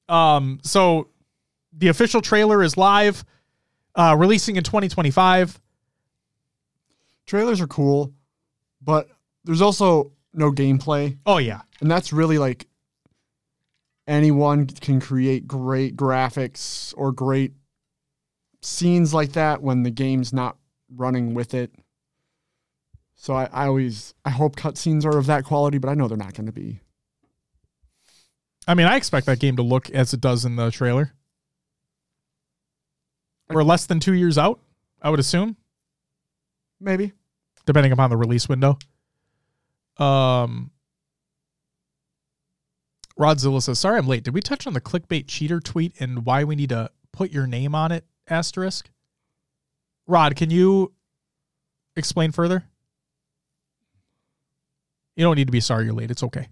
Um, 0.09 0.59
so 0.63 1.09
the 1.71 1.87
official 1.87 2.21
trailer 2.21 2.61
is 2.61 2.75
live, 2.75 3.23
uh, 3.95 4.15
releasing 4.17 4.57
in 4.57 4.63
2025. 4.63 5.59
Trailers 7.25 7.61
are 7.61 7.67
cool, 7.67 8.13
but 8.81 9.09
there's 9.43 9.61
also 9.61 10.11
no 10.33 10.51
gameplay. 10.51 11.17
Oh 11.25 11.37
yeah, 11.37 11.61
And 11.81 11.89
that's 11.89 12.13
really 12.13 12.37
like 12.37 12.67
anyone 14.07 14.67
can 14.67 14.99
create 14.99 15.47
great 15.47 15.95
graphics 15.97 16.93
or 16.97 17.11
great 17.11 17.53
scenes 18.61 19.13
like 19.13 19.33
that 19.33 19.61
when 19.61 19.83
the 19.83 19.91
game's 19.91 20.31
not 20.33 20.57
running 20.95 21.33
with 21.33 21.53
it. 21.53 21.71
So 23.15 23.33
I, 23.33 23.49
I 23.51 23.65
always 23.67 24.13
I 24.23 24.29
hope 24.29 24.55
cutscenes 24.55 25.05
are 25.05 25.17
of 25.17 25.25
that 25.25 25.43
quality, 25.43 25.77
but 25.77 25.89
I 25.89 25.93
know 25.95 26.07
they're 26.07 26.17
not 26.17 26.33
going 26.33 26.45
to 26.45 26.51
be. 26.51 26.79
I 28.67 28.73
mean, 28.73 28.85
I 28.87 28.95
expect 28.97 29.25
that 29.27 29.39
game 29.39 29.55
to 29.55 29.63
look 29.63 29.89
as 29.91 30.13
it 30.13 30.21
does 30.21 30.43
in 30.45 30.55
the 30.57 30.69
trailer. 30.71 31.13
We're 33.49 33.63
less 33.63 33.85
than 33.85 34.01
two 34.01 34.13
years 34.13 34.37
out, 34.37 34.59
I 35.01 35.09
would 35.09 35.21
assume, 35.21 35.55
Maybe. 36.81 37.13
depending 37.65 37.93
upon 37.93 38.09
the 38.09 38.17
release 38.17 38.49
window. 38.49 38.77
Um, 39.99 40.71
Rodzilla 43.19 43.61
says, 43.61 43.79
"Sorry, 43.79 43.97
I'm 43.97 44.07
late. 44.07 44.23
Did 44.23 44.33
we 44.33 44.41
touch 44.41 44.67
on 44.67 44.73
the 44.73 44.81
clickbait 44.81 45.25
cheater 45.27 45.59
tweet 45.59 45.93
and 45.99 46.25
why 46.25 46.43
we 46.43 46.55
need 46.55 46.69
to 46.69 46.91
put 47.11 47.31
your 47.31 47.47
name 47.47 47.73
on 47.73 47.91
it?" 47.91 48.05
Asterisk. 48.29 48.89
Rod, 50.05 50.35
can 50.35 50.49
you 50.49 50.93
explain 51.95 52.31
further? 52.31 52.63
You 55.15 55.23
don't 55.23 55.35
need 55.35 55.47
to 55.47 55.51
be 55.51 55.59
sorry 55.59 55.85
you're 55.85 55.93
late. 55.93 56.11
It's 56.11 56.23
okay. 56.23 56.47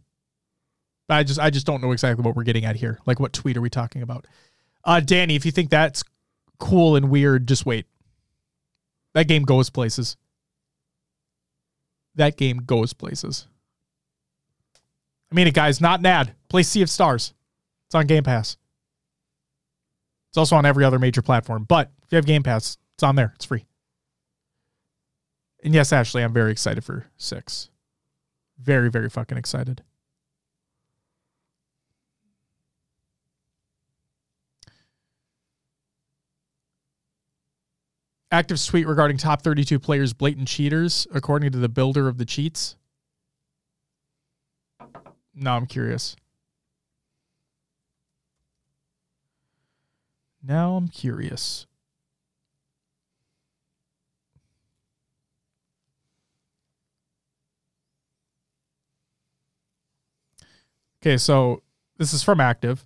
I 1.07 1.23
just 1.23 1.39
I 1.39 1.51
just 1.51 1.67
don't 1.67 1.81
know 1.81 1.91
exactly 1.91 2.23
what 2.23 2.35
we're 2.35 2.43
getting 2.43 2.65
at 2.65 2.75
here. 2.75 2.99
Like 3.05 3.19
what 3.19 3.31
tweet 3.31 3.55
are 3.57 3.61
we 3.61 3.69
talking 3.69 4.01
about? 4.01 4.25
Uh 4.83 4.99
Danny, 4.99 5.35
if 5.35 5.45
you 5.45 5.51
think 5.51 5.69
that's 5.69 6.03
cool 6.57 6.95
and 6.95 7.09
weird, 7.09 7.47
just 7.47 7.65
wait. 7.65 7.85
That 9.13 9.27
game 9.27 9.43
goes 9.43 9.69
places. 9.69 10.17
That 12.15 12.37
game 12.37 12.57
goes 12.57 12.93
places. 12.93 13.47
I 15.31 15.35
mean 15.35 15.47
it 15.47 15.53
guys, 15.53 15.81
not 15.81 15.99
an 15.99 16.05
ad. 16.05 16.35
Play 16.49 16.63
Sea 16.63 16.81
of 16.81 16.89
Stars. 16.89 17.33
It's 17.87 17.95
on 17.95 18.07
Game 18.07 18.23
Pass. 18.23 18.57
It's 20.29 20.37
also 20.37 20.55
on 20.55 20.65
every 20.65 20.83
other 20.83 20.99
major 20.99 21.21
platform. 21.21 21.65
But 21.67 21.91
if 22.03 22.11
you 22.11 22.15
have 22.17 22.25
Game 22.25 22.43
Pass, 22.43 22.77
it's 22.95 23.03
on 23.03 23.15
there. 23.15 23.33
It's 23.35 23.45
free. 23.45 23.65
And 25.63 25.73
yes, 25.73 25.91
Ashley, 25.91 26.23
I'm 26.23 26.33
very 26.33 26.51
excited 26.51 26.83
for 26.83 27.07
six. 27.17 27.69
Very, 28.59 28.89
very 28.89 29.09
fucking 29.09 29.37
excited. 29.37 29.81
Active 38.35 38.61
tweet 38.65 38.85
regarding 38.85 39.15
top 39.15 39.43
32 39.43 39.79
players 39.79 40.11
blatant 40.11 40.49
cheaters, 40.49 41.07
according 41.13 41.53
to 41.53 41.57
the 41.57 41.69
builder 41.69 42.09
of 42.09 42.17
the 42.17 42.25
cheats. 42.25 42.75
Now 45.33 45.55
I'm 45.55 45.65
curious. 45.65 46.17
Now 50.43 50.75
I'm 50.75 50.89
curious. 50.89 51.65
Okay, 61.01 61.15
so 61.15 61.63
this 61.97 62.11
is 62.11 62.21
from 62.21 62.41
Active 62.41 62.85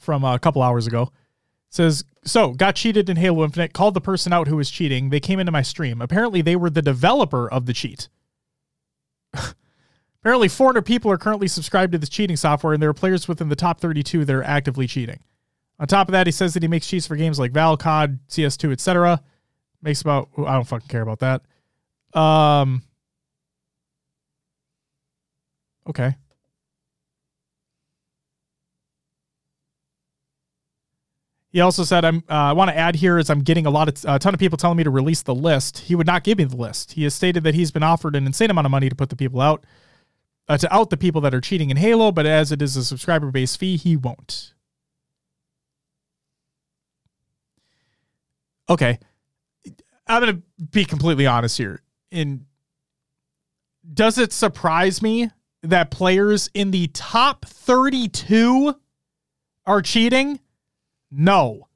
from 0.00 0.24
a 0.24 0.38
couple 0.38 0.62
hours 0.62 0.86
ago. 0.86 1.12
Says, 1.70 2.04
so 2.24 2.52
got 2.52 2.76
cheated 2.76 3.10
in 3.10 3.16
Halo 3.16 3.44
Infinite, 3.44 3.72
called 3.72 3.94
the 3.94 4.00
person 4.00 4.32
out 4.32 4.48
who 4.48 4.56
was 4.56 4.70
cheating. 4.70 5.10
They 5.10 5.20
came 5.20 5.38
into 5.38 5.52
my 5.52 5.62
stream. 5.62 6.00
Apparently, 6.00 6.42
they 6.42 6.56
were 6.56 6.70
the 6.70 6.82
developer 6.82 7.50
of 7.50 7.66
the 7.66 7.72
cheat. 7.72 8.08
Apparently, 10.22 10.48
400 10.48 10.82
people 10.82 11.10
are 11.10 11.18
currently 11.18 11.48
subscribed 11.48 11.92
to 11.92 11.98
this 11.98 12.08
cheating 12.08 12.36
software, 12.36 12.72
and 12.72 12.82
there 12.82 12.90
are 12.90 12.94
players 12.94 13.28
within 13.28 13.48
the 13.48 13.56
top 13.56 13.80
32 13.80 14.24
that 14.24 14.34
are 14.34 14.42
actively 14.42 14.86
cheating. 14.86 15.20
On 15.78 15.86
top 15.86 16.08
of 16.08 16.12
that, 16.12 16.26
he 16.26 16.32
says 16.32 16.54
that 16.54 16.62
he 16.62 16.68
makes 16.68 16.86
cheats 16.86 17.06
for 17.06 17.16
games 17.16 17.38
like 17.38 17.52
Val, 17.52 17.76
COD, 17.76 18.18
CS2, 18.28 18.72
etc. 18.72 19.22
Makes 19.80 20.00
about 20.00 20.28
I 20.38 20.54
don't 20.54 20.64
fucking 20.64 20.88
care 20.88 21.02
about 21.02 21.20
that. 21.20 21.42
Um. 22.18 22.82
Okay. 25.88 26.16
He 31.50 31.60
also 31.60 31.82
said, 31.82 32.04
"I'm. 32.04 32.18
Uh, 32.28 32.34
I 32.34 32.52
want 32.52 32.70
to 32.70 32.76
add 32.76 32.96
here 32.96 33.18
is 33.18 33.30
I'm 33.30 33.40
getting 33.40 33.64
a 33.64 33.70
lot 33.70 33.88
of 33.88 34.04
a 34.06 34.18
ton 34.18 34.34
of 34.34 34.40
people 34.40 34.58
telling 34.58 34.76
me 34.76 34.84
to 34.84 34.90
release 34.90 35.22
the 35.22 35.34
list. 35.34 35.78
He 35.78 35.94
would 35.94 36.06
not 36.06 36.22
give 36.22 36.38
me 36.38 36.44
the 36.44 36.56
list. 36.56 36.92
He 36.92 37.04
has 37.04 37.14
stated 37.14 37.42
that 37.44 37.54
he's 37.54 37.70
been 37.70 37.82
offered 37.82 38.14
an 38.16 38.26
insane 38.26 38.50
amount 38.50 38.66
of 38.66 38.70
money 38.70 38.88
to 38.88 38.94
put 38.94 39.08
the 39.08 39.16
people 39.16 39.40
out, 39.40 39.64
uh, 40.48 40.58
to 40.58 40.74
out 40.74 40.90
the 40.90 40.98
people 40.98 41.22
that 41.22 41.34
are 41.34 41.40
cheating 41.40 41.70
in 41.70 41.78
Halo. 41.78 42.12
But 42.12 42.26
as 42.26 42.52
it 42.52 42.60
is 42.60 42.76
a 42.76 42.84
subscriber 42.84 43.30
based 43.30 43.58
fee, 43.58 43.78
he 43.78 43.96
won't. 43.96 44.52
Okay, 48.68 48.98
I'm 50.06 50.20
gonna 50.20 50.42
be 50.70 50.84
completely 50.84 51.26
honest 51.26 51.56
here. 51.56 51.80
In 52.10 52.44
does 53.94 54.18
it 54.18 54.34
surprise 54.34 55.00
me 55.00 55.30
that 55.62 55.90
players 55.90 56.50
in 56.52 56.72
the 56.72 56.88
top 56.88 57.46
32 57.46 58.74
are 59.64 59.80
cheating? 59.80 60.40
No. 61.10 61.68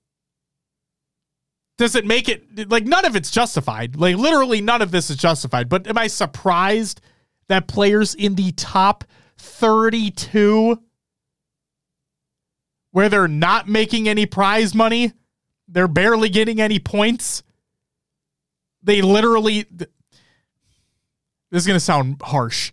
Does 1.78 1.94
it 1.94 2.06
make 2.06 2.28
it 2.28 2.70
like 2.70 2.84
none 2.84 3.04
of 3.04 3.16
it's 3.16 3.30
justified? 3.30 3.96
Like 3.96 4.16
literally 4.16 4.60
none 4.60 4.82
of 4.82 4.90
this 4.90 5.10
is 5.10 5.16
justified. 5.16 5.68
But 5.68 5.86
am 5.86 5.98
I 5.98 6.06
surprised 6.06 7.00
that 7.48 7.66
players 7.66 8.14
in 8.14 8.34
the 8.34 8.52
top 8.52 9.04
32 9.38 10.80
where 12.92 13.08
they're 13.08 13.26
not 13.26 13.68
making 13.68 14.08
any 14.08 14.26
prize 14.26 14.74
money, 14.74 15.12
they're 15.66 15.88
barely 15.88 16.28
getting 16.28 16.60
any 16.60 16.78
points. 16.78 17.42
They 18.82 19.00
literally 19.00 19.66
this 19.70 19.88
is 21.52 21.66
going 21.66 21.76
to 21.76 21.80
sound 21.80 22.20
harsh. 22.22 22.72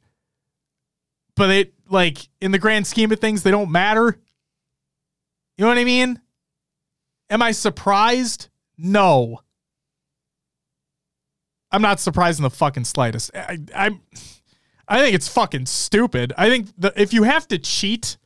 But 1.35 1.49
it 1.49 1.73
like 1.89 2.29
in 2.41 2.51
the 2.51 2.59
grand 2.59 2.85
scheme 2.85 3.11
of 3.11 3.19
things 3.19 3.43
they 3.43 3.51
don't 3.51 3.71
matter. 3.71 4.17
You 5.57 5.63
know 5.63 5.69
what 5.69 5.77
I 5.77 5.83
mean? 5.83 6.21
Am 7.29 7.41
I 7.41 7.51
surprised? 7.51 8.49
No. 8.77 9.39
I'm 11.71 11.81
not 11.81 11.99
surprised 11.99 12.39
in 12.39 12.43
the 12.43 12.49
fucking 12.49 12.85
slightest. 12.85 13.31
I, 13.35 13.59
I'm, 13.75 14.01
I 14.87 14.99
think 14.99 15.13
it's 15.13 15.27
fucking 15.27 15.67
stupid. 15.67 16.33
I 16.37 16.49
think 16.49 16.69
that 16.79 16.93
if 16.97 17.13
you 17.13 17.23
have 17.23 17.47
to 17.49 17.59
cheat 17.59 18.17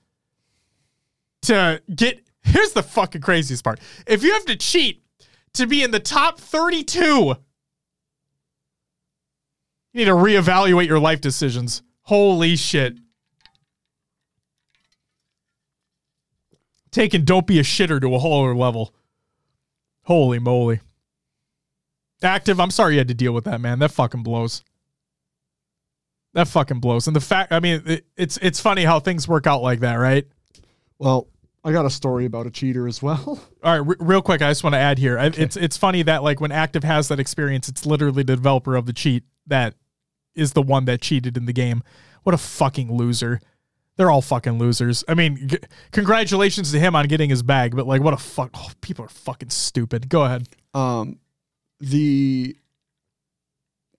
to 1.44 1.82
get, 1.94 2.26
here's 2.44 2.72
the 2.72 2.84
fucking 2.84 3.22
craziest 3.22 3.64
part. 3.64 3.80
If 4.08 4.24
you 4.24 4.32
have 4.34 4.46
to 4.46 4.56
cheat 4.56 5.04
to 5.56 5.68
be 5.68 5.84
in 5.84 5.92
the 5.92 6.00
top 6.00 6.40
32, 6.40 7.00
you 7.00 7.36
need 9.94 10.06
to 10.06 10.12
reevaluate 10.12 10.88
your 10.88 11.00
life 11.00 11.20
decisions. 11.20 11.84
Holy 12.04 12.56
shit. 12.56 12.98
Taking 16.94 17.26
don't 17.26 17.46
be 17.48 17.60
a 17.60 17.64
shitter 17.64 18.00
to 18.00 18.16
a 18.16 18.20
whole 18.20 18.44
other 18.44 18.56
level. 18.56 18.94
Holy 20.04 20.40
moly. 20.40 20.80
Active, 22.22 22.60
I'm 22.60 22.72
sorry 22.72 22.94
you 22.94 23.00
had 23.00 23.10
to 23.10 23.14
deal 23.14 23.34
with 23.34 23.44
that, 23.46 23.60
man. 23.60 23.80
That 23.80 23.92
fucking 23.92 24.24
blows. 24.24 24.64
That 26.34 26.48
fucking 26.48 26.80
blows. 26.80 27.08
And 27.08 27.16
the 27.16 27.22
fact, 27.22 27.52
I 27.52 27.60
mean, 27.60 27.84
it, 27.86 28.06
it's 28.16 28.38
it's 28.38 28.60
funny 28.60 28.86
how 28.86 29.00
things 29.00 29.28
work 29.28 29.46
out 29.46 29.62
like 29.62 29.82
that, 29.82 29.96
right? 29.96 30.26
Well, 30.98 31.28
I 31.64 31.72
got 31.72 31.86
a 31.86 31.90
story 31.90 32.26
about 32.26 32.48
a 32.48 32.52
cheater 32.52 32.88
as 32.88 33.02
well. 33.02 33.40
All 33.64 33.80
right, 33.80 33.88
r- 33.88 34.06
real 34.06 34.22
quick, 34.22 34.42
I 34.42 34.50
just 34.50 34.64
want 34.64 34.74
to 34.74 34.80
add 34.80 34.98
here. 34.98 35.20
Okay. 35.20 35.44
It's 35.44 35.58
it's 35.58 35.78
funny 35.78 36.02
that 36.04 36.24
like 36.24 36.40
when 36.40 36.52
Active 36.52 36.84
has 36.84 37.08
that 37.10 37.20
experience, 37.20 37.70
it's 37.70 37.86
literally 37.86 38.24
the 38.24 38.36
developer 38.36 38.76
of 38.76 38.86
the 38.86 38.94
cheat 38.94 39.24
that 39.48 39.76
is 40.36 40.54
the 40.54 40.62
one 40.62 40.86
that 40.86 41.02
cheated 41.02 41.38
in 41.38 41.46
the 41.46 41.54
game. 41.54 41.84
What 42.24 42.34
a 42.34 42.40
fucking 42.40 42.92
loser. 42.92 43.42
They're 43.96 44.10
all 44.10 44.22
fucking 44.22 44.58
losers. 44.58 45.04
I 45.08 45.14
mean, 45.14 45.48
g- 45.48 45.60
congratulations 45.92 46.72
to 46.72 46.80
him 46.80 46.96
on 46.96 47.08
getting 47.08 47.30
his 47.30 47.44
bag, 47.44 47.76
but 47.76 47.86
like, 47.86 48.02
what 48.02 48.14
a 48.14 48.18
fuck! 48.18 48.50
Oh, 48.56 48.70
people 48.82 49.06
are 49.06 49.10
fucking 49.10 49.50
stupid. 49.52 50.10
Go 50.10 50.24
ahead. 50.24 50.48
Um, 50.74 51.20
the 51.80 52.56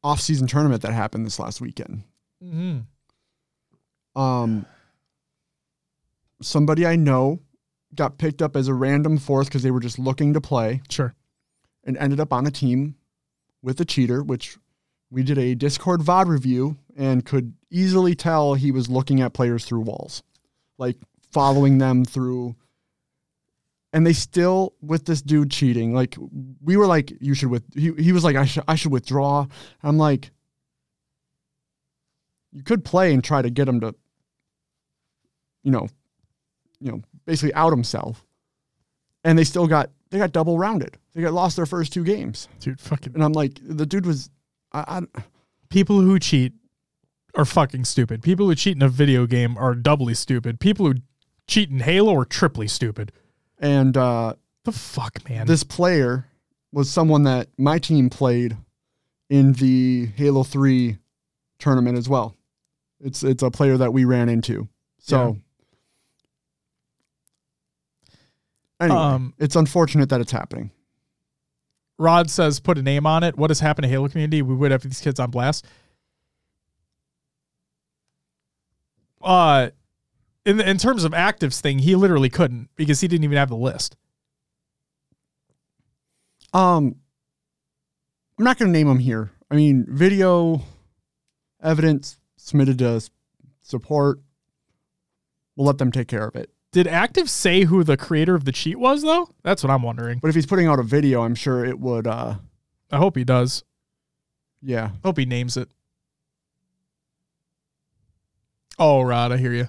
off-season 0.02 0.46
tournament 0.48 0.82
that 0.82 0.92
happened 0.92 1.24
this 1.24 1.38
last 1.38 1.60
weekend. 1.60 2.02
Mm-hmm. 2.42 2.80
Um, 4.20 4.66
somebody 6.42 6.86
I 6.86 6.96
know 6.96 7.40
got 7.94 8.18
picked 8.18 8.42
up 8.42 8.56
as 8.56 8.68
a 8.68 8.74
random 8.74 9.18
fourth 9.18 9.46
because 9.48 9.62
they 9.62 9.70
were 9.70 9.80
just 9.80 9.98
looking 9.98 10.34
to 10.34 10.40
play 10.40 10.82
Sure. 10.90 11.14
and 11.84 11.96
ended 11.96 12.20
up 12.20 12.32
on 12.32 12.46
a 12.46 12.50
team 12.50 12.96
with 13.62 13.80
a 13.80 13.84
cheater, 13.84 14.22
which 14.22 14.58
we 15.10 15.22
did 15.22 15.38
a 15.38 15.54
Discord 15.54 16.00
VOD 16.00 16.26
review 16.26 16.76
and 16.96 17.24
could 17.24 17.54
easily 17.70 18.14
tell 18.14 18.54
he 18.54 18.70
was 18.70 18.88
looking 18.88 19.20
at 19.20 19.32
players 19.32 19.64
through 19.64 19.80
walls, 19.80 20.22
like 20.78 20.96
following 21.32 21.78
them 21.78 22.04
through. 22.04 22.56
And 23.92 24.06
they 24.06 24.12
still 24.12 24.74
with 24.80 25.04
this 25.04 25.22
dude 25.22 25.50
cheating. 25.50 25.94
Like 25.94 26.16
we 26.62 26.76
were 26.76 26.86
like, 26.86 27.12
you 27.20 27.34
should 27.34 27.50
with 27.50 27.64
he, 27.74 27.92
he 27.92 28.12
was 28.12 28.24
like, 28.24 28.36
I 28.36 28.44
should 28.44 28.64
I 28.66 28.74
should 28.74 28.92
withdraw. 28.92 29.46
I'm 29.82 29.98
like, 29.98 30.30
you 32.52 32.62
could 32.62 32.84
play 32.84 33.12
and 33.12 33.22
try 33.22 33.40
to 33.42 33.50
get 33.50 33.68
him 33.68 33.80
to, 33.80 33.94
you 35.62 35.70
know, 35.70 35.88
you 36.80 36.90
know, 36.90 37.02
basically 37.24 37.54
out 37.54 37.70
himself. 37.70 38.24
And 39.22 39.38
they 39.38 39.44
still 39.44 39.66
got 39.66 39.90
they 40.10 40.18
got 40.18 40.32
double 40.32 40.58
rounded. 40.58 40.98
They 41.14 41.22
got 41.22 41.32
lost 41.32 41.56
their 41.56 41.66
first 41.66 41.92
two 41.92 42.04
games. 42.04 42.48
Dude, 42.60 42.80
fucking 42.80 43.14
And 43.14 43.22
I'm 43.22 43.32
like, 43.32 43.58
the 43.62 43.86
dude 43.86 44.06
was, 44.06 44.30
I, 44.72 45.00
I 45.16 45.22
people 45.68 46.00
who 46.00 46.18
cheat 46.18 46.52
are 47.36 47.44
fucking 47.44 47.84
stupid. 47.84 48.22
People 48.22 48.46
who 48.46 48.54
cheat 48.54 48.76
in 48.76 48.82
a 48.82 48.88
video 48.88 49.26
game 49.26 49.56
are 49.58 49.74
doubly 49.74 50.14
stupid. 50.14 50.60
People 50.60 50.86
who 50.86 50.94
cheat 51.46 51.70
in 51.70 51.80
Halo 51.80 52.14
are 52.16 52.24
triply 52.24 52.68
stupid. 52.68 53.12
and 53.58 53.96
uh, 53.96 54.34
The 54.64 54.72
fuck, 54.72 55.28
man. 55.28 55.46
this 55.46 55.64
player 55.64 56.26
was 56.72 56.90
someone 56.90 57.22
that 57.24 57.48
my 57.58 57.78
team 57.78 58.10
played 58.10 58.56
in 59.30 59.52
the 59.54 60.06
Halo 60.16 60.42
Three 60.42 60.98
tournament 61.58 61.96
as 61.98 62.08
well. 62.08 62.36
It's 63.00 63.22
it's 63.22 63.42
a 63.42 63.50
player 63.50 63.76
that 63.76 63.92
we 63.92 64.04
ran 64.04 64.28
into. 64.28 64.68
So 64.98 65.38
anyway, 68.80 68.98
Um, 68.98 69.34
it's 69.38 69.56
unfortunate 69.56 70.08
that 70.10 70.20
it's 70.20 70.32
happening. 70.32 70.70
Rod 71.98 72.28
says, 72.28 72.58
put 72.58 72.76
a 72.76 72.82
name 72.82 73.06
on 73.06 73.22
it. 73.22 73.36
What 73.36 73.50
has 73.50 73.60
happened 73.60 73.84
to 73.84 73.88
Halo 73.88 74.08
community? 74.08 74.42
We 74.42 74.54
would 74.54 74.72
have 74.72 74.82
these 74.82 75.00
kids 75.00 75.20
on 75.20 75.30
blast. 75.30 75.64
Uh, 79.24 79.70
in 80.44 80.60
in 80.60 80.76
terms 80.78 81.04
of 81.04 81.12
actives 81.12 81.60
thing, 81.60 81.80
he 81.80 81.96
literally 81.96 82.28
couldn't 82.28 82.68
because 82.76 83.00
he 83.00 83.08
didn't 83.08 83.24
even 83.24 83.38
have 83.38 83.48
the 83.48 83.56
list. 83.56 83.96
Um, 86.52 86.96
I'm 88.38 88.44
not 88.44 88.58
going 88.58 88.72
to 88.72 88.78
name 88.78 88.86
them 88.86 88.98
here. 89.00 89.32
I 89.50 89.56
mean, 89.56 89.86
video 89.88 90.62
evidence 91.62 92.18
submitted 92.36 92.78
to 92.78 93.00
support. 93.62 94.20
We'll 95.56 95.66
let 95.66 95.78
them 95.78 95.90
take 95.90 96.08
care 96.08 96.26
of 96.26 96.36
it. 96.36 96.50
Did 96.72 96.86
Active 96.86 97.30
say 97.30 97.64
who 97.64 97.84
the 97.84 97.96
creator 97.96 98.34
of 98.34 98.44
the 98.44 98.52
cheat 98.52 98.78
was 98.78 99.02
though? 99.02 99.30
That's 99.42 99.62
what 99.62 99.70
I'm 99.70 99.82
wondering. 99.82 100.18
But 100.18 100.28
if 100.28 100.34
he's 100.34 100.46
putting 100.46 100.66
out 100.66 100.78
a 100.80 100.82
video, 100.82 101.22
I'm 101.22 101.34
sure 101.36 101.64
it 101.64 101.78
would. 101.78 102.06
uh 102.06 102.36
I 102.90 102.96
hope 102.98 103.16
he 103.16 103.24
does. 103.24 103.64
Yeah, 104.60 104.86
I 104.86 105.06
hope 105.06 105.18
he 105.18 105.24
names 105.24 105.56
it. 105.56 105.70
Oh, 108.78 109.02
Rod, 109.02 109.32
I 109.32 109.36
hear 109.36 109.52
you. 109.52 109.68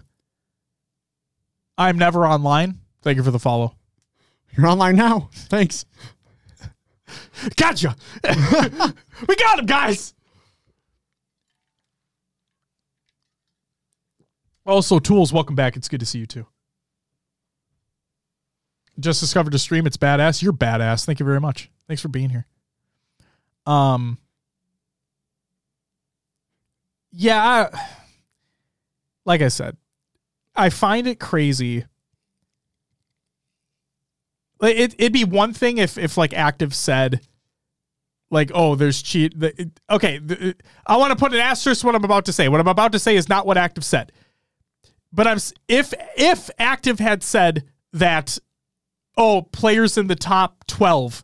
I'm 1.77 1.97
never 1.97 2.25
online. 2.25 2.79
Thank 3.01 3.17
you 3.17 3.23
for 3.23 3.31
the 3.31 3.39
follow. 3.39 3.75
you're 4.57 4.67
online 4.67 4.95
now. 4.95 5.29
Thanks. 5.33 5.85
Gotcha. 7.55 7.95
we 8.23 9.35
got 9.35 9.59
him, 9.59 9.65
guys. 9.65 10.13
Also, 14.65 14.97
Tools, 14.97 15.31
welcome 15.31 15.55
back. 15.55 15.75
It's 15.75 15.87
good 15.87 15.99
to 15.99 16.05
see 16.05 16.19
you 16.19 16.25
too. 16.25 16.47
Just 18.99 19.19
discovered 19.19 19.53
a 19.53 19.59
stream. 19.59 19.85
It's 19.85 19.97
badass. 19.97 20.41
You're 20.41 20.53
badass. 20.53 21.05
Thank 21.05 21.19
you 21.19 21.25
very 21.25 21.41
much. 21.41 21.69
Thanks 21.87 22.01
for 22.01 22.07
being 22.07 22.29
here. 22.29 22.47
Um, 23.67 24.17
yeah, 27.11 27.69
I, 27.71 27.79
like 29.25 29.41
I 29.41 29.47
said, 29.49 29.77
I 30.55 30.69
find 30.69 31.07
it 31.07 31.19
crazy. 31.19 31.85
Like, 34.59 34.75
It, 34.77 34.95
it'd 34.97 35.13
be 35.13 35.25
one 35.25 35.53
thing 35.53 35.77
if, 35.77 35.97
if 35.97 36.17
like 36.17 36.33
active 36.33 36.73
said, 36.73 37.21
like, 38.31 38.51
oh, 38.53 38.75
there's 38.75 39.01
cheat. 39.01 39.37
The, 39.39 39.59
it- 39.61 39.79
okay, 39.89 40.17
the, 40.17 40.49
uh, 40.49 40.53
I 40.87 40.97
want 40.97 41.11
to 41.11 41.15
put 41.15 41.33
an 41.33 41.39
asterisk 41.39 41.83
what 41.83 41.95
I'm 41.95 42.03
about 42.03 42.25
to 42.25 42.33
say. 42.33 42.47
What 42.49 42.59
I'm 42.59 42.67
about 42.67 42.91
to 42.93 42.99
say 42.99 43.15
is 43.15 43.29
not 43.29 43.45
what 43.45 43.57
active 43.57 43.85
said. 43.85 44.11
But 45.13 45.27
I'm 45.27 45.37
if 45.69 45.93
if 46.17 46.49
active 46.59 46.99
had 46.99 47.23
said 47.23 47.63
that, 47.93 48.37
oh, 49.15 49.43
players 49.43 49.97
in 49.97 50.07
the 50.07 50.15
top 50.15 50.65
twelve 50.67 51.23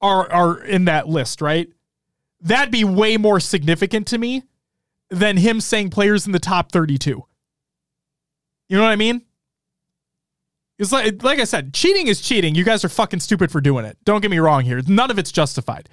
are 0.00 0.30
are 0.30 0.62
in 0.62 0.84
that 0.84 1.08
list, 1.08 1.40
right? 1.40 1.68
That'd 2.40 2.70
be 2.70 2.84
way 2.84 3.16
more 3.16 3.40
significant 3.40 4.06
to 4.08 4.18
me 4.18 4.44
than 5.10 5.36
him 5.36 5.60
saying 5.60 5.90
players 5.90 6.26
in 6.26 6.32
the 6.32 6.38
top 6.38 6.72
32. 6.72 7.22
You 8.68 8.76
know 8.76 8.82
what 8.82 8.90
I 8.90 8.96
mean? 8.96 9.22
It's 10.78 10.92
like 10.92 11.22
like 11.22 11.38
I 11.38 11.44
said, 11.44 11.72
cheating 11.72 12.06
is 12.06 12.20
cheating. 12.20 12.54
You 12.54 12.64
guys 12.64 12.84
are 12.84 12.88
fucking 12.88 13.20
stupid 13.20 13.50
for 13.50 13.60
doing 13.60 13.84
it. 13.84 13.96
Don't 14.04 14.20
get 14.20 14.30
me 14.30 14.38
wrong 14.38 14.62
here. 14.62 14.82
None 14.86 15.10
of 15.10 15.18
it's 15.18 15.32
justified. 15.32 15.88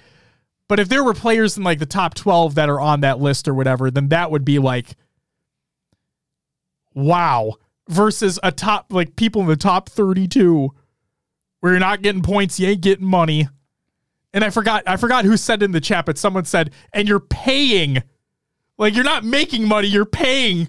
But 0.68 0.80
if 0.80 0.88
there 0.88 1.04
were 1.04 1.14
players 1.14 1.56
in 1.56 1.62
like 1.62 1.78
the 1.78 1.86
top 1.86 2.14
12 2.14 2.54
that 2.54 2.68
are 2.68 2.80
on 2.80 3.00
that 3.00 3.20
list 3.20 3.48
or 3.48 3.54
whatever, 3.54 3.90
then 3.90 4.08
that 4.08 4.30
would 4.30 4.44
be 4.44 4.58
like 4.58 4.96
wow 6.94 7.54
versus 7.88 8.38
a 8.42 8.52
top 8.52 8.86
like 8.90 9.16
people 9.16 9.42
in 9.42 9.48
the 9.48 9.56
top 9.56 9.88
32 9.88 10.70
where 11.60 11.72
you're 11.72 11.80
not 11.80 12.02
getting 12.02 12.22
points, 12.22 12.60
you 12.60 12.68
ain't 12.68 12.82
getting 12.82 13.06
money. 13.06 13.48
And 14.34 14.44
I 14.44 14.50
forgot 14.50 14.82
I 14.86 14.96
forgot 14.96 15.24
who 15.24 15.36
said 15.36 15.62
in 15.62 15.72
the 15.72 15.80
chat, 15.80 16.04
but 16.04 16.18
someone 16.18 16.44
said, 16.44 16.72
and 16.92 17.08
you're 17.08 17.20
paying. 17.20 18.02
Like 18.78 18.94
you're 18.94 19.04
not 19.04 19.24
making 19.24 19.68
money, 19.68 19.88
you're 19.88 20.04
paying 20.04 20.68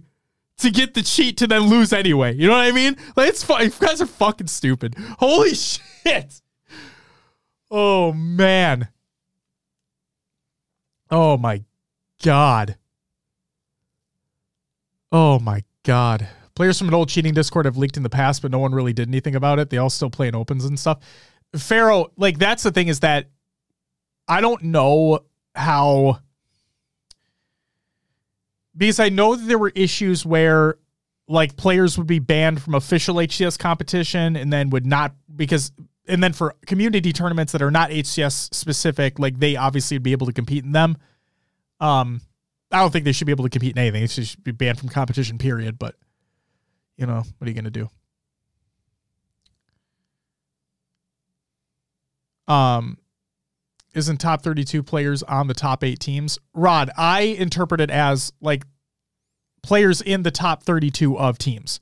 to 0.57 0.71
get 0.71 0.93
the 0.93 1.01
cheat 1.01 1.37
to 1.37 1.47
then 1.47 1.63
lose 1.63 1.91
anyway. 1.91 2.35
You 2.35 2.47
know 2.47 2.53
what 2.53 2.65
I 2.65 2.71
mean? 2.71 2.95
Like 3.15 3.29
it's 3.29 3.43
fun. 3.43 3.63
You 3.63 3.69
guys 3.69 4.01
are 4.01 4.05
fucking 4.05 4.47
stupid. 4.47 4.95
Holy 5.19 5.53
shit. 5.55 6.41
Oh 7.69 8.13
man. 8.13 8.89
Oh 11.09 11.37
my 11.37 11.63
god. 12.23 12.77
Oh 15.11 15.39
my 15.39 15.63
god. 15.83 16.27
Players 16.55 16.79
from 16.79 16.87
an 16.87 16.93
old 16.93 17.09
cheating 17.09 17.33
Discord 17.33 17.65
have 17.65 17.77
leaked 17.77 17.97
in 17.97 18.03
the 18.03 18.09
past, 18.09 18.41
but 18.41 18.51
no 18.51 18.59
one 18.59 18.73
really 18.73 18.93
did 18.93 19.09
anything 19.09 19.35
about 19.35 19.59
it. 19.59 19.69
They 19.69 19.77
all 19.77 19.89
still 19.89 20.09
play 20.09 20.27
in 20.27 20.35
opens 20.35 20.63
and 20.63 20.79
stuff. 20.79 20.99
Pharaoh, 21.55 22.11
like 22.17 22.37
that's 22.37 22.63
the 22.63 22.71
thing 22.71 22.87
is 22.87 23.01
that 23.01 23.29
I 24.27 24.41
don't 24.41 24.63
know 24.63 25.19
how 25.53 26.19
because 28.75 28.99
I 28.99 29.09
know 29.09 29.35
that 29.35 29.45
there 29.45 29.57
were 29.57 29.71
issues 29.75 30.25
where 30.25 30.77
like 31.27 31.55
players 31.55 31.97
would 31.97 32.07
be 32.07 32.19
banned 32.19 32.61
from 32.61 32.75
official 32.75 33.15
HCS 33.15 33.57
competition 33.57 34.35
and 34.35 34.51
then 34.51 34.69
would 34.69 34.85
not 34.85 35.13
because 35.35 35.71
and 36.07 36.21
then 36.23 36.33
for 36.33 36.55
community 36.67 37.11
tournaments 37.11 37.51
that 37.53 37.61
are 37.61 37.71
not 37.71 37.89
HCS 37.89 38.53
specific, 38.53 39.17
like 39.17 39.39
they 39.39 39.55
obviously 39.55 39.95
would 39.95 40.03
be 40.03 40.11
able 40.11 40.27
to 40.27 40.33
compete 40.33 40.63
in 40.63 40.71
them. 40.71 40.97
Um, 41.79 42.21
I 42.71 42.79
don't 42.79 42.91
think 42.91 43.05
they 43.05 43.11
should 43.11 43.25
be 43.25 43.31
able 43.31 43.43
to 43.45 43.49
compete 43.49 43.71
in 43.71 43.79
anything. 43.79 44.01
They 44.01 44.23
should 44.23 44.43
be 44.43 44.51
banned 44.51 44.79
from 44.79 44.89
competition, 44.89 45.37
period. 45.37 45.79
But 45.79 45.95
you 46.97 47.05
know, 47.05 47.23
what 47.37 47.47
are 47.47 47.49
you 47.49 47.55
gonna 47.55 47.71
do? 47.71 47.89
Um, 52.47 52.97
isn't 53.95 54.17
top 54.17 54.43
32 54.43 54.83
players 54.83 55.23
on 55.23 55.47
the 55.47 55.53
top 55.53 55.83
eight 55.83 55.99
teams? 55.99 56.37
Rod, 56.53 56.91
I 56.97 57.21
interpret 57.21 57.81
it 57.81 57.89
as 57.89 58.31
like 58.41 58.65
players 59.63 60.01
in 60.01 60.21
the 60.23 60.31
top 60.31 60.63
32 60.63 61.17
of 61.17 61.37
teams, 61.39 61.79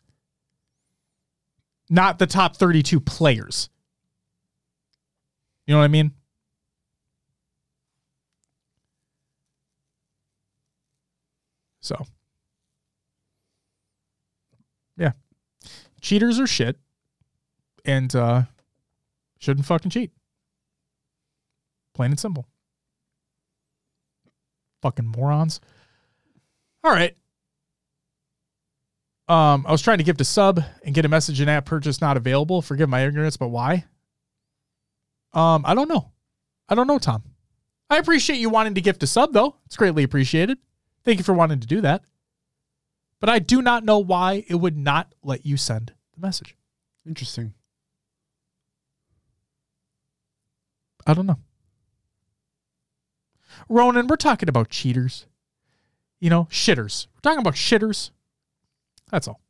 not 1.90 2.19
the 2.19 2.27
top 2.27 2.56
32 2.56 3.02
players. 3.02 3.69
You 5.65 5.73
know 5.73 5.80
what 5.80 5.85
I 5.85 5.90
mean? 5.90 6.11
So, 11.81 12.06
yeah. 14.98 15.11
Cheaters 15.99 16.40
are 16.40 16.48
shit 16.48 16.77
and 17.84 18.14
uh, 18.15 18.44
shouldn't 19.40 19.65
fucking 19.65 19.91
cheat. 19.91 20.11
Plain 21.94 22.11
and 22.11 22.20
simple. 22.20 22.48
Fucking 24.82 25.06
morons. 25.06 25.61
All 26.84 26.91
right. 26.91 27.15
Um, 29.28 29.65
I 29.65 29.72
was 29.72 29.82
trying 29.82 29.99
to 29.99 30.03
gift 30.03 30.20
a 30.20 30.26
sub 30.26 30.61
and 30.84 30.94
get 30.94 31.06
a 31.06 31.10
message 31.10 31.40
in 31.40 31.48
app 31.48 31.65
purchase 31.65 32.02
not 32.02 32.18
available. 32.18 32.61
Forgive 32.61 32.90
my 32.90 33.06
ignorance, 33.06 33.38
but 33.38 33.48
why? 33.48 33.86
Um, 35.32 35.64
I 35.65 35.74
don't 35.74 35.88
know. 35.88 36.11
I 36.68 36.76
don't 36.76 36.88
know, 36.88 36.99
Tom. 36.99 37.24
I 37.90 37.98
appreciate 37.98 38.38
you 38.38 38.49
wanting 38.49 38.76
to 38.76 38.82
gift 38.82 39.03
a 39.03 39.07
sub, 39.07 39.34
though. 39.34 39.56
It's 39.65 39.78
greatly 39.78 40.03
appreciated. 40.03 40.57
Thank 41.06 41.20
you 41.20 41.24
for 41.24 41.34
wanting 41.34 41.60
to 41.60 41.68
do 41.68 41.82
that. 41.82 42.03
But 43.20 43.30
I 43.30 43.40
do 43.40 43.61
not 43.61 43.86
know 43.86 43.99
why 43.99 44.44
it 44.48 44.56
would 44.56 44.78
not 44.78 45.14
let 45.24 45.45
you 45.45 45.56
send 45.56 45.94
the 46.14 46.20
message. 46.20 46.57
Interesting. 47.07 47.53
I 51.07 51.14
don't 51.14 51.26
know. 51.26 51.40
Ronan, 53.69 54.07
we're 54.07 54.15
talking 54.15 54.49
about 54.49 54.69
cheaters. 54.69 55.25
You 56.19 56.30
know, 56.30 56.45
shitters. 56.45 57.07
We're 57.15 57.21
talking 57.21 57.41
about 57.41 57.55
shitters. 57.55 58.11
That's 59.11 59.27
all. 59.27 59.41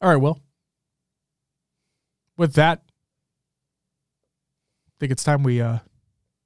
All 0.00 0.10
right, 0.10 0.16
well. 0.16 0.40
With 2.36 2.54
that, 2.54 2.82
I 4.88 4.92
think 4.98 5.12
it's 5.12 5.24
time 5.24 5.42
we 5.42 5.60
uh 5.60 5.78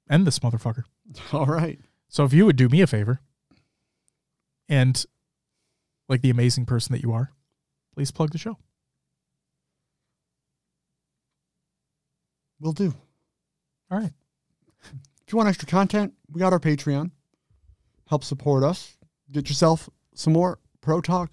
end 0.09 0.27
this 0.27 0.39
motherfucker. 0.39 0.83
All 1.33 1.45
right. 1.45 1.79
So 2.09 2.25
if 2.25 2.33
you 2.33 2.45
would 2.45 2.55
do 2.55 2.67
me 2.69 2.81
a 2.81 2.87
favor 2.87 3.21
and 4.67 5.05
like 6.09 6.21
the 6.21 6.29
amazing 6.29 6.65
person 6.65 6.93
that 6.93 7.01
you 7.01 7.13
are, 7.13 7.31
please 7.93 8.11
plug 8.11 8.31
the 8.31 8.37
show. 8.37 8.57
Will 12.59 12.73
do. 12.73 12.93
All 13.91 13.99
right. 13.99 14.11
If 14.83 15.31
you 15.31 15.37
want 15.37 15.49
extra 15.49 15.67
content, 15.67 16.13
we 16.31 16.39
got 16.39 16.53
our 16.53 16.59
Patreon. 16.59 17.11
Help 18.07 18.23
support 18.23 18.63
us. 18.63 18.97
Get 19.31 19.49
yourself 19.49 19.89
some 20.13 20.33
more 20.33 20.59
Pro 20.81 21.01
Talk, 21.01 21.31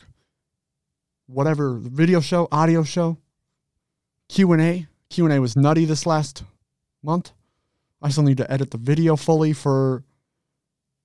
whatever 1.27 1.75
video 1.75 2.21
show, 2.21 2.49
audio 2.51 2.83
show, 2.83 3.19
Q 4.29 4.53
and 4.53 4.63
A. 4.63 4.87
Q 5.11 5.27
and 5.27 5.35
A 5.35 5.41
was 5.41 5.57
nutty 5.57 5.85
this 5.85 6.07
last 6.07 6.43
month. 7.03 7.33
I 8.01 8.09
still 8.09 8.25
need 8.25 8.39
to 8.39 8.51
edit 8.51 8.71
the 8.71 8.79
video 8.79 9.15
fully 9.15 9.53
for 9.53 10.05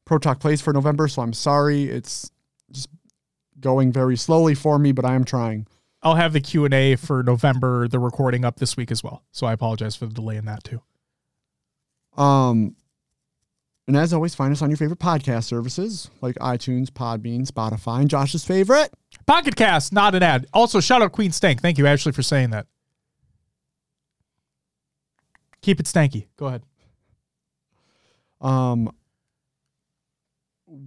Pro 0.06 0.18
Talk 0.18 0.39
Plays 0.39 0.61
for 0.61 0.72
November, 0.72 1.10
so 1.10 1.22
I'm 1.22 1.34
sorry. 1.34 1.84
It's 1.84 2.31
just 2.72 2.88
going 3.60 3.91
very 3.91 4.15
slowly 4.15 4.56
for 4.56 4.80
me, 4.80 4.94
but 4.94 5.03
I 5.03 5.14
am 5.14 5.26
trying. 5.26 5.68
I'll 6.03 6.15
have 6.15 6.34
the 6.34 6.41
Q&A 6.41 6.95
for 6.95 7.24
November, 7.24 7.88
the 7.88 7.99
recording 7.99 8.45
up 8.45 8.57
this 8.57 8.78
week 8.78 8.91
as 8.91 9.03
well. 9.03 9.24
So 9.32 9.48
I 9.48 9.53
apologize 9.53 9.95
for 9.95 10.06
the 10.06 10.14
delay 10.14 10.38
in 10.38 10.45
that 10.45 10.64
too. 10.64 10.82
Um, 12.22 12.76
and 13.88 13.95
as 13.95 14.14
always, 14.14 14.36
find 14.36 14.52
us 14.52 14.61
on 14.61 14.69
your 14.69 14.78
favorite 14.78 14.99
podcast 14.99 15.45
services 15.45 16.10
like 16.22 16.36
iTunes, 16.36 16.90
Podbean, 16.90 17.48
Spotify, 17.48 18.02
and 18.02 18.10
Josh's 18.10 18.44
favorite. 18.44 18.94
Pocket 19.26 19.56
Cast, 19.56 19.94
not 19.94 20.14
an 20.14 20.24
ad. 20.24 20.45
Also, 20.53 20.80
shout 20.80 21.02
out 21.02 21.14
Queen 21.14 21.32
Stank. 21.32 21.61
Thank 21.61 21.78
you, 21.78 21.88
Ashley, 21.88 22.11
for 22.11 22.22
saying 22.22 22.49
that. 22.49 22.68
Keep 25.61 25.80
it 25.80 25.86
stanky. 25.86 26.28
Go 26.38 26.48
ahead. 26.48 26.64
Um, 28.41 28.91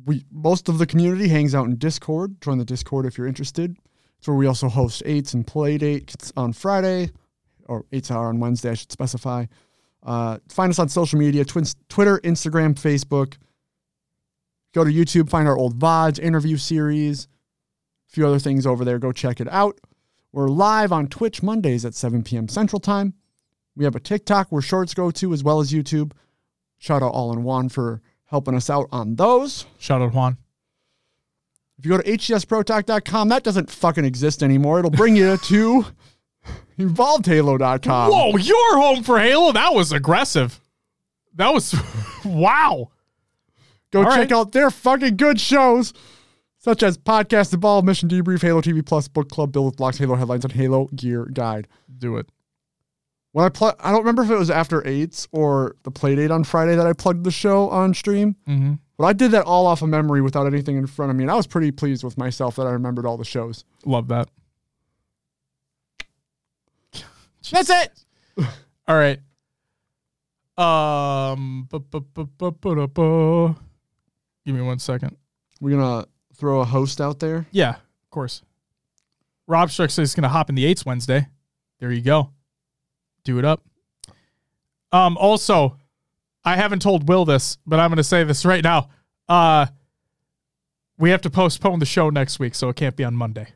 we 0.06 0.24
most 0.30 0.68
of 0.68 0.78
the 0.78 0.86
community 0.86 1.28
hangs 1.28 1.54
out 1.54 1.66
in 1.66 1.76
Discord. 1.76 2.40
Join 2.40 2.58
the 2.58 2.64
Discord 2.64 3.06
if 3.06 3.18
you're 3.18 3.26
interested. 3.26 3.76
Where 4.26 4.36
we 4.36 4.46
also 4.46 4.68
host 4.68 5.02
eights 5.06 5.34
and 5.34 5.46
play 5.46 5.78
dates 5.78 6.32
on 6.36 6.52
Friday, 6.52 7.10
or 7.66 7.84
eights 7.92 8.10
are 8.10 8.28
on 8.28 8.38
Wednesday. 8.38 8.70
I 8.70 8.74
should 8.74 8.92
specify. 8.92 9.46
Uh, 10.02 10.38
find 10.48 10.70
us 10.70 10.78
on 10.78 10.88
social 10.88 11.18
media: 11.18 11.44
twin, 11.44 11.64
Twitter, 11.88 12.18
Instagram, 12.20 12.74
Facebook. 12.74 13.36
Go 14.72 14.84
to 14.84 14.90
YouTube, 14.90 15.28
find 15.28 15.48
our 15.48 15.56
old 15.56 15.78
VODs, 15.78 16.20
interview 16.20 16.56
series. 16.56 17.26
A 18.08 18.12
few 18.12 18.26
other 18.26 18.38
things 18.38 18.66
over 18.66 18.84
there. 18.84 18.98
Go 18.98 19.10
check 19.10 19.40
it 19.40 19.48
out. 19.48 19.80
We're 20.32 20.48
live 20.48 20.92
on 20.92 21.08
Twitch 21.08 21.42
Mondays 21.42 21.84
at 21.84 21.94
7 21.94 22.22
p.m. 22.22 22.46
Central 22.46 22.78
Time. 22.78 23.14
We 23.74 23.84
have 23.84 23.96
a 23.96 24.00
TikTok 24.00 24.52
where 24.52 24.62
shorts 24.62 24.94
go 24.94 25.10
to, 25.10 25.32
as 25.32 25.42
well 25.42 25.58
as 25.58 25.72
YouTube. 25.72 26.12
Shout 26.78 27.02
out 27.02 27.12
All 27.12 27.32
in 27.32 27.42
One 27.42 27.68
for 27.68 28.00
helping 28.26 28.54
us 28.54 28.70
out 28.70 28.88
on 28.92 29.16
those. 29.16 29.66
Shout 29.78 30.02
out 30.02 30.14
Juan. 30.14 30.38
If 31.80 31.86
you 31.86 31.92
go 31.92 31.96
to 31.96 32.04
hcsprotalk.com, 32.10 33.30
that 33.30 33.42
doesn't 33.42 33.70
fucking 33.70 34.04
exist 34.04 34.42
anymore. 34.42 34.80
It'll 34.80 34.90
bring 34.90 35.16
you 35.16 35.38
to 35.38 35.86
involvedhalo.com. 36.78 38.10
Whoa, 38.10 38.36
you're 38.36 38.76
home 38.78 39.02
for 39.02 39.18
Halo? 39.18 39.52
That 39.52 39.72
was 39.72 39.90
aggressive. 39.90 40.60
That 41.36 41.54
was 41.54 41.74
wow. 42.26 42.90
Go 43.92 44.00
All 44.00 44.10
check 44.10 44.30
right. 44.30 44.32
out 44.32 44.52
their 44.52 44.70
fucking 44.70 45.16
good 45.16 45.40
shows, 45.40 45.94
such 46.58 46.82
as 46.82 46.98
Podcast 46.98 47.50
the 47.50 47.56
Ball, 47.56 47.80
Mission 47.80 48.10
Debrief, 48.10 48.42
Halo 48.42 48.60
TV 48.60 48.84
Plus, 48.84 49.08
Book 49.08 49.30
Club, 49.30 49.50
Bill 49.50 49.64
with 49.64 49.76
Blocks, 49.76 49.96
Halo 49.96 50.16
Headlines, 50.16 50.44
and 50.44 50.52
Halo 50.52 50.90
Gear 50.94 51.30
Guide. 51.32 51.66
Do 51.96 52.18
it. 52.18 52.26
When 53.32 53.46
I 53.46 53.48
pl- 53.48 53.76
I 53.80 53.90
don't 53.90 54.00
remember 54.00 54.22
if 54.22 54.30
it 54.30 54.36
was 54.38 54.50
after 54.50 54.86
eights 54.86 55.28
or 55.32 55.76
the 55.84 55.90
play 55.90 56.14
date 56.14 56.30
on 56.30 56.44
Friday 56.44 56.76
that 56.76 56.86
I 56.86 56.92
plugged 56.92 57.24
the 57.24 57.30
show 57.30 57.70
on 57.70 57.94
stream. 57.94 58.36
Mm-hmm. 58.46 58.74
But 59.00 59.06
I 59.06 59.12
did 59.14 59.30
that 59.30 59.46
all 59.46 59.66
off 59.66 59.80
of 59.80 59.88
memory 59.88 60.20
without 60.20 60.46
anything 60.46 60.76
in 60.76 60.86
front 60.86 61.08
of 61.08 61.16
me, 61.16 61.24
and 61.24 61.30
I 61.30 61.34
was 61.34 61.46
pretty 61.46 61.70
pleased 61.70 62.04
with 62.04 62.18
myself 62.18 62.56
that 62.56 62.66
I 62.66 62.72
remembered 62.72 63.06
all 63.06 63.16
the 63.16 63.24
shows. 63.24 63.64
Love 63.86 64.08
that. 64.08 64.28
That's 67.50 67.70
it. 67.70 68.04
All 68.86 68.94
right. 68.96 69.18
Um. 70.58 71.66
bu- 71.70 71.78
bu- 71.78 72.00
bu- 72.02 73.54
Give 74.44 74.54
me 74.54 74.60
one 74.60 74.78
second. 74.78 75.16
We're 75.62 75.78
gonna 75.78 76.04
throw 76.36 76.60
a 76.60 76.66
host 76.66 77.00
out 77.00 77.20
there. 77.20 77.46
Yeah, 77.52 77.70
of 77.76 78.10
course. 78.10 78.42
Rob 79.46 79.70
Struck 79.70 79.88
says 79.88 80.10
he's 80.10 80.14
gonna 80.14 80.28
hop 80.28 80.50
in 80.50 80.56
the 80.56 80.66
eights 80.66 80.84
Wednesday. 80.84 81.26
There 81.78 81.90
you 81.90 82.02
go. 82.02 82.32
Do 83.24 83.38
it 83.38 83.46
up. 83.46 83.64
Um. 84.92 85.16
Also, 85.16 85.78
I 86.44 86.56
haven't 86.56 86.80
told 86.82 87.08
Will 87.08 87.24
this, 87.24 87.58
but 87.66 87.80
I'm 87.80 87.90
gonna 87.90 88.02
say 88.04 88.24
this 88.24 88.44
right 88.44 88.64
now. 88.64 88.88
Uh. 89.28 89.66
We 90.98 91.08
have 91.08 91.22
to 91.22 91.30
postpone 91.30 91.78
the 91.78 91.86
show 91.86 92.10
next 92.10 92.38
week, 92.38 92.54
so 92.54 92.68
it 92.68 92.76
can't 92.76 92.94
be 92.94 93.04
on 93.04 93.16
Monday. 93.16 93.54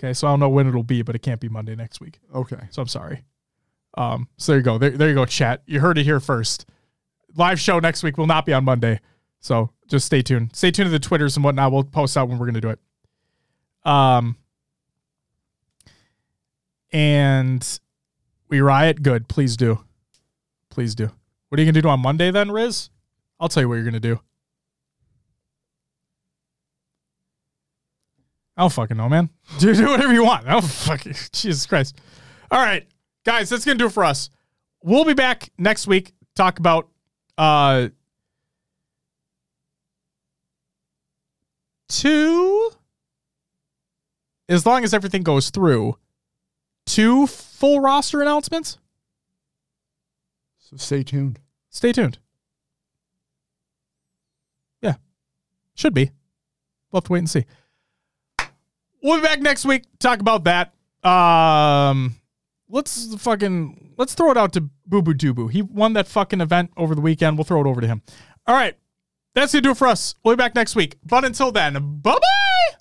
Okay, 0.00 0.14
so 0.14 0.26
I 0.26 0.30
don't 0.30 0.40
know 0.40 0.48
when 0.48 0.66
it'll 0.66 0.82
be, 0.82 1.02
but 1.02 1.14
it 1.14 1.18
can't 1.18 1.38
be 1.38 1.50
Monday 1.50 1.76
next 1.76 2.00
week. 2.00 2.18
Okay. 2.34 2.56
So 2.70 2.80
I'm 2.80 2.88
sorry. 2.88 3.24
Um, 3.98 4.26
so 4.38 4.52
there 4.52 4.58
you 4.60 4.64
go. 4.64 4.78
There, 4.78 4.88
there 4.88 5.08
you 5.10 5.14
go, 5.14 5.26
chat. 5.26 5.60
You 5.66 5.80
heard 5.80 5.98
it 5.98 6.04
here 6.04 6.18
first. 6.18 6.64
Live 7.34 7.60
show 7.60 7.78
next 7.78 8.02
week 8.02 8.16
will 8.16 8.26
not 8.26 8.46
be 8.46 8.54
on 8.54 8.64
Monday. 8.64 9.00
So 9.40 9.70
just 9.86 10.06
stay 10.06 10.22
tuned. 10.22 10.56
Stay 10.56 10.70
tuned 10.70 10.86
to 10.86 10.90
the 10.90 10.98
Twitters 10.98 11.36
and 11.36 11.44
whatnot. 11.44 11.72
We'll 11.72 11.84
post 11.84 12.16
out 12.16 12.28
when 12.28 12.38
we're 12.38 12.46
gonna 12.46 12.62
do 12.62 12.70
it. 12.70 12.78
Um 13.84 14.36
and 16.90 17.80
we 18.48 18.62
riot, 18.62 19.02
good. 19.02 19.28
Please 19.28 19.58
do. 19.58 19.84
Please 20.70 20.94
do. 20.94 21.10
What 21.48 21.58
are 21.58 21.62
you 21.62 21.70
gonna 21.70 21.82
do 21.82 21.88
on 21.88 22.00
Monday 22.00 22.30
then, 22.30 22.50
Riz? 22.50 22.90
I'll 23.38 23.48
tell 23.48 23.62
you 23.62 23.68
what 23.68 23.76
you're 23.76 23.84
gonna 23.84 24.00
do. 24.00 24.20
I 28.56 28.62
don't 28.62 28.72
fucking 28.72 28.96
know, 28.96 29.08
man. 29.08 29.28
Do 29.58 29.74
do 29.74 29.86
whatever 29.86 30.14
you 30.14 30.24
want. 30.24 30.46
I 30.46 30.52
don't 30.52 30.64
fucking 30.64 31.14
Jesus 31.32 31.66
Christ. 31.66 31.98
All 32.50 32.58
right, 32.58 32.86
guys, 33.24 33.50
that's 33.50 33.64
gonna 33.64 33.78
do 33.78 33.86
it 33.86 33.92
for 33.92 34.02
us. 34.04 34.30
We'll 34.82 35.04
be 35.04 35.12
back 35.14 35.50
next 35.58 35.86
week. 35.86 36.12
Talk 36.34 36.58
about 36.58 36.88
uh 37.36 37.88
two. 41.88 42.70
As 44.48 44.64
long 44.64 44.84
as 44.84 44.94
everything 44.94 45.22
goes 45.22 45.50
through, 45.50 45.96
two 46.86 47.26
full 47.26 47.80
roster 47.80 48.22
announcements. 48.22 48.78
So 50.68 50.76
stay 50.76 51.04
tuned. 51.04 51.38
Stay 51.70 51.92
tuned. 51.92 52.18
Yeah, 54.82 54.96
should 55.74 55.94
be. 55.94 56.10
We'll 56.90 56.98
have 56.98 57.04
to 57.04 57.12
wait 57.12 57.20
and 57.20 57.30
see. 57.30 57.46
We'll 59.00 59.20
be 59.20 59.22
back 59.22 59.40
next 59.40 59.64
week. 59.64 59.84
Talk 60.00 60.18
about 60.18 60.42
that. 60.44 60.74
Um, 61.08 62.16
let's 62.68 63.14
fucking 63.14 63.94
let's 63.96 64.14
throw 64.14 64.32
it 64.32 64.36
out 64.36 64.52
to 64.54 64.62
Boo 64.86 65.02
Boo 65.02 65.14
Doo 65.14 65.46
He 65.46 65.62
won 65.62 65.92
that 65.92 66.08
fucking 66.08 66.40
event 66.40 66.72
over 66.76 66.96
the 66.96 67.00
weekend. 67.00 67.38
We'll 67.38 67.44
throw 67.44 67.60
it 67.60 67.68
over 67.68 67.80
to 67.80 67.86
him. 67.86 68.02
All 68.48 68.56
right, 68.56 68.74
that's 69.34 69.52
gonna 69.52 69.62
do 69.62 69.70
it 69.70 69.76
for 69.76 69.86
us. 69.86 70.16
We'll 70.24 70.34
be 70.34 70.38
back 70.38 70.56
next 70.56 70.74
week. 70.74 70.96
But 71.04 71.24
until 71.24 71.52
then, 71.52 71.74
bye 71.74 72.14
bye. 72.14 72.78